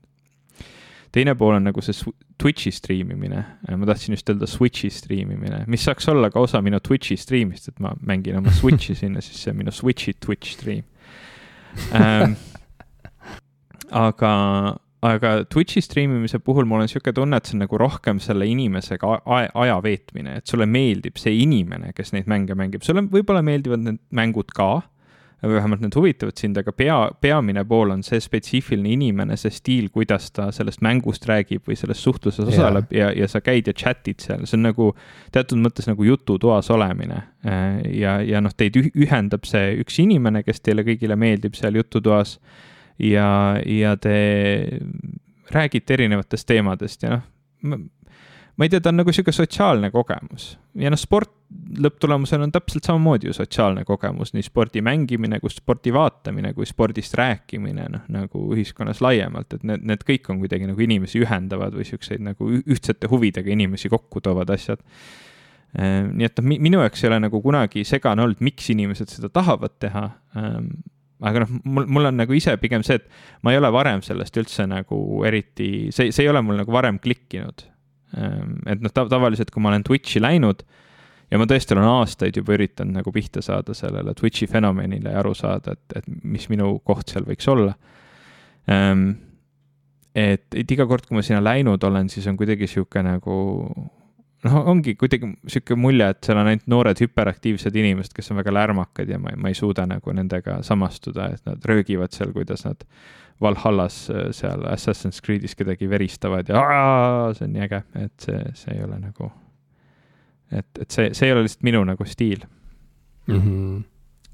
teine 1.15 1.35
pool 1.39 1.55
on 1.55 1.67
nagu 1.69 1.83
see 1.83 2.13
Twitch'i 2.41 2.73
striimimine, 2.75 3.43
ma 3.71 3.87
tahtsin 3.87 4.15
just 4.15 4.29
öelda 4.31 4.47
Switch'i 4.49 4.91
striimimine, 4.91 5.63
mis 5.71 5.85
saaks 5.87 6.09
olla 6.11 6.29
ka 6.33 6.43
osa 6.43 6.61
minu 6.65 6.81
Twitch'i 6.83 7.17
striimist, 7.19 7.69
et 7.71 7.79
ma 7.83 7.93
mängin 8.03 8.39
oma 8.41 8.53
Switch'i 8.55 8.97
sinna, 9.01 9.23
siis 9.23 9.43
see 9.43 9.53
on 9.53 9.61
minu 9.61 9.73
Switch'i 9.75 10.15
Twitch 10.19 10.57
stream 10.57 10.83
ähm,. 11.95 12.35
aga, 13.95 14.31
aga 15.05 15.31
Twitch'i 15.51 15.83
striimimise 15.85 16.41
puhul 16.43 16.67
mul 16.67 16.83
on 16.83 16.89
niisugune 16.89 17.15
tunne, 17.15 17.39
et 17.39 17.47
see 17.47 17.55
on 17.57 17.63
nagu 17.63 17.79
rohkem 17.79 18.19
selle 18.23 18.47
inimesega 18.51 19.19
aja 19.25 19.79
veetmine, 19.85 20.41
et 20.41 20.51
sulle 20.51 20.67
meeldib 20.67 21.21
see 21.21 21.37
inimene, 21.45 21.93
kes 21.95 22.11
neid 22.15 22.27
mänge 22.31 22.57
mängib, 22.59 22.83
sulle 22.83 23.05
võib-olla 23.07 23.45
meeldivad 23.45 23.87
need 23.87 24.03
mängud 24.15 24.51
ka 24.55 24.73
või 25.43 25.57
vähemalt 25.57 25.81
need 25.83 25.95
huvitavad 25.95 26.37
sind, 26.39 26.57
aga 26.57 26.71
pea, 26.71 26.97
peamine 27.21 27.63
pool 27.67 27.91
on 27.93 28.03
see 28.05 28.19
spetsiifiline 28.23 28.91
inimene, 28.95 29.37
see 29.37 29.53
stiil, 29.53 29.89
kuidas 29.93 30.29
ta 30.35 30.47
sellest 30.55 30.83
mängust 30.85 31.27
räägib 31.29 31.67
või 31.67 31.77
selles 31.79 32.01
suhtluses 32.03 32.47
osaleb 32.47 32.93
yeah. 32.93 33.11
ja, 33.11 33.23
ja 33.25 33.29
sa 33.31 33.41
käid 33.45 33.69
ja 33.69 33.75
chat'id 33.75 34.23
seal, 34.23 34.45
see 34.47 34.57
on 34.59 34.65
nagu 34.69 34.91
teatud 35.35 35.61
mõttes 35.61 35.89
nagu 35.89 36.07
jututoas 36.07 36.71
olemine. 36.73 37.21
Äh, 37.45 37.81
ja, 37.99 38.17
ja 38.25 38.41
noh, 38.43 38.55
teid 38.57 38.79
ühendab 38.79 39.45
see 39.49 39.75
üks 39.83 39.99
inimene, 40.03 40.43
kes 40.45 40.63
teile 40.65 40.85
kõigile 40.87 41.17
meeldib 41.19 41.57
seal 41.57 41.77
jututoas 41.81 42.37
ja, 43.01 43.27
ja 43.65 43.95
te 44.01 44.17
räägite 45.53 45.93
erinevatest 45.99 46.47
teemadest 46.47 47.05
ja 47.05 47.19
noh, 47.67 47.85
ma 48.55 48.65
ei 48.65 48.71
tea, 48.71 48.81
ta 48.81 48.91
on 48.93 49.01
nagu 49.01 49.13
sihuke 49.13 49.33
sotsiaalne 49.35 49.91
kogemus 49.93 50.55
ja 50.79 50.91
noh, 50.91 50.99
sport 50.99 51.33
lõpptulemusena 51.81 52.45
on 52.47 52.53
täpselt 52.53 52.87
samamoodi 52.87 53.29
ju 53.29 53.35
sotsiaalne 53.35 53.83
kogemus, 53.87 54.33
nii 54.35 54.45
spordi 54.45 54.81
mängimine 54.85 55.39
kui 55.43 55.51
spordi 55.53 55.93
vaatamine 55.93 56.53
kui 56.55 56.67
spordist 56.69 57.15
rääkimine, 57.19 57.87
noh 57.91 58.07
nagu 58.13 58.41
ühiskonnas 58.55 59.01
laiemalt, 59.03 59.57
et 59.57 59.67
need, 59.67 59.85
need 59.89 60.05
kõik 60.07 60.31
on 60.31 60.41
kuidagi 60.43 60.69
nagu 60.69 60.85
inimesi 60.85 61.21
ühendavad 61.23 61.75
või 61.75 61.87
siukseid 61.89 62.23
nagu 62.25 62.49
ühtsete 62.61 63.09
huvidega 63.11 63.53
inimesi 63.53 63.91
kokku 63.91 64.23
toovad 64.23 64.53
asjad. 64.55 64.81
Ehm, 65.75 66.15
nii 66.15 66.29
et 66.29 66.41
noh, 66.41 66.49
minu 66.67 66.81
jaoks 66.83 67.03
ei 67.03 67.11
ole 67.11 67.21
nagu 67.27 67.41
kunagi 67.43 67.85
segane 67.87 68.23
olnud, 68.25 68.43
miks 68.45 68.69
inimesed 68.71 69.11
seda 69.11 69.31
tahavad 69.33 69.77
teha 69.83 70.07
ehm, 70.39 70.73
aga 71.25 71.45
noh, 71.45 71.55
mul, 71.63 71.87
mul 71.87 72.11
on 72.11 72.19
nagu 72.19 72.35
ise 72.35 72.55
pigem 72.61 72.83
see, 72.85 72.99
et 72.99 73.07
ma 73.43 73.53
ei 73.53 73.59
ole 73.59 73.71
varem 73.73 74.03
sellest 74.05 74.35
üldse 74.39 74.67
nagu 74.69 74.97
eriti, 75.27 75.89
see, 75.95 76.11
see 76.15 76.27
ei 76.27 76.31
ole 76.31 76.43
mul 76.45 76.59
nagu 76.59 76.75
varem 76.75 76.99
klikkinud 77.03 77.65
Ehm, 78.15 78.59
et 78.69 78.83
noh, 78.83 78.93
tavaliselt, 78.93 79.51
kui 79.51 79.63
ma 79.63 79.71
olen 79.73 79.83
Twitch'i 79.85 80.21
läinud 80.23 80.63
ja 81.35 81.41
ma 81.41 81.47
tõesti 81.49 81.75
olen 81.75 81.89
aastaid 81.89 82.39
juba 82.39 82.55
üritanud 82.55 82.95
nagu 83.01 83.11
pihta 83.15 83.43
saada 83.43 83.75
sellele 83.77 84.15
Twitch'i 84.15 84.47
fenomenile 84.47 85.11
ja 85.11 85.19
aru 85.19 85.35
saada, 85.35 85.75
et, 85.75 85.99
et 85.99 86.09
mis 86.23 86.47
minu 86.51 86.77
koht 86.87 87.11
seal 87.11 87.27
võiks 87.27 87.51
olla 87.51 87.75
ähm,. 88.71 89.09
et, 90.15 90.47
et 90.55 90.71
iga 90.71 90.87
kord, 90.87 91.07
kui 91.07 91.19
ma 91.19 91.25
sinna 91.25 91.43
läinud 91.43 91.83
olen, 91.83 92.09
siis 92.09 92.27
on 92.31 92.39
kuidagi 92.39 92.69
sihuke 92.71 93.03
nagu 93.03 93.35
noh, 94.45 94.57
ongi 94.71 94.95
kuidagi 94.99 95.31
sihuke 95.49 95.77
mulje, 95.79 96.07
et 96.13 96.23
seal 96.25 96.39
on 96.39 96.51
ainult 96.51 96.67
noored 96.71 97.01
hüperaktiivsed 97.03 97.75
inimesed, 97.81 98.15
kes 98.15 98.31
on 98.31 98.39
väga 98.39 98.53
lärmakad 98.55 99.11
ja 99.11 99.19
ma, 99.21 99.33
ma 99.37 99.51
ei 99.51 99.57
suuda 99.57 99.87
nagu 99.89 100.15
nendega 100.15 100.61
samastuda, 100.65 101.29
et 101.35 101.49
nad 101.49 101.69
röögivad 101.69 102.15
seal, 102.15 102.33
kuidas 102.35 102.65
nad 102.67 102.85
Valhallas 103.41 104.05
äh, 104.13 104.29
seal 104.35 104.63
Assassin's 104.71 105.19
Creed'is 105.23 105.57
kedagi 105.59 105.89
veristavad 105.91 106.49
ja 106.51 106.61
see 107.35 107.49
on 107.49 107.55
nii 107.55 107.65
äge, 107.65 107.81
et 108.05 108.29
see, 108.29 108.43
see 108.55 108.77
ei 108.77 108.85
ole 108.85 109.01
nagu, 109.01 109.31
et, 110.51 110.67
et 110.81 110.91
see, 110.91 111.13
see 111.13 111.29
ei 111.29 111.35
ole 111.35 111.45
lihtsalt 111.45 111.63
minu 111.67 111.83
nagu 111.87 112.05
stiil 112.05 112.43
mm. 113.27 113.39
-hmm. 113.39 113.83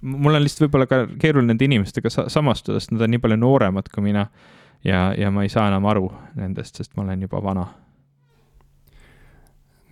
mul 0.02 0.36
on 0.36 0.44
lihtsalt 0.44 0.68
võib-olla 0.68 0.88
ka 0.90 1.06
keeruline 1.20 1.54
nende 1.54 1.66
inimestega 1.66 2.10
sa 2.10 2.30
samastuda, 2.30 2.80
sest 2.80 2.92
nad 2.96 3.06
on 3.08 3.16
nii 3.16 3.24
palju 3.24 3.40
nooremad 3.40 3.92
kui 3.94 4.04
mina 4.04 4.28
ja, 4.84 5.14
ja 5.18 5.32
ma 5.32 5.44
ei 5.44 5.50
saa 5.50 5.68
enam 5.68 5.86
aru 5.86 6.12
nendest, 6.36 6.76
sest 6.76 6.96
ma 6.98 7.04
olen 7.04 7.22
juba 7.22 7.44
vana 7.44 7.68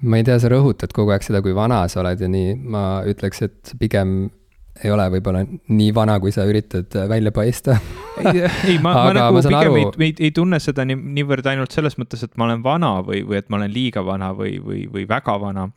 ma 0.01 0.17
ei 0.17 0.23
tea, 0.23 0.39
sa 0.39 0.51
rõhutad 0.51 0.93
kogu 0.95 1.11
aeg 1.11 1.23
seda, 1.25 1.41
kui 1.41 1.55
vana 1.55 1.85
sa 1.87 2.01
oled 2.03 2.21
ja 2.21 2.27
nii, 2.31 2.55
ma 2.55 2.83
ütleks, 3.07 3.41
et 3.47 3.73
pigem 3.79 4.29
ei 4.83 4.91
ole 4.93 5.09
võib-olla 5.11 5.41
nii 5.43 5.89
vana, 5.95 6.19
kui 6.23 6.31
sa 6.31 6.45
üritad 6.47 6.93
välja 7.09 7.33
paista 7.35 7.75
ei, 8.19 8.43
ei, 8.67 8.77
ma, 8.83 8.93
ma 8.93 9.13
nagu 9.15 9.35
ma 9.35 9.43
pigem 9.43 9.59
aru... 9.59 9.75
ei, 9.99 10.07
ei, 10.07 10.15
ei 10.27 10.31
tunne 10.35 10.59
seda 10.63 10.85
nii, 10.87 10.97
niivõrd 11.19 11.49
ainult 11.51 11.75
selles 11.75 11.97
mõttes, 11.99 12.23
et 12.25 12.35
ma 12.39 12.47
olen 12.47 12.63
vana 12.63 12.93
või, 13.05 13.23
või 13.27 13.41
et 13.41 13.49
ma 13.51 13.59
olen 13.59 13.73
liiga 13.73 14.03
vana 14.05 14.31
või, 14.37 14.57
või, 14.63 14.85
või 14.91 15.05
väga 15.09 15.35
vana. 15.41 15.67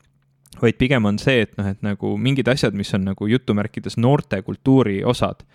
Vaid 0.63 0.79
pigem 0.79 1.05
on 1.05 1.19
see, 1.19 1.43
et 1.47 1.53
noh, 1.59 1.69
et 1.73 1.83
nagu 1.83 2.17
mingid 2.19 2.49
asjad, 2.49 2.75
mis 2.79 2.95
on 2.95 3.07
nagu 3.11 3.27
jutumärkides 3.29 3.99
noorte 3.99 4.43
kultuuri 4.43 5.03
osad 5.05 5.47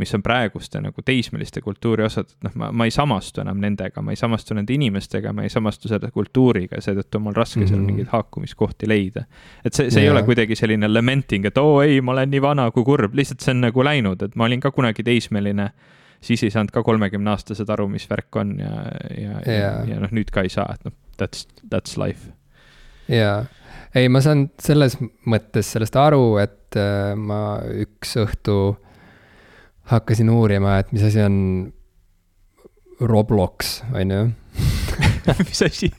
mis 0.00 0.14
on 0.14 0.22
praeguste 0.24 0.80
nagu 0.80 1.02
teismeliste 1.04 1.60
kultuuri 1.60 2.04
osad, 2.06 2.30
et 2.30 2.46
noh, 2.46 2.54
ma, 2.62 2.70
ma 2.72 2.86
ei 2.88 2.94
samastu 2.94 3.42
enam 3.42 3.60
nendega, 3.60 4.00
ma 4.04 4.14
ei 4.14 4.18
samastu 4.18 4.56
nende 4.56 4.72
inimestega, 4.72 5.34
ma 5.36 5.44
ei 5.44 5.52
samastu 5.52 5.90
selle 5.90 6.08
kultuuriga 6.14 6.80
seetõttu 6.80 7.20
on 7.20 7.26
mul 7.26 7.36
raske 7.36 7.60
mm 7.60 7.64
-hmm. 7.64 7.68
seal 7.68 7.80
mhm. 7.80 7.86
mingeid 7.90 8.12
haakumiskohti 8.14 8.88
leida. 8.88 9.24
et 9.64 9.74
see, 9.74 9.90
see 9.90 10.00
yeah. 10.00 10.08
ei 10.08 10.16
ole 10.16 10.22
kuidagi 10.24 10.56
selline 10.56 10.88
lamenting, 10.88 11.44
et 11.44 11.58
oo 11.58 11.82
ei, 11.82 12.00
ma 12.00 12.12
olen 12.12 12.30
nii 12.30 12.42
vana 12.42 12.70
kui 12.70 12.84
kurb, 12.84 13.14
lihtsalt 13.14 13.44
see 13.44 13.54
on 13.54 13.60
nagu 13.66 13.84
läinud, 13.84 14.22
et 14.22 14.36
ma 14.36 14.44
olin 14.44 14.60
ka 14.60 14.70
kunagi 14.70 15.02
teismeline 15.02 15.70
siis 16.20 16.42
ei 16.44 16.50
saanud 16.50 16.70
ka 16.72 16.82
kolmekümneaastased 16.82 17.68
aru, 17.68 17.88
mis 17.88 18.10
värk 18.10 18.36
on 18.36 18.58
ja, 18.58 18.72
ja 19.16 19.30
yeah., 19.30 19.46
ja, 19.46 19.94
ja 19.94 20.00
noh, 20.00 20.12
nüüd 20.12 20.32
ka 20.32 20.44
ei 20.44 20.48
saa, 20.48 20.68
et 20.74 20.84
noh, 20.84 20.92
that's, 21.20 21.48
that's 21.74 21.96
life. 22.00 22.32
jaa, 23.08 23.44
ei, 23.94 24.08
ma 24.12 24.22
saan 24.24 24.48
selles 24.62 24.96
mõttes 25.28 25.72
sellest 25.74 25.96
aru, 25.98 26.38
et 26.42 26.78
äh, 26.78 27.12
ma 27.18 27.58
üks 27.82 28.14
õhtu 28.20 28.56
hakkasin 29.90 30.30
uurima, 30.30 30.78
et 30.80 30.92
mis 30.94 31.04
asi 31.06 31.22
on 31.24 31.36
Roblox, 33.00 33.80
on 33.94 34.14
ju 34.14 34.22
mis 35.48 35.62
asi 35.66 35.90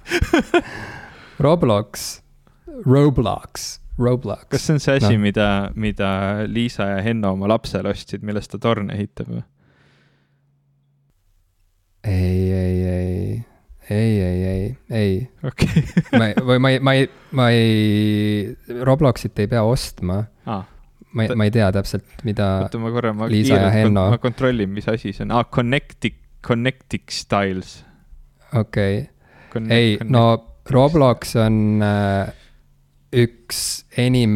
Roblox, 1.43 2.21
Roblox, 2.85 3.79
Roblox. 3.97 4.47
kas 4.51 4.67
see 4.67 4.75
on 4.77 4.83
see 4.83 4.97
asi 4.99 5.15
no., 5.17 5.23
mida, 5.23 5.47
mida 5.75 6.11
Liisa 6.47 6.91
ja 6.93 7.01
Henno 7.05 7.33
oma 7.35 7.49
lapsele 7.51 7.91
ostsid, 7.91 8.23
millest 8.23 8.53
ta 8.53 8.61
torne 8.61 8.95
ehitab 8.95 9.31
või? 9.31 9.43
ei, 12.07 12.51
ei, 12.53 12.77
ei, 12.91 13.43
ei, 13.89 14.21
ei, 14.21 14.43
ei, 14.45 14.65
ei. 14.89 15.15
okei. 15.43 15.85
ma, 16.19 16.31
või 16.45 16.59
ma 16.59 16.73
ei, 16.73 16.79
ma 16.79 16.93
ei, 16.99 17.09
ma 17.37 17.49
ei, 17.55 18.51
Robloxit 18.83 19.39
ei 19.41 19.49
pea 19.51 19.63
ostma 19.67 20.21
ah 20.45 20.67
ma 21.11 21.25
ei, 21.25 21.35
ma 21.35 21.47
ei 21.47 21.53
tea 21.53 21.69
täpselt, 21.75 22.21
mida 22.27 22.47
oota, 22.65 22.79
ma 22.81 22.91
korra, 22.93 23.13
ma 23.15 23.27
Liisa 23.31 23.57
ja 23.59 23.71
Henno. 23.73 24.07
ma 24.13 24.19
kontrollin, 24.21 24.71
mis 24.71 24.87
asi 24.91 25.11
see 25.11 25.25
on, 25.25 25.33
aa 25.35 25.43
ah,, 25.43 25.49
Connectic, 25.51 26.19
Connectic 26.45 27.11
Styles. 27.15 27.81
okei 28.55 29.01
okay., 29.49 29.67
ei, 29.67 29.97
no 30.07 30.23
Roblox 30.71 31.35
on 31.41 31.83
äh, 31.83 32.31
üks 33.11 33.83
enim 33.99 34.33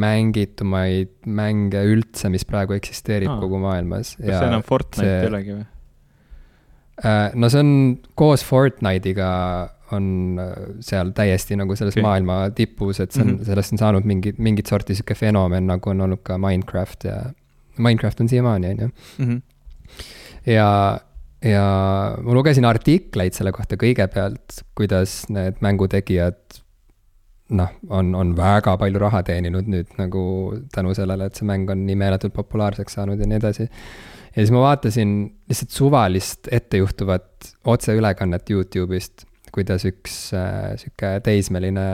mängitumaid 0.00 1.12
mänge 1.28 1.82
üldse, 1.84 2.30
mis 2.32 2.46
praegu 2.48 2.76
eksisteerib 2.78 3.34
ah. 3.34 3.40
kogu 3.42 3.60
maailmas. 3.60 4.14
kas 4.16 4.38
see 4.38 4.48
enam 4.48 4.64
Fortnite 4.66 5.16
ei 5.20 5.32
olegi 5.32 5.56
või? 5.58 5.66
Äh, 7.04 7.30
no 7.34 7.48
see 7.52 7.60
on 7.60 7.72
koos 8.16 8.44
Fortnite'iga 8.44 9.30
on 9.94 10.38
äh, 10.40 10.52
seal 10.84 11.12
täiesti 11.16 11.58
nagu 11.58 11.76
selles 11.76 11.94
okay. 11.94 12.04
maailma 12.04 12.38
tipus, 12.56 13.00
et 13.00 13.12
see 13.12 13.22
on 13.22 13.34
mm, 13.34 13.38
-hmm. 13.38 13.50
sellest 13.50 13.74
on 13.74 13.82
saanud 13.82 14.08
mingi, 14.08 14.34
mingit 14.38 14.66
sorti 14.66 14.94
sihuke 14.94 15.14
fenomen, 15.14 15.66
nagu 15.66 15.90
on 15.90 16.00
olnud 16.00 16.22
ka 16.22 16.38
Minecraft 16.38 17.04
ja. 17.04 17.18
Minecraft 17.78 18.20
on 18.20 18.28
siiamaani, 18.28 18.70
on 18.70 18.80
ju. 18.80 18.88
Mhm. 19.18 19.36
ja, 20.46 21.00
ja 21.44 21.64
ma 22.22 22.34
lugesin 22.34 22.64
artikleid 22.64 23.36
selle 23.36 23.52
kohta 23.52 23.76
kõigepealt, 23.76 24.62
kuidas 24.74 25.26
need 25.28 25.60
mängutegijad 25.60 26.62
noh, 27.48 27.70
on, 27.88 28.14
on 28.14 28.36
väga 28.36 28.76
palju 28.80 28.98
raha 28.98 29.22
teeninud 29.26 29.68
nüüd 29.70 29.92
nagu 30.00 30.22
tänu 30.74 30.94
sellele, 30.94 31.28
et 31.28 31.38
see 31.38 31.46
mäng 31.46 31.70
on 31.70 31.84
nii 31.86 31.98
meeletult 31.98 32.34
populaarseks 32.34 32.98
saanud 32.98 33.20
ja 33.20 33.28
nii 33.28 33.38
edasi. 33.38 33.68
Ja 34.36 34.42
siis 34.42 34.52
ma 34.52 34.60
vaatasin 34.68 35.16
lihtsalt 35.48 35.72
suvalist 35.72 36.52
ettejuhtuvat 36.52 37.54
otseülekannet 37.64 38.50
Youtube'ist 38.50 39.24
kuidas 39.56 39.86
üks 39.88 40.16
äh, 40.36 40.76
sihuke 40.80 41.16
teismeline 41.24 41.86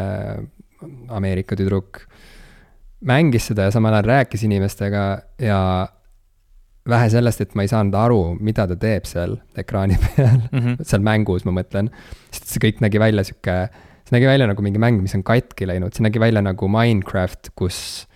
Ameerika 1.15 1.57
tüdruk 1.59 2.03
mängis 3.07 3.49
seda 3.51 3.69
ja 3.69 3.75
samal 3.75 3.95
ajal 3.95 4.11
rääkis 4.11 4.47
inimestega 4.47 5.05
ja 5.43 5.61
vähe 6.89 7.09
sellest, 7.13 7.45
et 7.45 7.55
ma 7.55 7.63
ei 7.63 7.71
saanud 7.71 7.95
aru, 7.95 8.21
mida 8.43 8.67
ta 8.71 8.77
teeb 8.79 9.07
seal 9.07 9.37
ekraani 9.59 9.99
peal 10.07 10.39
mm, 10.39 10.59
-hmm. 10.59 10.77
seal 10.83 11.03
mängus, 11.07 11.47
ma 11.47 11.55
mõtlen. 11.55 11.91
sest 12.31 12.55
see 12.55 12.63
kõik 12.67 12.83
nägi 12.83 13.03
välja 13.03 13.25
sihuke, 13.27 13.59
see 14.03 14.17
nägi 14.17 14.31
välja 14.31 14.51
nagu 14.51 14.63
mingi 14.67 14.83
mäng, 14.83 15.03
mis 15.03 15.15
on 15.19 15.23
katki 15.27 15.69
läinud, 15.71 15.95
see 15.95 16.07
nägi 16.07 16.23
välja 16.23 16.43
nagu 16.43 16.69
Minecraft, 16.69 17.55
kus 17.55 18.09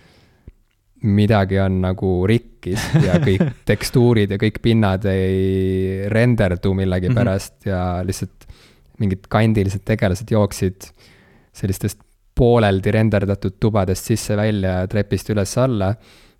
midagi 1.02 1.58
on 1.60 1.80
nagu 1.84 2.12
rikkis 2.28 2.88
ja 3.04 3.18
kõik 3.26 3.62
tekstuurid 3.68 4.30
ja 4.32 4.38
kõik 4.40 4.60
pinnad 4.62 5.04
ei 5.10 6.08
renderdu 6.12 6.74
millegipärast 6.74 7.54
mm 7.54 7.70
-hmm. 7.70 7.70
ja 7.70 8.04
lihtsalt 8.06 8.46
mingid 8.98 9.26
kandilised 9.28 9.84
tegelased 9.84 10.30
jooksid 10.30 10.88
sellistest 11.56 12.00
pooleldi 12.36 12.92
renderdatud 12.92 13.56
tubadest 13.60 14.10
sisse-välja 14.10 14.80
ja 14.80 14.86
trepist 14.90 15.30
üles-alla. 15.32 15.94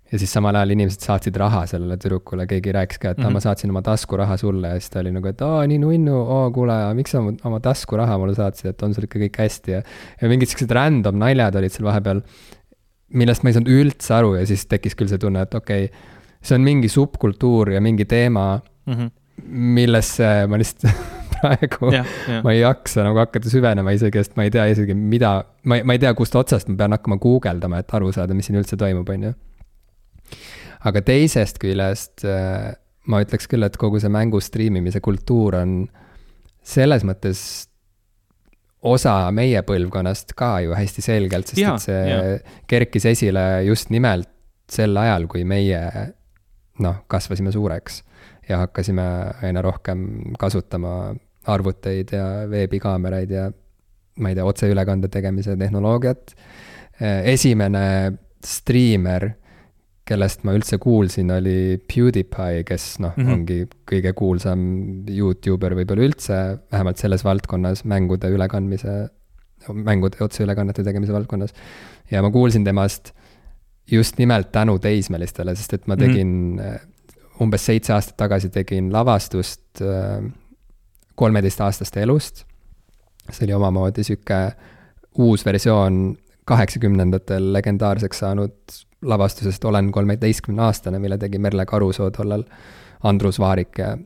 ja 0.07 0.15
siis 0.15 0.31
samal 0.31 0.55
ajal 0.55 0.71
inimesed 0.71 1.03
saatsid 1.03 1.35
raha 1.35 1.65
sellele 1.67 1.97
tüdrukule, 1.99 2.45
keegi 2.47 2.71
rääkis 2.71 2.97
ka, 2.97 3.09
et 3.09 3.17
mm 3.17 3.25
-hmm. 3.25 3.33
ma 3.33 3.39
saatsin 3.43 3.69
oma 3.69 3.81
taskuraha 3.81 4.37
sulle 4.37 4.67
ja 4.67 4.79
siis 4.79 4.89
ta 4.89 4.99
oli 4.99 5.11
nagu, 5.11 5.27
et 5.27 5.41
aa, 5.41 5.65
nii 5.67 5.79
nunnu, 5.83 6.15
oo 6.15 6.51
kuule, 6.51 6.93
miks 6.93 7.11
sa 7.11 7.19
oma 7.19 7.59
taskuraha 7.59 8.17
mulle 8.17 8.35
saatsid, 8.35 8.69
et 8.69 8.83
on 8.83 8.93
sul 8.93 9.03
ikka 9.03 9.19
kõik 9.19 9.37
hästi 9.37 9.71
ja. 9.71 9.81
ja 10.21 10.29
mingid 10.29 10.47
siuksed 10.47 10.71
random 10.71 11.19
naljad 11.19 11.55
olid 11.55 11.71
seal 11.71 11.89
vahepeal, 11.89 12.21
millest 13.15 13.43
ma 13.43 13.51
ei 13.51 13.57
saanud 13.57 13.71
üldse 13.71 14.15
aru 14.17 14.33
ja 14.35 14.45
siis 14.47 14.65
tekkis 14.67 14.97
küll 14.99 15.11
see 15.11 15.21
tunne, 15.21 15.45
et 15.47 15.53
okei 15.55 15.87
okay,, 15.87 16.15
see 16.43 16.57
on 16.57 16.65
mingi 16.65 16.89
subkultuur 16.91 17.71
ja 17.75 17.81
mingi 17.83 18.05
teema 18.05 18.57
mm, 18.57 18.93
-hmm. 18.93 19.11
millesse 19.77 20.31
ma 20.47 20.59
lihtsalt 20.59 21.05
praegu 21.37 21.91
ma 22.43 22.53
ei 22.53 22.61
jaksa 22.61 23.05
nagu 23.05 23.21
hakata 23.21 23.49
süvenema 23.51 23.93
isegi, 23.95 24.23
sest 24.23 24.35
ma 24.39 24.47
ei 24.47 24.51
tea 24.53 24.65
isegi, 24.73 24.95
mida, 24.97 25.43
ma 25.63 25.79
ei, 25.79 25.83
ma 25.83 25.95
ei 25.95 26.01
tea, 26.01 26.13
kust 26.17 26.35
otsast 26.35 26.71
ma 26.71 26.77
pean 26.81 26.95
hakkama 26.97 27.19
guugeldama, 27.21 27.83
et 27.83 27.93
aru 27.93 28.11
saada, 28.15 28.33
mis 28.33 28.49
siin 28.49 28.59
üldse 28.59 28.79
toimub, 28.79 29.09
on 29.09 29.29
ju. 29.29 29.33
aga 30.89 31.01
teisest 31.01 31.61
küljest 31.61 32.25
äh, 32.25 32.73
ma 33.07 33.21
ütleks 33.23 33.47
küll, 33.47 33.63
et 33.63 33.77
kogu 33.79 34.01
see 34.03 34.11
mängu 34.11 34.41
striimimise 34.43 35.01
kultuur 35.03 35.55
on 35.61 35.79
selles 36.67 37.05
mõttes 37.07 37.66
osa 38.87 39.19
meie 39.35 39.61
põlvkonnast 39.67 40.33
ka 40.37 40.57
ju 40.65 40.75
hästi 40.77 41.03
selgelt, 41.05 41.51
sest 41.51 41.61
ja, 41.61 41.75
et 41.75 41.85
see 41.85 42.01
ja. 42.09 42.19
kerkis 42.69 43.07
esile 43.13 43.45
just 43.67 43.91
nimelt 43.93 44.29
sel 44.71 44.97
ajal, 44.99 45.27
kui 45.31 45.45
meie 45.47 45.79
noh, 46.83 47.01
kasvasime 47.09 47.53
suureks 47.55 48.01
ja 48.49 48.61
hakkasime 48.63 49.05
aina 49.43 49.63
rohkem 49.63 50.33
kasutama 50.39 51.15
arvuteid 51.47 52.11
ja 52.11 52.25
veebikaameraid 52.51 53.31
ja 53.31 53.47
ma 54.17 54.31
ei 54.31 54.37
tea, 54.37 54.45
otseülekande 54.45 55.09
tegemise 55.13 55.55
tehnoloogiat. 55.57 56.33
esimene 57.23 58.17
striimer, 58.45 59.29
kellest 60.07 60.43
ma 60.47 60.55
üldse 60.55 60.79
kuulsin, 60.81 61.31
oli 61.35 61.77
PewDiePie, 61.89 62.63
kes 62.67 62.87
noh 63.03 63.15
mm, 63.15 63.23
-hmm. 63.23 63.33
ongi 63.33 63.59
kõige 63.89 64.13
kuulsam 64.17 64.61
Youtuber 65.11 65.75
võib-olla 65.77 66.07
üldse, 66.07 66.39
vähemalt 66.71 67.01
selles 67.01 67.25
valdkonnas, 67.27 67.83
mängude 67.85 68.31
ülekandmise, 68.33 68.97
mängude 69.73 70.23
otseülekannete 70.23 70.85
tegemise 70.87 71.13
valdkonnas. 71.13 71.53
ja 72.11 72.21
ma 72.21 72.31
kuulsin 72.31 72.63
temast 72.63 73.13
just 73.91 74.17
nimelt 74.17 74.51
tänu 74.51 74.79
teismelistele, 74.79 75.55
sest 75.55 75.73
et 75.73 75.87
ma 75.87 75.95
mhm. 75.95 76.03
tegin 76.03 76.27
mm 76.27 76.59
-hmm. 76.59 77.41
umbes 77.43 77.65
seitse 77.65 77.93
aastat 77.93 78.17
tagasi 78.17 78.49
tegin 78.49 78.91
lavastust 78.93 79.81
äh, 79.81 80.23
kolmeteistaastaste 81.15 82.01
elust. 82.01 82.45
see 83.31 83.45
oli 83.45 83.53
omamoodi 83.53 84.03
sihuke 84.03 84.51
uus 85.19 85.45
versioon 85.45 86.17
kaheksakümnendatel 86.45 87.53
legendaarseks 87.53 88.19
saanud 88.19 88.53
lavastusest 89.01 89.65
Olen 89.65 89.91
kolmeteistkümne 89.91 90.61
aastane, 90.61 90.99
mille 90.99 91.17
tegi 91.17 91.39
Merle 91.39 91.65
Karusoo 91.65 92.09
tollal, 92.11 92.43
Andrus 93.03 93.39
Vaarik 93.39 93.77
ja, 93.77 93.97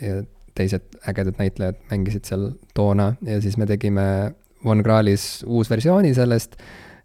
ja 0.00 0.22
teised 0.54 1.00
ägedad 1.08 1.38
näitlejad 1.38 1.80
mängisid 1.90 2.24
seal 2.24 2.50
toona 2.74 3.14
ja 3.22 3.40
siis 3.40 3.56
me 3.56 3.66
tegime 3.66 4.34
Von 4.64 4.82
Krahlis 4.82 5.44
uusversiooni 5.46 6.14
sellest 6.14 6.56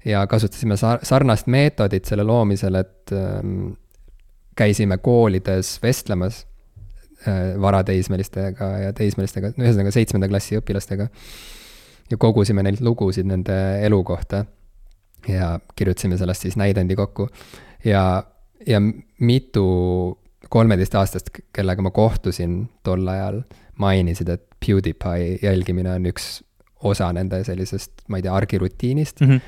ja 0.05 0.27
kasutasime 0.27 0.75
sar-, 0.75 1.03
sarnast 1.03 1.47
meetodit 1.47 2.05
selle 2.05 2.23
loomisel, 2.23 2.75
et 2.75 3.13
ähm, 3.15 3.75
käisime 4.55 4.97
koolides 4.97 5.77
vestlemas 5.83 6.45
äh, 7.27 7.55
varateismelistega 7.61 8.69
ja 8.85 8.93
teismelistega, 8.93 9.53
ühesõnaga 9.59 9.93
seitsmenda 9.95 10.29
klassi 10.31 10.59
õpilastega. 10.59 11.07
ja 12.11 12.17
kogusime 12.17 12.63
neilt 12.63 12.81
lugusid 12.85 13.25
nende 13.25 13.55
elu 13.81 14.03
kohta 14.03 14.45
ja 15.27 15.59
kirjutasime 15.75 16.17
sellest 16.17 16.41
siis 16.47 16.57
näidendi 16.57 16.95
kokku. 16.95 17.27
ja, 17.85 18.23
ja 18.67 18.81
mitu 19.19 19.65
kolmeteistaastast, 20.49 21.29
kellega 21.53 21.81
ma 21.81 21.91
kohtusin 21.91 22.65
tol 22.83 23.07
ajal, 23.07 23.41
mainisid, 23.81 24.29
et 24.29 24.43
PewDiePie 24.65 25.39
jälgimine 25.41 25.91
on 25.97 26.09
üks 26.09 26.39
osa 26.85 27.11
nende 27.15 27.41
sellisest, 27.45 28.05
ma 28.11 28.19
ei 28.19 28.25
tea, 28.25 28.33
argirutiinist 28.35 29.21
mm. 29.21 29.29
-hmm. 29.29 29.41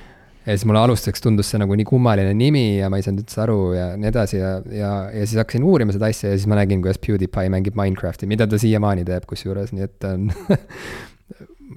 ja 0.46 0.56
siis 0.56 0.66
mulle 0.66 0.80
alustuseks 0.80 1.22
tundus 1.22 1.52
see 1.52 1.60
nagu 1.62 1.76
nii 1.76 1.86
kummaline 1.86 2.34
nimi 2.34 2.80
ja 2.80 2.90
ma 2.90 2.98
ei 2.98 3.06
saanud 3.06 3.24
üldse 3.24 3.42
aru 3.44 3.60
ja 3.74 3.88
nii 3.98 4.10
edasi 4.10 4.40
ja, 4.40 4.56
ja, 4.72 4.92
ja 5.14 5.28
siis 5.28 5.38
hakkasin 5.38 5.64
uurima 5.64 5.96
seda 5.96 6.10
asja 6.10 6.32
ja 6.32 6.40
siis 6.40 6.48
ma 6.48 6.58
nägin, 6.60 6.82
kuidas 6.82 7.00
PewDiePie 7.04 7.54
mängib 7.54 7.78
Minecrafti, 7.78 8.28
mida 8.28 8.48
ta 8.48 8.60
siiamaani 8.62 9.06
teeb 9.06 9.30
kusjuures, 9.30 9.74
nii 9.76 9.88
et 9.88 10.00
ta 10.00 10.16
on 10.18 10.32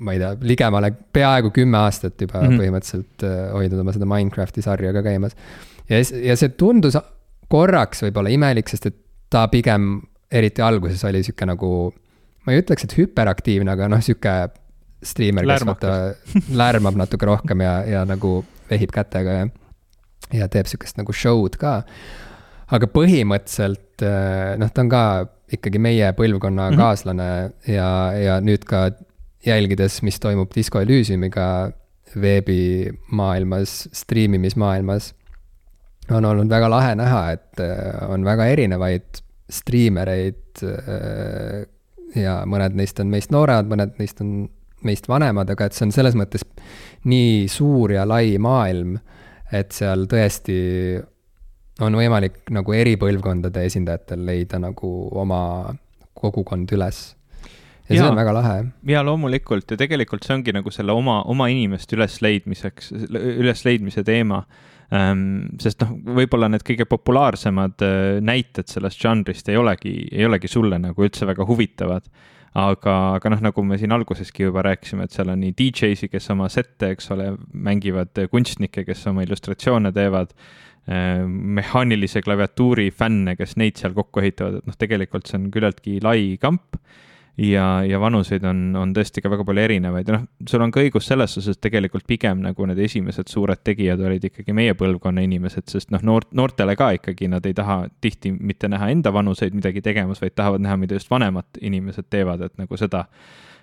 ma 0.01 0.15
ei 0.17 0.21
tea, 0.23 0.35
ligemale 0.53 0.93
peaaegu 1.13 1.53
kümme 1.55 1.79
aastat 1.81 2.21
juba 2.21 2.41
mm 2.41 2.47
-hmm. 2.49 2.61
põhimõtteliselt 2.63 3.25
äh, 3.27 3.41
hoidnud 3.53 3.83
oma 3.83 3.93
seda 3.97 4.09
Minecrafti 4.09 4.63
sarja 4.65 4.93
ka 4.97 5.03
käimas. 5.05 5.37
ja, 5.89 6.01
ja 6.23 6.37
see 6.37 6.49
tundus 6.49 6.97
korraks 7.51 8.05
võib-olla 8.07 8.33
imelik, 8.33 8.69
sest 8.71 8.87
et 8.87 8.97
ta 9.31 9.47
pigem, 9.49 10.01
eriti 10.31 10.63
alguses 10.63 11.05
oli 11.05 11.23
sihuke 11.27 11.47
nagu, 11.47 11.93
ma 12.47 12.55
ei 12.55 12.63
ütleks, 12.63 12.87
et 12.87 12.97
hüperaktiivne, 12.99 13.71
aga 13.75 13.89
noh, 13.91 14.03
sihuke 14.03 14.35
striimer, 15.03 15.47
kes 15.49 15.67
vaata 15.67 15.93
lärmab 16.61 16.99
natuke 16.99 17.27
rohkem 17.27 17.65
ja, 17.65 17.81
ja 17.89 18.05
nagu 18.09 18.41
vehib 18.71 18.93
kätega 18.95 19.37
ja, 19.37 19.47
ja 20.43 20.49
teeb 20.49 20.69
sihukest 20.71 21.01
nagu 21.01 21.15
show'd 21.17 21.59
ka. 21.61 21.83
aga 22.71 22.87
põhimõtteliselt 22.87 24.05
äh, 24.07 24.57
noh, 24.61 24.71
ta 24.71 24.85
on 24.85 24.93
ka 24.93 25.05
ikkagi 25.51 25.81
meie 25.83 26.13
põlvkonna 26.15 26.69
mm 26.69 26.75
-hmm. 26.75 26.79
kaaslane 26.79 27.31
ja, 27.67 27.89
ja 28.15 28.41
nüüd 28.41 28.65
ka 28.65 28.91
jälgides, 29.47 30.03
mis 30.03 30.21
toimub 30.21 30.51
Disco 30.55 30.81
Elysiumiga 30.81 31.71
veebimaailmas, 32.21 33.89
striimimismaailmas, 33.93 35.15
on 36.11 36.25
olnud 36.25 36.51
väga 36.51 36.71
lahe 36.71 36.95
näha, 36.99 37.21
et 37.37 37.61
äh, 37.63 38.11
on 38.11 38.25
väga 38.27 38.47
erinevaid 38.51 39.23
striimereid 39.51 40.65
äh, 40.67 41.67
ja 42.19 42.41
mõned 42.51 42.75
neist 42.79 42.99
on 43.03 43.13
meist 43.13 43.31
nooremad, 43.35 43.71
mõned 43.71 44.01
neist 44.01 44.21
on 44.25 44.49
meist 44.87 45.07
vanemad, 45.09 45.51
aga 45.53 45.69
et 45.69 45.77
see 45.77 45.87
on 45.87 45.95
selles 45.95 46.17
mõttes 46.19 46.45
nii 47.09 47.47
suur 47.53 47.95
ja 47.95 48.07
lai 48.09 48.35
maailm, 48.43 48.97
et 49.53 49.75
seal 49.77 50.07
tõesti 50.11 50.59
on 51.85 51.97
võimalik 51.97 52.43
nagu 52.53 52.75
eri 52.77 52.97
põlvkondade 53.01 53.65
esindajatel 53.69 54.25
leida 54.27 54.61
nagu 54.61 54.91
oma 55.21 55.43
kogukond 56.21 56.71
üles 56.77 57.01
ja, 57.91 57.97
ja 57.97 58.07
see 58.07 58.13
on 58.15 58.19
väga 58.21 58.35
lahe. 58.35 58.57
ja 58.89 59.05
loomulikult. 59.07 59.71
Ja 59.73 59.79
tegelikult 59.81 60.27
see 60.27 60.37
ongi 60.39 60.55
nagu 60.55 60.73
selle 60.75 60.95
oma, 60.97 61.21
oma 61.31 61.51
inimeste 61.53 61.99
ülesleidmiseks, 61.99 62.93
ülesleidmise 63.11 64.05
teema. 64.07 64.45
Ähm,. 64.91 65.53
sest 65.63 65.85
noh, 65.85 65.93
võib-olla 66.19 66.49
need 66.51 66.65
kõige 66.67 66.87
populaarsemad 66.91 67.85
äh, 67.87 68.17
näited 68.27 68.67
sellest 68.71 68.99
žanrist 68.99 69.47
ei 69.47 69.59
olegi, 69.61 69.93
ei 70.11 70.27
olegi 70.27 70.51
sulle 70.51 70.81
nagu 70.83 71.07
üldse 71.07 71.29
väga 71.31 71.47
huvitavad. 71.47 72.09
Aga, 72.59 72.95
aga 73.21 73.31
noh, 73.31 73.43
nagu 73.47 73.63
me 73.63 73.77
siin 73.79 73.93
alguseski 73.95 74.49
juba 74.49 74.65
rääkisime, 74.67 75.05
et 75.07 75.15
seal 75.15 75.29
on 75.31 75.39
nii 75.39 75.53
DJ-si, 75.55 76.09
kes 76.11 76.25
oma 76.35 76.49
sette, 76.51 76.89
eks 76.97 77.07
ole, 77.15 77.29
mängivad 77.55 78.19
kunstnikke, 78.33 78.83
kes 78.89 79.05
oma 79.07 79.23
illustratsioone 79.23 79.93
teevad 79.95 80.35
äh, 80.35 81.23
mehaanilise 81.23 82.25
klaviatuuri 82.27 82.89
fänne, 82.91 83.37
kes 83.39 83.55
neid 83.63 83.79
seal 83.79 83.95
kokku 83.95 84.25
ehitavad, 84.25 84.59
et 84.59 84.67
noh, 84.67 84.81
tegelikult 84.83 85.31
see 85.31 85.39
on 85.39 85.47
küllaltki 85.55 86.01
lai 86.03 86.35
kamp 86.43 86.81
ja, 87.41 87.85
ja 87.85 88.01
vanuseid 88.01 88.45
on, 88.45 88.77
on 88.77 88.93
tõesti 88.95 89.23
ka 89.25 89.31
väga 89.33 89.45
palju 89.49 89.63
erinevaid. 89.63 90.09
Ja 90.09 90.19
noh, 90.19 90.25
sul 90.49 90.65
on 90.65 90.73
ka 90.75 90.83
õigus 90.83 91.09
selles 91.09 91.37
osas, 91.39 91.57
et 91.57 91.63
tegelikult 91.65 92.07
pigem 92.09 92.43
nagu 92.45 92.67
need 92.69 92.81
esimesed 92.85 93.31
suured 93.33 93.63
tegijad 93.65 94.03
olid 94.05 94.27
ikkagi 94.29 94.55
meie 94.57 94.75
põlvkonna 94.79 95.25
inimesed, 95.25 95.69
sest 95.73 95.95
noh, 95.95 96.05
noort, 96.07 96.31
noortele 96.37 96.77
ka 96.79 96.91
ikkagi 96.99 97.31
nad 97.33 97.47
ei 97.49 97.57
taha 97.57 97.83
tihti 98.05 98.35
mitte 98.37 98.69
näha 98.69 98.91
enda 98.93 99.13
vanuseid 99.15 99.57
midagi 99.57 99.83
tegemas, 99.85 100.21
vaid 100.23 100.37
tahavad 100.37 100.65
näha, 100.67 100.77
mida 100.81 100.99
just 100.99 101.11
vanemad 101.11 101.61
inimesed 101.61 102.11
teevad, 102.11 102.45
et 102.45 102.59
nagu 102.61 102.81
seda 102.81 103.07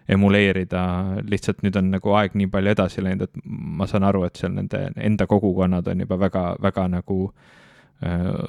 emuleerida, 0.07 0.81
lihtsalt 1.27 1.61
nüüd 1.65 1.75
on 1.77 1.91
nagu 1.97 2.13
aeg 2.15 2.37
nii 2.39 2.47
palju 2.49 2.71
edasi 2.71 3.03
läinud, 3.03 3.27
et 3.27 3.45
ma 3.45 3.87
saan 3.91 4.07
aru, 4.07 4.23
et 4.23 4.39
seal 4.39 4.53
nende 4.55 4.87
enda 4.95 5.27
kogukonnad 5.27 5.87
on 5.91 6.05
juba 6.05 6.19
väga, 6.21 6.43
väga 6.63 6.87
nagu 6.95 7.19
Äh, 7.27 7.53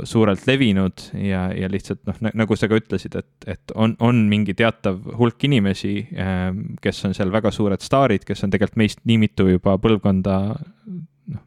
suurelt 0.05 0.43
levinud 0.45 1.07
ja, 1.25 1.47
ja 1.57 1.71
lihtsalt 1.73 2.03
noh, 2.05 2.17
nagu 2.37 2.57
sa 2.59 2.69
ka 2.69 2.77
ütlesid, 2.77 3.15
et, 3.17 3.47
et 3.49 3.73
on, 3.81 3.95
on 4.05 4.27
mingi 4.29 4.53
teatav 4.57 4.99
hulk 5.17 5.47
inimesi, 5.49 5.95
äh, 6.21 6.51
kes 6.85 7.01
on 7.09 7.17
seal 7.17 7.33
väga 7.33 7.53
suured 7.55 7.81
staarid, 7.81 8.27
kes 8.29 8.45
on 8.45 8.53
tegelikult 8.53 8.83
meist 8.83 9.01
nii 9.09 9.17
mitu 9.23 9.47
juba 9.49 9.79
põlvkonda 9.81 10.37
noh, 10.53 11.45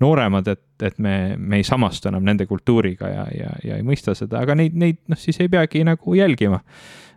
nooremad, 0.00 0.48
et, 0.54 0.64
et 0.88 0.96
me, 1.04 1.18
me 1.36 1.60
ei 1.60 1.68
samastu 1.68 2.08
enam 2.08 2.24
nende 2.24 2.48
kultuuriga 2.48 3.12
ja, 3.12 3.28
ja, 3.36 3.52
ja 3.64 3.76
ei 3.76 3.84
mõista 3.84 4.16
seda, 4.16 4.40
aga 4.40 4.56
neid, 4.56 4.80
neid 4.80 5.02
noh, 5.12 5.20
siis 5.20 5.42
ei 5.44 5.52
peagi 5.52 5.84
nagu 5.84 6.16
jälgima. 6.16 6.62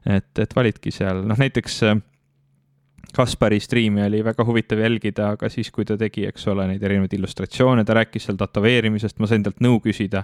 et, 0.03 0.33
et 0.43 0.59
validki 0.59 0.91
seal, 0.91 1.23
noh 1.27 1.39
näiteks 1.39 1.81
äh, 1.87 2.03
Kaspari 3.17 3.57
striimi 3.59 4.03
oli 4.05 4.21
väga 4.25 4.45
huvitav 4.45 4.81
jälgida, 4.83 5.31
aga 5.33 5.49
siis, 5.49 5.71
kui 5.73 5.85
ta 5.89 5.97
tegi, 5.97 6.27
eks 6.29 6.47
ole, 6.53 6.67
neid 6.69 6.83
erinevaid 6.85 7.15
illustratsioone, 7.17 7.85
ta 7.85 7.95
rääkis 7.97 8.27
seal 8.27 8.37
tätoveerimisest, 8.37 9.17
ma 9.17 9.29
sain 9.29 9.45
talt 9.45 9.63
nõu 9.63 9.79
küsida. 9.81 10.21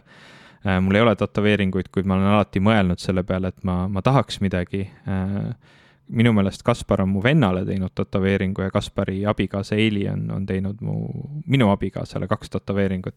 Äh, 0.63 0.77
mul 0.83 0.99
ei 0.99 1.05
ole 1.05 1.15
tätoveeringuid, 1.17 1.89
kuid 1.93 2.05
ma 2.05 2.19
olen 2.19 2.35
alati 2.35 2.61
mõelnud 2.63 3.01
selle 3.01 3.25
peale, 3.25 3.49
et 3.49 3.65
ma, 3.65 3.87
ma 3.89 4.03
tahaks 4.05 4.37
midagi 4.45 4.85
äh, 5.09 5.79
minu 6.07 6.33
meelest 6.35 6.63
Kaspar 6.63 7.01
on 7.01 7.09
mu 7.09 7.23
vennale 7.23 7.63
teinud 7.65 7.93
tätoveeringu 7.95 8.61
ja 8.61 8.71
Kaspari 8.71 9.25
abikaasa 9.25 9.75
Eili 9.75 10.07
on, 10.09 10.25
on 10.31 10.45
teinud 10.45 10.81
mu, 10.81 11.07
minu 11.47 11.69
abikaasale 11.71 12.27
kaks 12.27 12.49
tätoveeringut. 12.49 13.15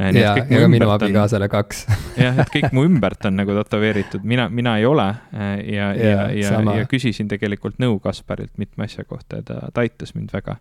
Äh, 0.00 0.14
ja, 0.16 0.34
ja 0.50 0.60
ka 0.60 0.68
minu 0.68 0.90
abikaasale 0.90 1.48
kaks. 1.48 1.84
Jah, 2.24 2.40
et 2.42 2.52
kõik 2.54 2.72
mu 2.72 2.86
ümbert 2.88 3.28
on 3.28 3.36
nagu 3.38 3.56
tätoveeritud, 3.60 4.24
mina, 4.24 4.48
mina 4.48 4.78
ei 4.80 4.86
ole 4.88 5.08
äh, 5.10 5.56
ja, 5.74 5.92
ja, 5.94 6.28
ja, 6.32 6.60
ja, 6.80 6.86
küsisin 6.90 7.28
tegelikult 7.30 7.78
nõu 7.82 8.00
Kasparilt 8.02 8.56
mitme 8.58 8.88
asja 8.88 9.04
kohta 9.04 9.42
ja 9.42 9.48
ta, 9.50 9.60
ta 9.74 9.84
aitas 9.84 10.14
mind 10.16 10.32
väga. 10.32 10.58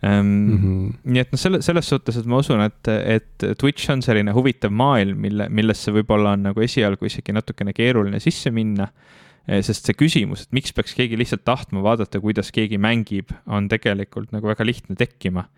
Mm 0.00 0.58
-hmm. 0.58 0.92
nii 1.12 1.20
et 1.20 1.32
noh, 1.32 1.38
selle, 1.38 1.58
selles 1.62 1.88
suhtes, 1.88 2.16
et 2.16 2.26
ma 2.26 2.38
usun, 2.40 2.60
et, 2.64 2.88
et 2.88 3.44
Twitch 3.58 3.90
on 3.92 4.00
selline 4.02 4.32
huvitav 4.32 4.72
maailm, 4.72 5.18
mille, 5.20 5.48
millesse 5.48 5.92
võib-olla 5.92 6.32
on 6.32 6.46
nagu 6.48 6.60
esialgu 6.60 7.04
isegi 7.04 7.32
natukene 7.36 7.72
keeruline 7.76 8.20
sisse 8.20 8.50
minna. 8.50 8.84
Eh, 8.84 9.29
sest 9.64 9.88
see 9.88 9.98
küsimus, 9.98 10.46
et 10.46 10.56
miks 10.56 10.74
peaks 10.76 10.94
keegi 10.98 11.18
lihtsalt 11.18 11.44
tahtma 11.46 11.82
vaadata, 11.84 12.22
kuidas 12.22 12.52
keegi 12.54 12.78
mängib, 12.80 13.32
on 13.50 13.68
tegelikult 13.70 14.34
nagu 14.34 14.50
väga 14.50 14.66
lihtne 14.66 14.98
tekkima 14.98 15.48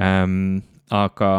ähm,. 0.00 0.62
aga, 0.88 1.30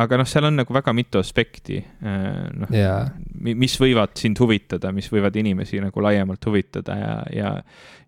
aga 0.00 0.16
noh, 0.16 0.28
seal 0.30 0.46
on 0.48 0.56
nagu 0.62 0.72
väga 0.72 0.94
mitu 0.96 1.20
aspekti 1.20 1.82
äh,, 1.82 2.46
noh 2.56 2.72
yeah., 2.72 3.10
mis 3.38 3.76
võivad 3.76 4.14
sind 4.16 4.40
huvitada, 4.40 4.94
mis 4.96 5.10
võivad 5.12 5.36
inimesi 5.36 5.82
nagu 5.84 6.02
laiemalt 6.02 6.48
huvitada 6.48 6.96
ja, 6.96 7.12
ja, 7.34 7.50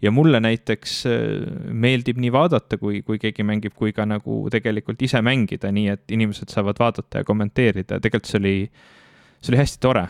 ja 0.01 0.15
mulle 0.15 0.41
näiteks 0.41 0.95
äh, 1.11 1.21
meeldib 1.69 2.23
nii 2.23 2.33
vaadata, 2.33 2.81
kui, 2.81 3.03
kui 3.05 3.21
keegi 3.21 3.45
mängib, 3.45 3.77
kui 3.77 3.93
ka 3.93 4.09
nagu 4.09 4.41
tegelikult 4.53 5.05
ise 5.05 5.21
mängida, 5.27 5.69
nii 5.75 5.93
et 5.93 6.17
inimesed 6.17 6.49
saavad 6.55 6.81
vaadata 6.81 7.21
ja 7.21 7.29
kommenteerida 7.29 8.01
ja 8.01 8.07
tegelikult 8.09 8.33
see 8.33 8.41
oli, 8.41 8.57
see 9.43 9.53
oli 9.53 9.61
hästi 9.61 9.85
tore 9.85 10.09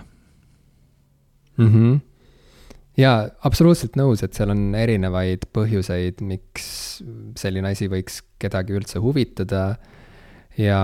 mm. 1.57 1.69
-hmm. 1.69 2.01
ja 2.97 3.31
absoluutselt 3.45 3.97
nõus, 3.97 4.23
et 4.23 4.35
seal 4.35 4.51
on 4.51 4.75
erinevaid 4.75 5.47
põhjuseid, 5.55 6.21
miks 6.21 7.03
selline 7.39 7.73
asi 7.73 7.89
võiks 7.89 8.23
kedagi 8.39 8.77
üldse 8.77 8.99
huvitada. 8.99 9.77
ja 10.59 10.81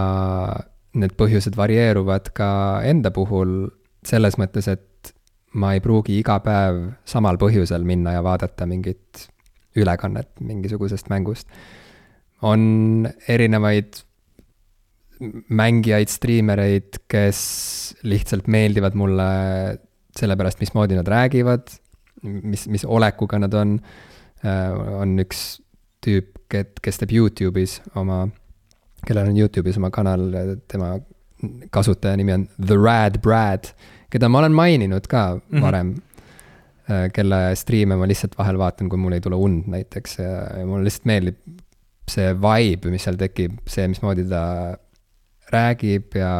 need 0.95 1.13
põhjused 1.19 1.57
varieeruvad 1.57 2.31
ka 2.33 2.81
enda 2.85 3.11
puhul 3.11 3.69
selles 4.07 4.39
mõttes, 4.41 4.69
et 4.71 5.13
ma 5.53 5.75
ei 5.75 5.81
pruugi 5.81 6.19
iga 6.21 6.39
päev 6.45 6.93
samal 7.05 7.37
põhjusel 7.41 7.85
minna 7.85 8.15
ja 8.17 8.23
vaadata 8.25 8.67
mingit 8.67 9.29
ülekannet 9.77 10.31
mingisugusest 10.41 11.11
mängust. 11.13 11.49
on 12.43 13.09
erinevaid 13.29 13.97
mängijaid, 15.49 16.11
striimereid, 16.13 16.99
kes 17.09 17.39
lihtsalt 18.05 18.49
meeldivad 18.53 18.97
mulle 18.99 19.29
sellepärast, 20.19 20.61
mismoodi 20.63 20.97
nad 20.99 21.09
räägivad, 21.09 21.69
mis, 22.23 22.67
mis 22.73 22.85
olekuga 22.85 23.41
nad 23.43 23.55
on. 23.55 23.79
Äh, 24.45 24.73
on 25.01 25.17
üks 25.23 25.61
tüüp, 26.05 26.35
kes 26.49 27.01
teeb 27.01 27.13
Youtube'is 27.17 27.81
oma, 27.99 28.27
kellel 29.07 29.33
on 29.33 29.39
Youtube'is 29.39 29.79
oma 29.81 29.91
kanal, 29.95 30.29
tema 30.71 30.95
kasutaja 31.75 32.17
nimi 32.17 32.33
on 32.33 32.49
The 32.57 32.77
Rad 32.79 33.21
Brad, 33.25 33.73
keda 34.13 34.29
ma 34.31 34.41
olen 34.41 34.55
maininud 34.57 35.09
ka 35.11 35.35
mm 35.35 35.41
-hmm. 35.41 35.63
varem 35.63 35.95
kelle 37.13 37.55
striime 37.59 37.97
ma 37.99 38.07
lihtsalt 38.07 38.39
vahel 38.39 38.59
vaatan, 38.59 38.89
kui 38.89 38.99
mul 38.99 39.17
ei 39.17 39.21
tule 39.21 39.35
und 39.35 39.67
näiteks 39.67 40.19
ja, 40.19 40.59
ja 40.59 40.67
mulle 40.67 40.85
lihtsalt 40.87 41.09
meeldib 41.11 41.37
see 42.11 42.33
vibe, 42.39 42.91
mis 42.91 43.07
seal 43.07 43.19
tekib, 43.19 43.59
see, 43.71 43.87
mismoodi 43.91 44.27
ta 44.31 44.43
räägib 45.53 46.15
ja 46.19 46.31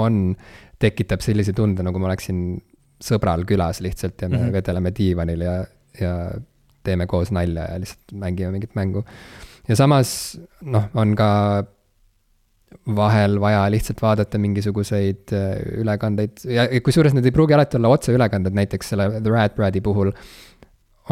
on, 0.00 0.36
tekitab 0.82 1.22
sellise 1.24 1.54
tunde, 1.56 1.84
nagu 1.86 2.00
ma 2.02 2.10
oleksin 2.10 2.58
sõbral 3.02 3.44
külas 3.48 3.80
lihtsalt 3.84 4.22
ja 4.22 4.28
me 4.28 4.36
mm 4.36 4.42
-hmm. 4.42 4.52
vedeleme 4.52 4.92
diivanil 4.96 5.40
ja, 5.40 5.54
ja 6.00 6.14
teeme 6.84 7.06
koos 7.06 7.32
nalja 7.32 7.68
ja 7.72 7.80
lihtsalt 7.80 8.12
mängime 8.12 8.50
mingit 8.50 8.74
mängu. 8.74 9.04
ja 9.68 9.76
samas 9.76 10.38
noh, 10.62 10.84
on 10.94 11.14
ka 11.16 11.64
vahel 12.96 13.40
vaja 13.40 13.70
lihtsalt 13.70 14.02
vaadata 14.02 14.38
mingisuguseid 14.38 15.32
äh, 15.32 15.80
ülekandeid 15.80 16.44
ja 16.44 16.66
kusjuures 16.84 17.14
need 17.14 17.24
ei 17.24 17.32
pruugi 17.32 17.54
alati 17.54 17.76
olla 17.76 17.88
otseülekanded, 17.88 18.54
näiteks 18.54 18.88
selle 18.92 19.08
The 19.20 19.30
Rat 19.30 19.54
Bradi 19.54 19.80
puhul 19.80 20.12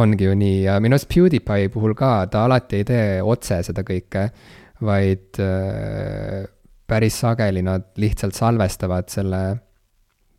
ongi 0.02 0.24
ju 0.24 0.34
nii 0.34 0.62
ja 0.64 0.78
minu 0.80 0.96
arust 0.96 1.08
PewDiePie 1.12 1.68
puhul 1.72 1.94
ka, 1.94 2.26
ta 2.32 2.44
alati 2.48 2.80
ei 2.80 2.88
tee 2.88 3.06
otse 3.22 3.60
seda 3.62 3.84
kõike, 3.86 4.28
vaid 4.82 5.40
äh, 5.40 6.48
päris 6.88 7.20
sageli 7.22 7.62
nad 7.64 7.92
lihtsalt 8.00 8.36
salvestavad 8.36 9.08
selle 9.12 9.42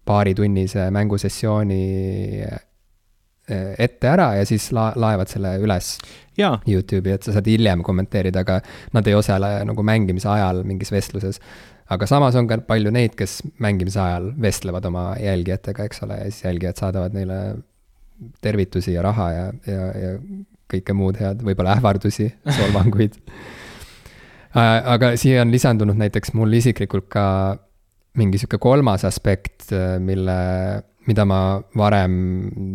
paaritunnise 0.06 0.90
mängusessiooni 0.92 1.84
äh, 2.44 2.62
ette 3.78 4.08
ära 4.08 4.34
ja 4.40 4.46
siis 4.48 4.70
la-, 4.76 4.94
laevad 4.96 5.32
selle 5.32 5.56
üles 5.64 5.98
Jaa. 6.38 6.56
Youtube'i, 6.68 7.14
et 7.14 7.26
sa 7.26 7.36
saad 7.36 7.48
hiljem 7.50 7.84
kommenteerida, 7.86 8.42
aga 8.42 8.62
nad 8.96 9.08
ei 9.08 9.14
osale 9.14 9.60
nagu 9.68 9.84
mängimise 9.86 10.30
ajal 10.32 10.64
mingis 10.66 10.92
vestluses. 10.92 11.40
aga 11.94 12.08
samas 12.10 12.36
on 12.40 12.48
ka 12.50 12.58
palju 12.66 12.92
neid, 12.96 13.14
kes 13.20 13.42
mängimise 13.62 14.00
ajal 14.02 14.32
vestlevad 14.42 14.86
oma 14.90 15.04
jälgijatega, 15.20 15.86
eks 15.86 16.04
ole, 16.08 16.18
ja 16.18 16.32
siis 16.32 16.46
jälgijad 16.48 16.80
saadavad 16.80 17.14
neile 17.14 17.40
tervitusi 18.42 18.94
ja 18.94 19.04
raha 19.04 19.32
ja, 19.32 19.46
ja, 19.68 19.90
ja 20.06 20.14
kõike 20.74 20.96
muud 20.98 21.20
head, 21.22 21.44
võib-olla 21.46 21.76
ähvardusi, 21.78 22.32
solvanguid 22.58 23.20
aga 24.54 25.14
siia 25.18 25.42
on 25.42 25.52
lisandunud 25.52 25.98
näiteks 25.98 26.34
mul 26.38 26.54
isiklikult 26.54 27.08
ka 27.12 27.26
mingi 28.20 28.40
sihuke 28.42 28.60
kolmas 28.62 29.06
aspekt, 29.08 29.72
äh, 29.74 29.98
mille, 30.04 30.38
mida 31.08 31.26
ma 31.28 31.42
varem 31.78 32.16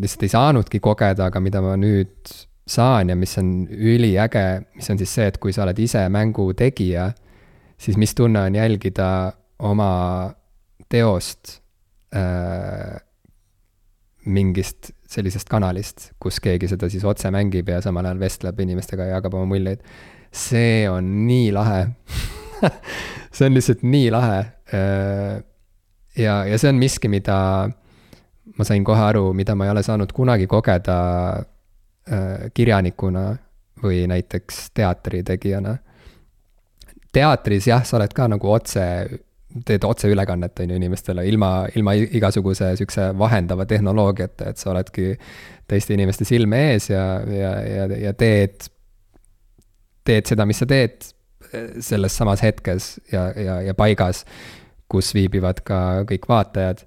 lihtsalt 0.02 0.26
ei 0.26 0.34
saanudki 0.34 0.82
kogeda, 0.84 1.28
aga 1.30 1.42
mida 1.42 1.62
ma 1.64 1.76
nüüd 1.80 2.32
saan 2.68 3.12
ja 3.12 3.16
mis 3.16 3.36
on 3.40 3.64
üliäge, 3.72 4.44
mis 4.76 4.90
on 4.92 5.00
siis 5.00 5.14
see, 5.14 5.28
et 5.30 5.38
kui 5.40 5.54
sa 5.56 5.64
oled 5.64 5.78
ise 5.80 6.02
mängu 6.12 6.50
tegija, 6.58 7.08
siis 7.80 7.96
mis 8.00 8.12
tunne 8.18 8.42
on 8.48 8.58
jälgida 8.58 9.08
oma 9.64 9.92
teost 10.90 11.58
äh, 12.14 12.98
mingist 14.28 14.92
sellisest 15.08 15.48
kanalist, 15.48 16.10
kus 16.20 16.40
keegi 16.44 16.68
seda 16.68 16.90
siis 16.92 17.04
otse 17.08 17.30
mängib 17.32 17.70
ja 17.72 17.80
samal 17.84 18.06
ajal 18.08 18.20
vestleb 18.20 18.60
inimestega 18.60 19.08
ja 19.08 19.18
jagab 19.18 19.38
oma 19.38 19.48
muljeid. 19.54 19.80
see 20.28 20.84
on 20.90 21.06
nii 21.26 21.48
lahe 21.56 21.86
see 23.32 23.46
on 23.46 23.56
lihtsalt 23.56 23.82
nii 23.82 24.10
lahe. 24.12 24.42
Ja, 24.72 26.34
ja 26.44 26.58
see 26.58 26.68
on 26.68 26.80
miski, 26.80 27.08
mida 27.08 27.36
ma 28.58 28.64
sain 28.66 28.84
kohe 28.84 29.00
aru, 29.00 29.30
mida 29.36 29.54
ma 29.56 29.68
ei 29.68 29.72
ole 29.72 29.82
saanud 29.86 30.12
kunagi 30.12 30.48
kogeda 30.50 30.96
kirjanikuna 32.54 33.24
või 33.82 34.06
näiteks 34.10 34.70
teatritegijana. 34.74 35.76
teatris 37.12 37.66
jah, 37.66 37.84
sa 37.84 37.96
oled 37.96 38.12
ka 38.14 38.28
nagu 38.28 38.50
otse, 38.52 38.82
teed 39.64 39.84
otseülekannet, 39.84 40.60
on 40.60 40.70
ju, 40.70 40.76
inimestele 40.76 41.24
ilma, 41.26 41.66
ilma 41.76 41.94
igasuguse 41.94 42.74
sihukese 42.76 43.10
vahendava 43.18 43.66
tehnoloogiata, 43.66 44.50
et 44.50 44.60
sa 44.60 44.70
oledki 44.70 45.14
teiste 45.68 45.94
inimeste 45.94 46.24
silme 46.28 46.60
ees 46.72 46.90
ja, 46.90 47.04
ja, 47.32 47.52
ja, 47.64 47.86
ja 48.08 48.12
teed, 48.12 48.68
teed 50.04 50.28
seda, 50.28 50.46
mis 50.46 50.60
sa 50.60 50.68
teed 50.68 51.08
selles 51.80 52.16
samas 52.16 52.42
hetkes 52.44 52.98
ja, 53.12 53.30
ja, 53.36 53.60
ja 53.64 53.74
paigas, 53.74 54.24
kus 54.88 55.12
viibivad 55.16 55.62
ka 55.66 55.80
kõik 56.08 56.28
vaatajad 56.30 56.84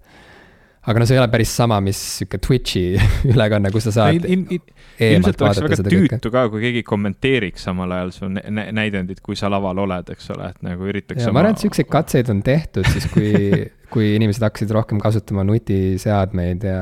aga 0.81 1.01
no 1.01 1.05
see 1.05 1.15
ei 1.15 1.21
ole 1.21 1.29
päris 1.29 1.51
sama, 1.53 1.77
mis 1.83 1.99
sihuke 2.17 2.39
Twitch'i 2.41 2.95
ülekanne, 3.33 3.69
kus 3.73 3.85
sa 3.89 3.93
saad 3.99 4.25
in, 4.25 4.47
in, 4.49 4.57
in, 4.57 5.11
ilmselt 5.17 5.43
oleks 5.45 5.61
väga 5.65 5.85
tüütu 5.85 6.31
ka, 6.33 6.47
kui 6.53 6.63
keegi 6.63 6.81
kommenteeriks 6.87 7.67
samal 7.69 7.93
ajal 7.97 8.13
su 8.15 8.29
näidendit, 8.31 9.21
kui 9.25 9.37
sa 9.37 9.51
laval 9.53 9.83
oled, 9.85 10.09
eks 10.15 10.31
ole, 10.33 10.49
et 10.55 10.65
nagu 10.65 10.89
üritaks. 10.89 11.27
ma 11.29 11.43
arvan, 11.43 11.57
et 11.57 11.65
siukseid 11.65 11.89
katseid 11.91 12.33
on 12.33 12.41
tehtud 12.45 12.89
siis, 12.89 13.05
kui 13.13 13.29
kui 13.91 14.13
inimesed 14.15 14.43
hakkasid 14.45 14.71
rohkem 14.73 15.01
kasutama 15.03 15.43
nutiseadmeid 15.47 16.65
ja, 16.65 16.81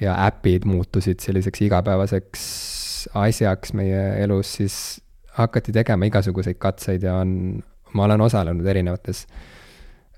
ja 0.00 0.16
äpid 0.26 0.66
muutusid 0.68 1.22
selliseks 1.22 1.66
igapäevaseks 1.68 2.44
asjaks 3.20 3.74
meie 3.76 4.04
elus, 4.24 4.56
siis 4.58 4.78
hakati 5.36 5.74
tegema 5.76 6.08
igasuguseid 6.08 6.58
katseid 6.62 7.04
ja 7.04 7.18
on, 7.20 7.60
ma 7.94 8.08
olen 8.08 8.24
osalenud 8.24 8.66
erinevates 8.66 9.26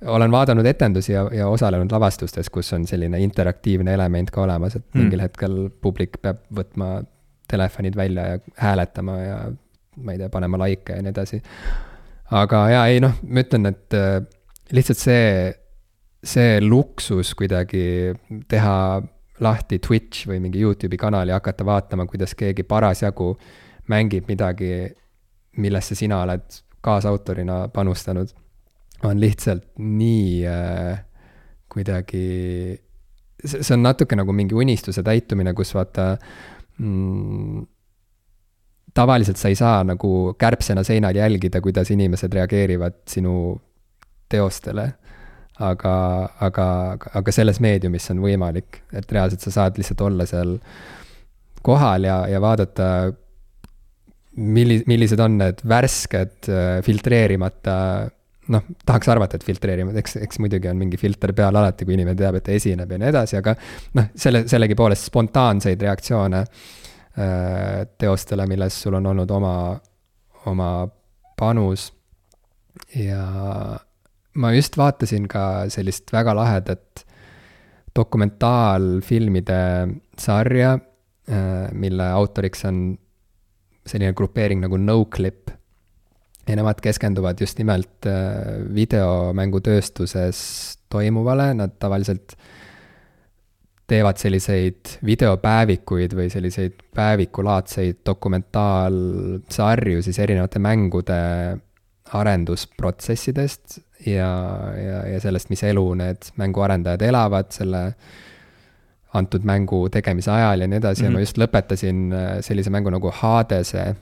olen 0.04 0.30
vaadanud 0.30 0.66
etendusi 0.66 1.12
ja, 1.12 1.24
ja 1.32 1.48
osalenud 1.48 1.92
lavastustes, 1.92 2.50
kus 2.50 2.72
on 2.76 2.86
selline 2.86 3.20
interaktiivne 3.24 3.94
element 3.94 4.30
ka 4.30 4.42
olemas, 4.42 4.76
et 4.76 4.84
mm. 4.84 5.00
mingil 5.00 5.22
hetkel 5.24 5.58
publik 5.82 6.18
peab 6.22 6.42
võtma 6.54 7.00
telefonid 7.48 7.96
välja 7.96 8.26
ja 8.26 8.38
hääletama 8.60 9.16
ja 9.22 9.38
ma 9.96 10.12
ei 10.12 10.20
tea, 10.20 10.28
panema 10.32 10.60
likee 10.60 10.98
ja 10.98 11.04
nii 11.04 11.14
edasi. 11.14 11.40
aga 12.36 12.62
jaa, 12.70 12.86
ei 12.92 13.00
noh, 13.00 13.16
ma 13.22 13.44
ütlen, 13.44 13.70
et 13.70 13.96
äh, 13.96 14.18
lihtsalt 14.76 15.00
see, 15.00 15.52
see 16.24 16.60
luksus 16.60 17.32
kuidagi 17.38 18.12
teha 18.50 18.78
lahti 19.40 19.78
Twitch 19.78 20.28
või 20.28 20.40
mingi 20.42 20.60
Youtube'i 20.64 20.98
kanal 21.00 21.28
ja 21.28 21.40
hakata 21.40 21.64
vaatama, 21.64 22.06
kuidas 22.10 22.34
keegi 22.34 22.64
parasjagu 22.68 23.34
mängib 23.92 24.28
midagi, 24.28 24.90
millesse 25.56 25.94
sina 25.94 26.20
oled 26.24 26.60
kaasautorina 26.84 27.66
panustanud 27.72 28.32
on 29.06 29.20
lihtsalt 29.20 29.68
nii 29.78 30.42
äh, 30.50 30.98
kuidagi, 31.72 32.26
see 33.44 33.74
on 33.76 33.82
natuke 33.84 34.16
nagu 34.18 34.32
mingi 34.36 34.56
unistuse 34.56 35.04
täitumine, 35.06 35.52
kus 35.56 35.74
vaata 35.76 36.14
mm, 36.78 37.64
tavaliselt 38.96 39.40
sa 39.40 39.50
ei 39.52 39.58
saa 39.58 39.80
nagu 39.84 40.12
kärbsena 40.38 40.84
seinal 40.86 41.16
jälgida, 41.16 41.60
kuidas 41.60 41.90
inimesed 41.92 42.32
reageerivad 42.32 43.02
sinu 43.08 43.34
teostele. 44.28 44.92
aga, 45.56 45.92
aga, 46.44 46.64
aga 47.16 47.32
selles 47.32 47.62
meediumis 47.64 48.04
see 48.04 48.12
on 48.12 48.18
võimalik, 48.20 48.82
et 48.92 49.12
reaalselt 49.12 49.40
sa 49.40 49.52
saad 49.54 49.78
lihtsalt 49.80 50.02
olla 50.04 50.26
seal 50.28 50.50
kohal 51.64 52.04
ja, 52.04 52.16
ja 52.28 52.40
vaadata, 52.44 52.88
milli-, 54.36 54.82
millised 54.84 55.22
on 55.24 55.38
need 55.40 55.62
värsked 55.64 56.50
äh, 56.52 56.82
filtreerimata 56.84 57.76
noh, 58.52 58.66
tahaks 58.86 59.08
arvata, 59.12 59.38
et 59.38 59.46
filtreerivad, 59.46 59.96
eks, 60.00 60.16
eks 60.22 60.40
muidugi 60.42 60.70
on 60.70 60.78
mingi 60.80 60.98
filter 61.00 61.32
peal 61.36 61.56
alati, 61.58 61.86
kui 61.86 61.96
inimene 61.96 62.18
teab, 62.18 62.38
et 62.38 62.46
ta 62.46 62.54
esineb 62.54 62.92
ja 62.92 63.00
nii 63.02 63.10
edasi, 63.12 63.38
aga 63.40 63.56
noh, 63.98 64.10
selle, 64.18 64.44
sellegipoolest 64.50 65.10
spontaanseid 65.10 65.82
reaktsioone 65.86 66.42
äh, 66.42 67.82
teostele, 67.98 68.46
milles 68.50 68.78
sul 68.82 68.98
on 69.00 69.10
olnud 69.12 69.34
oma, 69.36 69.56
oma 70.52 70.70
panus. 71.38 71.90
ja 72.94 73.24
ma 74.36 74.52
just 74.52 74.76
vaatasin 74.76 75.28
ka 75.28 75.66
sellist 75.72 76.12
väga 76.12 76.34
lahedat 76.36 77.06
dokumentaalfilmide 77.96 79.60
sarja 80.20 80.74
äh,, 80.76 81.72
mille 81.72 82.10
autoriks 82.12 82.64
on 82.68 82.98
selline 83.86 84.12
grupeering 84.12 84.60
nagu 84.60 84.76
Noclip 84.76 85.50
ja 86.48 86.56
nemad 86.56 86.80
keskenduvad 86.82 87.40
just 87.40 87.58
nimelt 87.58 88.06
äh, 88.06 88.12
videomängutööstuses 88.74 90.38
toimuvale, 90.88 91.54
nad 91.54 91.70
tavaliselt 91.78 92.36
teevad 93.86 94.18
selliseid 94.18 94.98
videopäevikuid 95.06 96.14
või 96.18 96.30
selliseid 96.30 96.72
päevikulaadseid 96.94 97.96
dokumentaalsarju 98.06 100.02
siis 100.02 100.18
erinevate 100.18 100.58
mängude 100.62 101.18
arendusprotsessidest 102.16 103.78
ja, 104.06 104.30
ja, 104.78 105.02
ja 105.12 105.20
sellest, 105.22 105.50
mis 105.50 105.62
elu 105.66 105.84
need 105.98 106.30
mänguarendajad 106.38 107.02
elavad 107.06 107.50
selle 107.54 107.82
antud 109.16 109.46
mängu 109.48 109.86
tegemise 109.92 110.30
ajal 110.34 110.60
ja 110.60 110.68
nii 110.68 110.78
edasi 110.82 111.02
mm 111.02 111.06
-hmm. 111.06 111.10
ja 111.10 111.12
ma 111.12 111.18
mhm. 111.18 111.22
just 111.22 111.38
lõpetasin 111.38 112.12
äh, 112.12 112.40
sellise 112.40 112.70
mängu 112.70 112.90
nagu 112.90 113.10
Hadese 113.14 113.94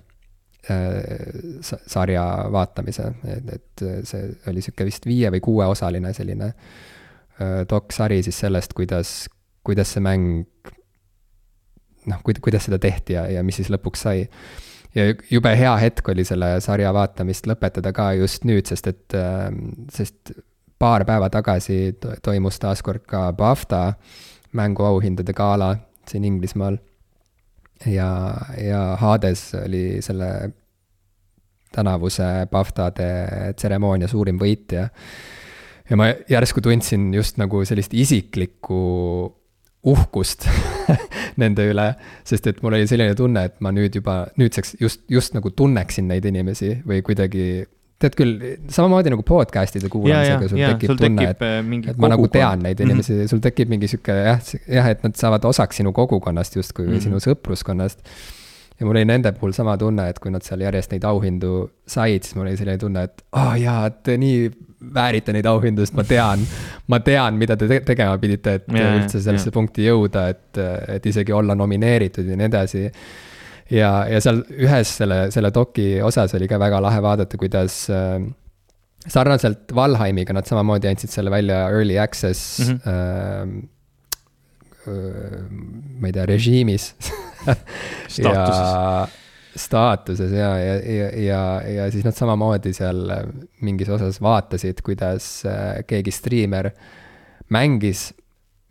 sarja 1.63 2.25
vaatamise, 2.53 3.11
et, 3.29 3.49
et 3.59 3.83
see 4.09 4.29
oli 4.49 4.63
sihuke 4.65 4.87
vist 4.89 5.05
viie 5.05 5.29
või 5.35 5.43
kuueosaline 5.45 6.13
selline 6.17 6.51
äh, 6.51 7.65
doksari 7.71 8.23
siis 8.25 8.39
sellest, 8.47 8.73
kuidas, 8.73 9.15
kuidas 9.67 9.93
see 9.93 10.05
mäng 10.05 10.47
noh, 12.09 12.23
kuid-, 12.25 12.41
kuidas 12.45 12.69
seda 12.69 12.79
tehti 12.81 13.19
ja, 13.19 13.27
ja 13.39 13.45
mis 13.45 13.61
siis 13.61 13.71
lõpuks 13.73 14.07
sai. 14.07 14.25
ja 14.95 15.11
jube 15.31 15.53
hea 15.59 15.75
hetk 15.85 16.09
oli 16.09 16.25
selle 16.25 16.55
sarja 16.65 16.93
vaatamist 16.95 17.49
lõpetada 17.51 17.93
ka 17.93 18.13
just 18.19 18.45
nüüd, 18.49 18.67
sest 18.71 18.89
et, 18.93 19.17
sest 19.93 20.35
paar 20.79 21.05
päeva 21.09 21.31
tagasi 21.33 21.97
toimus 22.23 22.59
taaskord 22.63 23.05
ka 23.09 23.29
BAFTA 23.33 23.95
mänguauhindade 24.55 25.35
gala 25.35 25.75
siin 26.09 26.25
Inglismaal. 26.25 26.77
Ja, 27.87 28.11
ja 28.61 28.83
Hades 29.01 29.53
oli 29.59 30.03
selle 30.05 30.31
tänavuse 31.75 32.47
BAFTA-de 32.51 33.09
tseremoonia 33.59 34.09
suurim 34.09 34.39
võitja. 34.39 34.89
ja 35.91 35.97
ma 35.99 36.13
järsku 36.31 36.63
tundsin 36.65 37.11
just 37.15 37.41
nagu 37.41 37.65
sellist 37.67 37.95
isiklikku 37.95 38.81
uhkust 39.85 40.47
nende 41.43 41.67
üle, 41.69 41.91
sest 42.25 42.47
et 42.49 42.63
mul 42.65 42.79
oli 42.79 42.89
selline 42.89 43.17
tunne, 43.19 43.45
et 43.51 43.61
ma 43.65 43.73
nüüd 43.75 43.99
juba 43.99 44.23
nüüdseks 44.41 44.77
just, 44.81 45.03
just 45.13 45.35
nagu 45.37 45.51
tunneksin 45.51 46.09
neid 46.09 46.25
inimesi 46.31 46.79
või 46.87 47.03
kuidagi 47.05 47.67
tead 48.03 48.17
küll, 48.19 48.45
samamoodi 48.75 49.13
nagu 49.13 49.25
podcast'ide 49.27 49.89
kuulamisega, 49.93 50.49
sul 50.51 50.61
ja, 50.61 50.71
tekib 50.75 50.93
sul 50.93 51.01
tunne, 51.01 51.27
et, 51.31 51.45
äh, 51.47 51.61
et 51.93 52.01
ma 52.01 52.11
nagu 52.13 52.29
tean 52.33 52.65
neid 52.67 52.81
inimesi 52.83 53.13
mm, 53.13 53.21
-hmm. 53.21 53.33
sul 53.33 53.43
tekib 53.45 53.71
mingi 53.71 53.91
sihuke 53.91 54.17
jah, 54.17 54.41
jah, 54.67 54.89
et 54.91 55.05
nad 55.07 55.15
saavad 55.19 55.45
osaks 55.51 55.81
sinu 55.81 55.93
kogukonnast 55.97 56.57
justkui 56.57 56.87
või 56.87 56.97
mm 56.97 56.99
-hmm. 56.99 57.05
sinu 57.07 57.23
sõpruskonnast. 57.23 58.03
ja 58.81 58.87
mul 58.87 58.97
oli 58.97 59.05
nende 59.05 59.33
puhul 59.33 59.53
sama 59.53 59.77
tunne, 59.79 60.09
et 60.09 60.19
kui 60.19 60.31
nad 60.35 60.43
seal 60.43 60.61
järjest 60.61 60.93
neid 60.93 61.05
auhindu 61.05 61.71
said, 61.87 62.23
siis 62.23 62.35
mul 62.35 62.47
oli 62.47 62.57
selline 62.57 62.79
tunne, 62.79 63.03
et 63.03 63.23
aa 63.33 63.49
oh, 63.51 63.61
jaa, 63.61 63.87
et 63.87 64.19
nii 64.19 64.51
väärite 64.95 65.33
neid 65.33 65.47
auhindu, 65.47 65.85
sest 65.85 65.97
ma 65.97 66.05
tean, 66.05 66.43
ma 66.91 67.01
tean, 67.01 67.39
mida 67.41 67.57
te 67.57 67.69
tegema 67.87 68.19
pidite, 68.19 68.59
et 68.59 68.67
yeah, 68.73 68.97
üldse 68.99 69.21
sellesse 69.21 69.49
yeah. 69.49 69.55
punkti 69.55 69.87
jõuda, 69.87 70.27
et, 70.35 70.61
et 70.97 71.07
isegi 71.07 71.33
olla 71.33 71.55
nomineeritud 71.55 72.27
ja 72.29 72.37
nii 72.37 72.51
edasi. 72.51 72.85
Ja, 73.71 73.91
ja 74.11 74.21
seal 74.23 74.43
ühes 74.53 74.97
selle, 74.99 75.31
selle 75.35 75.51
doki 75.55 76.03
osas 76.05 76.35
oli 76.37 76.49
ka 76.51 76.59
väga 76.61 76.81
lahe 76.85 77.03
vaadata, 77.05 77.39
kuidas 77.41 77.85
äh, 77.93 78.21
sarnaselt 79.09 79.75
Valheimiga 79.75 80.37
nad 80.37 80.49
samamoodi 80.49 80.89
andsid 80.91 81.13
selle 81.13 81.31
välja 81.33 81.69
early 81.71 81.99
access 81.99 82.61
mm. 82.61 82.79
-hmm. 82.85 83.69
äh, 84.87 84.95
ma 86.01 86.07
ei 86.09 86.13
tea, 86.13 86.27
režiimis 86.29 86.95
ja 88.25 89.09
staatuses 89.57 90.33
ja, 90.33 90.59
ja, 90.59 90.75
ja, 90.75 91.09
ja, 91.21 91.63
ja 91.71 91.91
siis 91.91 92.05
nad 92.05 92.17
samamoodi 92.17 92.73
seal 92.75 93.07
mingis 93.63 93.89
osas 93.89 94.21
vaatasid, 94.23 94.83
kuidas 94.83 95.45
äh, 95.47 95.85
keegi 95.87 96.11
striimer 96.11 96.71
mängis 97.49 98.13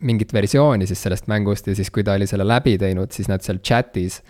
mingit 0.04 0.32
versiooni 0.32 0.86
siis 0.86 1.02
sellest 1.02 1.28
mängust 1.30 1.66
ja 1.66 1.74
siis, 1.74 1.90
kui 1.90 2.04
ta 2.04 2.16
oli 2.18 2.26
selle 2.26 2.46
läbi 2.46 2.76
teinud, 2.78 3.12
siis 3.14 3.30
nad 3.30 3.44
seal 3.44 3.60
chat'is 3.64 4.20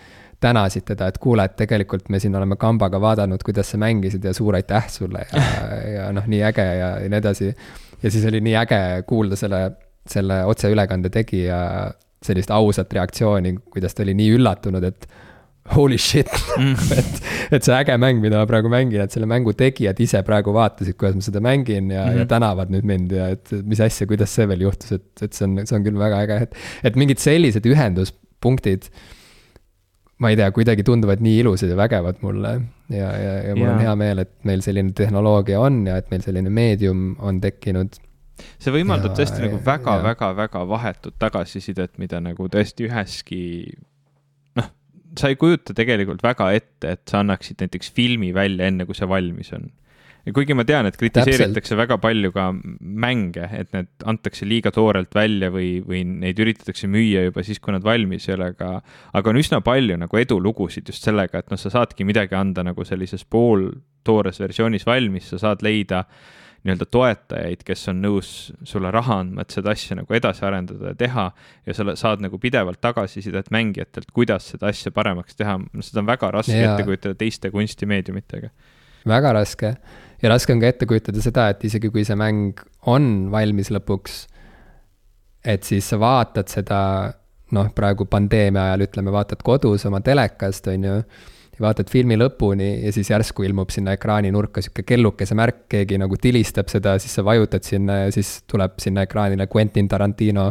tänasid 0.41 0.85
teda, 0.87 1.09
et 1.09 1.19
kuule, 1.19 1.45
et 1.45 1.57
tegelikult 1.57 2.09
me 2.13 2.21
siin 2.21 2.35
oleme 2.37 2.57
kambaga 2.61 3.01
vaadanud, 3.01 3.43
kuidas 3.45 3.71
sa 3.71 3.81
mängisid 3.81 4.25
ja 4.25 4.35
suur 4.35 4.57
aitäh 4.59 4.89
sulle 4.93 5.27
ja, 5.33 5.43
ja 5.97 6.07
noh, 6.13 6.27
nii 6.31 6.43
äge 6.51 6.65
ja, 6.65 6.91
ja 7.01 7.11
nii 7.11 7.21
edasi. 7.21 7.51
ja 8.03 8.11
siis 8.11 8.25
oli 8.31 8.41
nii 8.45 8.57
äge 8.65 8.81
kuulda 9.07 9.37
selle, 9.37 9.63
selle 10.11 10.45
otseülekande 10.45 11.11
tegija 11.11 11.61
sellist 12.25 12.51
ausat 12.51 12.93
reaktsiooni, 12.93 13.55
kuidas 13.71 13.95
ta 13.95 14.03
oli 14.03 14.15
nii 14.17 14.35
üllatunud, 14.39 14.85
et 14.89 15.09
holy 15.73 15.97
shit 15.99 16.29
mm. 16.59 16.75
et, 16.99 17.21
et 17.57 17.65
see 17.65 17.75
äge 17.77 17.97
mäng, 18.01 18.21
mida 18.21 18.41
ma 18.41 18.49
praegu 18.49 18.69
mängin, 18.73 19.01
et 19.05 19.15
selle 19.15 19.29
mängu 19.31 19.55
tegijad 19.57 20.01
ise 20.05 20.21
praegu 20.27 20.53
vaatasid, 20.57 20.97
kuidas 21.01 21.17
ma 21.17 21.25
seda 21.25 21.41
mängin 21.45 21.89
ja 21.89 22.05
mm, 22.05 22.11
-hmm. 22.11 22.19
ja 22.21 22.29
tänavad 22.29 22.73
nüüd 22.73 22.89
mind 22.89 23.15
ja 23.17 23.31
et 23.33 23.55
mis 23.65 23.81
asja, 23.81 24.07
kuidas 24.11 24.35
see 24.35 24.49
veel 24.51 24.67
juhtus, 24.67 24.93
et, 24.99 25.09
et 25.23 25.33
see 25.33 25.49
on, 25.49 25.63
see 25.65 25.79
on 25.79 25.87
küll 25.87 26.01
väga 26.01 26.21
äge, 26.27 26.41
et, 26.49 26.59
et 26.85 26.99
mingid 27.01 27.23
sellised 27.23 27.65
ühenduspunktid. 27.71 28.91
Ma 30.23 30.31
ei 30.31 30.39
tea, 30.39 30.51
kuidagi 30.55 30.85
tunduvad 30.87 31.23
nii 31.25 31.41
ilusad 31.43 31.73
ja 31.73 31.77
vägevad 31.79 32.21
mulle 32.23 32.55
ja, 32.93 33.11
ja, 33.19 33.33
ja 33.49 33.55
mul 33.57 33.67
ja. 33.67 33.73
on 33.75 33.85
hea 33.87 33.95
meel, 33.99 34.25
et 34.25 34.35
meil 34.47 34.63
selline 34.65 34.95
tehnoloogia 34.97 35.61
on 35.61 35.85
ja 35.89 35.99
et 36.01 36.11
meil 36.13 36.23
selline 36.27 36.53
meedium 36.55 37.15
on 37.19 37.41
tekkinud 37.43 37.99
see 38.59 38.75
võimaldab 38.75 39.13
ja, 39.13 39.17
tõesti 39.23 39.43
nagu 39.45 39.59
väga-väga-väga 39.65 40.63
vahetut 40.71 41.19
tagasisidet, 41.23 41.97
mida 42.03 42.21
nagu 42.23 42.49
tõesti 42.51 42.89
üheski 42.89 43.43
sa 45.19 45.31
ei 45.31 45.39
kujuta 45.39 45.75
tegelikult 45.77 46.23
väga 46.25 46.51
ette, 46.57 46.95
et 46.97 47.03
sa 47.11 47.23
annaksid 47.23 47.63
näiteks 47.63 47.93
filmi 47.95 48.33
välja 48.35 48.69
enne, 48.71 48.87
kui 48.89 48.97
see 48.99 49.09
valmis 49.09 49.53
on. 49.57 49.69
Kuigi 50.33 50.55
ma 50.57 50.65
tean, 50.65 50.87
et 50.89 50.97
kritiseeritakse 50.97 51.75
Täpselt. 51.75 51.81
väga 51.83 51.99
palju 52.01 52.31
ka 52.33 52.47
mänge, 52.81 53.49
et 53.53 53.73
need 53.77 54.07
antakse 54.09 54.49
liiga 54.49 54.73
toorelt 54.73 55.13
välja 55.15 55.51
või, 55.53 55.83
või 55.85 56.01
neid 56.09 56.41
üritatakse 56.41 56.89
müüa 56.89 57.27
juba 57.27 57.45
siis, 57.45 57.61
kui 57.61 57.75
nad 57.77 57.85
valmis 57.85 58.29
ei 58.29 58.39
ole, 58.39 58.53
aga, 58.55 58.71
aga 59.13 59.35
on 59.35 59.41
üsna 59.41 59.61
palju 59.65 59.99
nagu 60.01 60.21
edulugusid 60.21 60.89
just 60.89 61.05
sellega, 61.05 61.43
et 61.43 61.53
noh, 61.53 61.61
sa 61.61 61.73
saadki 61.75 62.07
midagi 62.09 62.39
anda 62.39 62.65
nagu 62.65 62.87
sellises 62.89 63.27
pooltoores 63.29 64.41
versioonis 64.41 64.89
valmis, 64.89 65.29
sa 65.35 65.43
saad 65.43 65.65
leida 65.67 66.07
nii-öelda 66.65 66.87
toetajaid, 66.89 67.61
kes 67.67 67.91
on 67.93 67.99
nõus 68.01 68.29
sulle 68.65 68.89
raha 68.95 69.19
andma, 69.21 69.45
et 69.45 69.53
seda 69.53 69.75
asja 69.75 69.99
nagu 69.99 70.17
edasi 70.17 70.47
arendada 70.49 70.95
ja 70.95 70.97
teha. 70.97 71.27
ja 71.67 71.75
sa 71.77 71.93
saad 72.01 72.25
nagu 72.25 72.39
pidevalt 72.41 72.81
tagasisidet 72.81 73.51
mängijatelt, 73.53 74.09
kuidas 74.17 74.49
seda 74.55 74.71
asja 74.73 74.93
paremaks 74.93 75.37
teha, 75.37 75.59
seda 75.85 76.01
on 76.01 76.09
väga 76.09 76.31
raske 76.33 76.57
ja. 76.57 76.73
ette 76.73 76.87
kujutada 76.89 77.19
teiste 77.21 77.51
kunstimeediumitega. 77.53 78.49
Väga 79.09 79.35
raske. 79.37 79.75
Ja 80.23 80.31
raske 80.33 80.55
on 80.55 80.63
ka 80.63 80.71
ette 80.71 80.89
kujutada 80.89 81.21
seda, 81.25 81.49
et 81.53 81.65
isegi 81.69 81.91
kui 81.93 82.05
see 82.07 82.17
mäng 82.17 82.61
on 82.89 83.29
valmis 83.33 83.71
lõpuks, 83.75 84.25
et 85.45 85.69
siis 85.69 85.89
sa 85.93 85.99
vaatad 86.01 86.49
seda, 86.49 86.81
noh, 87.53 87.71
praegu 87.77 88.07
pandeemia 88.09 88.71
ajal 88.71 88.87
ütleme, 88.87 89.13
vaatad 89.13 89.45
kodus 89.45 89.85
oma 89.89 90.01
telekast, 90.05 90.71
on 90.73 90.89
ju 90.89 90.99
vaatad 91.61 91.91
filmi 91.91 92.17
lõpuni 92.19 92.71
ja 92.83 92.93
siis 92.95 93.11
järsku 93.13 93.45
ilmub 93.47 93.71
sinna 93.71 93.95
ekraani 93.95 94.33
nurka 94.35 94.63
sihuke 94.65 94.83
kellukese 94.89 95.37
märk, 95.39 95.67
keegi 95.71 96.01
nagu 96.03 96.17
tilistab 96.19 96.71
seda, 96.73 96.97
siis 96.99 97.15
sa 97.15 97.23
vajutad 97.27 97.63
sinna 97.67 98.05
ja 98.05 98.15
siis 98.15 98.41
tuleb 98.51 98.81
sinna 98.83 99.05
ekraanile 99.07 99.47
Quentin 99.53 99.89
Tarantino 99.89 100.49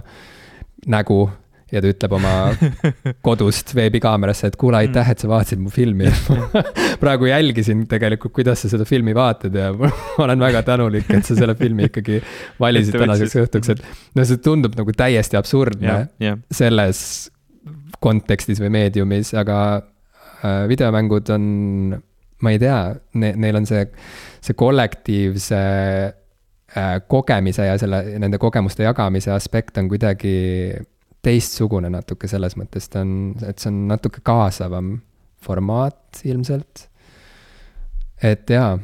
nägu 0.88 1.26
ja 1.74 1.82
ta 1.82 1.90
ütleb 1.90 2.16
oma 2.20 2.34
kodust 3.28 3.74
veebikaamerasse, 3.78 4.52
et 4.52 4.58
kuule, 4.62 4.80
aitäh, 4.84 5.14
et 5.14 5.24
sa 5.24 5.30
vaatasid 5.32 5.62
mu 5.64 5.74
filmi 5.74 6.12
praegu 7.04 7.30
jälgisin 7.32 7.86
tegelikult, 7.90 8.36
kuidas 8.38 8.64
sa 8.64 8.72
seda 8.72 8.88
filmi 8.90 9.16
vaatad 9.18 9.56
ja 9.58 9.72
ma 9.78 9.92
olen 10.26 10.48
väga 10.48 10.64
tänulik, 10.68 11.10
et 11.10 11.26
sa 11.28 11.38
selle 11.38 11.58
filmi 11.60 11.90
ikkagi 11.92 12.22
valisid 12.62 13.00
tänaseks 13.00 13.40
õhtuks, 13.46 13.74
et 13.76 14.16
no 14.18 14.28
see 14.28 14.42
tundub 14.44 14.78
nagu 14.80 14.96
täiesti 14.98 15.40
absurdne 15.40 15.90
yeah, 15.90 16.06
yeah. 16.22 16.44
selles 16.54 17.02
kontekstis 18.04 18.60
või 18.60 18.70
meediumis, 18.74 19.32
aga 19.40 19.58
Äh, 20.44 20.68
videomängud 20.68 21.30
on, 21.32 21.44
ma 22.44 22.52
ei 22.52 22.60
tea 22.60 22.80
ne,, 23.16 23.30
neil 23.40 23.56
on 23.62 23.68
see, 23.68 23.86
see 24.44 24.58
kollektiivse 24.60 25.60
äh, 26.76 26.98
kogemise 27.08 27.70
ja 27.70 27.78
selle, 27.80 28.02
nende 28.20 28.40
kogemuste 28.42 28.84
jagamise 28.84 29.32
aspekt 29.32 29.80
on 29.80 29.88
kuidagi 29.94 30.34
teistsugune 31.24 31.90
natuke 31.94 32.28
selles 32.28 32.58
mõttes, 32.60 32.90
ta 32.92 33.04
on, 33.04 33.34
et 33.48 33.62
see 33.62 33.72
on 33.72 33.86
natuke 33.92 34.24
kaasavam 34.26 34.98
formaat 35.44 36.24
ilmselt. 36.28 36.88
et 38.24 38.50
jaa 38.50 38.78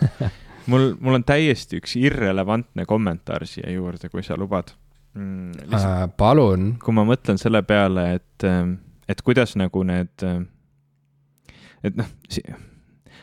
mul, 0.70 0.92
mul 1.00 1.18
on 1.20 1.24
täiesti 1.26 1.80
üks 1.80 1.96
irrelevantne 2.00 2.86
kommentaar 2.86 3.46
siia 3.46 3.70
juurde, 3.74 4.10
kui 4.12 4.22
sa 4.26 4.38
lubad 4.38 4.74
mm,. 5.14 5.72
Äh, 5.74 6.02
palun. 6.16 6.74
kui 6.82 6.94
ma 6.94 7.06
mõtlen 7.08 7.40
selle 7.40 7.62
peale, 7.66 8.08
et, 8.20 8.46
et 9.08 9.22
kuidas 9.26 9.56
nagu 9.58 9.82
need 9.86 10.26
et 11.86 11.98
noh 11.98 12.08
si, 12.30 12.42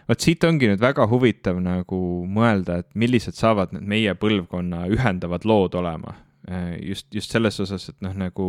vot 0.09 0.26
siit 0.26 0.43
ongi 0.47 0.70
nüüd 0.70 0.82
väga 0.84 1.07
huvitav 1.11 1.59
nagu 1.64 1.99
mõelda, 2.30 2.82
et 2.84 2.89
millised 2.99 3.38
saavad 3.38 3.74
need 3.76 3.88
meie 3.95 4.16
põlvkonna 4.20 4.86
ühendavad 4.91 5.47
lood 5.47 5.76
olema. 5.80 6.18
Äh, 6.50 6.76
just, 6.89 7.08
just 7.16 7.32
selles 7.32 7.60
osas, 7.64 7.88
et 7.89 8.02
noh, 8.04 8.16
nagu 8.20 8.48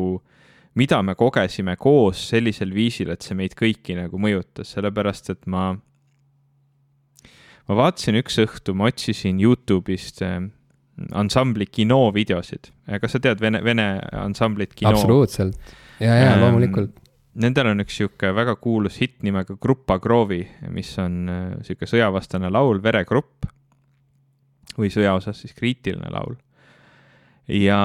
mida 0.75 0.99
me 1.07 1.15
kogesime 1.15 1.77
koos 1.79 2.25
sellisel 2.33 2.75
viisil, 2.75 3.13
et 3.15 3.23
see 3.23 3.37
meid 3.39 3.55
kõiki 3.59 3.95
nagu 3.99 4.19
mõjutas, 4.19 4.73
sellepärast 4.75 5.31
et 5.31 5.47
ma, 5.47 5.69
ma 7.69 7.79
vaatasin 7.79 8.19
üks 8.19 8.41
õhtu, 8.43 8.75
ma 8.75 8.91
otsisin 8.91 9.39
Youtube'ist 9.43 10.25
äh, 10.27 10.41
ansambli 11.15 11.69
Kino 11.71 12.09
videosid. 12.15 12.73
kas 13.01 13.15
sa 13.15 13.23
tead 13.23 13.41
vene, 13.43 13.63
vene 13.65 13.89
ansamblit 14.19 14.75
Kino? 14.75 14.95
absoluutselt, 14.95 15.75
ja, 16.03 16.11
ja 16.11 16.35
ähm, 16.35 16.43
loomulikult 16.43 17.01
Nendel 17.35 17.73
on 17.73 17.83
üks 17.83 17.97
sihuke 17.99 18.29
väga 18.31 18.55
kuulus 18.63 19.01
hitt 19.03 19.25
nimega 19.27 19.57
Gruppa 19.59 19.97
Groovi, 19.99 20.45
mis 20.71 20.93
on 21.03 21.17
äh, 21.31 21.41
sihuke 21.67 21.89
sõjavastane 21.91 22.51
laul, 22.51 22.79
Veregrupp. 22.83 23.49
või 24.79 24.91
sõja 24.91 25.15
osas 25.15 25.41
siis 25.43 25.55
kriitiline 25.55 26.11
laul. 26.11 26.37
Ja, 27.49 27.81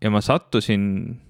ja 0.00 0.10
ma 0.10 0.22
sattusin 0.24 0.86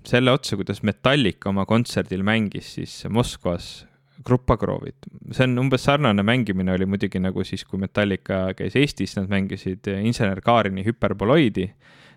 selle 0.06 0.32
otsa, 0.32 0.56
kuidas 0.56 0.82
Metallica 0.82 1.50
oma 1.50 1.66
kontserdil 1.68 2.24
mängis 2.26 2.74
siis 2.78 3.02
Moskvas 3.10 3.86
Gruppa 4.24 4.56
Groovit. 4.56 5.08
see 5.32 5.44
on 5.44 5.58
umbes 5.58 5.84
sarnane 5.84 6.22
mängimine 6.22 6.72
oli 6.72 6.86
muidugi 6.86 7.20
nagu 7.20 7.44
siis, 7.44 7.64
kui 7.68 7.80
Metallica 7.82 8.46
käis 8.56 8.76
Eestis, 8.76 9.16
nad 9.18 9.28
mängisid 9.28 9.90
insener 10.00 10.40
Kaarini 10.40 10.84
hüperboloidi 10.86 11.68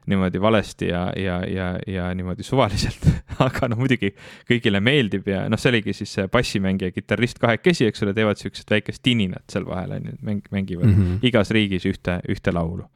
niimoodi 0.07 0.41
valesti 0.41 0.87
ja, 0.87 1.13
ja, 1.15 1.41
ja, 1.47 1.79
ja 1.87 2.13
niimoodi 2.15 2.43
suvaliselt 2.43 3.07
aga 3.45 3.67
noh, 3.67 3.81
muidugi 3.81 4.13
kõigile 4.47 4.79
meeldib 4.83 5.27
ja 5.27 5.43
noh, 5.51 5.59
see 5.59 5.73
oligi 5.73 5.95
siis 5.97 6.13
see 6.15 6.29
bassimängija, 6.31 6.93
kitarrist 6.95 7.41
kahekesi, 7.43 7.89
eks 7.89 8.05
ole, 8.05 8.13
teevad 8.15 8.39
siukest 8.39 8.71
väikest 8.71 9.03
tininat 9.03 9.43
seal 9.51 9.67
vahel 9.67 9.97
on 9.97 10.07
ju, 10.11 10.15
mäng, 10.21 10.45
mängivad 10.53 10.87
mm 10.87 10.95
-hmm. 11.01 11.27
igas 11.27 11.51
riigis 11.51 11.85
ühte, 11.91 12.21
ühte 12.31 12.55
laulu. 12.55 12.87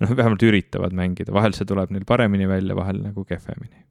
noh, 0.02 0.16
vähemalt 0.16 0.42
üritavad 0.46 0.96
mängida, 0.96 1.32
vahel 1.34 1.54
see 1.56 1.68
tuleb 1.68 1.92
neil 1.94 2.06
paremini 2.08 2.48
välja, 2.48 2.76
vahel 2.78 3.02
nagu 3.04 3.24
kehvemini. 3.28 3.84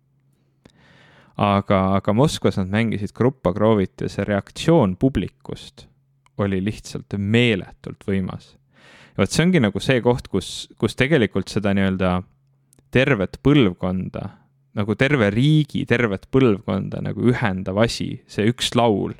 aga, 1.39 1.83
aga 1.99 2.13
Moskvas 2.13 2.57
nad 2.59 2.71
mängisid 2.73 3.13
Gruppa 3.15 3.53
Grovit 3.55 4.01
ja 4.01 4.09
see 4.11 4.25
reaktsioon 4.27 4.97
publikust 4.99 5.87
oli 6.39 6.59
lihtsalt 6.63 7.15
meeletult 7.17 8.03
võimas. 8.07 8.55
vot 9.17 9.31
see 9.31 9.45
ongi 9.45 9.61
nagu 9.61 9.79
see 9.83 10.01
koht, 10.01 10.27
kus, 10.31 10.67
kus 10.79 10.95
tegelikult 10.95 11.51
seda 11.51 11.73
nii-öelda 11.75 12.19
tervet 12.91 13.37
põlvkonda, 13.45 14.23
nagu 14.79 14.95
terve 14.97 15.29
riigi 15.33 15.85
tervet 15.85 16.27
põlvkonda 16.31 17.03
nagu 17.05 17.27
ühendav 17.31 17.81
asi, 17.83 18.21
see 18.27 18.49
üks 18.49 18.73
laul. 18.79 19.13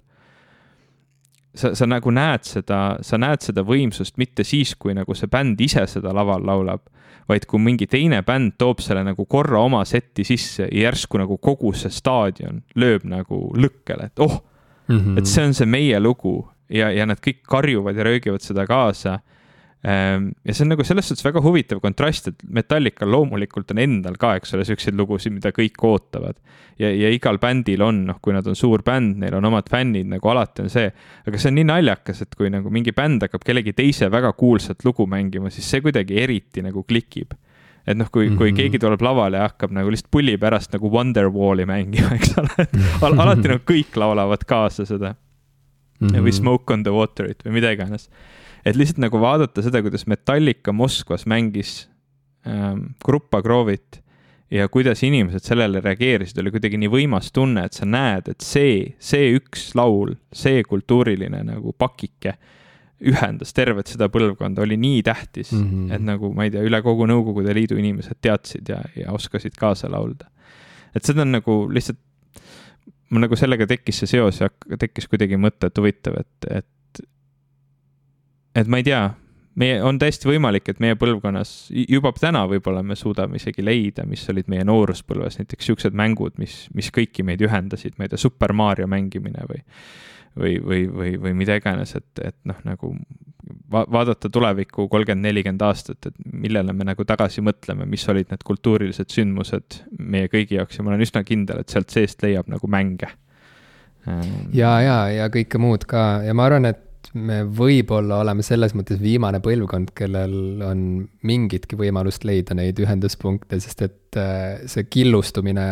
Sa, 1.55 1.73
sa 1.75 1.87
nagu 1.89 2.11
näed 2.13 2.45
seda, 2.47 2.79
sa 3.01 3.17
näed 3.17 3.43
seda 3.45 3.63
võimsust 3.65 4.17
mitte 4.21 4.45
siis, 4.47 4.75
kui 4.75 4.93
nagu 4.97 5.15
see 5.17 5.29
bänd 5.31 5.61
ise 5.61 5.85
seda 5.89 6.13
laval 6.15 6.45
laulab, 6.45 6.85
vaid 7.29 7.45
kui 7.49 7.61
mingi 7.61 7.87
teine 7.89 8.21
bänd 8.25 8.57
toob 8.57 8.81
selle 8.81 9.03
nagu 9.05 9.25
korra 9.29 9.61
oma 9.61 9.83
setti 9.85 10.25
sisse 10.25 10.67
ja 10.67 10.89
järsku 10.89 11.21
nagu 11.21 11.37
kogu 11.37 11.73
see 11.77 11.91
staadion 11.93 12.63
lööb 12.75 13.05
nagu 13.09 13.49
lõkkele, 13.57 14.09
et 14.09 14.23
oh 14.25 14.39
mm, 14.87 14.97
-hmm. 14.97 15.19
et 15.19 15.27
see 15.27 15.45
on 15.45 15.53
see 15.53 15.69
meie 15.69 15.99
lugu 15.99 16.41
ja, 16.69 16.91
ja 16.91 17.05
nad 17.05 17.21
kõik 17.21 17.43
karjuvad 17.49 17.97
ja 17.97 18.03
röögivad 18.03 18.41
seda 18.45 18.65
kaasa. 18.69 19.19
Ehm, 19.79 20.31
ja 20.43 20.51
see 20.51 20.65
on 20.65 20.73
nagu 20.73 20.83
selles 20.83 21.07
suhtes 21.07 21.23
väga 21.23 21.39
huvitav 21.39 21.79
kontrast, 21.79 22.25
et 22.27 22.41
Metallical 22.51 23.07
loomulikult 23.13 23.69
on 23.71 23.79
endal 23.79 24.17
ka, 24.19 24.33
eks 24.35 24.57
ole, 24.57 24.65
siukseid 24.67 24.97
lugusid, 24.99 25.31
mida 25.31 25.53
kõik 25.55 25.79
ootavad. 25.87 26.35
ja, 26.79 26.89
ja 26.91 27.11
igal 27.11 27.39
bändil 27.39 27.81
on, 27.83 28.01
noh, 28.07 28.17
kui 28.21 28.35
nad 28.35 28.47
on 28.47 28.55
suur 28.59 28.83
bänd, 28.83 29.17
neil 29.23 29.37
on 29.39 29.47
omad 29.47 29.69
fännid, 29.71 30.07
nagu 30.11 30.31
alati 30.31 30.65
on 30.65 30.71
see. 30.71 30.91
aga 31.27 31.39
see 31.39 31.51
on 31.51 31.55
nii 31.61 31.67
naljakas, 31.71 32.23
et 32.25 32.35
kui 32.35 32.51
nagu 32.51 32.71
mingi 32.71 32.91
bänd 32.95 33.23
hakkab 33.23 33.45
kellegi 33.47 33.73
teise 33.77 34.11
väga 34.11 34.33
kuulsat 34.39 34.83
lugu 34.83 35.07
mängima, 35.07 35.51
siis 35.51 35.69
see 35.71 35.83
kuidagi 35.85 36.19
eriti 36.23 36.63
nagu 36.65 36.83
klikib 36.83 37.37
et 37.89 37.97
noh, 37.97 38.09
kui 38.11 38.27
mm, 38.27 38.33
-hmm. 38.33 38.37
kui 38.37 38.51
mhm. 38.51 38.57
keegi 38.57 38.79
tuleb 38.79 39.01
lavale 39.01 39.37
ja 39.37 39.47
hakkab 39.47 39.71
nagu 39.71 39.89
lihtsalt 39.89 40.11
pulli 40.11 40.37
pärast 40.37 40.73
nagu 40.75 40.91
Wonderwalli 40.91 41.65
mängima, 41.65 42.11
eks 42.19 42.35
ole, 42.37 42.51
et 42.65 42.75
al 43.07 43.15
alati 43.19 43.47
nagu 43.47 43.63
kõik 43.63 43.95
laulavad 43.95 44.43
kaasa 44.45 44.85
seda 44.85 45.15
mm 45.99 46.07
-hmm. 46.07 46.27
või 46.27 46.35
Smoke 46.35 46.73
on 46.73 46.83
the 46.83 46.91
water'it 46.91 47.45
või 47.45 47.51
mida 47.59 47.71
iganes. 47.71 48.09
Et 48.65 48.77
lihtsalt 48.77 49.01
nagu 49.05 49.21
vaadata 49.21 49.63
seda, 49.65 49.81
kuidas 49.85 50.05
Metallica 50.07 50.73
Moskvas 50.75 51.25
mängis 51.29 51.89
ähm, 52.47 52.93
Gruppa 53.05 53.41
Grovit 53.41 54.01
ja 54.51 54.67
kuidas 54.69 55.03
inimesed 55.03 55.45
sellele 55.45 55.81
reageerisid, 55.83 56.41
oli 56.41 56.53
kuidagi 56.55 56.79
nii 56.81 56.91
võimas 56.91 57.31
tunne, 57.33 57.67
et 57.69 57.77
sa 57.77 57.85
näed, 57.85 58.31
et 58.33 58.45
see, 58.45 58.95
see 58.99 59.33
üks 59.37 59.71
laul, 59.77 60.15
see 60.33 60.63
kultuuriline 60.65 61.43
nagu 61.51 61.73
pakike 61.77 62.35
ühendas 62.99 63.53
tervet 63.55 63.87
seda 63.87 64.09
põlvkonda, 64.11 64.65
oli 64.65 64.75
nii 64.79 65.03
tähtis 65.07 65.53
mm, 65.53 65.67
-hmm. 65.69 65.93
et 65.95 66.03
nagu 66.03 66.33
ma 66.35 66.47
ei 66.47 66.51
tea, 66.51 66.65
üle 66.67 66.81
kogu 66.83 67.07
Nõukogude 67.07 67.53
Liidu 67.55 67.77
inimesed 67.79 68.19
teadsid 68.21 68.69
ja, 68.73 68.81
ja 68.95 69.13
oskasid 69.15 69.55
kaasa 69.59 69.91
laulda. 69.91 70.27
et 70.95 71.05
seda 71.05 71.21
on 71.21 71.31
nagu 71.37 71.61
lihtsalt 71.71 71.99
mul 73.09 73.25
nagu 73.25 73.37
sellega 73.39 73.67
tekkis 73.69 74.03
see 74.03 74.11
seos 74.17 74.41
ja 74.41 74.49
tekkis 74.79 75.07
kuidagi 75.07 75.37
mõte, 75.37 75.69
et 75.69 75.77
huvitav, 75.81 76.19
et, 76.19 76.49
et, 76.59 76.67
et 78.59 78.69
ma 78.71 78.79
ei 78.81 78.85
tea, 78.87 79.01
meie, 79.59 79.79
on 79.85 79.99
täiesti 80.01 80.29
võimalik, 80.29 80.69
et 80.71 80.81
meie 80.83 80.97
põlvkonnas 80.99 81.53
juba 81.71 82.11
täna 82.19 82.45
võib-olla 82.49 82.83
me 82.85 82.97
suudame 82.99 83.39
isegi 83.39 83.65
leida, 83.65 84.05
mis 84.09 84.25
olid 84.31 84.49
meie 84.51 84.65
nooruspõlves 84.67 85.39
näiteks 85.41 85.71
siuksed 85.71 85.97
mängud, 85.97 86.37
mis, 86.41 86.61
mis 86.75 86.91
kõiki 86.95 87.25
meid 87.27 87.41
ühendasid, 87.45 87.97
ma 87.97 88.07
ei 88.07 88.13
tea, 88.13 88.21
Super 88.21 88.53
Mario 88.55 88.89
mängimine 88.91 89.47
või 89.49 89.63
või, 90.39 90.59
või, 90.63 90.83
või, 90.93 91.15
või 91.21 91.33
mida 91.33 91.55
iganes, 91.59 91.95
et, 91.97 92.21
et 92.23 92.35
noh, 92.47 92.59
nagu 92.63 92.91
va 93.71 93.83
vaadata 93.91 94.29
tulevikku 94.31 94.87
kolmkümmend, 94.91 95.25
nelikümmend 95.25 95.63
aastat, 95.65 96.11
et 96.11 96.19
millele 96.31 96.73
me 96.75 96.85
nagu 96.87 97.05
tagasi 97.07 97.41
mõtleme, 97.45 97.87
mis 97.89 98.05
olid 98.11 98.29
need 98.31 98.43
kultuurilised 98.45 99.09
sündmused 99.13 99.81
meie 99.97 100.29
kõigi 100.31 100.59
jaoks 100.59 100.77
ja 100.77 100.85
ma 100.85 100.93
olen 100.93 101.05
üsna 101.05 101.23
kindel, 101.27 101.63
et 101.63 101.73
sealt 101.73 101.89
seest 101.93 102.23
leiab 102.25 102.49
nagu 102.51 102.69
mänge. 102.69 103.09
ja, 104.55 104.75
ja, 104.81 104.99
ja 105.11 105.27
kõike 105.33 105.59
muud 105.61 105.83
ka 105.89 106.21
ja 106.25 106.33
ma 106.37 106.45
arvan, 106.47 106.69
et 106.69 106.85
me 107.17 107.41
võib-olla 107.43 108.19
oleme 108.23 108.43
selles 108.45 108.75
mõttes 108.77 108.99
viimane 109.01 109.41
põlvkond, 109.43 109.93
kellel 109.97 110.63
on 110.65 110.81
mingitki 111.25 111.77
võimalust 111.79 112.25
leida 112.27 112.57
neid 112.57 112.79
ühenduspunkte, 112.83 113.59
sest 113.63 113.85
et 113.87 114.19
äh, 114.19 114.63
see 114.69 114.87
killustumine 114.91 115.67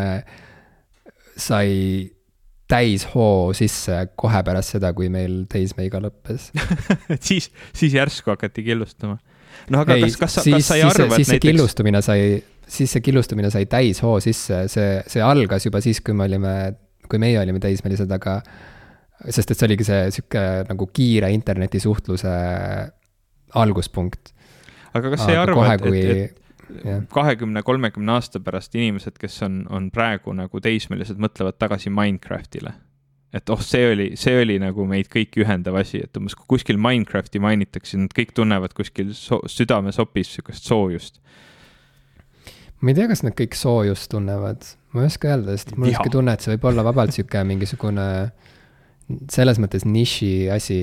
sai 1.38 2.08
täishoo 2.68 3.54
sisse 3.56 4.02
kohe 4.20 4.42
pärast 4.44 4.76
seda, 4.76 4.92
kui 4.96 5.08
meil 5.12 5.46
teismeiga 5.52 6.02
lõppes 6.04 6.50
siis, 7.28 7.50
siis 7.76 7.96
järsku 7.96 8.34
hakati 8.34 8.66
killustama. 8.66 9.18
noh, 9.72 9.84
aga 9.84 9.96
ei, 9.96 10.10
kas, 10.10 10.18
kas, 10.20 10.40
kas 10.44 10.72
sa 10.72 10.80
ei 10.80 10.84
arva, 10.88 11.08
et 11.08 11.22
siis 11.22 11.36
näiteks. 11.36 11.48
killustumine 11.48 12.02
sai, 12.06 12.40
siis 12.68 12.96
see 12.96 13.06
killustumine 13.06 13.52
sai 13.54 13.70
täishoo 13.72 14.18
sisse, 14.24 14.66
see, 14.72 14.98
see 15.08 15.24
algas 15.24 15.68
juba 15.68 15.82
siis, 15.84 16.02
kui 16.04 16.18
me 16.18 16.28
olime, 16.28 16.56
kui 17.08 17.22
meie 17.24 17.40
olime 17.40 17.64
teismelised, 17.64 18.12
aga. 18.12 18.42
Sest 19.26 19.52
et 19.52 19.60
see 19.60 19.68
oligi 19.68 19.88
see 19.88 20.10
sihuke 20.18 20.44
nagu 20.70 20.88
kiire 20.94 21.30
internetisuhtluse 21.34 22.34
alguspunkt. 23.58 24.34
aga 24.94 25.14
kas 25.14 25.24
sa 25.26 25.32
ei 25.34 25.40
arva, 25.40 25.68
et, 25.74 25.86
et, 25.88 26.42
et 26.84 27.08
kahekümne, 27.14 27.64
kolmekümne 27.66 28.18
aasta 28.18 28.42
pärast 28.44 28.76
inimesed, 28.78 29.18
kes 29.22 29.40
on, 29.46 29.62
on 29.74 29.90
praegu 29.94 30.34
nagu 30.38 30.62
teismelised, 30.64 31.20
mõtlevad 31.22 31.58
tagasi 31.60 31.94
Minecraftile. 31.94 32.74
et 33.34 33.50
oh, 33.54 33.62
see 33.62 33.92
oli, 33.92 34.08
see 34.18 34.38
oli 34.42 34.58
nagu 34.62 34.86
meid 34.88 35.10
kõiki 35.14 35.44
ühendav 35.44 35.76
asi, 35.82 36.02
et 36.06 36.18
umbes 36.18 36.38
kui 36.38 36.58
kuskil 36.58 36.80
Minecrafti 36.82 37.42
mainitakse, 37.44 38.00
nad 38.00 38.14
kõik 38.16 38.34
tunnevad 38.38 38.74
kuskil 38.78 39.14
so 39.18 39.42
südamesopis 39.50 40.38
sihukest 40.38 40.70
soojust. 40.70 41.22
ma 42.82 42.94
ei 42.94 43.00
tea, 43.00 43.10
kas 43.10 43.26
nad 43.26 43.38
kõik 43.38 43.58
soojust 43.58 44.12
tunnevad, 44.14 44.70
ma 44.94 45.06
ei 45.06 45.12
oska 45.12 45.34
öelda, 45.34 45.58
sest 45.58 45.74
mul 45.76 45.90
on 45.90 45.96
sihuke 45.96 46.14
tunne, 46.14 46.38
et 46.38 46.46
see 46.46 46.54
võib 46.54 46.70
olla 46.72 46.86
vabalt 46.86 47.18
sihuke 47.18 47.44
mingisugune 47.48 48.08
selles 49.32 49.60
mõttes 49.62 49.86
niši 49.88 50.50
asi, 50.52 50.82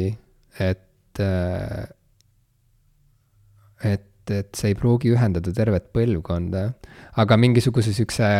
et, 0.59 1.21
äh, 1.21 1.85
et 3.85 4.11
et, 4.31 4.57
see 4.57 4.73
ei 4.73 4.79
pruugi 4.79 5.13
ühendada 5.13 5.53
tervet 5.55 5.91
põlvkonda, 5.95 6.65
aga 7.21 7.37
mingisuguse 7.41 7.93
siukse 7.97 8.31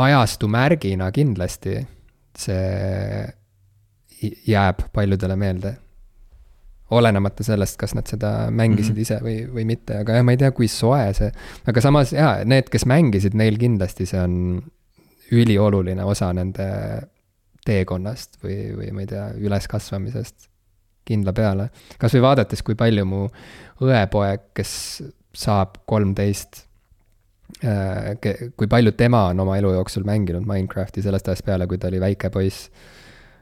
ajastu 0.00 0.48
märgina 0.50 1.10
kindlasti 1.14 1.80
see 2.38 3.28
jääb 4.48 4.90
paljudele 4.94 5.36
meelde. 5.36 5.76
olenemata 6.90 7.44
sellest, 7.46 7.76
kas 7.78 7.92
nad 7.94 8.08
seda 8.10 8.50
mängisid 8.50 8.96
mm 8.96 8.96
-hmm. 8.96 9.02
ise 9.02 9.18
või, 9.22 9.34
või 9.54 9.64
mitte, 9.64 10.00
aga 10.02 10.16
jah, 10.16 10.24
ma 10.26 10.32
ei 10.34 10.36
tea, 10.36 10.50
kui 10.50 10.66
soe 10.68 11.12
see, 11.14 11.30
aga 11.70 11.80
samas 11.80 12.10
jaa, 12.12 12.44
need, 12.44 12.66
kes 12.66 12.82
mängisid, 12.84 13.34
neil 13.34 13.58
kindlasti 13.58 14.06
see 14.06 14.18
on 14.18 14.62
ülioluline 15.30 16.04
osa 16.04 16.32
nende 16.32 16.66
teekonnast 17.66 18.40
või, 18.44 18.56
või 18.76 18.94
ma 18.94 19.04
ei 19.04 19.10
tea, 19.10 19.26
üleskasvamisest 19.40 20.48
kindla 21.10 21.34
peale. 21.36 21.70
kas 21.98 22.14
või 22.16 22.24
vaadates, 22.24 22.62
kui 22.62 22.76
palju 22.78 23.06
mu 23.08 23.26
õepoeg, 23.82 24.50
kes 24.56 24.72
saab 25.36 25.80
kolmteist, 25.88 26.64
äh, 27.64 28.16
kui 28.56 28.70
palju 28.70 28.94
tema 28.98 29.26
on 29.32 29.44
oma 29.44 29.58
elu 29.60 29.74
jooksul 29.78 30.06
mänginud 30.08 30.46
Minecrafti 30.48 31.02
sellest 31.02 31.28
ajast 31.28 31.46
peale, 31.46 31.66
kui 31.70 31.78
ta 31.78 31.90
oli 31.90 32.00
väike 32.00 32.30
poiss. 32.30 32.70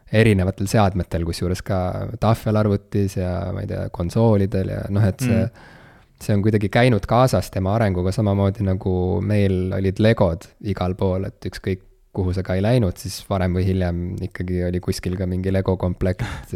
erinevatel 0.09 0.64
seadmetel, 0.64 1.25
kusjuures 1.29 1.61
ka 1.61 1.79
tahvelarvutis 2.21 3.19
ja 3.19 3.51
ma 3.53 3.61
ei 3.61 3.66
tea, 3.69 3.91
konsoolidel 3.93 4.71
ja 4.73 4.79
noh, 4.89 5.05
et 5.05 5.21
see 5.21 5.43
mm 5.43 5.75
see 6.23 6.35
on 6.35 6.43
kuidagi 6.43 6.69
käinud 6.69 7.07
kaasas 7.07 7.51
tema 7.55 7.75
arenguga 7.77 8.12
samamoodi 8.14 8.64
nagu 8.66 8.93
meil 9.23 9.73
olid 9.77 10.01
legod 10.03 10.49
igal 10.66 10.97
pool, 10.99 11.29
et 11.29 11.47
ükskõik 11.51 11.85
kuhu 12.16 12.32
sa 12.34 12.42
ka 12.46 12.56
ei 12.59 12.62
läinud, 12.64 12.96
siis 13.00 13.16
varem 13.28 13.52
või 13.59 13.64
hiljem 13.68 13.96
ikkagi 14.28 14.56
oli 14.68 14.80
kuskil 14.82 15.14
ka 15.18 15.24
mingi 15.30 15.50
Lego 15.52 15.74
komplekt. 15.80 16.24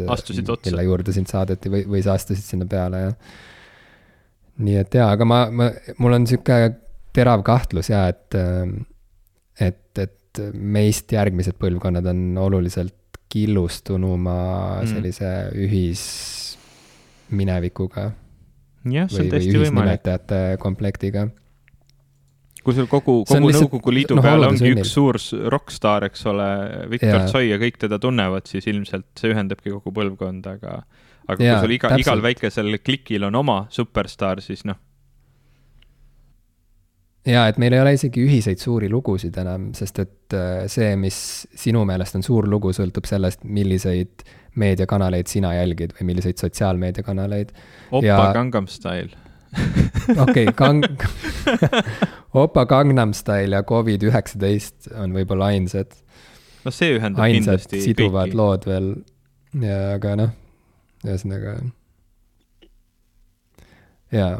mille 0.65 0.83
juurde 0.87 1.11
sind 1.15 1.27
saadeti 1.31 1.67
või, 1.73 1.81
või 1.89 2.01
sa 2.05 2.09
astusid 2.17 2.45
sinna 2.45 2.65
peale, 2.69 2.97
jah. 3.07 3.15
nii 4.65 4.77
et 4.81 4.91
jaa, 4.99 5.09
aga 5.17 5.23
ma, 5.27 5.39
ma, 5.53 5.65
mul 6.01 6.13
on 6.19 6.23
sihuke 6.29 6.55
terav 7.13 7.39
kahtlus 7.45 7.87
jaa, 7.93 8.05
et, 8.09 8.29
et, 9.61 10.01
et 10.01 10.33
meist 10.53 11.07
järgmised 11.13 11.55
põlvkonnad 11.61 12.05
on 12.09 12.19
oluliselt 12.41 12.97
killustunuma 13.33 14.37
mm. 14.81 14.87
sellise 14.89 15.29
ühisminevikuga. 15.67 18.03
jah, 18.89 19.07
see 19.09 19.21
on 19.25 19.29
täiesti 19.31 19.57
võimalik. 19.61 20.01
komplektiga 20.61 21.21
kui 22.63 22.75
sul 22.77 22.87
kogu, 22.91 23.19
kogu 23.27 23.51
Nõukogu 23.53 23.93
Liidu 23.93 24.17
no, 24.17 24.23
peale 24.25 24.47
ongi 24.49 24.71
üks 24.73 24.93
suur 24.95 25.19
rokkstaar, 25.51 26.07
eks 26.09 26.25
ole, 26.31 26.47
Viktor 26.91 27.27
Tsoi 27.27 27.49
ja 27.49 27.59
kõik 27.61 27.79
teda 27.81 27.99
tunnevad, 28.01 28.47
siis 28.49 28.67
ilmselt 28.71 29.09
see 29.19 29.33
ühendabki 29.33 29.73
kogu 29.73 29.93
põlvkonda, 29.95 30.57
aga 30.59 30.79
aga 31.27 31.43
ja, 31.43 31.57
kui 31.57 31.67
sul 31.67 31.75
iga, 31.77 31.93
igal 31.99 32.23
väikesel 32.23 32.79
klikil 32.83 33.29
on 33.29 33.39
oma 33.39 33.63
superstaar, 33.73 34.41
siis 34.43 34.65
noh. 34.67 34.79
jaa, 37.27 37.47
et 37.51 37.59
meil 37.61 37.75
ei 37.75 37.83
ole 37.83 37.95
isegi 37.97 38.23
ühiseid 38.23 38.63
suuri 38.63 38.91
lugusid 38.91 39.37
enam, 39.43 39.71
sest 39.77 40.03
et 40.03 40.37
äh, 40.37 40.63
see, 40.71 40.93
mis 40.99 41.17
sinu 41.65 41.83
meelest 41.87 42.19
on 42.19 42.25
suur 42.25 42.47
lugu, 42.51 42.73
sõltub 42.75 43.07
sellest, 43.07 43.43
milliseid 43.47 44.25
meediakanaleid 44.59 45.31
sina 45.31 45.55
jälgid 45.55 45.95
või 45.97 46.11
milliseid 46.11 46.39
sotsiaalmeediakanaleid. 46.39 47.55
opa 47.91 48.05
ja... 48.05 48.19
Gangnam 48.35 48.67
Style 48.69 49.22
okei, 50.25 50.47
Gang-, 50.57 51.05
Opa 52.43 52.65
Gangnam 52.69 53.13
Style 53.13 53.55
ja 53.55 53.63
Covid 53.67 54.03
üheksateist 54.09 54.89
on 54.97 55.13
võib-olla 55.15 55.51
ainsad. 55.53 55.93
no 56.65 56.73
see 56.73 56.97
ühendab 56.97 57.25
ainsad 57.27 57.61
kindlasti 57.63 57.83
siduvad 57.85 58.31
kõiki. 58.31 58.39
lood 58.39 58.67
veel 58.69 58.89
ja, 59.61 59.77
aga 59.97 60.15
noh, 60.23 60.33
ühesõnaga. 61.05 61.59
jaa, 64.13 64.35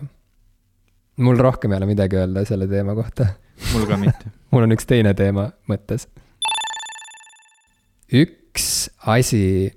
mul 1.18 1.47
rohkem 1.47 1.74
ei 1.74 1.82
ole 1.82 1.93
midagi 1.93 2.22
öelda 2.22 2.45
selle 2.49 2.68
teema 2.72 2.97
kohta 2.97 3.34
mul 3.72 3.88
ka 3.88 3.97
mitte 3.99 4.32
mul 4.53 4.68
on 4.68 4.76
üks 4.76 4.88
teine 4.89 5.14
teema 5.18 5.47
mõttes. 5.70 6.07
üks 8.14 8.68
asi, 9.09 9.72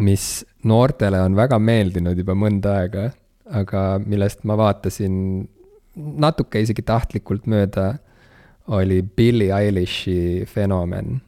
mis 0.00 0.26
noortele 0.68 1.20
on 1.20 1.36
väga 1.36 1.58
meeldinud 1.60 2.18
juba 2.18 2.36
mõnda 2.38 2.78
aega, 2.80 3.10
aga 3.52 3.82
millest 4.04 4.44
ma 4.48 4.56
vaatasin 4.56 5.14
natuke 5.96 6.62
isegi 6.62 6.84
tahtlikult 6.88 7.46
mööda, 7.50 7.96
oli 8.72 9.02
Billie 9.02 9.52
Eilish'i 9.52 10.46
fenomen. 10.48 11.20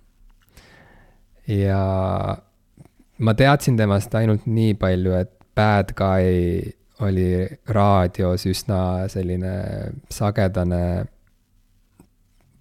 ja 1.47 2.37
ma 3.19 3.35
teadsin 3.37 3.77
temast 3.77 4.15
ainult 4.17 4.47
nii 4.47 4.75
palju, 4.81 5.13
et 5.19 5.31
Bad 5.55 5.93
Guy 5.99 6.63
oli 7.05 7.45
raadios 7.69 8.47
üsna 8.49 9.09
selline 9.13 9.53
sagedane 10.11 11.07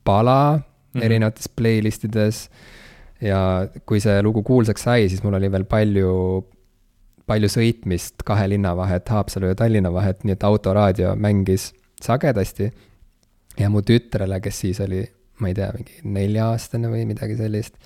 pala 0.03 0.57
mm 0.57 0.61
-hmm. 0.61 1.05
erinevates 1.05 1.47
playlist 1.49 2.03
ides. 2.03 2.49
ja 3.21 3.67
kui 3.85 3.99
see 3.99 4.21
lugu 4.21 4.43
kuulsaks 4.43 4.83
sai, 4.83 5.09
siis 5.09 5.23
mul 5.23 5.33
oli 5.33 5.51
veel 5.51 5.63
palju, 5.63 6.43
palju 7.29 7.49
sõitmist 7.51 8.23
kahe 8.27 8.47
linna 8.51 8.73
vahet, 8.75 9.07
Haapsalu 9.09 9.51
ja 9.51 9.57
Tallinna 9.59 9.91
vahet, 9.93 10.23
nii 10.23 10.35
et 10.35 10.43
autoraadio 10.43 11.15
mängis 11.15 11.71
sagedasti. 12.01 12.71
ja 13.59 13.69
mu 13.69 13.81
tütrele, 13.81 14.39
kes 14.41 14.59
siis 14.59 14.79
oli, 14.81 15.03
ma 15.39 15.47
ei 15.47 15.53
tea, 15.53 15.69
mingi 15.77 15.99
nelja-aastane 16.03 16.89
või 16.89 17.05
midagi 17.05 17.37
sellist. 17.37 17.77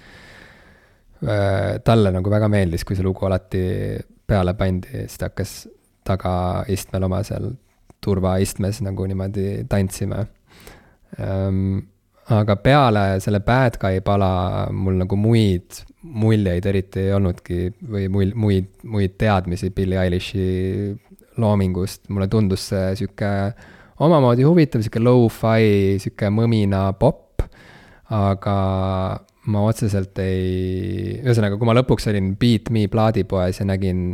talle 1.83 2.11
nagu 2.13 2.29
väga 2.29 2.47
meeldis, 2.47 2.85
kui 2.85 2.95
see 2.95 3.03
lugu 3.03 3.25
alati 3.25 3.61
peale 4.27 4.53
pandi, 4.53 5.05
siis 5.07 5.17
ta 5.17 5.29
hakkas 5.31 5.53
tagaistmel 6.07 7.03
oma 7.03 7.23
seal 7.25 7.51
turvaistmes 8.03 8.81
nagu 8.85 9.05
niimoodi 9.09 9.65
tantsima 9.69 10.21
um, 11.17 11.81
aga 12.27 12.55
peale 12.59 13.03
selle 13.23 13.39
Bad 13.39 13.77
Guy 13.79 14.01
pala 14.03 14.67
mul 14.75 14.97
nagu 14.99 15.15
muid 15.19 15.77
muljeid 16.03 16.65
eriti 16.67 17.05
ei 17.05 17.13
olnudki 17.15 17.59
või 17.87 18.07
muid, 18.11 18.33
muid, 18.35 18.67
muid 18.83 19.15
teadmisi 19.19 19.71
Billie 19.75 19.99
Eilish'i 20.01 20.95
loomingust, 21.39 22.07
mulle 22.11 22.27
tundus 22.31 22.67
see 22.71 22.95
sihuke 22.99 23.31
omamoodi 24.03 24.45
huvitav, 24.47 24.83
sihuke 24.83 25.01
lo-fi, 25.01 25.95
sihuke 26.01 26.31
mõmina 26.33 26.87
popp, 26.99 27.45
aga 28.13 28.57
ma 29.47 29.63
otseselt 29.69 30.19
ei, 30.19 31.17
ühesõnaga, 31.23 31.59
kui 31.59 31.69
ma 31.69 31.77
lõpuks 31.77 32.09
olin 32.11 32.33
Beat 32.39 32.71
Me 32.73 32.87
plaadipoes 32.91 33.61
ja 33.61 33.67
nägin 33.67 34.09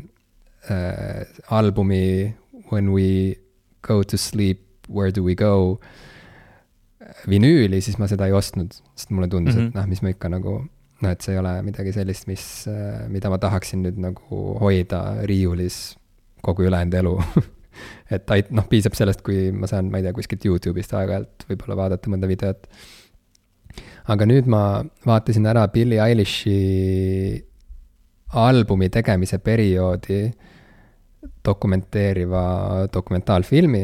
äh, 0.70 1.26
albumi 1.50 2.34
When 2.72 2.94
we 2.94 3.38
go 3.82 4.02
to 4.04 4.18
sleep, 4.18 4.62
where 4.88 5.12
do 5.12 5.22
we 5.24 5.36
go 5.36 5.80
vinüüli, 7.30 7.82
siis 7.82 7.98
ma 8.02 8.08
seda 8.12 8.28
ei 8.30 8.36
ostnud, 8.36 8.74
sest 8.98 9.12
mulle 9.14 9.30
tundus 9.32 9.56
mm, 9.56 9.60
-hmm. 9.60 9.74
et 9.74 9.80
noh, 9.80 9.90
mis 9.90 10.02
ma 10.04 10.14
ikka 10.14 10.32
nagu, 10.34 10.56
noh, 11.02 11.10
et 11.10 11.22
see 11.22 11.36
ei 11.36 11.42
ole 11.42 11.56
midagi 11.66 11.94
sellist, 11.96 12.28
mis, 12.28 12.46
mida 13.10 13.30
ma 13.30 13.40
tahaksin 13.42 13.84
nüüd 13.86 14.00
nagu 14.02 14.46
hoida 14.62 15.04
riiulis 15.30 15.98
kogu 16.44 16.68
ülejäänud 16.68 16.98
elu 17.00 17.16
et 18.16 18.36
ait-, 18.36 18.52
noh, 18.52 18.68
piisab 18.70 18.98
sellest, 18.98 19.24
kui 19.26 19.52
ma 19.56 19.70
saan, 19.70 19.90
ma 19.92 20.00
ei 20.00 20.06
tea, 20.06 20.16
kuskilt 20.16 20.46
Youtube'ist 20.48 20.94
aeg-ajalt 20.98 21.48
võib-olla 21.50 21.80
vaadata 21.84 22.12
mõnda 22.12 22.30
videot. 22.30 22.68
aga 24.14 24.28
nüüd 24.28 24.50
ma 24.52 24.84
vaatasin 25.08 25.48
ära 25.50 25.66
Billie 25.72 26.02
Eilish'i 26.04 27.44
albumi 28.34 28.90
tegemise 28.90 29.38
perioodi 29.40 30.26
dokumenteeriva 31.46 32.44
dokumentaalfilmi, 32.94 33.84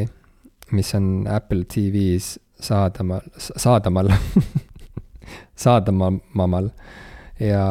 mis 0.75 0.93
on 0.95 1.27
Apple 1.27 1.65
TV-s 1.65 2.37
saadamal, 2.59 3.21
saadamal 3.37 4.11
saadamamal 5.63 6.69
ja, 7.39 7.63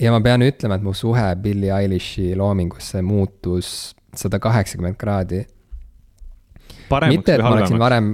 ja 0.00 0.12
ma 0.12 0.20
pean 0.24 0.44
ütlema, 0.44 0.78
et 0.78 0.84
mu 0.84 0.94
suhe 0.96 1.24
Billie 1.42 1.72
Eilish'i 1.74 2.32
loomingusse 2.38 3.02
muutus 3.04 3.92
sada 4.16 4.40
kaheksakümmend 4.42 4.98
kraadi. 5.00 5.46
mitte, 7.08 7.34
et 7.34 7.42
ma 7.42 7.54
oleksin 7.56 7.80
varem, 7.80 8.12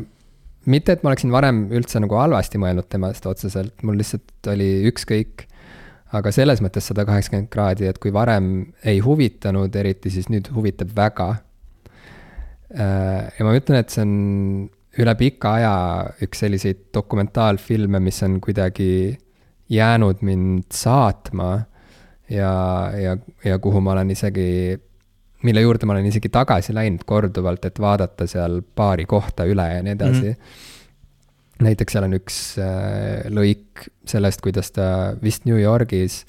mitte, 0.66 0.94
et 0.94 1.02
ma 1.02 1.12
oleksin 1.12 1.34
varem 1.34 1.66
üldse 1.74 2.02
nagu 2.02 2.18
halvasti 2.20 2.60
mõelnud 2.62 2.88
temast 2.90 3.26
otseselt, 3.26 3.82
mul 3.82 3.98
lihtsalt 3.98 4.52
oli 4.54 4.70
ükskõik. 4.90 5.46
aga 6.12 6.30
selles 6.32 6.62
mõttes 6.64 6.86
sada 6.88 7.04
kaheksakümmend 7.04 7.50
kraadi, 7.52 7.84
et 7.84 7.98
kui 8.00 8.12
varem 8.14 8.72
ei 8.84 9.02
huvitanud 9.04 9.74
eriti, 9.76 10.10
siis 10.10 10.30
nüüd 10.32 10.48
huvitab 10.54 10.94
väga 10.96 11.34
ja 12.74 13.44
ma 13.46 13.54
ütlen, 13.56 13.78
et 13.80 13.92
see 13.94 14.04
on 14.04 14.68
üle 14.98 15.14
pika 15.18 15.54
aja 15.58 15.74
üks 16.24 16.42
selliseid 16.42 16.88
dokumentaalfilme, 16.94 18.00
mis 18.02 18.18
on 18.26 18.38
kuidagi 18.42 19.16
jäänud 19.72 20.22
mind 20.26 20.68
saatma 20.74 21.50
ja, 22.30 22.52
ja, 22.96 23.16
ja 23.44 23.58
kuhu 23.62 23.80
ma 23.84 23.94
olen 23.94 24.10
isegi, 24.14 24.78
mille 25.46 25.62
juurde 25.64 25.86
ma 25.86 25.94
olen 25.96 26.08
isegi 26.10 26.30
tagasi 26.32 26.74
läinud 26.76 27.04
korduvalt, 27.08 27.68
et 27.68 27.80
vaadata 27.80 28.26
seal 28.30 28.60
paari 28.62 29.06
kohta 29.08 29.46
üle 29.48 29.68
ja 29.74 29.82
nii 29.84 29.94
edasi 29.96 30.32
mm. 30.32 30.32
-hmm. 30.32 31.66
näiteks 31.68 31.96
seal 31.96 32.08
on 32.08 32.16
üks 32.18 32.40
äh, 32.62 33.28
lõik 33.32 33.88
sellest, 34.08 34.42
kuidas 34.44 34.72
ta 34.72 35.14
vist 35.22 35.46
New 35.46 35.60
Yorgis 35.60 36.24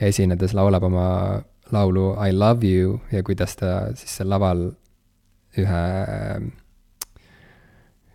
esinedes 0.00 0.54
laulab 0.54 0.88
oma 0.90 1.42
laulu 1.72 2.14
I 2.28 2.32
love 2.32 2.66
you 2.66 3.00
ja 3.12 3.22
kuidas 3.22 3.56
ta 3.56 3.94
siis 3.94 4.16
seal 4.16 4.30
laval 4.30 4.70
ühe, 5.60 5.82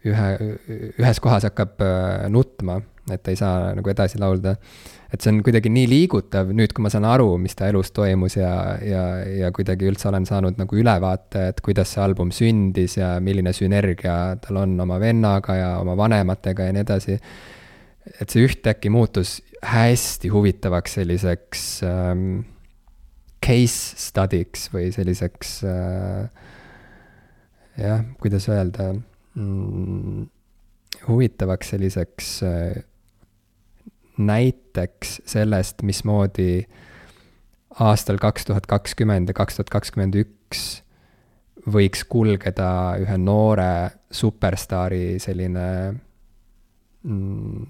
ühe, 0.08 0.30
ühes 1.00 1.20
kohas 1.24 1.48
hakkab 1.48 1.82
äh, 1.84 2.30
nutma, 2.32 2.80
et 3.10 3.24
ta 3.26 3.34
ei 3.34 3.40
saa 3.40 3.74
nagu 3.78 3.90
edasi 3.92 4.20
laulda. 4.22 4.56
et 5.10 5.24
see 5.24 5.32
on 5.34 5.40
kuidagi 5.42 5.72
nii 5.74 5.88
liigutav 5.90 6.52
nüüd, 6.54 6.74
kui 6.76 6.86
ma 6.86 6.92
saan 6.94 7.08
aru, 7.10 7.32
mis 7.42 7.58
ta 7.58 7.66
elus 7.72 7.90
toimus 7.96 8.36
ja, 8.38 8.52
ja, 8.86 9.04
ja 9.26 9.50
kuidagi 9.56 9.88
üldse 9.90 10.10
olen 10.12 10.28
saanud 10.30 10.60
nagu 10.62 10.78
ülevaate, 10.78 11.48
et 11.50 11.64
kuidas 11.66 11.96
see 11.96 12.04
album 12.04 12.30
sündis 12.36 13.00
ja 13.00 13.16
milline 13.24 13.54
sünergia 13.58 14.36
tal 14.44 14.62
on 14.62 14.78
oma 14.86 15.00
vennaga 15.02 15.58
ja 15.58 15.72
oma 15.82 15.98
vanematega 15.98 16.70
ja 16.70 16.76
nii 16.76 16.86
edasi. 16.86 17.18
et 18.20 18.30
see 18.30 18.46
ühtäkki 18.46 18.94
muutus 18.94 19.40
hästi 19.66 20.30
huvitavaks 20.30 21.00
selliseks 21.00 21.66
ähm, 21.84 22.24
case 23.44 23.98
study'ks 23.98 24.70
või 24.74 24.92
selliseks 24.94 25.58
äh, 25.68 26.48
jah, 27.80 28.04
kuidas 28.20 28.50
öelda 28.50 28.92
mm,, 29.36 30.28
huvitavaks 31.08 31.70
selliseks 31.74 32.44
äh, 32.44 32.84
näiteks 34.20 35.22
sellest, 35.26 35.82
mismoodi 35.82 36.68
aastal 37.80 38.20
kaks 38.20 38.46
tuhat 38.46 38.68
kakskümmend 38.68 39.32
ja 39.32 39.34
kaks 39.38 39.60
tuhat 39.60 39.70
kakskümmend 39.72 40.18
üks 40.20 40.64
võiks 41.70 42.04
kulgeda 42.10 42.98
ühe 43.00 43.18
noore 43.22 43.90
superstaari 44.12 45.20
selline 45.22 45.68
mm, 47.04 47.68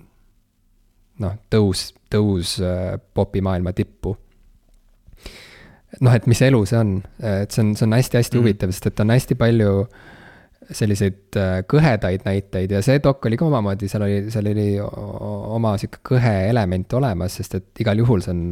noh, 1.25 1.37
tõus, 1.51 1.89
tõus 2.09 2.57
äh, 2.63 2.95
popimaailma 3.13 3.73
tippu 3.77 4.15
noh, 5.97 6.13
et 6.13 6.29
mis 6.29 6.41
elu 6.45 6.61
see 6.69 6.79
on, 6.79 6.95
et 7.25 7.51
see 7.51 7.63
on, 7.63 7.73
see 7.77 7.87
on 7.87 7.97
hästi-hästi 7.97 8.37
mm. 8.37 8.43
huvitav, 8.43 8.73
sest 8.75 8.89
et 8.91 9.03
on 9.03 9.13
hästi 9.13 9.37
palju 9.39 9.73
selliseid 10.69 11.37
äh, 11.39 11.53
kõhedaid 11.69 12.25
näiteid 12.27 12.75
ja 12.75 12.81
see 12.85 12.99
dok 13.01 13.25
oli 13.25 13.39
ka 13.39 13.47
omamoodi, 13.47 13.89
seal 13.89 14.05
oli, 14.05 14.19
seal 14.33 14.51
oli 14.51 14.67
oma 14.79 15.73
sihuke 15.81 16.03
kõhe 16.11 16.35
element 16.49 16.93
olemas, 16.99 17.39
sest 17.39 17.57
et 17.57 17.81
igal 17.81 18.03
juhul 18.03 18.21
see 18.25 18.35
on, 18.35 18.43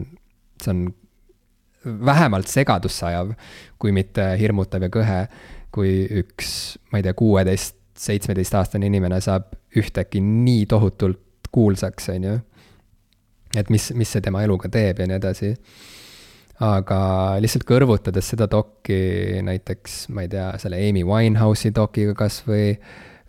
see 0.63 0.73
on 0.73 0.87
vähemalt 2.09 2.49
segadusse 2.51 3.05
ajav, 3.07 3.35
kui 3.79 3.93
mitte 3.95 4.25
hirmutav 4.39 4.87
ja 4.87 4.89
kõhe, 4.91 5.19
kui 5.73 5.91
üks, 6.23 6.49
ma 6.91 6.99
ei 6.99 7.05
tea, 7.05 7.13
kuueteist, 7.17 7.77
seitsmeteistaastane 7.97 8.89
inimene 8.89 9.19
saab 9.21 9.53
ühtäkki 9.77 10.21
nii 10.21 10.65
tohutult 10.69 11.49
kuulsaks, 11.53 12.09
on 12.13 12.25
ju. 12.27 12.33
et 13.57 13.69
mis, 13.73 13.91
mis 13.97 14.09
see 14.11 14.25
tema 14.25 14.41
eluga 14.45 14.69
teeb 14.73 14.99
ja 15.01 15.07
nii 15.09 15.17
edasi 15.21 15.53
aga 16.63 16.99
lihtsalt 17.43 17.67
kõrvutades 17.69 18.31
seda 18.33 18.47
dokki 18.49 19.41
näiteks, 19.45 20.07
ma 20.13 20.25
ei 20.25 20.31
tea, 20.31 20.49
selle 20.61 20.79
Amy 20.81 21.03
Winehouse'i 21.05 21.73
dokiga 21.75 22.15
kas 22.17 22.39
või, 22.47 22.71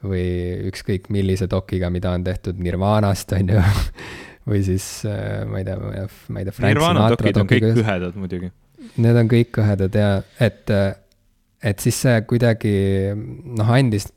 või 0.04 0.28
ükskõik 0.70 1.10
millise 1.12 1.48
dokiga, 1.50 1.90
mida 1.92 2.14
on 2.16 2.24
tehtud 2.24 2.60
Nirvanast, 2.64 3.34
on 3.36 3.52
ju 3.52 3.64
või 4.50 4.62
siis 4.64 4.86
äh, 5.08 5.42
ma 5.48 5.60
ei 5.60 5.68
tea, 5.68 5.76
ma 6.32 6.40
ei 6.40 6.48
tea. 6.48 6.56
Nirvana 6.64 7.10
dokid 7.12 7.42
on 7.42 7.50
kõik 7.50 7.68
kõhedad 7.82 8.16
muidugi. 8.16 8.52
Need 9.02 9.20
on 9.20 9.28
kõik 9.28 9.52
kõhedad 9.58 9.96
ja 9.98 10.12
et, 10.40 10.70
et 11.60 11.84
siis 11.84 11.98
see 12.06 12.20
kuidagi 12.30 12.72
noh, 13.12 13.74
andis 13.74 14.08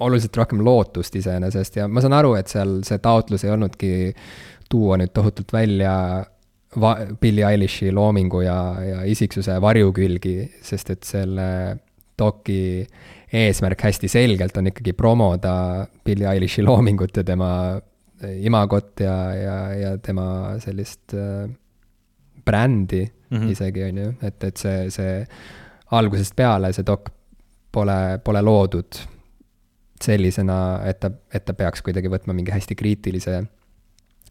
oluliselt 0.00 0.36
rohkem 0.38 0.62
lootust 0.64 1.16
iseenesest 1.18 1.80
ja 1.80 1.88
ma 1.90 2.02
saan 2.04 2.16
aru, 2.16 2.34
et 2.38 2.52
seal 2.52 2.78
see 2.86 3.00
taotlus 3.02 3.44
ei 3.44 3.52
olnudki 3.52 3.90
tuua 4.70 4.96
nüüd 5.00 5.12
tohutult 5.16 5.52
välja 5.52 5.94
va-, 6.76 6.98
Billie 7.20 7.46
Eilish'i 7.46 7.92
loomingu 7.92 8.42
ja, 8.44 8.58
ja 8.84 9.04
isiksuse 9.08 9.60
varjukülgi, 9.62 10.36
sest 10.62 10.90
et 10.90 11.06
selle 11.08 11.46
doki 12.20 12.86
eesmärk 13.32 13.86
hästi 13.86 14.10
selgelt 14.10 14.56
on 14.60 14.68
ikkagi 14.70 14.92
promoda 14.92 15.86
Billie 16.04 16.28
Eilish'i 16.28 16.64
loomingut 16.66 17.16
ja 17.16 17.24
tema 17.24 17.52
imagot 18.20 19.00
ja, 19.00 19.16
ja, 19.34 19.56
ja 19.74 19.98
tema 19.98 20.56
sellist 20.60 21.14
äh, 21.14 21.48
brändi 22.44 23.06
mm 23.30 23.38
-hmm. 23.38 23.50
isegi, 23.50 23.84
on 23.84 23.98
ju, 23.98 24.12
et, 24.22 24.44
et 24.44 24.56
see, 24.56 24.90
see 24.90 25.26
algusest 25.90 26.36
peale 26.36 26.72
see 26.72 26.86
dok 26.86 27.10
pole, 27.72 28.20
pole 28.24 28.42
loodud 28.42 29.00
sellisena, 30.02 30.80
et 30.84 31.00
ta, 31.00 31.10
et 31.34 31.44
ta 31.44 31.54
peaks 31.54 31.82
kuidagi 31.82 32.08
võtma 32.08 32.32
mingi 32.32 32.50
hästi 32.50 32.74
kriitilise 32.74 33.44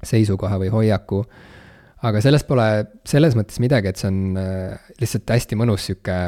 seisukoha 0.03 0.57
või 0.59 0.69
hoiaku 0.69 1.25
aga 2.07 2.21
sellest 2.23 2.47
pole 2.47 2.67
selles 3.07 3.35
mõttes 3.37 3.59
midagi, 3.63 3.91
et 3.91 3.99
see 3.99 4.11
on 4.11 4.37
äh, 4.39 4.93
lihtsalt 5.01 5.35
hästi 5.35 5.57
mõnus 5.59 5.89
sihuke 5.89 6.19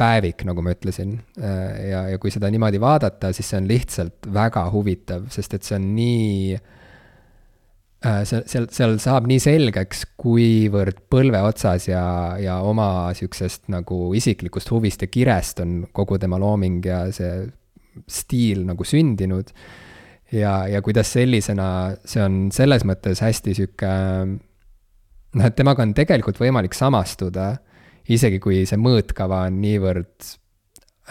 päevik, 0.00 0.44
nagu 0.48 0.64
ma 0.64 0.74
ütlesin. 0.74 1.18
Äh, 1.38 1.78
ja, 1.90 2.02
ja 2.14 2.18
kui 2.22 2.32
seda 2.32 2.50
niimoodi 2.52 2.80
vaadata, 2.82 3.34
siis 3.36 3.52
see 3.52 3.60
on 3.60 3.70
lihtsalt 3.70 4.30
väga 4.34 4.66
huvitav, 4.72 5.28
sest 5.32 5.56
et 5.56 5.66
see 5.66 5.76
on 5.78 5.90
nii 5.96 6.56
äh, 6.56 8.22
seal, 8.28 8.44
seal, 8.50 8.66
seal 8.74 8.96
saab 9.02 9.28
nii 9.30 9.42
selgeks, 9.42 10.06
kuivõrd 10.20 11.04
põlve 11.12 11.44
otsas 11.46 11.90
ja, 11.90 12.04
ja 12.40 12.58
oma 12.66 13.12
sihukesest 13.16 13.70
nagu 13.72 14.08
isiklikust 14.18 14.72
huvist 14.74 15.06
ja 15.06 15.12
kirest 15.12 15.62
on 15.62 15.84
kogu 15.96 16.18
tema 16.22 16.40
looming 16.40 16.82
ja 16.86 17.04
see 17.14 17.44
stiil 18.10 18.64
nagu 18.66 18.86
sündinud. 18.86 19.50
ja, 20.32 20.66
ja 20.70 20.82
kuidas 20.82 21.10
sellisena, 21.12 21.96
see 22.06 22.22
on 22.22 22.46
selles 22.54 22.86
mõttes 22.86 23.20
hästi 23.20 23.54
sihuke 23.58 23.96
noh, 25.36 25.46
et 25.46 25.56
temaga 25.56 25.84
on 25.86 25.94
tegelikult 25.96 26.40
võimalik 26.40 26.74
samastuda, 26.76 27.52
isegi 28.10 28.40
kui 28.42 28.64
see 28.66 28.80
mõõtkava 28.80 29.44
on 29.48 29.60
niivõrd 29.62 30.30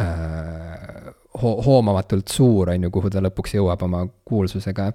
äh, 0.01 1.11
ho 1.39 1.55
hoomamatult 1.65 2.31
suur, 2.33 2.73
on 2.73 2.87
ju, 2.87 2.91
kuhu 2.93 3.11
ta 3.13 3.23
lõpuks 3.23 3.55
jõuab 3.55 3.83
oma 3.87 4.03
kuulsusega. 4.27 4.91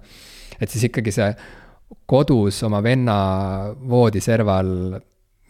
et 0.59 0.69
siis 0.69 0.89
ikkagi 0.89 1.13
see 1.13 1.29
kodus 2.09 2.61
oma 2.65 2.81
venna 2.83 3.17
voodiserval 3.89 4.99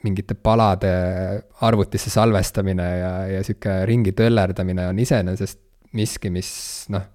mingite 0.05 0.35
palade 0.37 0.91
arvutisse 1.65 2.11
salvestamine 2.13 2.85
ja, 2.99 3.11
ja 3.27 3.43
sihuke 3.43 3.79
ringi 3.89 4.13
töllerdamine 4.13 4.87
on 4.91 4.99
iseenesest 5.01 5.59
miski, 5.97 6.29
mis 6.29 6.51
noh, 6.93 7.07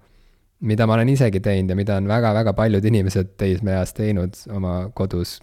mida 0.67 0.85
ma 0.87 0.97
olen 0.97 1.13
isegi 1.13 1.39
teinud 1.39 1.71
ja 1.71 1.77
mida 1.77 1.95
on 2.01 2.09
väga-väga 2.09 2.53
paljud 2.57 2.85
inimesed 2.85 3.37
teismeeas 3.39 3.95
teinud 3.97 4.35
oma 4.51 4.75
kodus 4.93 5.39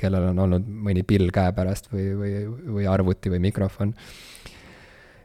kellel 0.00 0.30
on 0.30 0.40
olnud 0.46 0.66
mõni 0.66 1.04
pill 1.06 1.30
käepärast 1.34 1.90
või, 1.92 2.08
või, 2.18 2.32
või 2.78 2.88
arvuti 2.90 3.32
või 3.32 3.40
mikrofon. 3.48 3.92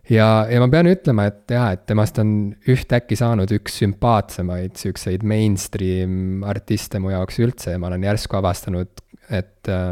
ja, 0.10 0.27
ja 0.49 0.61
ma 0.64 0.69
pean 0.72 0.89
ütlema, 0.91 1.27
et 1.31 1.56
jaa, 1.56 1.72
et 1.76 1.85
temast 1.89 2.19
on 2.23 2.34
ühtäkki 2.69 3.18
saanud 3.19 3.52
üks 3.57 3.80
sümpaatsemaid 3.84 4.80
siukseid 4.80 5.26
mainstream 5.27 6.45
artiste 6.48 6.99
mu 6.99 7.14
jaoks 7.14 7.41
üldse 7.43 7.76
ja 7.76 7.81
ma 7.81 7.91
olen 7.91 8.07
järsku 8.10 8.39
avastanud, 8.39 9.03
et 9.30 9.72
äh, 9.72 9.91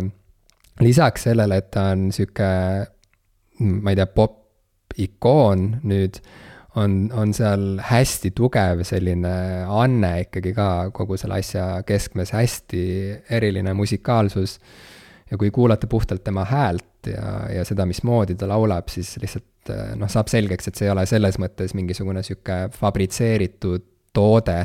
lisaks 0.84 1.27
sellele, 1.30 1.60
et 1.60 1.72
ta 1.73 1.89
on 1.93 2.10
sihuke, 2.15 2.51
ma 3.60 3.91
ei 3.91 3.99
tea, 3.99 4.07
pop-ikoon 4.15 5.72
nüüd 5.88 6.22
on, 6.75 7.09
on 7.13 7.33
seal 7.33 7.79
hästi 7.81 8.31
tugev 8.35 8.83
selline 8.87 9.33
anne 9.65 10.11
ikkagi 10.25 10.53
ka 10.57 10.69
kogu 10.93 11.17
selle 11.17 11.39
asja 11.41 11.81
keskmes, 11.87 12.33
hästi 12.35 12.83
eriline 13.29 13.73
musikaalsus. 13.73 14.59
ja 15.31 15.37
kui 15.37 15.51
kuulata 15.51 15.87
puhtalt 15.87 16.23
tema 16.23 16.45
häält 16.45 17.07
ja, 17.07 17.49
ja 17.53 17.65
seda, 17.65 17.85
mismoodi 17.85 18.35
ta 18.35 18.47
laulab, 18.49 18.87
siis 18.89 19.17
lihtsalt 19.21 19.73
noh, 19.95 20.09
saab 20.09 20.27
selgeks, 20.27 20.67
et 20.67 20.75
see 20.75 20.87
ei 20.87 20.93
ole 20.93 21.05
selles 21.05 21.37
mõttes 21.41 21.75
mingisugune 21.77 22.23
sihuke 22.25 22.69
fabritseeritud 22.73 23.85
toode 24.13 24.59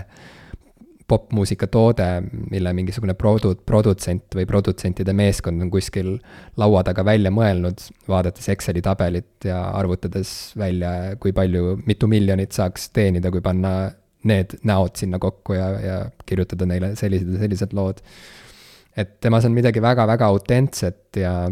popmuusika 1.08 1.66
toode, 1.66 2.06
mille 2.50 2.72
mingisugune 2.72 3.12
produ-, 3.18 3.56
produtsent 3.66 4.36
või 4.36 4.46
produtsentide 4.48 5.12
meeskond 5.16 5.60
on 5.62 5.72
kuskil 5.72 6.14
laua 6.60 6.80
taga 6.86 7.04
välja 7.04 7.32
mõelnud, 7.34 7.82
vaadates 8.08 8.48
Exceli 8.54 8.82
tabelit 8.84 9.44
ja 9.48 9.60
arvutades 9.76 10.54
välja, 10.58 11.14
kui 11.20 11.34
palju, 11.36 11.76
mitu 11.86 12.08
miljonit 12.08 12.56
saaks 12.56 12.88
teenida, 12.96 13.32
kui 13.34 13.44
panna 13.44 13.74
need 14.24 14.56
näod 14.64 14.96
sinna 14.96 15.20
kokku 15.20 15.58
ja, 15.58 15.68
ja 15.80 16.00
kirjutada 16.24 16.64
neile 16.68 16.94
sellised 16.96 17.34
ja 17.34 17.44
sellised 17.44 17.76
lood. 17.76 18.00
et 18.96 19.18
temas 19.20 19.44
on 19.44 19.52
midagi 19.52 19.82
väga-väga 19.82 20.26
autentset 20.32 21.18
ja, 21.20 21.50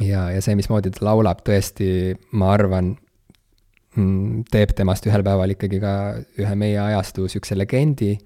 ja, 0.00 0.30
ja 0.32 0.42
see, 0.42 0.56
mismoodi 0.58 0.90
ta 0.90 1.04
laulab, 1.06 1.44
tõesti, 1.46 2.16
ma 2.32 2.50
arvan, 2.56 2.96
mm, 3.94 4.46
teeb 4.50 4.74
temast 4.74 5.06
ühel 5.06 5.22
päeval 5.22 5.54
ikkagi 5.54 5.78
ka 5.78 5.92
ühe 6.40 6.54
meie 6.58 6.80
ajastu 6.82 7.28
sihukese 7.30 7.58
legendi 7.60 8.16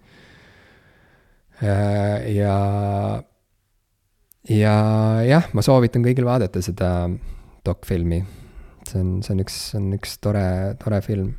ja, 1.60 2.54
ja 4.48 4.74
jah, 5.26 5.50
ma 5.52 5.64
soovitan 5.64 6.04
kõigil 6.06 6.28
vaadata 6.28 6.62
seda 6.64 7.08
dokfilmi. 7.66 8.22
see 8.88 9.00
on, 9.00 9.12
see 9.22 9.34
on 9.36 9.44
üks, 9.44 9.60
see 9.70 9.80
on 9.80 9.92
üks 9.98 10.18
tore, 10.24 10.46
tore 10.80 11.00
film. 11.04 11.34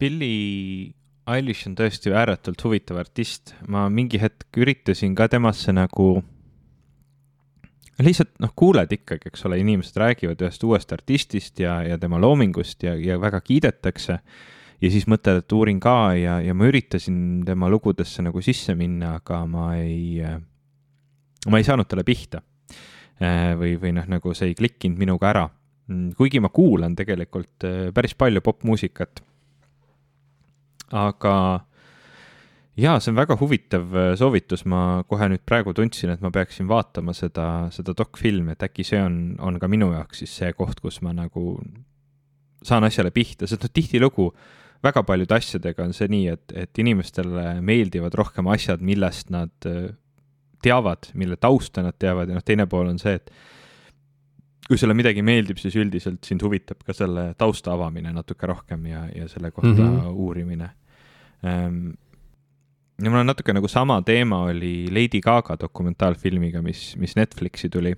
Billie 0.00 0.94
Eilish 1.30 1.68
on 1.68 1.76
tõesti 1.78 2.12
ääretult 2.16 2.62
huvitav 2.64 2.98
artist, 3.02 3.54
ma 3.68 3.88
mingi 3.92 4.18
hetk 4.18 4.56
üritasin 4.56 5.14
ka 5.18 5.28
temasse 5.30 5.74
nagu 5.76 6.22
lihtsalt 8.00 8.32
noh, 8.40 8.52
kuuled 8.56 8.92
ikkagi, 8.96 9.28
eks 9.30 9.44
ole, 9.46 9.58
inimesed 9.60 9.98
räägivad 10.00 10.40
ühest 10.40 10.64
uuest 10.64 10.92
artistist 10.96 11.60
ja, 11.60 11.80
ja 11.84 11.98
tema 12.00 12.20
loomingust 12.22 12.82
ja, 12.86 12.94
ja 12.96 13.18
väga 13.20 13.42
kiidetakse 13.44 14.18
ja 14.80 14.90
siis 14.92 15.06
mõtled, 15.10 15.42
et 15.42 15.54
uurin 15.56 15.80
ka 15.82 16.12
ja, 16.16 16.38
ja 16.44 16.54
ma 16.56 16.68
üritasin 16.70 17.42
tema 17.46 17.68
lugudesse 17.72 18.24
nagu 18.24 18.42
sisse 18.44 18.74
minna, 18.78 19.16
aga 19.20 19.42
ma 19.48 19.72
ei, 19.80 20.20
ma 21.48 21.60
ei 21.60 21.66
saanud 21.66 21.88
talle 21.90 22.06
pihta. 22.06 22.42
Äh, 23.20 23.52
või, 23.60 23.74
või 23.76 23.92
noh, 23.92 24.06
nagu 24.08 24.32
see 24.32 24.48
ei 24.48 24.56
klikkinud 24.56 25.00
minuga 25.00 25.28
ära. 25.28 25.48
Kuigi 26.16 26.40
ma 26.40 26.48
kuulan 26.54 26.94
tegelikult 26.96 27.66
äh, 27.68 27.90
päris 27.92 28.14
palju 28.16 28.40
popmuusikat. 28.40 29.20
aga 30.96 31.34
jaa, 32.80 32.96
see 32.98 33.12
on 33.12 33.18
väga 33.18 33.36
huvitav 33.36 33.92
äh, 33.92 34.14
soovitus, 34.16 34.64
ma 34.64 35.04
kohe 35.06 35.28
nüüd 35.28 35.44
praegu 35.44 35.74
tundsin, 35.76 36.14
et 36.14 36.24
ma 36.24 36.30
peaksin 36.32 36.70
vaatama 36.70 37.12
seda, 37.12 37.68
seda 37.74 37.92
dokfilmi, 37.98 38.56
et 38.56 38.64
äkki 38.64 38.86
see 38.88 39.02
on, 39.02 39.20
on 39.38 39.60
ka 39.60 39.68
minu 39.68 39.92
jaoks 39.92 40.24
siis 40.24 40.38
see 40.40 40.56
koht, 40.56 40.80
kus 40.80 41.02
ma 41.04 41.12
nagu 41.12 41.58
saan 42.64 42.88
asjale 42.88 43.12
pihta, 43.12 43.44
sest 43.50 43.68
noh, 43.68 43.74
tihtilugu 43.74 44.30
äh, 44.32 44.59
väga 44.84 45.02
paljude 45.06 45.36
asjadega 45.36 45.84
on 45.84 45.94
see 45.96 46.08
nii, 46.10 46.26
et, 46.32 46.52
et 46.56 46.82
inimestele 46.82 47.58
meeldivad 47.64 48.14
rohkem 48.16 48.48
asjad, 48.52 48.82
millest 48.84 49.32
nad 49.32 49.68
äh, 49.68 49.90
teavad, 50.62 51.10
mille 51.14 51.36
tausta 51.40 51.84
nad 51.84 51.96
teavad 51.98 52.30
ja 52.30 52.36
noh, 52.36 52.44
teine 52.44 52.66
pool 52.70 52.90
on 52.92 53.00
see, 53.00 53.16
et 53.20 53.32
kui 54.70 54.78
sulle 54.78 54.94
midagi 54.94 55.22
meeldib, 55.26 55.58
siis 55.58 55.74
üldiselt 55.80 56.26
sind 56.26 56.44
huvitab 56.46 56.84
ka 56.86 56.94
selle 56.94 57.32
tausta 57.38 57.72
avamine 57.74 58.12
natuke 58.14 58.46
rohkem 58.46 58.86
ja, 58.86 59.06
ja 59.14 59.26
selle 59.28 59.50
kohta 59.50 59.72
mm 59.74 59.96
-hmm. 59.98 60.12
uurimine 60.12 60.70
ähm,. 61.44 61.90
ja 63.02 63.10
mul 63.10 63.20
on 63.20 63.26
natuke 63.26 63.52
nagu 63.52 63.68
sama 63.68 64.02
teema 64.02 64.42
oli 64.42 64.86
Lady 64.90 65.20
Gaga 65.20 65.56
dokumentaalfilmiga, 65.60 66.62
mis, 66.62 66.96
mis 66.96 67.16
Netflixi 67.16 67.68
tuli 67.68 67.94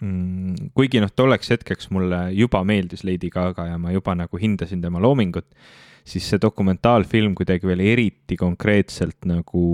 mm,. 0.00 0.70
kuigi 0.74 1.00
noh, 1.00 1.10
tolleks 1.16 1.50
hetkeks 1.50 1.90
mulle 1.90 2.32
juba 2.32 2.64
meeldis 2.64 3.04
Lady 3.04 3.30
Gaga 3.30 3.66
ja 3.66 3.78
ma 3.78 3.92
juba 3.92 4.14
nagu 4.14 4.36
hindasin 4.36 4.80
tema 4.80 5.00
loomingut 5.00 5.46
siis 6.04 6.26
see 6.28 6.40
dokumentaalfilm 6.40 7.34
kuidagi 7.34 7.66
veel 7.66 7.80
eriti 7.80 8.36
konkreetselt 8.36 9.24
nagu 9.28 9.64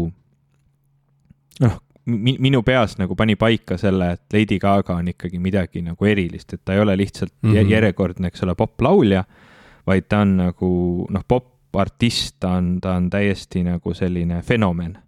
noh, 1.60 1.78
minu 2.06 2.62
peas 2.66 2.96
nagu 2.98 3.14
pani 3.16 3.36
paika 3.36 3.76
selle, 3.78 4.12
et 4.16 4.34
Lady 4.34 4.58
Gaga 4.58 4.96
on 4.98 5.10
ikkagi 5.12 5.38
midagi 5.42 5.82
nagu 5.84 6.06
erilist, 6.06 6.54
et 6.54 6.62
ta 6.64 6.74
ei 6.74 6.80
ole 6.80 6.96
lihtsalt 6.96 7.32
mm 7.42 7.52
-hmm. 7.52 7.70
järjekordne, 7.70 8.28
eks 8.28 8.42
ole, 8.42 8.54
poplaulja, 8.54 9.24
vaid 9.86 10.08
ta 10.08 10.20
on 10.20 10.36
nagu 10.36 11.06
noh, 11.10 11.24
popartist, 11.28 12.36
ta 12.40 12.56
on, 12.58 12.80
ta 12.80 12.94
on 12.94 13.10
täiesti 13.10 13.62
nagu 13.64 13.94
selline 13.94 14.42
fenomen. 14.42 14.98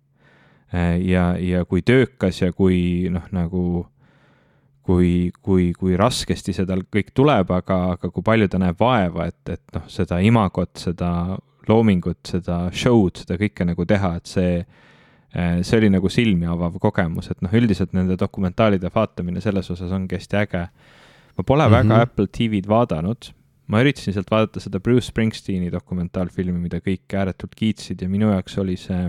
ja, 1.05 1.37
ja 1.39 1.65
kui 1.65 1.83
töökas 1.83 2.43
ja 2.43 2.53
kui 2.53 3.09
noh, 3.11 3.23
nagu 3.31 3.87
kui, 4.83 5.31
kui, 5.43 5.71
kui 5.79 5.97
raskesti 5.99 6.55
seda 6.57 6.77
kõik 6.83 7.13
tuleb, 7.15 7.51
aga, 7.55 7.79
aga 7.97 8.11
kui 8.11 8.25
palju 8.27 8.49
ta 8.51 8.61
näeb 8.63 8.79
vaeva, 8.81 9.29
et, 9.31 9.43
et 9.55 9.77
noh, 9.77 9.85
seda 9.91 10.19
imagot, 10.25 10.75
seda 10.81 11.11
loomingut, 11.69 12.21
seda 12.27 12.65
show'd, 12.75 13.23
seda 13.23 13.39
kõike 13.41 13.67
nagu 13.69 13.87
teha, 13.89 14.17
et 14.19 14.31
see 14.31 14.57
äh, 14.59 15.61
see 15.63 15.79
oli 15.79 15.93
nagu 15.93 16.11
silmi 16.13 16.49
avav 16.51 16.81
kogemus, 16.83 17.31
et 17.33 17.45
noh, 17.45 17.55
üldiselt 17.55 17.95
nende 17.97 18.19
dokumentaalide 18.21 18.91
vaatamine 18.95 19.43
selles 19.45 19.71
osas 19.75 19.95
ongi 19.95 20.19
hästi 20.19 20.43
äge. 20.43 20.67
ma 21.37 21.45
pole 21.45 21.69
mm 21.69 21.73
-hmm. 21.73 21.89
väga 21.89 22.03
Apple 22.03 22.27
TV-d 22.27 22.69
vaadanud, 22.69 23.31
ma 23.67 23.81
üritasin 23.81 24.13
sealt 24.13 24.31
vaadata 24.31 24.61
seda 24.61 24.81
Bruce 24.81 25.07
Springsteeni 25.07 25.73
dokumentaalfilmi, 25.73 26.59
mida 26.59 26.79
kõik 26.79 27.15
ääretult 27.15 27.55
kiitsid 27.55 28.03
ja 28.03 28.09
minu 28.09 28.31
jaoks 28.31 28.59
oli 28.59 28.77
see 28.77 29.09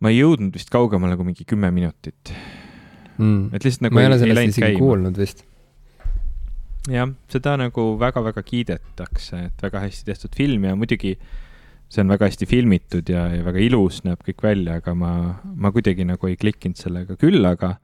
ma 0.00 0.10
ei 0.10 0.18
jõudnud 0.18 0.54
vist 0.54 0.70
kaugemale 0.70 1.16
kui 1.16 1.24
mingi 1.24 1.44
kümme 1.44 1.70
minutit 1.70 2.32
mm.. 3.18 3.52
et 3.52 3.64
lihtsalt 3.64 3.86
nagu 3.86 3.98
ma 3.98 4.04
ei 4.04 4.10
ole 4.10 4.18
sellest 4.22 4.52
isegi 4.54 4.66
käima. 4.66 4.80
kuulnud 4.80 5.20
vist. 5.20 5.44
jah, 6.90 7.12
seda 7.32 7.56
nagu 7.60 7.86
väga-väga 8.00 8.44
kiidetakse, 8.46 9.46
et 9.50 9.64
väga 9.64 9.86
hästi 9.86 10.10
tehtud 10.10 10.36
film 10.38 10.68
ja 10.68 10.74
muidugi 10.78 11.14
see 11.92 12.02
on 12.02 12.12
väga 12.14 12.30
hästi 12.30 12.48
filmitud 12.48 13.08
ja, 13.12 13.26
ja 13.36 13.44
väga 13.44 13.62
ilus 13.62 14.02
näeb 14.06 14.22
kõik 14.24 14.44
välja, 14.44 14.80
aga 14.80 14.94
ma, 14.96 15.12
ma 15.42 15.72
kuidagi 15.74 16.06
nagu 16.08 16.30
ei 16.30 16.38
klikkinud 16.40 16.80
sellega, 16.80 17.18
küll 17.20 17.44
aga 17.44 17.76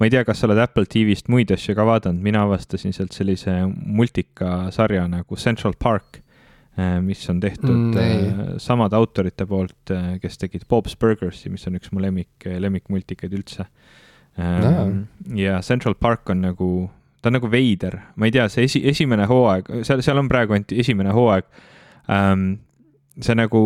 ma 0.00 0.08
ei 0.08 0.10
tea, 0.10 0.24
kas 0.26 0.42
sa 0.42 0.48
oled 0.48 0.58
Apple 0.58 0.90
TV-st 0.90 1.30
muid 1.30 1.54
asju 1.54 1.76
ka 1.78 1.86
vaadanud, 1.86 2.22
mina 2.24 2.42
avastasin 2.48 2.96
sealt 2.96 3.14
sellise 3.14 3.60
multikasarja 3.70 5.06
nagu 5.12 5.38
Central 5.38 5.78
Park 5.78 6.24
Äh, 6.74 7.00
mis 7.00 7.28
on 7.30 7.38
tehtud 7.40 7.70
mm, 7.70 7.98
äh, 7.98 8.54
samade 8.58 8.96
autorite 8.98 9.46
poolt, 9.46 9.92
äh, 9.94 10.16
kes 10.18 10.40
tegid 10.40 10.64
Bob's 10.66 10.96
Burgersi, 10.98 11.46
mis 11.52 11.62
on 11.70 11.78
üks 11.78 11.92
mu 11.94 12.02
lemmik, 12.02 12.42
lemmikmultikaid 12.42 13.36
üldse 13.38 13.68
no.. 14.38 14.84
ja 15.36 15.60
Central 15.62 15.94
Park 15.94 16.30
on 16.30 16.42
nagu, 16.44 16.70
ta 17.22 17.30
on 17.30 17.38
nagu 17.38 17.50
veider, 17.50 17.98
ma 18.16 18.28
ei 18.28 18.34
tea, 18.34 18.48
see 18.52 18.66
esi, 18.68 18.82
esimene 18.90 19.28
hooaeg, 19.30 19.70
seal, 19.86 20.02
seal 20.04 20.20
on 20.20 20.30
praegu 20.30 20.56
ainult 20.56 20.74
esimene 20.84 21.14
hooaeg. 21.14 21.46
Ähm,. 22.12 22.58
see 23.22 23.36
nagu 23.38 23.60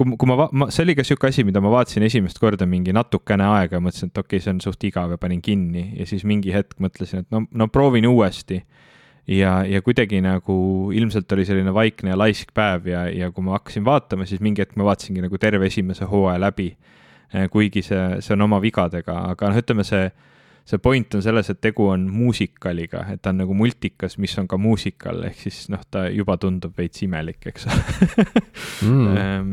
kui, 0.00 0.16
kui 0.16 0.28
ma, 0.28 0.48
ma, 0.52 0.68
see 0.72 0.84
oli 0.86 0.96
ka 0.98 1.04
sihuke 1.06 1.30
asi, 1.30 1.44
mida 1.46 1.62
ma 1.62 1.72
vaatasin 1.72 2.04
esimest 2.06 2.40
korda 2.40 2.66
mingi 2.68 2.94
natukene 2.96 3.46
aega 3.46 3.78
ja 3.78 3.84
mõtlesin, 3.84 4.12
et 4.12 4.20
okei 4.20 4.38
okay,, 4.38 4.44
see 4.44 4.54
on 4.54 4.62
suht 4.64 4.86
igav 4.88 5.14
ja 5.14 5.18
panin 5.20 5.42
kinni. 5.44 5.90
Ja 5.98 6.06
siis 6.08 6.24
mingi 6.28 6.54
hetk 6.54 6.78
mõtlesin, 6.82 7.24
et 7.24 7.34
no, 7.34 7.44
no 7.50 7.68
proovin 7.72 8.08
uuesti. 8.08 8.62
Ja, 9.30 9.60
ja 9.68 9.82
kuidagi 9.84 10.18
nagu 10.24 10.54
ilmselt 10.96 11.30
oli 11.36 11.44
selline 11.46 11.74
vaikne 11.76 12.14
ja 12.14 12.16
laisk 12.18 12.54
päev 12.56 12.88
ja, 12.90 13.04
ja 13.12 13.28
kui 13.30 13.44
ma 13.46 13.58
hakkasin 13.58 13.84
vaatama, 13.86 14.26
siis 14.26 14.40
mingi 14.42 14.64
hetk 14.64 14.78
ma 14.80 14.88
vaatasingi 14.88 15.22
nagu 15.22 15.38
terve 15.38 15.68
esimese 15.70 16.08
hooaja 16.10 16.40
läbi. 16.48 16.72
Eh, 16.72 16.96
kuigi 17.52 17.82
see, 17.86 18.20
see 18.24 18.34
on 18.34 18.46
oma 18.48 18.60
vigadega, 18.62 19.16
aga 19.34 19.50
noh, 19.50 19.60
ütleme 19.62 19.84
see, 19.86 20.08
see 20.66 20.80
point 20.82 21.14
on 21.14 21.24
selles, 21.24 21.50
et 21.52 21.60
tegu 21.62 21.86
on 21.90 22.06
muusikaliga, 22.10 23.04
et 23.14 23.22
ta 23.22 23.32
on 23.34 23.42
nagu 23.44 23.56
multikas, 23.56 24.18
mis 24.22 24.36
on 24.40 24.48
ka 24.50 24.58
muusikal, 24.60 25.22
ehk 25.30 25.44
siis 25.46 25.68
noh, 25.72 25.82
ta 25.90 26.06
juba 26.10 26.38
tundub 26.42 26.76
veits 26.78 27.04
imelik, 27.06 27.50
eks 27.52 27.68
mm. 27.70 29.04
Ehm, 29.20 29.52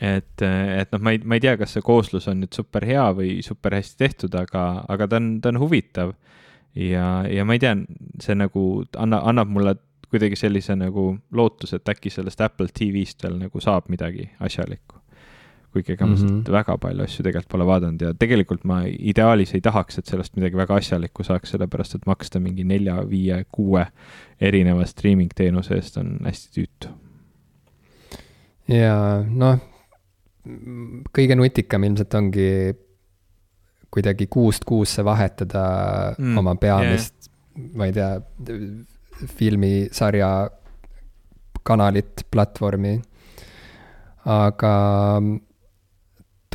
et, 0.00 0.42
et 0.42 0.92
noh, 0.92 1.02
ma 1.02 1.14
ei, 1.14 1.22
ma 1.24 1.38
ei 1.38 1.44
tea, 1.44 1.56
kas 1.58 1.76
see 1.76 1.84
kooslus 1.84 2.28
on 2.30 2.42
nüüd 2.44 2.54
super 2.56 2.84
hea 2.86 3.08
või 3.16 3.40
super 3.46 3.74
hästi 3.78 4.02
tehtud, 4.04 4.36
aga, 4.38 4.68
aga 4.92 5.08
ta 5.08 5.20
on, 5.22 5.36
ta 5.40 5.54
on 5.54 5.60
huvitav 5.62 6.12
ja, 6.76 7.24
ja 7.30 7.46
ma 7.48 7.56
ei 7.56 7.62
tea, 7.62 7.74
see 8.22 8.36
nagu 8.36 8.84
anna, 9.00 9.22
annab 9.24 9.50
mulle 9.52 9.76
kuidagi 10.10 10.38
sellise 10.38 10.76
nagu 10.78 11.08
lootuse, 11.34 11.80
et 11.80 11.88
äkki 11.90 12.12
sellest 12.12 12.40
Apple 12.44 12.70
TV-st 12.74 13.26
veel 13.26 13.40
nagu 13.40 13.62
saab 13.62 13.90
midagi 13.92 14.28
asjalikku. 14.40 14.95
Kuigi 15.72 15.92
ega 15.92 16.06
ma 16.06 16.14
mm 16.14 16.26
-hmm. 16.26 16.52
väga 16.52 16.78
palju 16.78 17.04
asju 17.04 17.24
tegelikult 17.24 17.52
pole 17.52 17.66
vaadanud 17.66 18.02
ja 18.02 18.14
tegelikult 18.14 18.64
ma 18.64 18.82
ideaalis 18.86 19.54
ei 19.54 19.60
tahaks, 19.60 19.98
et 19.98 20.06
sellest 20.06 20.36
midagi 20.36 20.56
väga 20.56 20.74
asjalikku 20.74 21.24
saaks, 21.24 21.50
sellepärast 21.50 21.94
et 21.94 22.06
maksta 22.06 22.40
mingi 22.40 22.64
nelja, 22.64 22.96
viie, 23.10 23.44
kuue 23.52 23.86
erineva 24.40 24.86
streaming 24.86 25.30
teenuse 25.34 25.74
eest 25.74 25.96
on 25.96 26.18
hästi 26.24 26.60
tüütu. 26.60 26.88
ja 28.68 29.24
noh, 29.28 29.60
kõige 31.18 31.36
nutikam 31.36 31.84
ilmselt 31.84 32.14
ongi 32.14 32.50
kuidagi 33.90 34.26
kuust 34.26 34.64
kuusse 34.64 35.04
vahetada 35.04 35.64
mm, 36.18 36.38
oma 36.38 36.54
peamist 36.54 37.14
yeah., 37.14 37.32
ma 37.74 37.86
ei 37.86 37.92
tea, 37.92 38.20
filmisarja 39.38 40.50
kanalit, 41.66 42.26
platvormi. 42.30 43.00
aga 44.26 44.72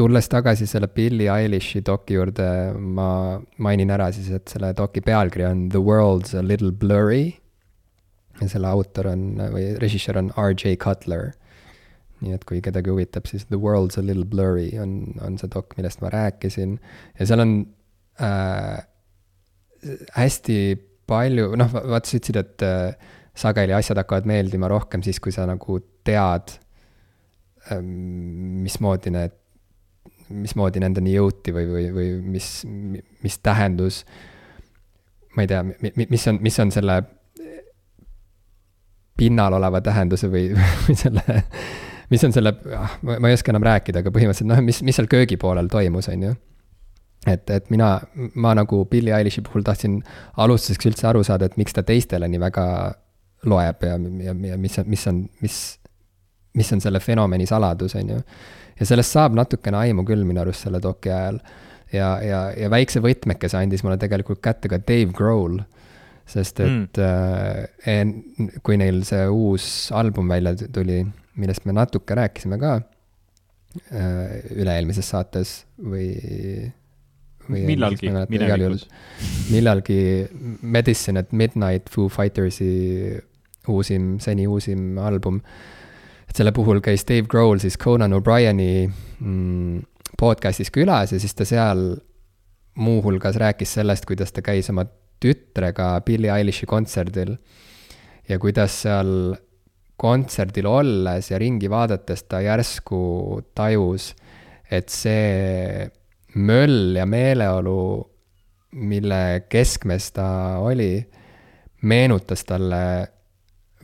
tulles 0.01 0.29
tagasi 0.31 0.65
selle 0.69 0.89
Billie 0.89 1.29
Eilish'i 1.29 1.83
doki 1.85 2.17
juurde, 2.17 2.47
ma 2.73 3.37
mainin 3.61 3.93
ära 3.93 4.09
siis, 4.15 4.31
et 4.33 4.49
selle 4.49 4.71
doki 4.77 5.03
pealkiri 5.05 5.45
on 5.45 5.67
The 5.69 5.81
World's 5.81 6.33
a 6.37 6.41
Little 6.41 6.73
Blurry. 6.73 7.37
ja 8.41 8.47
selle 8.49 8.71
autor 8.73 9.11
on 9.11 9.35
või 9.53 9.67
režissöör 9.77 10.17
on 10.17 10.31
R.J. 10.33 10.73
Cutler 10.81 11.29
nii 12.21 12.35
et 12.37 12.45
kui 12.47 12.61
kedagi 12.63 12.91
huvitab, 12.93 13.25
siis 13.29 13.47
The 13.49 13.57
World's 13.59 13.97
a 13.97 14.03
Little 14.05 14.27
Blurry 14.29 14.69
on, 14.81 15.13
on 15.25 15.37
see 15.41 15.49
dok, 15.51 15.73
millest 15.77 16.03
ma 16.03 16.11
rääkisin. 16.13 16.77
ja 17.17 17.27
seal 17.27 17.43
on 17.43 17.55
äh, 18.21 18.81
hästi 20.17 20.57
palju, 21.09 21.51
noh, 21.59 21.71
vaata, 21.73 22.05
sa 22.07 22.19
ütlesid, 22.19 22.39
et 22.41 22.65
äh, 22.65 23.13
sageli 23.37 23.73
asjad 23.75 23.99
hakkavad 24.01 24.29
meeldima 24.29 24.69
rohkem 24.71 25.03
siis, 25.05 25.19
kui 25.23 25.33
sa 25.33 25.47
nagu 25.49 25.79
tead 26.05 26.55
äh,, 27.71 27.81
mismoodi 27.81 29.13
need, 29.17 29.37
mismoodi 30.31 30.81
nendeni 30.83 31.15
jõuti 31.15 31.53
või, 31.55 31.67
või, 31.69 31.87
või 31.95 32.09
mis, 32.37 32.49
mis 33.23 33.39
tähendus, 33.43 34.03
ma 35.35 35.45
ei 35.45 35.51
tea, 35.51 35.63
mis 36.01 36.27
on, 36.27 36.41
mis 36.43 36.59
on 36.63 36.73
selle 36.73 37.01
pinnal 39.17 39.53
oleva 39.53 39.81
tähenduse 39.85 40.31
või, 40.31 40.49
või 40.87 40.97
selle 40.97 41.41
mis 42.11 42.23
on 42.27 42.33
selle, 42.35 42.53
ah, 42.75 42.95
ma 43.07 43.29
ei 43.29 43.35
oska 43.37 43.53
enam 43.53 43.65
rääkida, 43.65 44.03
aga 44.03 44.11
põhimõtteliselt 44.13 44.49
noh, 44.51 44.61
mis, 44.65 44.81
mis 44.83 44.97
seal 44.99 45.07
köögipoolel 45.11 45.69
toimus, 45.71 46.09
on 46.11 46.25
ju. 46.27 46.33
et, 47.29 47.49
et 47.53 47.69
mina, 47.71 47.93
ma 48.35 48.55
nagu 48.57 48.83
Billie 48.91 49.15
Eilish'i 49.15 49.43
puhul 49.45 49.63
tahtsin 49.67 50.01
alustuseks 50.41 50.89
üldse 50.91 51.07
aru 51.07 51.23
saada, 51.23 51.47
et 51.47 51.59
miks 51.61 51.77
ta 51.77 51.85
teistele 51.87 52.27
nii 52.27 52.41
väga 52.41 52.65
loeb 53.47 53.85
ja, 53.87 53.95
ja, 54.27 54.35
ja 54.51 54.57
mis, 54.59 54.75
mis 54.85 55.07
on, 55.07 55.23
mis, 55.41 55.59
mis 56.57 56.73
on 56.75 56.83
selle 56.83 56.99
fenomeni 56.99 57.47
saladus, 57.49 57.95
on 57.95 58.15
ju. 58.15 58.19
Ja 58.79 58.87
sellest 58.87 59.17
saab 59.17 59.35
natukene 59.37 59.77
aimu 59.77 60.05
küll 60.07 60.23
minu 60.27 60.43
arust 60.43 60.67
selle 60.67 60.81
doki 60.83 61.11
ajal. 61.11 61.41
ja, 61.91 62.15
ja, 62.23 62.41
ja 62.57 62.71
väikse 62.71 63.03
võtmekese 63.03 63.59
andis 63.59 63.83
mulle 63.83 63.99
tegelikult 64.01 64.41
kätte 64.43 64.71
ka 64.71 64.79
Dave 64.79 65.11
Grohl 65.15 65.61
sest 66.31 66.61
et 66.63 66.99
mm. 66.99 67.81
äh, 67.83 68.59
kui 68.63 68.77
neil 68.79 69.01
see 69.07 69.25
uus 69.27 69.65
album 69.97 70.29
välja 70.31 70.53
tuli, 70.73 71.01
millest 71.41 71.65
me 71.67 71.75
natuke 71.75 72.15
rääkisime 72.17 72.59
ka 72.61 72.75
äh, 72.77 74.37
üle-eelmises 74.55 75.11
saates 75.11 75.55
või, 75.77 76.11
või. 77.49 77.65
millalgi, 77.73 78.13
minevikus. 78.31 78.87
millalgi 79.51 79.99
Medicine 80.61 81.25
at 81.25 81.35
Midnight 81.35 81.91
Foo 81.91 82.07
Fightersi 82.11 82.71
uusim, 83.71 84.15
seni 84.23 84.47
uusim 84.49 84.97
album. 85.01 85.41
Et 86.31 86.39
selle 86.39 86.53
puhul 86.55 86.79
käis 86.79 87.03
Dave 87.03 87.27
Grohl 87.27 87.59
siis 87.59 87.75
Conan 87.75 88.15
O'Brieni 88.15 88.87
mm, 88.87 89.81
podcast'is 90.19 90.71
külas 90.71 91.11
ja 91.11 91.19
siis 91.19 91.35
ta 91.35 91.43
seal 91.47 91.89
muuhulgas 92.79 93.35
rääkis 93.35 93.73
sellest, 93.75 94.07
kuidas 94.07 94.31
ta 94.31 94.43
käis 94.45 94.69
oma 94.71 94.85
tütrega 95.21 95.97
Billie 96.07 96.31
Eilish'i 96.31 96.69
kontserdil 96.69 97.35
ja 98.29 98.39
kuidas 98.39 98.79
seal 98.85 99.35
kontserdil 99.99 100.71
olles 100.71 101.27
ja 101.33 101.39
ringi 101.41 101.67
vaadates 101.69 102.23
ta 102.31 102.39
järsku 102.41 103.01
tajus, 103.53 104.13
et 104.71 104.87
see 104.89 105.83
möll 106.39 106.95
ja 106.95 107.03
meeleolu, 107.05 107.81
mille 108.79 109.23
keskmes 109.51 110.13
ta 110.15 110.29
oli, 110.63 110.95
meenutas 111.83 112.47
talle 112.47 112.85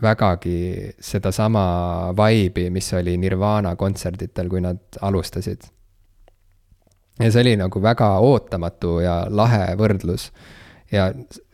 vägagi 0.01 0.93
sedasama 0.99 1.65
vibe'i, 2.17 2.69
mis 2.73 2.91
oli 2.93 3.17
Nirvana 3.17 3.75
kontserditel, 3.75 4.49
kui 4.49 4.61
nad 4.61 4.99
alustasid. 5.01 5.67
ja 7.19 7.31
see 7.31 7.41
oli 7.41 7.55
nagu 7.57 7.81
väga 7.81 8.09
ootamatu 8.21 8.99
ja 9.01 9.19
lahe 9.29 9.75
võrdlus. 9.79 10.31
ja 10.91 11.11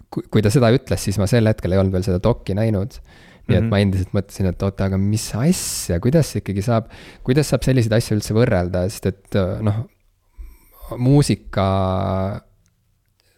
kui, 0.10 0.24
kui 0.30 0.42
ta 0.42 0.52
seda 0.54 0.72
ütles, 0.76 1.04
siis 1.04 1.18
ma 1.18 1.28
sel 1.28 1.48
hetkel 1.48 1.72
ei 1.72 1.82
olnud 1.82 1.94
veel 1.94 2.08
seda 2.10 2.20
dokki 2.24 2.56
näinud 2.58 3.00
nii 3.44 3.58
et 3.58 3.62
mm 3.62 3.66
-hmm. 3.68 3.72
ma 3.72 3.80
endiselt 3.80 4.14
mõtlesin, 4.16 4.48
et 4.48 4.62
oota, 4.64 4.86
aga 4.86 4.98
mis 4.98 5.26
asja, 5.36 6.00
kuidas 6.00 6.36
ikkagi 6.40 6.62
saab, 6.64 6.86
kuidas 7.28 7.50
saab 7.52 7.66
selliseid 7.66 7.94
asju 7.98 8.16
üldse 8.16 8.36
võrrelda, 8.38 8.86
sest 8.88 9.10
et 9.12 9.36
noh, 9.68 9.82
muusika, 10.98 11.66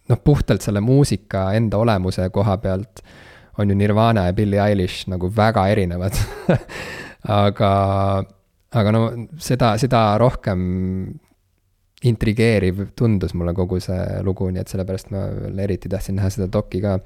noh, 0.09 0.19
puhtalt 0.23 0.61
selle 0.61 0.81
muusika 0.85 1.47
enda 1.57 1.77
olemuse 1.81 2.29
koha 2.29 2.57
pealt 2.61 3.01
on 3.57 3.69
ju 3.69 3.75
Nirvana 3.75 4.27
ja 4.27 4.33
Billie 4.33 4.61
Eilish 4.61 5.09
nagu 5.11 5.29
väga 5.35 5.67
erinevad 5.71 6.17
aga, 7.43 7.71
aga 8.71 8.95
no 8.95 9.05
seda, 9.41 9.75
seda 9.81 10.03
rohkem 10.21 10.59
intrigeeriv 12.05 12.91
tundus 12.97 13.33
mulle 13.33 13.55
kogu 13.57 13.79
see 13.81 14.19
lugu, 14.25 14.49
nii 14.53 14.61
et 14.61 14.71
sellepärast 14.71 15.09
ma 15.13 15.25
veel 15.31 15.63
eriti 15.65 15.89
tahtsin 15.89 16.19
näha 16.19 16.29
seda 16.33 16.49
dok'i 16.51 16.83
ka. 16.83 16.99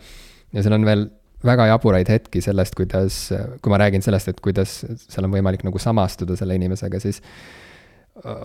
ja 0.56 0.66
seal 0.66 0.76
on 0.76 0.88
veel 0.88 1.08
väga 1.46 1.70
jaburaid 1.70 2.10
hetki 2.12 2.42
sellest, 2.44 2.76
kuidas, 2.76 3.30
kui 3.64 3.72
ma 3.72 3.80
räägin 3.80 4.04
sellest, 4.04 4.32
et 4.32 4.42
kuidas 4.44 4.82
seal 5.06 5.28
on 5.28 5.34
võimalik 5.38 5.64
nagu 5.64 5.80
samastuda 5.80 6.36
selle 6.36 6.58
inimesega, 6.60 7.00
siis 7.00 7.22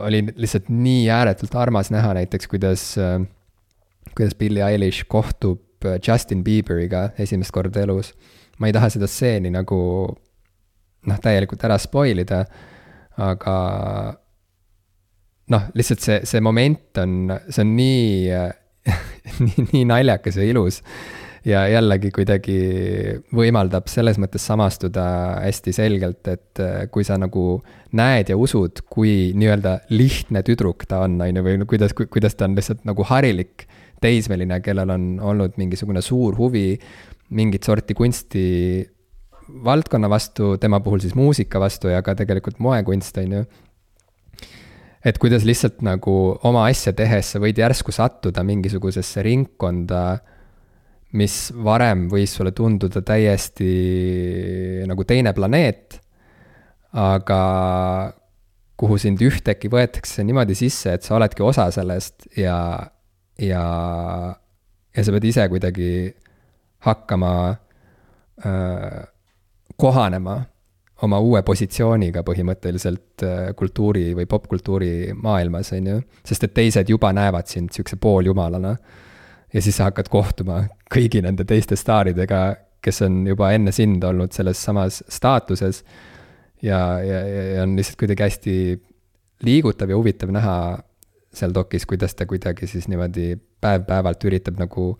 oli 0.06 0.20
lihtsalt 0.36 0.68
nii 0.70 1.08
ääretult 1.10 1.56
armas 1.58 1.90
näha 1.90 2.12
näiteks, 2.20 2.46
kuidas, 2.52 2.84
kuidas 4.14 4.36
Billie 4.38 4.62
Eilish 4.62 5.08
kohtub 5.10 5.73
Justin 5.98 6.44
Bieberiga 6.44 7.10
esimest 7.18 7.54
korda 7.54 7.84
elus. 7.84 8.12
ma 8.58 8.68
ei 8.68 8.74
taha 8.76 8.90
seda 8.94 9.08
stseeni 9.10 9.50
nagu 9.50 9.78
noh, 11.04 11.18
täielikult 11.20 11.64
ära 11.66 11.78
spoil 11.82 12.22
ida, 12.22 12.44
aga 13.20 13.56
noh, 15.52 15.66
lihtsalt 15.74 16.04
see, 16.04 16.20
see 16.28 16.40
moment 16.44 17.02
on, 17.02 17.34
see 17.48 17.64
on 17.64 17.74
nii 17.76 18.30
nii, 19.44 19.66
nii 19.72 19.84
naljakas 19.88 20.38
ja 20.40 20.46
ilus 20.48 20.80
ja 21.44 21.64
jällegi 21.68 22.08
kuidagi 22.14 22.58
võimaldab 23.36 23.88
selles 23.92 24.16
mõttes 24.20 24.44
samastuda 24.48 25.04
hästi 25.42 25.74
selgelt, 25.76 26.24
et 26.32 26.62
äh, 26.62 26.84
kui 26.92 27.04
sa 27.04 27.18
nagu 27.20 27.58
näed 27.96 28.32
ja 28.32 28.38
usud, 28.40 28.84
kui 28.90 29.32
nii-öelda 29.36 29.76
lihtne 29.92 30.44
tüdruk 30.46 30.86
ta 30.88 31.02
on, 31.04 31.18
on 31.20 31.40
ju, 31.40 31.44
või 31.44 31.58
kuidas, 31.74 31.92
kuidas 31.94 32.36
ta 32.38 32.48
on 32.48 32.56
lihtsalt 32.56 32.84
nagu 32.88 33.04
harilik 33.10 33.66
teismeline, 34.04 34.60
kellel 34.64 34.92
on 34.94 35.06
olnud 35.32 35.58
mingisugune 35.60 36.02
suur 36.04 36.36
huvi 36.38 36.74
mingit 37.34 37.64
sorti 37.64 37.96
kunsti 37.96 38.44
valdkonna 39.64 40.08
vastu, 40.08 40.54
tema 40.60 40.80
puhul 40.84 41.02
siis 41.02 41.16
muusika 41.16 41.60
vastu 41.60 41.90
ja 41.92 42.02
ka 42.04 42.14
tegelikult 42.16 42.60
moekunst, 42.64 43.18
on 43.20 43.38
ju 43.38 43.44
et 45.04 45.18
kuidas 45.20 45.44
lihtsalt 45.44 45.82
nagu 45.84 46.14
oma 46.48 46.68
asja 46.70 46.94
tehes 46.96 47.34
sa 47.34 47.40
võid 47.42 47.58
järsku 47.60 47.92
sattuda 47.92 48.44
mingisugusesse 48.46 49.24
ringkonda 49.24 50.04
mis 51.18 51.36
varem 51.64 52.08
võis 52.10 52.32
sulle 52.34 52.52
tunduda 52.54 53.02
täiesti 53.06 53.68
nagu 54.88 55.06
teine 55.06 55.32
planeet, 55.36 55.98
aga 56.98 57.40
kuhu 58.78 58.98
sind 58.98 59.22
ühtäkki 59.22 59.70
võetakse 59.70 60.24
niimoodi 60.26 60.56
sisse, 60.58 60.96
et 60.96 61.06
sa 61.06 61.14
oledki 61.18 61.44
osa 61.46 61.68
sellest 61.74 62.26
ja, 62.38 62.56
ja, 63.38 63.64
ja 64.96 65.04
sa 65.04 65.14
pead 65.14 65.28
ise 65.30 65.48
kuidagi 65.48 65.90
hakkama 66.86 67.32
äh, 68.44 68.98
kohanema 69.76 70.40
oma 71.02 71.18
uue 71.20 71.42
positsiooniga 71.42 72.22
põhimõtteliselt 72.24 73.24
kultuuri 73.58 74.12
või 74.16 74.28
popkultuuri 74.30 74.92
maailmas, 75.18 75.72
on 75.76 75.88
ju. 75.90 75.96
sest 76.24 76.46
et 76.46 76.54
teised 76.54 76.88
juba 76.88 77.10
näevad 77.12 77.50
sind 77.50 77.74
sihukese 77.74 77.98
pooljumalana 78.00 78.76
ja 79.54 79.62
siis 79.62 79.76
sa 79.78 79.88
hakkad 79.88 80.10
kohtuma 80.10 80.64
kõigi 80.92 81.22
nende 81.24 81.46
teiste 81.48 81.76
staaridega, 81.78 82.40
kes 82.84 83.02
on 83.06 83.22
juba 83.28 83.52
enne 83.56 83.72
sind 83.72 84.04
olnud 84.04 84.34
selles 84.34 84.60
samas 84.62 85.02
staatuses. 85.08 85.84
ja, 86.62 86.98
ja, 87.02 87.20
ja 87.26 87.62
on 87.62 87.76
lihtsalt 87.76 87.98
kuidagi 88.00 88.22
hästi 88.22 88.56
liigutav 89.44 89.90
ja 89.90 89.96
huvitav 89.96 90.32
näha 90.32 90.56
seal 91.38 91.54
dokis, 91.54 91.86
kuidas 91.86 92.14
ta 92.14 92.26
kuidagi 92.26 92.66
siis 92.70 92.88
niimoodi 92.88 93.34
päev-päevalt 93.60 94.24
üritab 94.28 94.60
nagu 94.60 94.94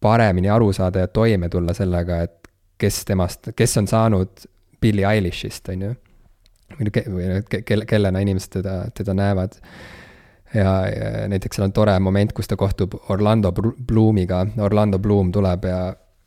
paremini 0.00 0.50
aru 0.52 0.72
saada 0.72 1.04
ja 1.04 1.08
toime 1.08 1.48
tulla 1.48 1.74
sellega, 1.74 2.22
et 2.26 2.48
kes 2.78 3.04
temast, 3.08 3.52
kes 3.56 3.76
on 3.80 3.88
saanud 3.88 4.48
Billie 4.80 5.06
Eilishist, 5.08 5.68
on 5.72 5.82
ju. 5.82 5.94
või 6.74 7.26
kelle, 7.64 7.86
kellena 7.86 8.18
inimesed 8.24 8.58
teda, 8.58 8.78
teda 8.96 9.14
näevad 9.14 9.60
ja, 10.54 10.72
ja 10.88 11.28
näiteks 11.28 11.56
seal 11.56 11.68
on 11.68 11.74
tore 11.76 11.94
moment, 12.00 12.32
kus 12.32 12.48
ta 12.48 12.56
kohtub 12.56 12.94
Orlando 13.08 13.52
Bloomiga, 13.52 14.46
Orlando 14.58 14.98
Bloom 14.98 15.32
tuleb 15.32 15.68
ja 15.68 15.78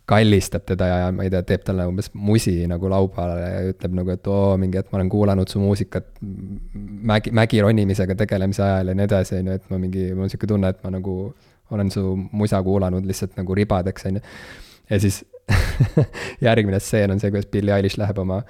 kallistab 0.07 0.63
teda 0.67 0.87
ja 0.87 1.07
ma 1.11 1.25
ei 1.25 1.31
tea, 1.31 1.41
teeb 1.43 1.65
talle 1.67 1.87
umbes 1.89 2.07
musi 2.15 2.61
nagu 2.69 2.87
laupäeval 2.91 3.41
ja 3.41 3.73
ütleb 3.73 3.97
nagu, 3.97 4.13
et 4.15 4.29
oo, 4.31 4.53
mingi, 4.61 4.79
et 4.79 4.87
ma 4.91 5.01
olen 5.01 5.11
kuulanud 5.11 5.51
su 5.51 5.59
muusikat 5.59 6.07
mägi, 7.11 7.33
mägi 7.35 7.59
ronimisega 7.63 8.15
tegelemise 8.23 8.63
ajal 8.63 8.93
ja 8.93 8.95
nii 8.97 9.07
edasi, 9.09 9.41
on 9.41 9.51
ju, 9.51 9.57
et 9.59 9.67
ma 9.73 9.81
mingi, 9.81 10.07
mul 10.13 10.27
on 10.27 10.31
sihuke 10.31 10.47
tunne, 10.47 10.71
et 10.71 10.79
ma 10.85 10.93
nagu 10.95 11.17
olen 11.75 11.91
su 11.91 12.05
musa 12.31 12.63
kuulanud 12.63 13.03
lihtsalt 13.07 13.35
nagu 13.35 13.59
ribadeks, 13.59 14.07
on 14.07 14.21
ju. 14.21 14.23
ja 14.89 15.01
siis 15.03 15.25
järgmine 16.47 16.79
stseen 16.79 17.11
on 17.11 17.19
see, 17.19 17.31
kuidas 17.33 17.51
Billie 17.51 17.75
Eilish 17.75 17.99
läheb 17.99 18.23
oma 18.23 18.41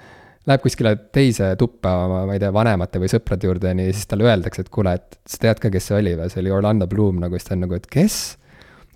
läheb 0.48 0.62
kuskile 0.64 0.94
teise 1.12 1.50
tuppa 1.60 1.92
oma, 2.06 2.22
ma 2.28 2.36
ei 2.36 2.42
tea, 2.42 2.52
vanemate 2.54 3.02
või 3.02 3.10
sõprade 3.10 3.50
juurde, 3.50 3.74
nii, 3.76 3.92
siis 3.92 4.06
talle 4.08 4.30
öeldakse, 4.30 4.62
et 4.64 4.70
kuule, 4.72 4.94
et 4.94 5.18
sa 5.28 5.42
tead 5.42 5.60
ka, 5.62 5.74
kes 5.74 5.90
see 5.90 5.98
oli 5.98 6.14
või, 6.16 6.30
see 6.32 6.44
oli 6.44 6.54
Orlando 6.54 6.86
Bloom 6.88 7.18
nagu, 7.24 7.36
siis 7.36 7.50
ta 7.50 7.58
on 7.58 7.66
nagu, 7.66 7.76
et 7.76 7.90
kes? 7.90 8.37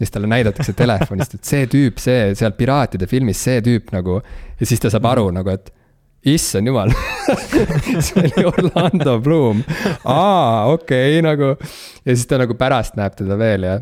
Ja 0.02 0.06
siis 0.06 0.16
talle 0.16 0.26
näidatakse 0.26 0.74
telefonist, 0.74 1.36
et 1.38 1.46
see 1.46 1.68
tüüp, 1.70 2.00
see 2.02 2.32
seal 2.38 2.56
Piraatide 2.58 3.06
filmis, 3.06 3.38
see 3.46 3.62
tüüp 3.62 3.92
nagu. 3.94 4.18
ja 4.58 4.66
siis 4.66 4.82
ta 4.82 4.90
saab 4.90 5.06
aru 5.12 5.28
nagu, 5.30 5.54
et 5.54 5.70
issand 6.26 6.66
jumal 6.66 6.90
see 8.06 8.18
oli 8.22 8.44
Orlando 8.50 9.20
Bloom. 9.22 9.62
aa, 10.02 10.66
okei 10.72 11.20
okay, 11.20 11.22
nagu. 11.22 11.54
ja 12.02 12.16
siis 12.16 12.26
ta 12.26 12.40
nagu 12.42 12.58
pärast 12.58 12.98
näeb 12.98 13.14
teda 13.18 13.38
veel 13.38 13.68
ja 13.68 13.78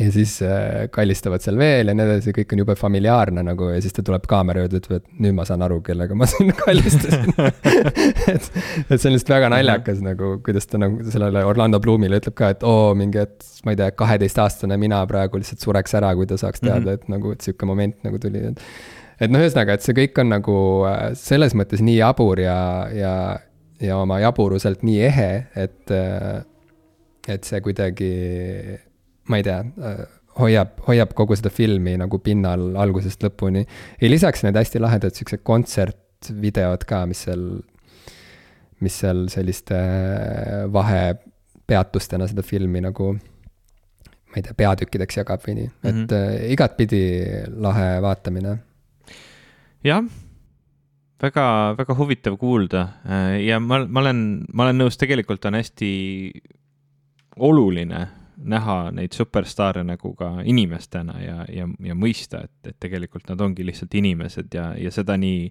ja 0.00 0.12
siis 0.12 0.38
äh, 0.42 0.88
kallistavad 0.90 1.42
seal 1.44 1.58
veel 1.60 1.90
ja 1.90 1.94
nii 1.96 2.04
edasi, 2.06 2.32
kõik 2.36 2.54
on 2.54 2.62
jube 2.62 2.76
familiaarne 2.78 3.42
nagu 3.44 3.68
ja 3.74 3.80
siis 3.84 3.92
ta 3.92 4.04
tuleb 4.06 4.24
kaamera 4.28 4.64
juurde, 4.64 4.80
ütleb, 4.80 5.02
et 5.02 5.22
nüüd 5.24 5.36
ma 5.36 5.44
saan 5.48 5.64
aru, 5.66 5.80
kellega 5.84 6.16
ma 6.16 6.28
siin 6.30 6.52
kallistasin 6.56 7.28
et, 8.32 8.48
et 8.88 8.94
see 8.96 9.10
on 9.10 9.16
lihtsalt 9.16 9.34
väga 9.34 9.50
naljakas 9.52 10.00
nagu, 10.04 10.34
kuidas 10.44 10.68
ta 10.70 10.80
nagu 10.80 11.04
sellele 11.12 11.44
Orlando 11.48 11.80
Bloomile 11.82 12.22
ütleb 12.22 12.36
ka, 12.38 12.52
et 12.56 12.64
oo, 12.64 12.94
mingi, 12.98 13.20
et 13.20 13.66
ma 13.66 13.74
ei 13.74 13.80
tea, 13.82 13.90
kaheteistaastane 13.98 14.78
mina 14.80 15.02
praegu 15.10 15.40
lihtsalt 15.40 15.64
sureks 15.64 15.98
ära, 16.00 16.14
kui 16.16 16.28
ta 16.30 16.40
saaks 16.40 16.64
teada 16.64 16.80
mm, 16.80 16.88
-hmm. 16.88 17.02
et 17.02 17.12
nagu, 17.12 17.32
et 17.36 17.44
sihuke 17.44 17.68
moment 17.68 17.98
nagu 18.06 18.20
tuli, 18.22 18.46
et. 18.48 18.62
et 19.20 19.32
noh, 19.32 19.44
ühesõnaga, 19.44 19.76
et 19.76 19.84
see 19.84 19.96
kõik 19.98 20.22
on 20.24 20.32
nagu 20.32 20.56
äh, 20.88 21.02
selles 21.18 21.52
mõttes 21.58 21.84
nii 21.84 21.98
jabur 21.98 22.40
ja, 22.40 22.88
ja, 22.96 23.12
ja 23.80 24.00
oma 24.00 24.22
jaburuselt 24.24 24.86
nii 24.88 25.04
ehe, 25.10 25.28
et, 25.52 25.92
äh, 25.92 26.40
et 27.28 27.44
see 27.44 27.60
kuidagi 27.60 28.08
ma 29.28 29.38
ei 29.38 29.46
tea, 29.46 29.60
hoiab, 30.40 30.78
hoiab 30.86 31.12
kogu 31.16 31.36
seda 31.38 31.52
filmi 31.52 31.94
nagu 32.00 32.20
pinnal 32.24 32.72
algusest 32.80 33.24
lõpuni. 33.24 33.64
ja 34.00 34.10
lisaks 34.10 34.44
need 34.46 34.56
hästi 34.56 34.80
lahedad 34.82 35.16
siuksed 35.16 35.44
kontsertvideod 35.46 36.86
ka, 36.88 37.04
mis 37.10 37.24
seal, 37.26 37.44
mis 38.80 38.96
seal 39.02 39.26
selliste 39.32 39.76
äh, 39.76 40.64
vahepeatustena 40.72 42.28
seda 42.30 42.44
filmi 42.46 42.82
nagu 42.84 43.12
ma 43.12 44.40
ei 44.40 44.44
tea, 44.46 44.56
peatükkideks 44.56 45.20
jagab 45.20 45.44
või 45.44 45.58
nii 45.60 45.68
mm, 45.68 45.78
-hmm. 45.84 46.04
et 46.04 46.16
äh, 46.16 46.52
igatpidi 46.56 47.02
lahe 47.60 47.88
vaatamine. 48.04 48.56
jah, 49.84 50.08
väga, 51.22 51.46
väga 51.78 51.98
huvitav 51.98 52.40
kuulda 52.40 52.88
äh, 53.04 53.42
ja 53.44 53.60
ma, 53.60 53.84
ma 53.84 54.06
olen, 54.06 54.24
ma 54.52 54.68
olen 54.68 54.84
nõus, 54.84 54.96
tegelikult 55.00 55.44
on 55.44 55.60
hästi 55.60 55.92
oluline 57.36 58.06
näha 58.36 58.76
neid 58.94 59.12
superstaare 59.14 59.82
nagu 59.84 60.12
ka 60.16 60.28
inimestena 60.48 61.18
ja, 61.20 61.36
ja, 61.52 61.66
ja 61.84 61.94
mõista, 61.98 62.42
et, 62.46 62.70
et 62.70 62.76
tegelikult 62.80 63.28
nad 63.28 63.40
ongi 63.44 63.64
lihtsalt 63.66 63.94
inimesed 63.98 64.54
ja, 64.56 64.70
ja 64.78 64.92
seda 64.94 65.16
nii 65.20 65.46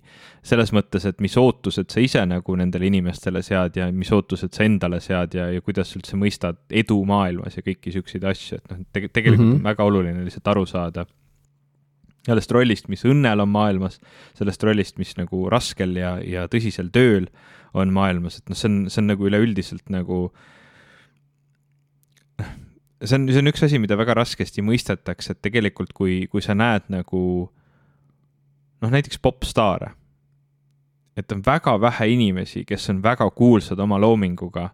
selles 0.45 0.73
mõttes, 0.75 1.05
et 1.07 1.21
mis 1.23 1.37
ootused 1.37 1.91
sa 1.93 2.01
ise 2.03 2.23
nagu 2.27 2.55
nendele 2.57 2.89
inimestele 2.89 3.43
sead 3.45 3.77
ja 3.77 3.87
mis 3.93 4.11
ootused 4.15 4.53
sa 4.55 4.65
endale 4.65 5.01
sead 5.03 5.37
ja, 5.37 5.47
ja 5.53 5.63
kuidas 5.63 5.91
sa 5.91 5.99
üldse 5.99 6.19
mõistad 6.19 6.59
edu 6.69 6.97
maailmas 7.07 7.57
ja 7.59 7.65
kõiki 7.65 7.93
siukseid 7.93 8.25
asju, 8.31 8.59
et 8.59 8.73
noh, 8.73 8.85
tegelikult 8.91 9.45
mm 9.45 9.51
-hmm. 9.51 9.59
on 9.61 9.69
väga 9.71 9.87
oluline 9.87 10.25
lihtsalt 10.25 10.53
aru 10.53 10.65
saada 10.65 11.05
sellest 12.25 12.51
rollist, 12.53 12.87
mis 12.89 13.05
õnnel 13.05 13.41
on 13.41 13.49
maailmas, 13.49 13.99
sellest 14.37 14.63
rollist, 14.63 14.97
mis 15.01 15.15
nagu 15.17 15.47
raskel 15.49 15.95
ja, 15.97 16.17
ja 16.21 16.47
tõsisel 16.47 16.91
tööl 16.93 17.29
on 17.73 17.93
maailmas, 17.93 18.37
et 18.37 18.49
noh, 18.49 18.57
see 18.57 18.69
on, 18.69 18.89
see 18.89 19.01
on 19.01 19.07
nagu 19.09 19.25
üleüldiselt 19.25 19.89
nagu 19.89 20.25
äh, 20.27 20.49
see 23.03 23.17
on, 23.17 23.27
see 23.31 23.41
on 23.41 23.51
üks 23.51 23.63
asi, 23.65 23.79
mida 23.81 23.97
väga 23.99 24.15
raskesti 24.21 24.63
mõistetakse, 24.65 25.35
et 25.35 25.41
tegelikult 25.41 25.93
kui, 25.97 26.25
kui 26.31 26.43
sa 26.43 26.55
näed 26.57 26.87
nagu 26.93 27.23
noh, 28.81 28.89
näiteks 28.91 29.19
popstaare, 29.21 29.93
et 31.17 31.31
on 31.33 31.41
väga 31.45 31.75
vähe 31.81 32.11
inimesi, 32.13 32.65
kes 32.67 32.89
on 32.93 33.01
väga 33.03 33.29
kuulsad 33.35 33.79
oma 33.79 33.99
loominguga 34.01 34.69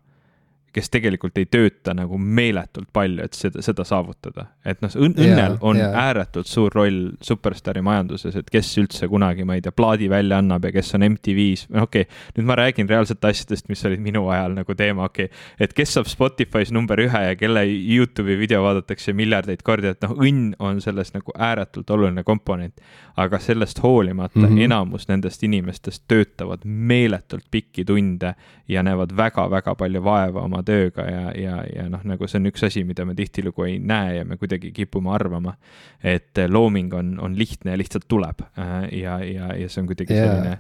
kes 0.73 0.89
tegelikult 0.94 1.38
ei 1.39 1.48
tööta 1.49 1.94
nagu 1.98 2.18
meeletult 2.18 2.89
palju, 2.94 3.23
et 3.26 3.38
seda, 3.38 3.61
seda 3.65 3.85
saavutada. 3.88 4.48
et 4.68 4.81
noh, 4.84 4.91
õnnel 5.07 5.26
yeah, 5.26 5.56
on 5.65 5.80
yeah. 5.80 5.95
ääretult 6.07 6.49
suur 6.49 6.73
roll 6.76 7.11
superstaari 7.23 7.81
majanduses, 7.85 8.35
et 8.35 8.49
kes 8.52 8.69
üldse 8.81 9.07
kunagi, 9.10 9.45
ma 9.48 9.57
ei 9.57 9.64
tea, 9.65 9.73
plaadi 9.76 10.10
välja 10.11 10.41
annab 10.41 10.68
ja 10.68 10.73
kes 10.76 10.94
on 10.98 11.06
MTV-s, 11.07 11.68
no 11.73 11.88
okei 11.88 12.06
okay,, 12.06 12.22
nüüd 12.38 12.49
ma 12.49 12.57
räägin 12.60 12.89
reaalselt 12.89 13.26
asjadest, 13.26 13.69
mis 13.72 13.85
olid 13.88 14.03
minu 14.03 14.26
ajal 14.34 14.57
nagu 14.60 14.77
teema, 14.77 15.07
okei 15.10 15.30
okay,. 15.31 15.45
et 15.64 15.73
kes 15.77 15.95
saab 15.98 16.11
Spotify's 16.11 16.73
number 16.76 16.99
ühe 17.02 17.23
ja 17.30 17.35
kelle 17.39 17.64
Youtube'i 17.68 18.38
video 18.39 18.61
vaadatakse 18.65 19.15
miljardeid 19.18 19.64
kordi, 19.65 19.94
et 19.95 20.03
noh, 20.06 20.18
õnn 20.18 20.53
on 20.64 20.81
selles 20.84 21.14
nagu 21.15 21.34
ääretult 21.34 21.89
oluline 21.95 22.26
komponent. 22.27 22.81
aga 23.18 23.39
sellest 23.39 23.80
hoolimata 23.84 24.39
mm 24.39 24.45
-hmm. 24.45 24.61
enamus 24.61 25.07
nendest 25.07 25.44
inimestest 25.44 26.03
töötavad 26.07 26.60
meeletult 26.64 27.45
pikki 27.52 27.85
tunde 27.85 28.35
ja 28.68 28.84
näevad 28.84 29.15
väga-väga 29.18 29.76
palju 29.76 30.03
vaeva 30.03 30.41
oma 30.41 30.57
oma 30.58 30.66
tööga 30.68 31.06
ja, 31.06 31.24
ja, 31.38 31.60
ja 31.76 31.88
noh, 31.92 32.04
nagu 32.08 32.28
see 32.28 32.42
on 32.42 32.50
üks 32.52 32.66
asi, 32.68 32.84
mida 32.88 33.06
me 33.06 33.16
tihtilugu 33.18 33.68
ei 33.68 33.78
näe 33.80 34.18
ja 34.20 34.26
me 34.26 34.40
kuidagi 34.42 34.74
kipume 34.76 35.14
arvama, 35.14 35.54
et 36.02 36.42
looming 36.50 36.94
on, 36.98 37.16
on 37.24 37.38
lihtne 37.38 37.76
ja 37.76 37.80
lihtsalt 37.80 38.10
tuleb 38.10 38.44
ja, 38.58 39.20
ja, 39.22 39.54
ja 39.54 39.70
see 39.70 39.84
on 39.84 39.90
kuidagi 39.92 40.18
yeah. 40.18 40.28
selline 40.34 40.58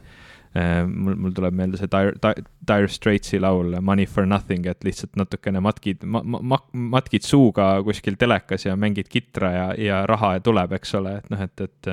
mul, 0.87 1.15
mul 1.19 1.33
tuleb 1.35 1.55
meelde 1.57 1.77
see 1.79 1.89
Dire, 1.91 2.33
Dire 2.67 2.89
Straitsi 2.91 3.39
laul 3.41 3.75
Money 3.81 4.07
for 4.09 4.25
nothing, 4.25 4.65
et 4.69 4.83
lihtsalt 4.85 5.17
natukene 5.19 5.61
matkid 5.63 6.05
ma,, 6.05 6.21
ma, 6.23 6.59
matkid 6.71 7.25
suuga 7.27 7.75
kuskil 7.85 8.17
telekas 8.19 8.65
ja 8.65 8.77
mängid 8.79 9.11
kitra 9.11 9.51
ja, 9.53 9.67
ja 9.77 10.03
raha 10.09 10.37
tuleb, 10.43 10.77
eks 10.79 10.95
ole, 10.99 11.17
et 11.21 11.33
noh, 11.33 11.43
et, 11.43 11.67
et 11.67 11.91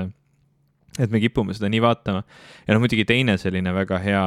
et 0.98 1.10
me 1.10 1.20
kipume 1.22 1.54
seda 1.56 1.70
nii 1.72 1.82
vaatama. 1.82 2.22
ja 2.66 2.74
noh, 2.74 2.82
muidugi 2.84 3.04
teine 3.08 3.36
selline 3.40 3.74
väga 3.74 3.98
hea 4.02 4.24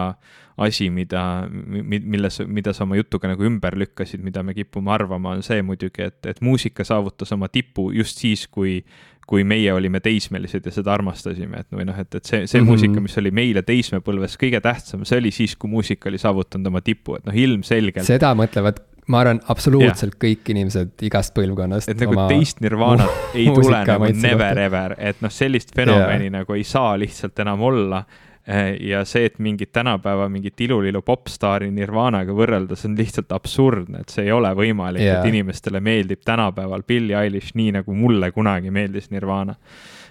asi, 0.58 0.90
mida, 0.90 1.22
milles, 1.48 2.42
mida 2.50 2.74
sa 2.74 2.84
oma 2.88 2.98
jutuga 2.98 3.30
nagu 3.30 3.46
ümber 3.46 3.78
lükkasid, 3.78 4.24
mida 4.26 4.42
me 4.44 4.56
kipume 4.58 4.92
arvama, 4.92 5.36
on 5.38 5.44
see 5.46 5.62
muidugi, 5.62 6.08
et, 6.10 6.18
et 6.26 6.42
muusika 6.42 6.86
saavutas 6.88 7.32
oma 7.36 7.50
tipu 7.54 7.92
just 7.94 8.24
siis, 8.24 8.48
kui 8.48 8.82
kui 9.28 9.44
meie 9.44 9.74
olime 9.76 10.00
teismelised 10.00 10.70
ja 10.70 10.72
seda 10.72 10.94
armastasime, 10.96 11.60
et 11.66 11.76
või 11.76 11.84
noh, 11.90 11.98
et, 12.00 12.08
et 12.16 12.24
see, 12.24 12.46
see 12.48 12.62
mm 12.62 12.64
-hmm. 12.64 12.70
muusika, 12.72 13.02
mis 13.04 13.18
oli 13.20 13.32
meile 13.36 13.64
teismepõlves 13.68 14.38
kõige 14.40 14.62
tähtsam, 14.64 15.04
see 15.06 15.20
oli 15.20 15.34
siis, 15.36 15.58
kui 15.60 15.70
muusika 15.70 16.08
oli 16.08 16.22
saavutanud 16.22 16.72
oma 16.72 16.82
tipu, 16.82 17.18
et 17.20 17.28
noh, 17.28 17.36
ilmselgelt. 17.36 18.08
seda 18.08 18.32
mõtlevad 18.40 18.80
ma 19.08 19.24
arvan, 19.24 19.42
absoluutselt 19.52 20.16
ja. 20.16 20.22
kõik 20.26 20.54
inimesed 20.54 21.08
igast 21.08 21.34
põlvkonnast. 21.38 21.92
et 21.92 22.04
nagu 22.04 22.28
teist 22.30 22.62
Nirvanat 22.64 23.36
ei 23.38 23.50
tule 23.50 23.82
nagu 23.88 24.14
never 24.22 24.64
ever, 24.68 24.96
et 25.00 25.22
noh, 25.24 25.34
sellist 25.34 25.74
fenomeni 25.76 26.32
ja. 26.32 26.40
nagu 26.40 26.58
ei 26.58 26.66
saa 26.68 26.96
lihtsalt 27.00 27.46
enam 27.46 27.68
olla. 27.70 28.04
Eh, 28.48 28.78
ja 28.88 29.02
see, 29.04 29.26
et 29.28 29.42
mingit 29.44 29.74
tänapäeva 29.76 30.30
mingit 30.32 30.62
ilulilu 30.64 31.02
popstaari 31.04 31.68
Nirvanaga 31.76 32.32
võrrelda, 32.32 32.78
see 32.80 32.88
on 32.88 32.96
lihtsalt 32.96 33.34
absurdne, 33.36 34.06
et 34.06 34.14
see 34.14 34.24
ei 34.24 34.32
ole 34.32 34.54
võimalik 34.56 35.04
yeah., 35.04 35.20
et 35.20 35.28
inimestele 35.28 35.82
meeldib 35.84 36.22
tänapäeval 36.24 36.86
Billie 36.88 37.18
Eilish 37.20 37.58
nii, 37.60 37.74
nagu 37.82 37.96
mulle 37.96 38.32
kunagi 38.32 38.72
meeldis 38.72 39.12
Nirvana 39.12 39.58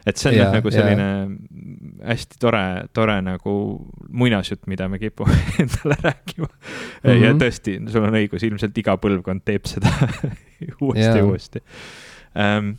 et 0.07 0.21
see 0.21 0.31
on 0.31 0.39
yeah, 0.39 0.55
nagu 0.55 0.71
selline 0.71 1.07
yeah. 1.07 2.09
hästi 2.13 2.41
tore, 2.43 2.63
tore 2.95 3.19
nagu 3.27 3.57
muinasjutt, 4.09 4.65
mida 4.71 4.89
me 4.89 5.01
kipume 5.03 5.35
endale 5.63 5.99
rääkima 6.03 6.49
mm. 6.49 7.11
-hmm. 7.11 7.23
ja 7.25 7.35
tõesti, 7.43 7.79
sul 7.91 8.07
on 8.07 8.19
õigus, 8.23 8.47
ilmselt 8.47 8.79
iga 8.79 8.97
põlvkond 9.03 9.45
teeb 9.45 9.67
seda 9.71 9.93
uuesti 10.85 11.07
ja 11.07 11.25
uuesti 11.25 11.63
um, 12.35 12.77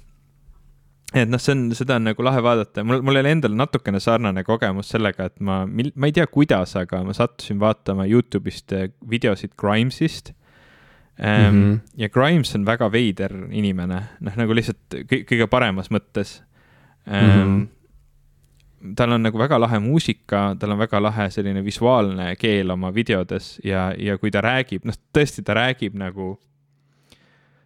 et 1.16 1.30
noh, 1.30 1.40
see 1.40 1.54
on, 1.56 1.68
seda 1.78 1.98
on 2.00 2.10
nagu 2.10 2.24
lahe 2.26 2.42
vaadata, 2.44 2.84
mul, 2.84 3.04
mul 3.06 3.22
oli 3.22 3.32
endal 3.32 3.56
natukene 3.56 4.00
sarnane 4.04 4.44
kogemus 4.48 4.90
sellega, 4.92 5.30
et 5.30 5.40
ma, 5.40 5.62
ma 5.68 6.10
ei 6.10 6.16
tea, 6.16 6.28
kuidas, 6.32 6.76
aga 6.80 7.00
ma 7.08 7.16
sattusin 7.16 7.62
vaatama 7.62 8.08
Youtube'ist 8.10 8.76
eh, 8.76 8.90
videosid 9.10 9.56
Grimesist. 9.60 10.34
Mm 11.18 11.26
-hmm. 11.26 11.80
ja 11.98 12.10
Grimes 12.10 12.56
on 12.56 12.66
väga 12.66 12.92
veider 12.92 13.32
inimene, 13.50 14.04
noh 14.20 14.36
nagu 14.38 14.54
lihtsalt 14.54 15.00
kõige 15.10 15.48
paremas 15.50 15.90
mõttes 15.90 16.44
mm. 17.08 17.34
-hmm 17.34 17.66
tal 18.96 19.12
on 19.12 19.24
nagu 19.26 19.40
väga 19.40 19.60
lahe 19.60 19.80
muusika, 19.82 20.56
tal 20.60 20.76
on 20.76 20.82
väga 20.82 21.02
lahe 21.02 21.30
selline 21.34 21.64
visuaalne 21.66 22.34
keel 22.40 22.72
oma 22.74 22.92
videodes 22.94 23.58
ja, 23.66 23.90
ja 23.98 24.18
kui 24.22 24.32
ta 24.34 24.44
räägib, 24.46 24.86
noh, 24.88 24.98
tõesti, 25.14 25.46
ta 25.46 25.58
räägib 25.58 25.98
nagu. 25.98 26.38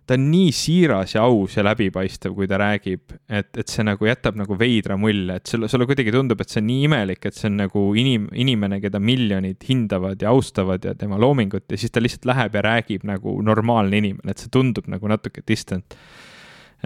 ta 0.08 0.16
on 0.18 0.24
nii 0.32 0.52
siiras 0.52 1.14
ja 1.14 1.22
aus 1.24 1.54
ja 1.56 1.64
läbipaistev, 1.64 2.34
kui 2.36 2.48
ta 2.50 2.58
räägib, 2.60 3.14
et, 3.30 3.52
et 3.56 3.70
see 3.72 3.84
nagu 3.86 4.08
jätab 4.08 4.36
nagu 4.36 4.58
veidra 4.60 4.98
mulje, 5.00 5.38
et 5.38 5.48
sulle, 5.48 5.70
sulle 5.72 5.86
kuidagi 5.88 6.12
tundub, 6.12 6.42
et 6.42 6.52
see 6.52 6.60
on 6.60 6.68
nii 6.68 6.88
imelik, 6.88 7.28
et 7.30 7.38
see 7.38 7.48
on 7.48 7.62
nagu 7.62 7.84
inim-, 7.96 8.28
inimene, 8.34 8.82
keda 8.84 9.00
miljonid 9.00 9.62
hindavad 9.70 10.20
ja 10.20 10.34
austavad 10.34 10.84
ja 10.84 10.96
tema 10.98 11.20
loomingut 11.22 11.70
ja 11.72 11.80
siis 11.80 11.94
ta 11.94 12.04
lihtsalt 12.04 12.28
läheb 12.28 12.58
ja 12.60 12.66
räägib 12.66 13.06
nagu 13.08 13.38
normaalne 13.46 14.02
inimene, 14.02 14.34
et 14.34 14.44
see 14.44 14.52
tundub 14.52 14.90
nagu 14.92 15.12
natuke 15.12 15.46
distant 15.48 15.96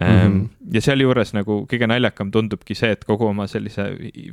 Mm 0.02 0.08
-hmm. 0.08 0.48
ja 0.74 0.82
sealjuures 0.82 1.30
nagu 1.34 1.62
kõige 1.72 1.88
naljakam 1.88 2.32
tundubki 2.32 2.76
see, 2.76 2.92
et 2.92 3.06
kogu 3.08 3.30
oma 3.30 3.48
sellise 3.48 3.86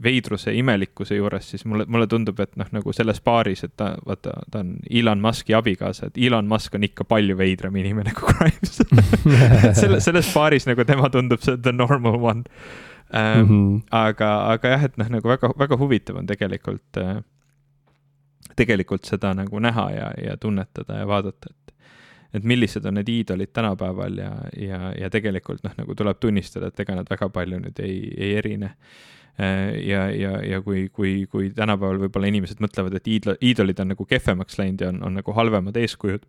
veidruse, 0.03 0.55
imelikkuse 0.59 1.15
juures, 1.15 1.51
siis 1.51 1.65
mulle, 1.65 1.85
mulle 1.87 2.07
tundub, 2.07 2.41
et 2.41 2.57
noh, 2.57 2.67
nagu 2.73 2.93
selles 2.93 3.21
paaris, 3.21 3.63
et 3.65 3.77
ta, 3.77 3.93
vaata, 4.07 4.33
ta 4.51 4.59
on 4.59 4.73
Elon 4.91 5.23
Musk'i 5.23 5.55
abikaasa, 5.55 6.07
et 6.07 6.19
Elon 6.19 6.49
Musk 6.51 6.75
on 6.75 6.83
ikka 6.83 7.05
palju 7.05 7.39
veidram 7.39 7.77
inimene 7.77 8.11
kui 8.11 8.35
Grimes 8.35 8.83
selle, 9.81 10.01
selles 10.01 10.33
paaris 10.35 10.67
nagu 10.67 10.85
tema 10.85 11.11
tundub 11.11 11.41
see 11.41 11.57
the 11.57 11.73
normal 11.73 12.19
one 12.19 12.43
ähm,. 13.15 13.41
Mm 13.41 13.49
-hmm. 13.49 13.83
aga, 13.91 14.53
aga 14.53 14.69
jah, 14.69 14.85
et 14.85 14.97
noh, 14.97 15.09
nagu 15.09 15.29
väga, 15.29 15.53
väga 15.59 15.77
huvitav 15.77 16.17
on 16.17 16.27
tegelikult 16.27 16.97
äh,, 16.97 17.23
tegelikult 18.57 19.05
seda 19.05 19.35
nagu 19.35 19.59
näha 19.59 19.91
ja, 19.91 20.13
ja 20.25 20.37
tunnetada 20.37 20.99
ja 20.99 21.07
vaadata, 21.07 21.51
et 21.51 21.75
et 22.33 22.45
millised 22.49 22.85
on 22.89 22.97
need 22.99 23.09
iidolid 23.13 23.53
tänapäeval 23.53 24.19
ja, 24.19 24.33
ja, 24.57 24.93
ja 24.99 25.11
tegelikult 25.13 25.65
noh, 25.67 25.75
nagu 25.79 25.97
tuleb 25.99 26.21
tunnistada, 26.21 26.71
et 26.73 26.85
ega 26.85 26.97
nad 26.97 27.11
väga 27.11 27.29
palju 27.33 27.61
nüüd 27.63 27.83
ei, 27.85 27.97
ei 28.17 28.37
erine. 28.41 28.75
Äh, 29.41 29.79
ja, 29.87 30.07
ja, 30.13 30.37
ja 30.45 30.61
kui, 30.65 30.87
kui, 30.93 31.27
kui 31.33 31.51
tänapäeval 31.57 32.01
võib-olla 32.07 32.29
inimesed 32.33 32.61
mõtlevad, 32.65 32.97
et 32.99 33.09
iidol, 33.09 33.39
iidolid 33.41 33.81
on 33.85 33.93
nagu 33.95 34.07
kehvemaks 34.09 34.61
läinud 34.61 34.85
ja 34.85 34.93
on, 34.93 35.03
on 35.09 35.21
nagu 35.21 35.37
halvemad 35.37 35.77
eeskujud, 35.81 36.27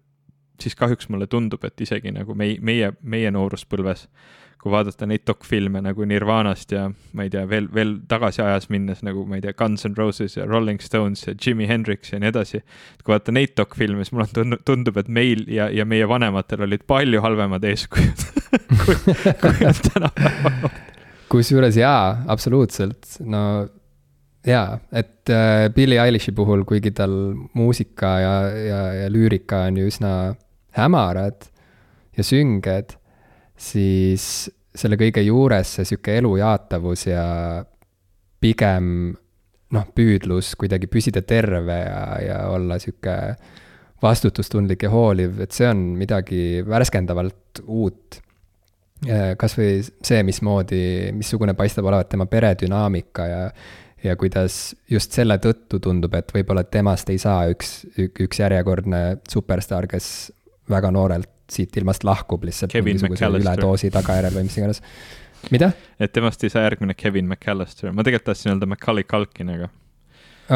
siis 0.62 0.76
kahjuks 0.80 1.10
mulle 1.12 1.28
tundub, 1.28 1.64
et 1.68 1.82
isegi 1.82 2.14
nagu 2.14 2.36
meie, 2.38 2.60
meie, 2.62 2.94
meie 3.02 3.32
nooruspõlves 3.34 4.08
äh, 4.08 4.43
kui 4.64 4.72
vaadata 4.72 5.08
neid 5.10 5.26
dokfilme 5.28 5.82
nagu 5.84 6.06
Nirvanast 6.08 6.72
ja 6.72 6.86
ma 6.88 7.26
ei 7.26 7.32
tea, 7.34 7.44
veel, 7.50 7.68
veel 7.76 7.98
tagasi 8.08 8.40
ajas 8.46 8.70
minnes 8.72 9.02
nagu 9.04 9.26
ma 9.28 9.36
ei 9.36 9.44
tea, 9.44 9.56
Guns 9.60 9.84
N 9.90 9.98
Roses 10.00 10.38
ja 10.38 10.48
Rolling 10.48 10.80
Stones 10.84 11.26
ja 11.28 11.36
Jimi 11.36 11.68
Hendrix 11.68 12.14
ja 12.14 12.22
nii 12.24 12.32
edasi. 12.32 12.64
kui 13.04 13.12
vaadata 13.12 13.36
neid 13.36 13.58
dokfilme, 13.60 14.06
siis 14.06 14.16
mulle 14.16 14.58
tundub, 14.64 14.98
et 15.02 15.12
meil 15.12 15.44
ja, 15.52 15.68
ja 15.68 15.86
meie 15.86 16.08
vanematel 16.08 16.64
olid 16.64 16.88
palju 16.88 17.22
halvemad 17.26 17.68
eeskujud 17.68 18.26
kui, 18.86 18.98
kui 19.44 19.68
on 19.68 19.84
tänapäeval. 19.90 20.82
kusjuures 21.34 21.78
jaa, 21.80 22.24
absoluutselt, 22.32 23.18
no 23.28 23.44
jaa, 24.48 24.80
et 24.96 25.32
äh, 25.34 25.68
Billie 25.76 26.00
Eilish'i 26.00 26.32
puhul, 26.36 26.64
kuigi 26.70 26.96
tal 26.96 27.14
muusika 27.60 28.16
ja, 28.24 28.36
ja, 28.56 28.82
ja 29.04 29.12
lüürika 29.12 29.66
on 29.68 29.84
ju 29.84 29.92
üsna 29.92 30.14
hämarad 30.80 31.50
ja 32.18 32.24
sünged 32.24 32.96
siis 33.64 34.28
selle 34.74 34.98
kõige 35.00 35.22
juures 35.26 35.76
see 35.78 35.88
sihuke 35.88 36.18
elujaatavus 36.20 37.08
ja 37.08 37.26
pigem 38.44 38.88
noh, 39.74 39.86
püüdlus 39.96 40.54
kuidagi 40.60 40.90
püsida 40.92 41.24
terve 41.26 41.78
ja, 41.86 42.02
ja 42.22 42.40
olla 42.54 42.80
sihuke 42.82 43.16
vastutustundlik 44.04 44.84
ja 44.84 44.92
hooliv, 44.92 45.40
et 45.46 45.56
see 45.56 45.70
on 45.70 45.86
midagi 45.96 46.64
värskendavalt 46.68 47.64
uut. 47.64 48.20
kas 49.40 49.56
või 49.58 49.80
see, 49.84 50.20
mismoodi, 50.24 50.84
missugune 51.16 51.56
paistab 51.60 51.88
olevat 51.88 52.12
tema 52.12 52.28
peredünaamika 52.32 53.26
ja 53.28 53.48
ja 54.04 54.18
kuidas 54.20 54.76
just 54.92 55.16
selle 55.16 55.38
tõttu 55.40 55.80
tundub, 55.80 56.12
et 56.18 56.32
võib-olla 56.36 56.66
temast 56.68 57.08
ei 57.10 57.20
saa 57.22 57.46
üks, 57.52 57.86
üks 57.96 58.42
järjekordne 58.42 59.22
superstaar, 59.32 59.88
kes 59.88 60.08
väga 60.70 60.92
noorelt 60.92 61.30
siit 61.54 61.78
ilmast 61.82 62.06
lahkub 62.08 62.44
lihtsalt 62.48 62.74
Kevin 62.74 62.98
mingisuguse 62.98 63.30
üledoosi 63.40 63.92
tagajärjel 63.94 64.36
või 64.38 64.48
mis 64.50 64.58
iganes. 64.60 64.84
mida? 65.54 65.72
et 66.00 66.14
temast 66.16 66.44
ei 66.44 66.52
saa 66.54 66.66
järgmine 66.68 66.98
Kevin 66.98 67.30
McAllister, 67.30 67.92
ma 67.92 68.06
tegelikult 68.06 68.32
tahtsin 68.32 68.56
öelda 68.56 68.70
Macaulay 68.70 69.08
Culkin, 69.08 69.54
aga 69.56 69.72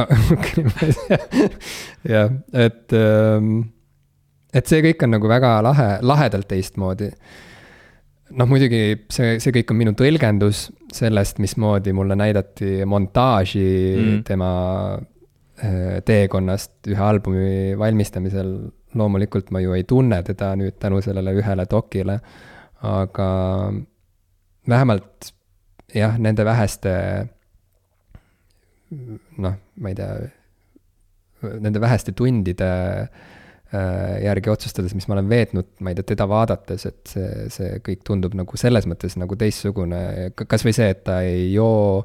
jah, 2.14 2.32
et, 2.54 2.94
ähm, 2.94 3.52
et 4.54 4.68
see 4.68 4.82
kõik 4.84 5.04
on 5.06 5.14
nagu 5.16 5.30
väga 5.32 5.52
lahe, 5.66 5.90
lahedalt 6.04 6.48
teistmoodi. 6.52 7.10
noh, 8.36 8.50
muidugi 8.50 8.82
see, 9.14 9.38
see 9.44 9.54
kõik 9.56 9.72
on 9.72 9.80
minu 9.80 9.94
tõlgendus 9.98 10.68
sellest, 10.94 11.40
mismoodi 11.44 11.94
mulle 11.96 12.18
näidati 12.20 12.84
montaaži 12.90 13.70
mm. 13.96 14.18
tema 14.28 14.52
äh, 14.98 16.04
teekonnast 16.06 16.92
ühe 16.92 17.04
albumi 17.04 17.78
valmistamisel 17.80 18.52
loomulikult 18.98 19.52
ma 19.56 19.62
ju 19.64 19.76
ei 19.78 19.86
tunne 19.88 20.22
teda 20.28 20.54
nüüd 20.60 20.78
tänu 20.82 21.02
sellele 21.06 21.34
ühele 21.40 21.66
dokile, 21.70 22.20
aga 22.86 23.30
vähemalt 24.68 25.32
jah, 25.94 26.18
nende 26.20 26.46
väheste 26.46 26.94
noh, 29.38 29.58
ma 29.82 29.92
ei 29.92 29.98
tea, 29.98 30.12
nende 31.64 31.82
väheste 31.84 32.14
tundide 32.18 32.70
äh, 33.74 34.16
järgi 34.24 34.52
otsustades, 34.52 34.96
mis 34.96 35.08
ma 35.10 35.18
olen 35.18 35.30
veetnud, 35.32 35.70
ma 35.84 35.92
ei 35.92 36.00
tea, 36.00 36.12
teda 36.14 36.28
vaadates, 36.30 36.88
et 36.90 37.12
see, 37.12 37.48
see 37.54 37.80
kõik 37.86 38.04
tundub 38.08 38.38
nagu 38.38 38.60
selles 38.60 38.88
mõttes 38.90 39.18
nagu 39.20 39.38
teistsugune, 39.40 40.02
kas 40.40 40.66
või 40.68 40.76
see, 40.78 40.90
et 40.96 41.04
ta 41.08 41.20
ei 41.26 41.50
joo 41.54 42.04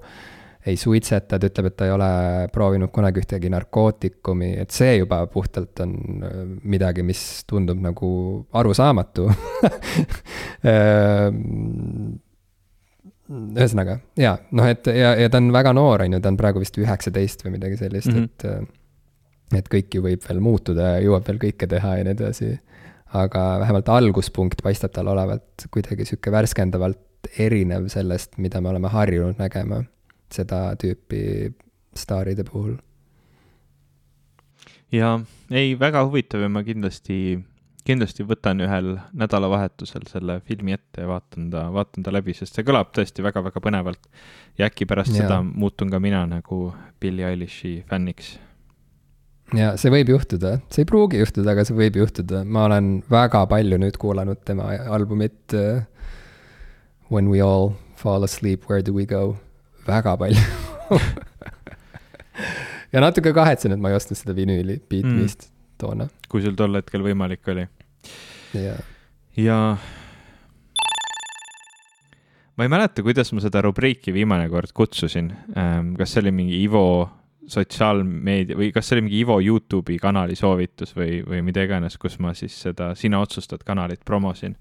ei 0.67 0.77
suitseta, 0.79 1.39
ta 1.39 1.49
ütleb, 1.49 1.71
et 1.71 1.77
ta 1.79 1.87
ei 1.89 1.95
ole 1.95 2.09
proovinud 2.55 2.93
kunagi 2.95 3.23
ühtegi 3.23 3.51
narkootikumi, 3.51 4.53
et 4.63 4.75
see 4.75 4.97
juba 5.01 5.25
puhtalt 5.31 5.83
on 5.83 5.95
äh, 6.23 6.43
midagi, 6.63 7.05
mis 7.07 7.23
tundub 7.51 7.81
nagu 7.83 8.11
arusaamatu 8.59 9.27
ehm, 10.73 12.13
ühesõnaga, 13.33 13.99
jaa, 14.21 14.37
noh, 14.55 14.69
et 14.71 14.87
ja, 14.93 15.17
ja 15.19 15.33
ta 15.33 15.41
on 15.43 15.51
väga 15.55 15.73
noor, 15.75 16.07
on 16.07 16.15
ju, 16.15 16.23
ta 16.23 16.31
on 16.31 16.39
praegu 16.39 16.63
vist 16.63 16.79
üheksateist 16.79 17.43
või 17.47 17.57
midagi 17.57 17.81
sellist 17.81 18.13
mm, 18.13 18.19
-hmm. 18.19 18.31
et 18.31 18.49
äh, 18.53 18.79
et 19.59 19.69
kõik 19.69 19.93
ju 19.93 20.01
võib 20.05 20.23
veel 20.25 20.39
muutuda 20.41 20.95
ja 20.95 21.01
jõuab 21.05 21.27
veel 21.29 21.41
kõike 21.43 21.67
teha 21.69 21.97
ja 21.99 22.05
nii 22.07 22.15
edasi. 22.15 22.55
aga 23.13 23.41
vähemalt 23.61 23.89
alguspunkt 23.93 24.63
paistab 24.65 24.93
tal 24.93 25.11
olevat 25.13 25.67
kuidagi 25.71 26.07
sihuke 26.09 26.33
värskendavalt 26.33 27.29
erinev 27.39 27.89
sellest, 27.93 28.39
mida 28.39 28.61
me 28.61 28.71
oleme 28.71 28.89
harjunud 28.89 29.37
nägema 29.39 29.83
seda 30.35 30.65
tüüpi 30.81 31.53
staaride 31.99 32.45
puhul. 32.49 32.77
ja 34.93 35.19
ei, 35.51 35.73
väga 35.79 36.05
huvitav 36.05 36.45
ja 36.45 36.51
ma 36.53 36.63
kindlasti, 36.67 37.41
kindlasti 37.89 38.27
võtan 38.29 38.61
ühel 38.65 38.95
nädalavahetusel 39.17 40.07
selle 40.11 40.41
filmi 40.47 40.77
ette 40.77 41.05
ja 41.05 41.11
vaatan 41.11 41.51
ta, 41.53 41.67
vaatan 41.73 42.05
ta 42.05 42.15
läbi, 42.15 42.37
sest 42.37 42.57
see 42.57 42.67
kõlab 42.69 42.93
tõesti 42.97 43.25
väga-väga 43.25 43.65
põnevalt. 43.65 44.09
ja 44.59 44.69
äkki 44.69 44.89
pärast 44.89 45.15
ja. 45.17 45.27
seda 45.27 45.43
muutun 45.43 45.93
ka 45.93 46.01
mina 46.01 46.25
nagu 46.29 46.73
Billie 47.01 47.29
Eilish'i 47.29 47.83
fänniks 47.89 48.37
ja 49.57 49.73
see 49.81 49.93
võib 49.93 50.13
juhtuda, 50.13 50.59
see 50.73 50.85
ei 50.85 50.89
pruugi 50.89 51.21
juhtuda, 51.21 51.53
aga 51.53 51.65
see 51.69 51.77
võib 51.77 51.97
juhtuda, 52.01 52.45
ma 52.45 52.67
olen 52.69 52.99
väga 53.11 53.45
palju 53.49 53.81
nüüd 53.81 53.97
kuulanud 54.01 54.45
tema 54.49 54.73
albumit 54.89 55.57
uh, 55.57 55.83
When 57.13 57.29
we 57.29 57.43
all 57.43 57.75
fall 57.95 58.25
asleep, 58.25 58.71
where 58.71 58.81
do 58.81 58.95
we 58.95 59.05
go? 59.05 59.37
Väga 59.87 60.17
palju 60.21 60.43
ja 62.93 63.03
natuke 63.03 63.33
kahetsen, 63.37 63.75
et 63.75 63.83
ma 63.83 63.93
ei 63.93 63.99
ostnud 63.99 64.19
seda 64.19 64.35
vinüüli 64.37 64.79
Beatme'ist 64.89 65.49
mm. 65.49 65.57
toona. 65.81 66.09
kui 66.29 66.45
sul 66.45 66.57
tol 66.59 66.79
hetkel 66.79 67.05
võimalik 67.05 67.49
oli. 67.53 67.67
ja, 68.59 68.77
ja 69.41 69.59
ma 72.57 72.67
ei 72.67 72.73
mäleta, 72.73 73.05
kuidas 73.05 73.33
ma 73.33 73.43
seda 73.45 73.65
rubriiki 73.65 74.15
viimane 74.15 74.49
kord 74.53 74.75
kutsusin. 74.77 75.33
Ähm, 75.57 75.95
kas 75.99 76.15
see 76.15 76.25
oli 76.25 76.35
mingi 76.37 76.63
Ivo 76.63 76.87
sotsiaalmeedia 77.53 78.57
või 78.59 78.71
kas 78.75 78.87
see 78.87 78.97
oli 78.97 79.07
mingi 79.09 79.23
Ivo 79.25 79.41
Youtube'i 79.43 79.99
kanali 80.01 80.37
soovitus 80.39 80.95
või, 80.97 81.23
või 81.27 81.43
mida 81.47 81.65
iganes, 81.67 81.99
kus 81.99 82.21
ma 82.23 82.37
siis 82.39 82.55
seda 82.69 82.93
Sina 82.99 83.23
otsustad 83.25 83.65
kanalit 83.67 84.05
promosin 84.07 84.55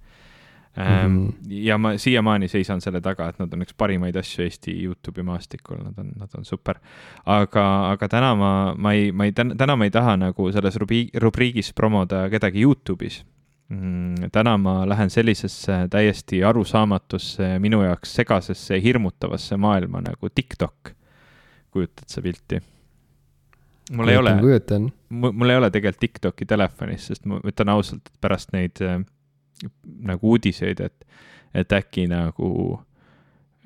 Mm 0.77 0.83
-hmm. 0.83 1.33
ja 1.49 1.77
ma 1.77 1.97
siiamaani 1.97 2.47
seisan 2.47 2.81
selle 2.81 3.01
taga, 3.01 3.27
et 3.29 3.39
nad 3.39 3.53
on 3.53 3.61
üks 3.61 3.73
parimaid 3.77 4.15
asju 4.15 4.43
Eesti 4.43 4.71
Youtube'i 4.85 5.23
maastikul, 5.23 5.81
nad 5.83 5.97
on, 5.99 6.13
nad 6.15 6.29
on 6.37 6.45
super. 6.45 6.79
aga, 7.25 7.91
aga 7.91 8.07
täna 8.07 8.35
ma, 8.35 8.75
ma 8.77 8.93
ei, 8.93 9.11
ma 9.11 9.25
ei, 9.25 9.31
täna 9.31 9.75
ma 9.75 9.83
ei 9.83 9.91
taha 9.91 10.15
nagu 10.17 10.51
selles 10.51 10.75
rubriik, 10.75 11.09
rubriigis 11.19 11.73
promoda 11.73 12.29
kedagi 12.29 12.63
Youtube'is 12.63 13.25
mm,. 13.71 14.29
täna 14.31 14.57
ma 14.57 14.89
lähen 14.89 15.09
sellisesse 15.09 15.87
täiesti 15.89 16.43
arusaamatusse, 16.43 17.59
minu 17.59 17.83
jaoks 17.83 18.15
segasesse, 18.15 18.81
hirmutavasse 18.83 19.57
maailma 19.57 20.01
nagu 20.01 20.29
TikTok. 20.29 20.91
kujutad 21.71 22.07
sa 22.07 22.21
pilti? 22.21 22.61
mul 23.91 24.07
ei 24.07 24.17
ole, 24.17 24.35
mul 25.09 25.49
ei 25.49 25.57
ole 25.57 25.69
tegelikult 25.71 25.99
TikTok'i 25.99 26.45
telefonis, 26.45 27.07
sest 27.07 27.25
ma 27.25 27.39
ütlen 27.47 27.69
ausalt, 27.69 28.07
et 28.07 28.21
pärast 28.21 28.53
neid 28.55 28.81
äh, 28.81 29.01
nagu 30.07 30.33
uudiseid, 30.35 30.79
et, 30.83 31.05
et 31.53 31.73
äkki 31.75 32.07
nagu 32.11 32.51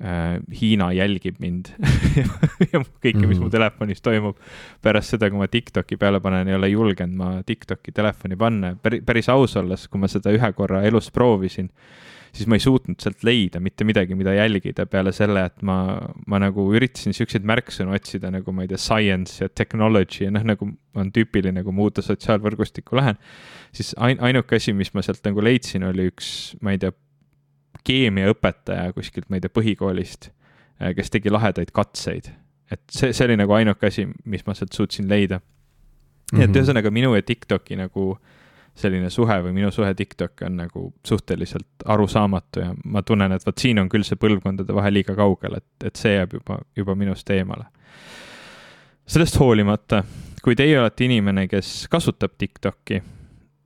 äh, 0.02 0.36
Hiina 0.60 0.90
jälgib 0.96 1.40
mind 1.42 1.72
ja 2.72 2.82
kõike, 2.82 3.24
mis 3.26 3.38
mu 3.38 3.46
mhm. 3.46 3.52
telefonis 3.54 4.04
toimub. 4.04 4.40
pärast 4.84 5.16
seda, 5.16 5.30
kui 5.32 5.40
ma 5.40 5.48
TikToki 5.50 5.98
peale 6.00 6.20
panen, 6.24 6.48
ei 6.48 6.58
ole 6.58 6.72
julgenud 6.72 7.16
ma 7.20 7.30
TikToki 7.46 7.94
telefoni 7.96 8.36
panna. 8.36 8.74
päris, 8.82 9.04
päris 9.06 9.30
aus 9.32 9.56
olles, 9.56 9.88
kui 9.88 10.02
ma 10.02 10.10
seda 10.12 10.34
ühe 10.34 10.52
korra 10.58 10.82
elus 10.88 11.10
proovisin, 11.14 11.70
siis 12.36 12.48
ma 12.50 12.58
ei 12.58 12.62
suutnud 12.62 13.00
sealt 13.00 13.24
leida 13.26 13.60
mitte 13.62 13.86
midagi, 13.88 14.16
mida 14.18 14.34
jälgida 14.36 14.86
peale 14.90 15.12
selle, 15.16 15.46
et 15.48 15.62
ma, 15.66 15.78
ma 16.28 16.40
nagu 16.42 16.66
üritasin 16.76 17.16
siukseid 17.16 17.46
märksõnu 17.48 17.94
otsida 17.96 18.30
nagu 18.34 18.52
ma 18.54 18.66
ei 18.66 18.70
tea, 18.70 18.80
science 18.80 19.40
ja 19.40 19.48
technology 19.48 20.26
ja 20.26 20.32
noh, 20.34 20.44
nagu 20.46 20.68
on 20.96 21.12
tüüpiline, 21.14 21.64
kui 21.64 21.76
ma 21.76 21.86
uude 21.86 22.04
sotsiaalvõrgustikku 22.04 22.98
lähen. 22.98 23.18
siis 23.76 23.94
ain-, 23.96 24.20
ainuke 24.24 24.60
asi, 24.60 24.74
mis 24.76 24.92
ma 24.96 25.04
sealt 25.04 25.24
nagu 25.26 25.44
leidsin, 25.44 25.86
oli 25.88 26.10
üks, 26.12 26.30
ma 26.64 26.76
ei 26.76 26.82
tea, 26.82 26.92
keemiaõpetaja 27.86 28.92
kuskilt, 28.96 29.28
ma 29.30 29.38
ei 29.38 29.44
tea, 29.44 29.52
põhikoolist, 29.52 30.30
äh, 30.80 30.94
kes 30.96 31.12
tegi 31.14 31.32
lahedaid 31.32 31.72
katseid. 31.76 32.32
et 32.70 32.82
see, 32.90 33.12
see 33.14 33.28
oli 33.28 33.36
nagu 33.38 33.54
ainuke 33.54 33.88
asi, 33.88 34.08
mis 34.24 34.46
ma 34.46 34.56
sealt 34.58 34.76
suutsin 34.76 35.08
leida. 35.08 35.40
nii 36.32 36.42
et 36.42 36.50
mhm. 36.50 36.58
ühesõnaga 36.58 36.90
minu 36.90 37.14
ja 37.14 37.22
TikToki 37.22 37.78
nagu 37.78 38.10
äh, 38.16 38.35
selline 38.76 39.10
suhe 39.10 39.38
või 39.44 39.54
minu 39.56 39.70
suhe 39.72 39.94
TikTok 39.96 40.44
on 40.46 40.58
nagu 40.60 40.82
suhteliselt 41.06 41.86
arusaamatu 41.88 42.60
ja 42.60 42.74
ma 42.84 43.02
tunnen, 43.02 43.32
et 43.32 43.46
vot 43.46 43.58
siin 43.58 43.80
on 43.80 43.88
küll 43.92 44.04
see 44.04 44.20
põlvkondade 44.20 44.74
vahe 44.76 44.92
liiga 44.92 45.16
kaugel, 45.16 45.58
et, 45.60 45.88
et 45.88 45.96
see 45.96 46.12
jääb 46.16 46.36
juba, 46.38 46.60
juba 46.76 46.94
minust 46.94 47.30
eemale. 47.30 47.64
sellest 49.06 49.38
hoolimata, 49.40 50.02
kui 50.44 50.56
teie 50.58 50.80
olete 50.80 51.06
inimene, 51.06 51.46
kes 51.48 51.86
kasutab 51.90 52.36
TikTok'i 52.38 53.00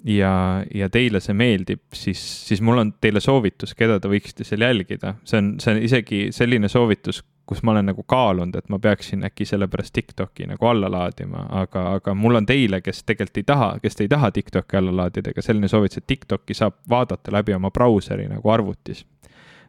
ja, 0.05 0.32
ja 0.74 0.89
teile 0.93 1.20
see 1.20 1.35
meeldib, 1.37 1.82
siis, 1.95 2.20
siis 2.47 2.62
mul 2.65 2.78
on 2.85 2.93
teile 3.01 3.20
soovitus, 3.20 3.74
keda 3.74 3.99
te 4.01 4.09
võiksite 4.09 4.47
seal 4.47 4.65
jälgida. 4.65 5.15
see 5.24 5.43
on, 5.43 5.55
see 5.61 5.74
on 5.74 5.82
isegi 5.82 6.20
selline 6.37 6.69
soovitus, 6.69 7.23
kus 7.51 7.62
ma 7.66 7.72
olen 7.72 7.89
nagu 7.90 8.05
kaalunud, 8.06 8.55
et 8.55 8.68
ma 8.70 8.78
peaksin 8.78 9.24
äkki 9.27 9.43
sellepärast 9.44 9.90
TikTok'i 9.97 10.44
nagu 10.47 10.66
alla 10.70 10.86
laadima, 10.90 11.40
aga, 11.59 11.81
aga 11.97 12.12
mul 12.14 12.39
on 12.39 12.47
teile, 12.47 12.78
kes 12.78 13.02
tegelikult 13.02 13.40
ei 13.43 13.47
taha, 13.48 13.70
kes 13.82 13.98
te 13.98 14.06
ei 14.06 14.12
taha 14.12 14.31
TikTok'i 14.36 14.78
alla 14.78 14.93
laadida, 15.01 15.32
ega 15.35 15.43
selline 15.43 15.66
soovitus, 15.68 15.98
et 15.98 16.06
TikTok'i 16.06 16.55
saab 16.55 16.78
vaadata 16.94 17.35
läbi 17.35 17.56
oma 17.59 17.72
brauseri 17.74 18.28
nagu 18.31 18.55
arvutis. 18.55 19.02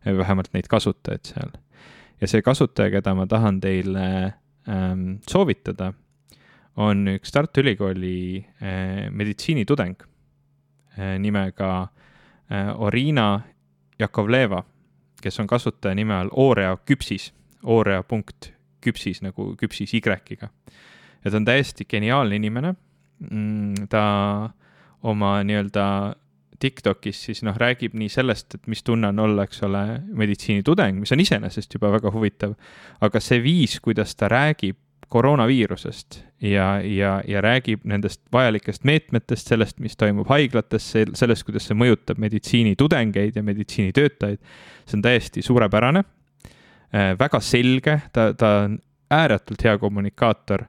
vähemalt 0.05 0.53
neid 0.53 0.69
kasutajaid 0.69 1.25
seal. 1.25 1.57
ja 2.21 2.27
see 2.27 2.41
kasutaja, 2.41 2.91
keda 2.99 3.15
ma 3.17 3.25
tahan 3.27 3.59
teile 3.59 4.05
ähm, 4.69 5.17
soovitada, 5.29 5.93
on 6.77 7.07
üks 7.17 7.33
Tartu 7.33 7.65
Ülikooli 7.65 8.45
äh, 8.61 9.09
meditsiinitudeng 9.09 9.97
äh, 10.05 11.17
nimega 11.19 11.73
äh, 11.81 12.75
Orina 12.77 13.41
Jakovleva, 13.99 14.63
kes 15.21 15.39
on 15.39 15.47
kasutaja 15.47 15.95
nime 15.95 16.13
all 16.13 16.29
Oorea 17.63 18.01
küpsis 18.03 18.51
oorea.küpsis 18.81 19.21
nagu 19.21 19.55
küpsis 19.57 19.93
Y-ga. 19.93 20.17
ja 21.23 21.31
ta 21.31 21.37
on 21.37 21.45
täiesti 21.45 21.85
geniaalne 21.85 22.35
inimene. 22.35 22.75
Mm, 23.29 23.87
ta 23.89 24.49
oma 25.03 25.43
nii-öelda 25.43 26.15
TikTokis 26.61 27.23
siis 27.25 27.41
noh, 27.43 27.57
räägib 27.57 27.93
nii 27.97 28.09
sellest, 28.09 28.55
et 28.55 28.67
mis 28.69 28.83
tunne 28.83 29.09
on 29.09 29.19
olla, 29.19 29.43
eks 29.43 29.63
ole, 29.65 30.01
meditsiinitudeng, 30.13 30.99
mis 31.01 31.11
on 31.11 31.19
iseenesest 31.19 31.73
juba 31.73 31.91
väga 31.91 32.11
huvitav. 32.13 32.53
aga 33.01 33.19
see 33.19 33.41
viis, 33.43 33.79
kuidas 33.79 34.15
ta 34.15 34.29
räägib 34.29 34.77
koroonaviirusest 35.11 36.21
ja, 36.41 36.79
ja, 36.81 37.21
ja 37.27 37.41
räägib 37.41 37.83
nendest 37.83 38.21
vajalikest 38.33 38.85
meetmetest, 38.87 39.47
sellest, 39.47 39.79
mis 39.79 39.97
toimub 39.97 40.29
haiglates, 40.29 40.93
sellest, 41.13 41.43
kuidas 41.43 41.67
see 41.67 41.75
mõjutab 41.75 42.21
meditsiinitudengeid 42.21 43.35
ja 43.35 43.43
meditsiinitöötajaid. 43.43 44.39
see 44.85 44.97
on 44.97 45.01
täiesti 45.01 45.41
suurepärane 45.41 46.03
väga 46.91 47.39
selge, 47.39 47.97
ta, 48.13 48.31
ta 48.37 48.49
on 48.65 48.79
ääretult 49.11 49.63
hea 49.63 49.77
kommunikaator. 49.77 50.65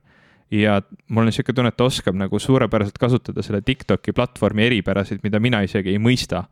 Ja 0.52 0.82
mul 1.08 1.24
on 1.24 1.30
niisugune 1.30 1.56
tunne, 1.56 1.70
et 1.72 1.78
ta 1.80 1.86
oskab 1.88 2.16
nagu 2.18 2.38
suurepäraselt 2.38 2.98
kasutada 3.00 3.42
selle 3.42 3.62
TikToki 3.64 4.12
platvormi 4.12 4.66
eripärasid, 4.66 5.22
mida 5.24 5.40
mina 5.40 5.62
isegi 5.64 5.94
ei 5.94 6.00
mõista. 6.02 6.44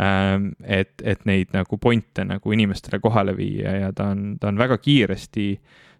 Ähm, 0.00 0.52
et, 0.64 0.94
et 1.04 1.24
neid 1.28 1.50
nagu 1.52 1.76
pointe 1.78 2.24
nagu 2.24 2.54
inimestele 2.54 3.00
kohale 3.02 3.34
viia 3.36 3.74
ja 3.76 3.90
ta 3.92 4.06
on, 4.14 4.38
ta 4.40 4.48
on 4.48 4.60
väga 4.60 4.78
kiiresti 4.80 5.48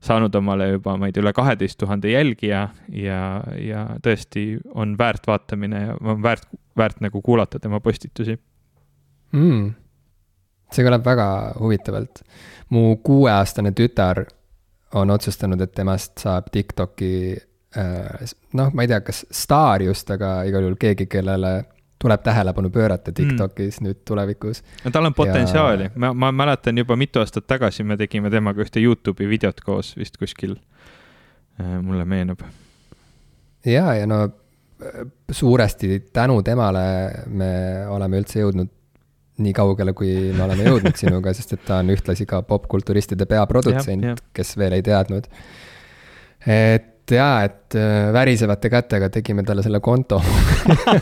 saanud 0.03 0.35
omale 0.39 0.71
juba, 0.71 0.95
ma 0.97 1.11
ei 1.11 1.13
tea, 1.13 1.21
üle 1.23 1.35
kaheteist 1.37 1.77
tuhande 1.83 2.15
jälgija 2.15 2.63
ja, 2.89 3.21
ja 3.59 3.85
tõesti 4.03 4.47
on 4.73 4.97
väärt 4.99 5.29
vaatamine 5.29 5.83
ja 5.83 5.99
on 6.01 6.23
väärt, 6.25 6.49
väärt 6.79 7.05
nagu 7.05 7.21
kuulata 7.23 7.61
tema 7.61 7.83
postitusi. 7.85 8.39
Mm 9.33 9.75
see 10.75 10.87
kõlab 10.87 11.05
väga 11.05 11.27
huvitavalt. 11.59 12.23
mu 12.73 12.97
kuueaastane 13.05 13.73
tütar 13.77 14.25
on 14.95 15.11
otsustanud, 15.11 15.61
et 15.61 15.73
temast 15.75 16.19
saab 16.25 16.49
Tiktoki 16.53 17.37
äh, 17.77 18.33
noh, 18.53 18.73
ma 18.73 18.85
ei 18.85 18.89
tea, 18.89 19.01
kas 19.05 19.25
staar 19.31 19.83
just, 19.83 20.11
aga 20.11 20.43
igal 20.49 20.67
juhul 20.67 20.79
keegi, 20.81 21.07
kellele 21.07 21.53
tuleb 22.03 22.23
tähelepanu 22.23 22.71
pöörata 22.71 23.11
mm. 23.11 23.15
TikTokis 23.15 23.81
mm. 23.81 23.87
nüüd 23.87 24.03
tulevikus. 24.09 24.63
no 24.85 24.91
tal 24.91 25.07
on 25.07 25.15
potentsiaali 25.15 25.89
ja..., 25.89 25.95
ma, 25.95 26.13
ma 26.13 26.33
mäletan 26.33 26.79
juba 26.79 26.97
mitu 26.97 27.23
aastat 27.23 27.47
tagasi 27.47 27.85
me 27.87 27.97
tegime 27.97 28.31
temaga 28.31 28.65
ühte 28.65 28.83
Youtube'i 28.83 29.29
videot 29.31 29.61
koos 29.61 29.95
vist 29.97 30.19
kuskil. 30.19 30.57
Äh, 31.61 31.79
mulle 31.83 32.05
meenub. 32.05 32.43
ja, 33.65 33.95
ja 33.95 34.07
no 34.07 34.29
suuresti 35.31 36.01
tänu 36.13 36.43
temale 36.43 36.87
me 37.27 37.53
oleme 37.89 38.19
üldse 38.19 38.41
jõudnud 38.43 38.71
nii 39.43 39.53
kaugele, 39.57 39.95
kui 39.97 40.13
me 40.37 40.45
oleme 40.45 40.67
jõudnud 40.69 40.99
sinuga, 40.99 41.33
sest 41.37 41.57
et 41.57 41.63
ta 41.67 41.81
on 41.81 41.93
ühtlasi 41.95 42.27
ka 42.29 42.43
popkulturistide 42.47 43.27
peaprodutsent, 43.31 44.25
kes 44.37 44.57
veel 44.61 44.77
ei 44.77 44.85
teadnud. 44.85 45.29
et 46.47 47.13
jaa, 47.13 47.45
et 47.47 47.75
äh, 47.79 48.13
värisevate 48.15 48.71
kätega 48.71 49.09
tegime 49.13 49.43
talle 49.47 49.63
selle 49.63 49.81
konto 49.81 50.21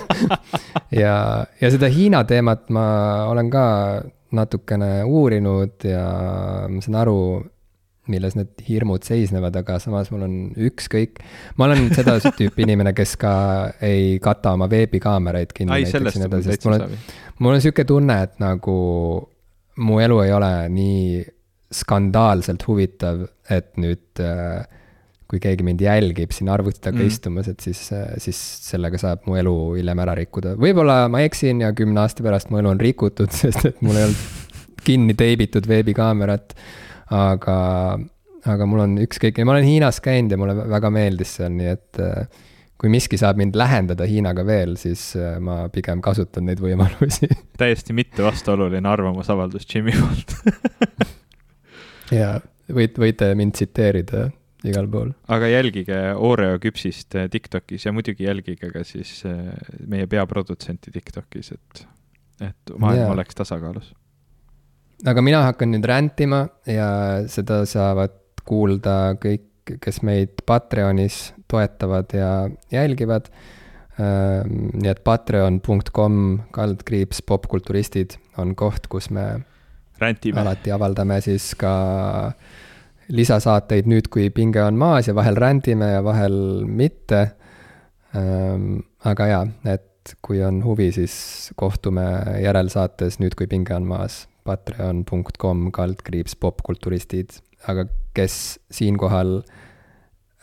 ja, 1.03 1.15
ja 1.61 1.71
seda 1.71 1.91
Hiina 1.93 2.23
teemat 2.29 2.69
ma 2.75 2.85
olen 3.31 3.51
ka 3.53 3.65
natukene 4.37 4.91
uurinud 5.05 5.87
ja 5.89 6.05
ma 6.71 6.83
saan 6.85 6.99
aru, 7.03 7.19
milles 8.13 8.37
need 8.39 8.65
hirmud 8.67 9.07
seisnevad, 9.07 9.57
aga 9.63 9.79
samas 9.83 10.11
mul 10.13 10.27
on 10.27 10.37
ükskõik. 10.71 11.21
ma 11.59 11.69
olen 11.69 11.91
seda 11.97 12.19
tüüpi 12.39 12.67
inimene, 12.67 12.95
kes 12.97 13.17
ka 13.21 13.35
ei 13.87 14.19
kata 14.23 14.55
oma 14.59 14.71
veebikaameraid 14.71 15.55
kinni. 15.57 15.79
ai, 15.79 15.91
sellest 15.91 16.21
on 16.21 16.29
mul 16.29 16.47
täitsa 16.47 16.79
savi. 16.85 17.01
mul 17.39 17.59
on 17.59 17.65
sihuke 17.65 17.87
tunne, 17.89 18.23
et 18.29 18.41
nagu 18.43 18.77
mu 19.81 20.03
elu 20.03 20.21
ei 20.27 20.35
ole 20.37 20.53
nii 20.75 21.23
skandaalselt 21.81 22.67
huvitav, 22.67 23.23
et 23.51 23.73
nüüd 23.79 24.21
äh, 24.23 24.67
kui 25.31 25.39
keegi 25.43 25.65
mind 25.67 25.83
jälgib 25.85 26.35
siin 26.35 26.51
arvuti 26.51 26.83
taga 26.83 26.99
mm. 26.99 27.11
istumas, 27.13 27.49
et 27.51 27.63
siis, 27.63 27.81
siis 28.23 28.39
sellega 28.67 28.99
saab 28.99 29.29
mu 29.31 29.37
elu 29.39 29.55
hiljem 29.79 30.03
ära 30.03 30.17
rikkuda. 30.19 30.57
võib-olla 30.59 31.05
ma 31.13 31.23
eksin 31.27 31.63
ja 31.63 31.71
kümne 31.77 32.03
aasta 32.03 32.27
pärast 32.27 32.51
mu 32.51 32.59
elu 32.59 32.73
on 32.73 32.83
rikutud, 32.83 33.31
sest 33.43 33.69
et 33.71 33.83
mul 33.87 33.99
ei 34.01 34.09
olnud 34.09 34.49
kinni 34.85 35.15
teibitud 35.15 35.69
veebikaamerat. 35.71 36.55
Aga, 37.15 37.57
aga 38.49 38.69
mul 38.71 38.85
on 38.87 38.99
ükskõik, 39.05 39.41
ma 39.45 39.57
olen 39.57 39.69
Hiinas 39.69 40.01
käinud 40.05 40.35
ja 40.35 40.39
mulle 40.41 40.57
väga 40.71 40.93
meeldis 40.95 41.37
seal, 41.39 41.53
nii 41.57 41.73
et 41.73 42.03
kui 42.81 42.89
miski 42.93 43.19
saab 43.21 43.37
mind 43.41 43.59
lähendada 43.61 44.07
Hiinaga 44.09 44.45
veel, 44.49 44.77
siis 44.81 45.13
ma 45.45 45.63
pigem 45.73 46.01
kasutan 46.05 46.47
neid 46.49 46.63
võimalusi 46.65 47.29
täiesti 47.61 47.97
mitte 47.97 48.25
vastuoluline 48.25 48.89
arvamusavaldus 48.89 49.69
Jimmy 49.69 49.93
poolt 49.99 50.37
ja 52.21 52.39
võite, 52.73 53.03
võite 53.03 53.33
mind 53.39 53.59
tsiteerida 53.59 54.29
igal 54.69 54.89
pool. 54.91 55.13
aga 55.33 55.49
jälgige 55.49 55.99
Oreo 56.17 56.59
küpsist 56.63 57.17
äh, 57.17 57.29
Tiktokis 57.33 57.87
ja 57.87 57.95
muidugi 57.97 58.27
jälgige 58.27 58.71
ka 58.73 58.85
siis 58.85 59.23
äh, 59.29 59.55
meie 59.89 60.07
peaprodutsenti 60.11 60.93
Tiktokis, 60.95 61.53
et, 61.57 61.85
et 62.51 62.75
maailm 62.77 63.05
yeah. 63.05 63.15
oleks 63.15 63.39
tasakaalus. 63.39 63.93
Aga 65.09 65.23
mina 65.25 65.45
hakkan 65.47 65.73
nüüd 65.75 65.87
rändima 65.89 66.45
ja 66.69 66.91
seda 67.31 67.63
saavad 67.69 68.17
kuulda 68.49 69.15
kõik, 69.21 69.77
kes 69.81 70.01
meid 70.07 70.43
Patreonis 70.47 71.31
toetavad 71.51 72.13
ja 72.17 72.33
jälgivad. 72.73 73.31
Ähm, 74.01 74.71
nii 74.81 74.89
et 74.91 75.03
patreon.com 75.05 76.17
kaldkriips 76.55 77.21
popkulturistid 77.29 78.17
on 78.41 78.55
koht, 78.57 78.89
kus 78.89 79.11
me 79.13 79.43
Räntime. 80.01 80.41
alati 80.41 80.73
avaldame 80.73 81.19
siis 81.21 81.53
ka 81.61 81.73
lisasaateid 83.13 83.91
nüüd, 83.91 84.09
kui 84.09 84.31
pinge 84.33 84.63
on 84.65 84.79
maas 84.81 85.11
ja 85.11 85.15
vahel 85.15 85.37
rändime 85.37 85.91
ja 85.93 86.01
vahel 86.07 86.65
mitte. 86.65 87.27
Ehm, 88.17 88.81
aga 89.05 89.27
jaa, 89.27 89.45
et 89.69 90.15
kui 90.25 90.41
on 90.43 90.63
huvi, 90.65 90.89
siis 90.95 91.51
kohtume 91.61 92.07
järelsaates 92.41 93.21
nüüd, 93.21 93.37
kui 93.37 93.51
pinge 93.51 93.75
on 93.77 93.87
maas. 93.91 94.25
Patreon.com 94.51 95.69
kaldkriips 95.75 96.37
popkulturistid, 96.43 97.39
aga 97.71 97.87
kes 98.17 98.35
siinkohal 98.75 99.39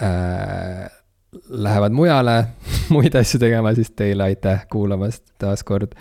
äh, 0.01 0.85
lähevad 1.49 1.95
mujale 1.95 2.37
muid 2.95 3.15
asju 3.19 3.41
tegema, 3.43 3.73
siis 3.75 3.91
teile 3.95 4.29
aitäh 4.29 4.67
kuulamast 4.71 5.25
taas 5.41 5.65
kord 5.67 5.97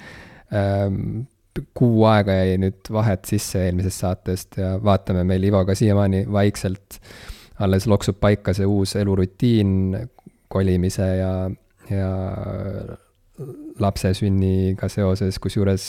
ähm, 0.55 1.27
kuu 1.75 2.05
aega 2.09 2.37
jäi 2.37 2.59
nüüd 2.61 2.91
vahet 2.93 3.25
sisse 3.29 3.65
eelmisest 3.67 4.05
saatest 4.05 4.59
ja 4.61 4.75
vaatame, 4.83 5.25
meil 5.25 5.45
Ivoga 5.49 5.75
siiamaani 5.75 6.27
vaikselt 6.33 7.01
alles 7.65 7.87
loksub 7.89 8.19
paika 8.21 8.53
see 8.55 8.67
uus 8.69 8.97
elurutiin 9.01 9.97
kolimise 10.53 11.07
ja, 11.17 11.33
ja 11.91 12.11
lapse 13.81 14.13
sünniga 14.15 14.89
seoses, 14.93 15.39
kusjuures 15.43 15.87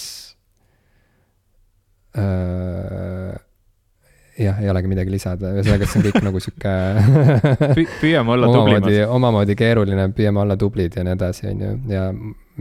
jah, 4.37 4.59
ei 4.61 4.69
olegi 4.71 4.89
midagi 4.91 5.13
lisada, 5.13 5.51
ühesõnaga, 5.55 5.87
see 5.89 5.99
on 5.99 6.05
kõik 6.07 6.19
nagu 6.25 6.41
sihuke 6.43 6.73
püüame 8.03 8.35
olla 8.35 8.49
tublimad. 8.51 8.89
omamoodi 9.13 9.57
keeruline, 9.57 10.09
püüame 10.17 10.43
olla 10.43 10.57
tublid 10.59 10.97
ja 10.97 11.05
nii 11.05 11.15
edasi, 11.17 11.47
on 11.51 11.63
ju, 11.63 11.71
ja 11.93 12.03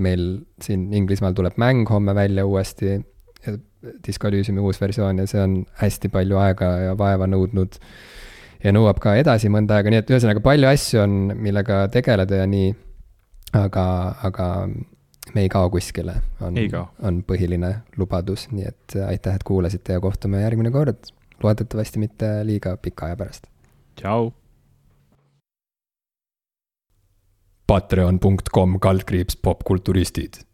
meil 0.07 0.25
siin 0.63 0.89
Inglismaal 0.97 1.37
tuleb 1.37 1.59
mäng 1.61 1.89
homme 1.91 2.15
välja 2.17 2.47
uuesti, 2.49 2.99
Disco 4.07 4.29
Elysiumi 4.29 4.61
uus 4.65 4.81
versioon 4.81 5.21
ja 5.23 5.29
see 5.31 5.43
on 5.43 5.61
hästi 5.81 6.11
palju 6.11 6.41
aega 6.43 6.71
ja 6.89 6.97
vaeva 6.99 7.29
nõudnud. 7.31 7.79
ja 8.65 8.73
nõuab 8.73 8.99
ka 8.99 9.15
edasi 9.21 9.51
mõnda 9.53 9.77
aega, 9.77 9.93
nii 9.93 10.01
et 10.03 10.11
ühesõnaga 10.11 10.43
palju 10.43 10.69
asju 10.73 11.03
on, 11.05 11.17
millega 11.39 11.87
tegeleda 11.93 12.43
ja 12.43 12.47
nii. 12.51 12.75
aga, 13.55 13.87
aga 14.27 14.47
me 15.35 15.45
ei 15.45 15.49
kao 15.49 15.71
kuskile, 15.71 16.15
on, 16.41 16.55
on 17.03 17.21
põhiline 17.27 17.73
lubadus, 17.97 18.49
nii 18.53 18.65
et 18.69 18.97
aitäh, 19.07 19.35
et 19.35 19.45
kuulasite 19.47 19.97
ja 19.97 20.01
kohtume 20.01 20.43
järgmine 20.43 20.71
kord. 20.71 21.13
loodetavasti 21.43 21.99
mitte 21.99 22.29
liiga 22.45 22.77
pika 22.77 23.07
aja 23.07 23.17
pärast. 23.17 23.47
tšau 24.01 24.33
patreon.com 27.67 28.79
kaldkriips 28.81 29.37
popkulturistid 29.43 30.46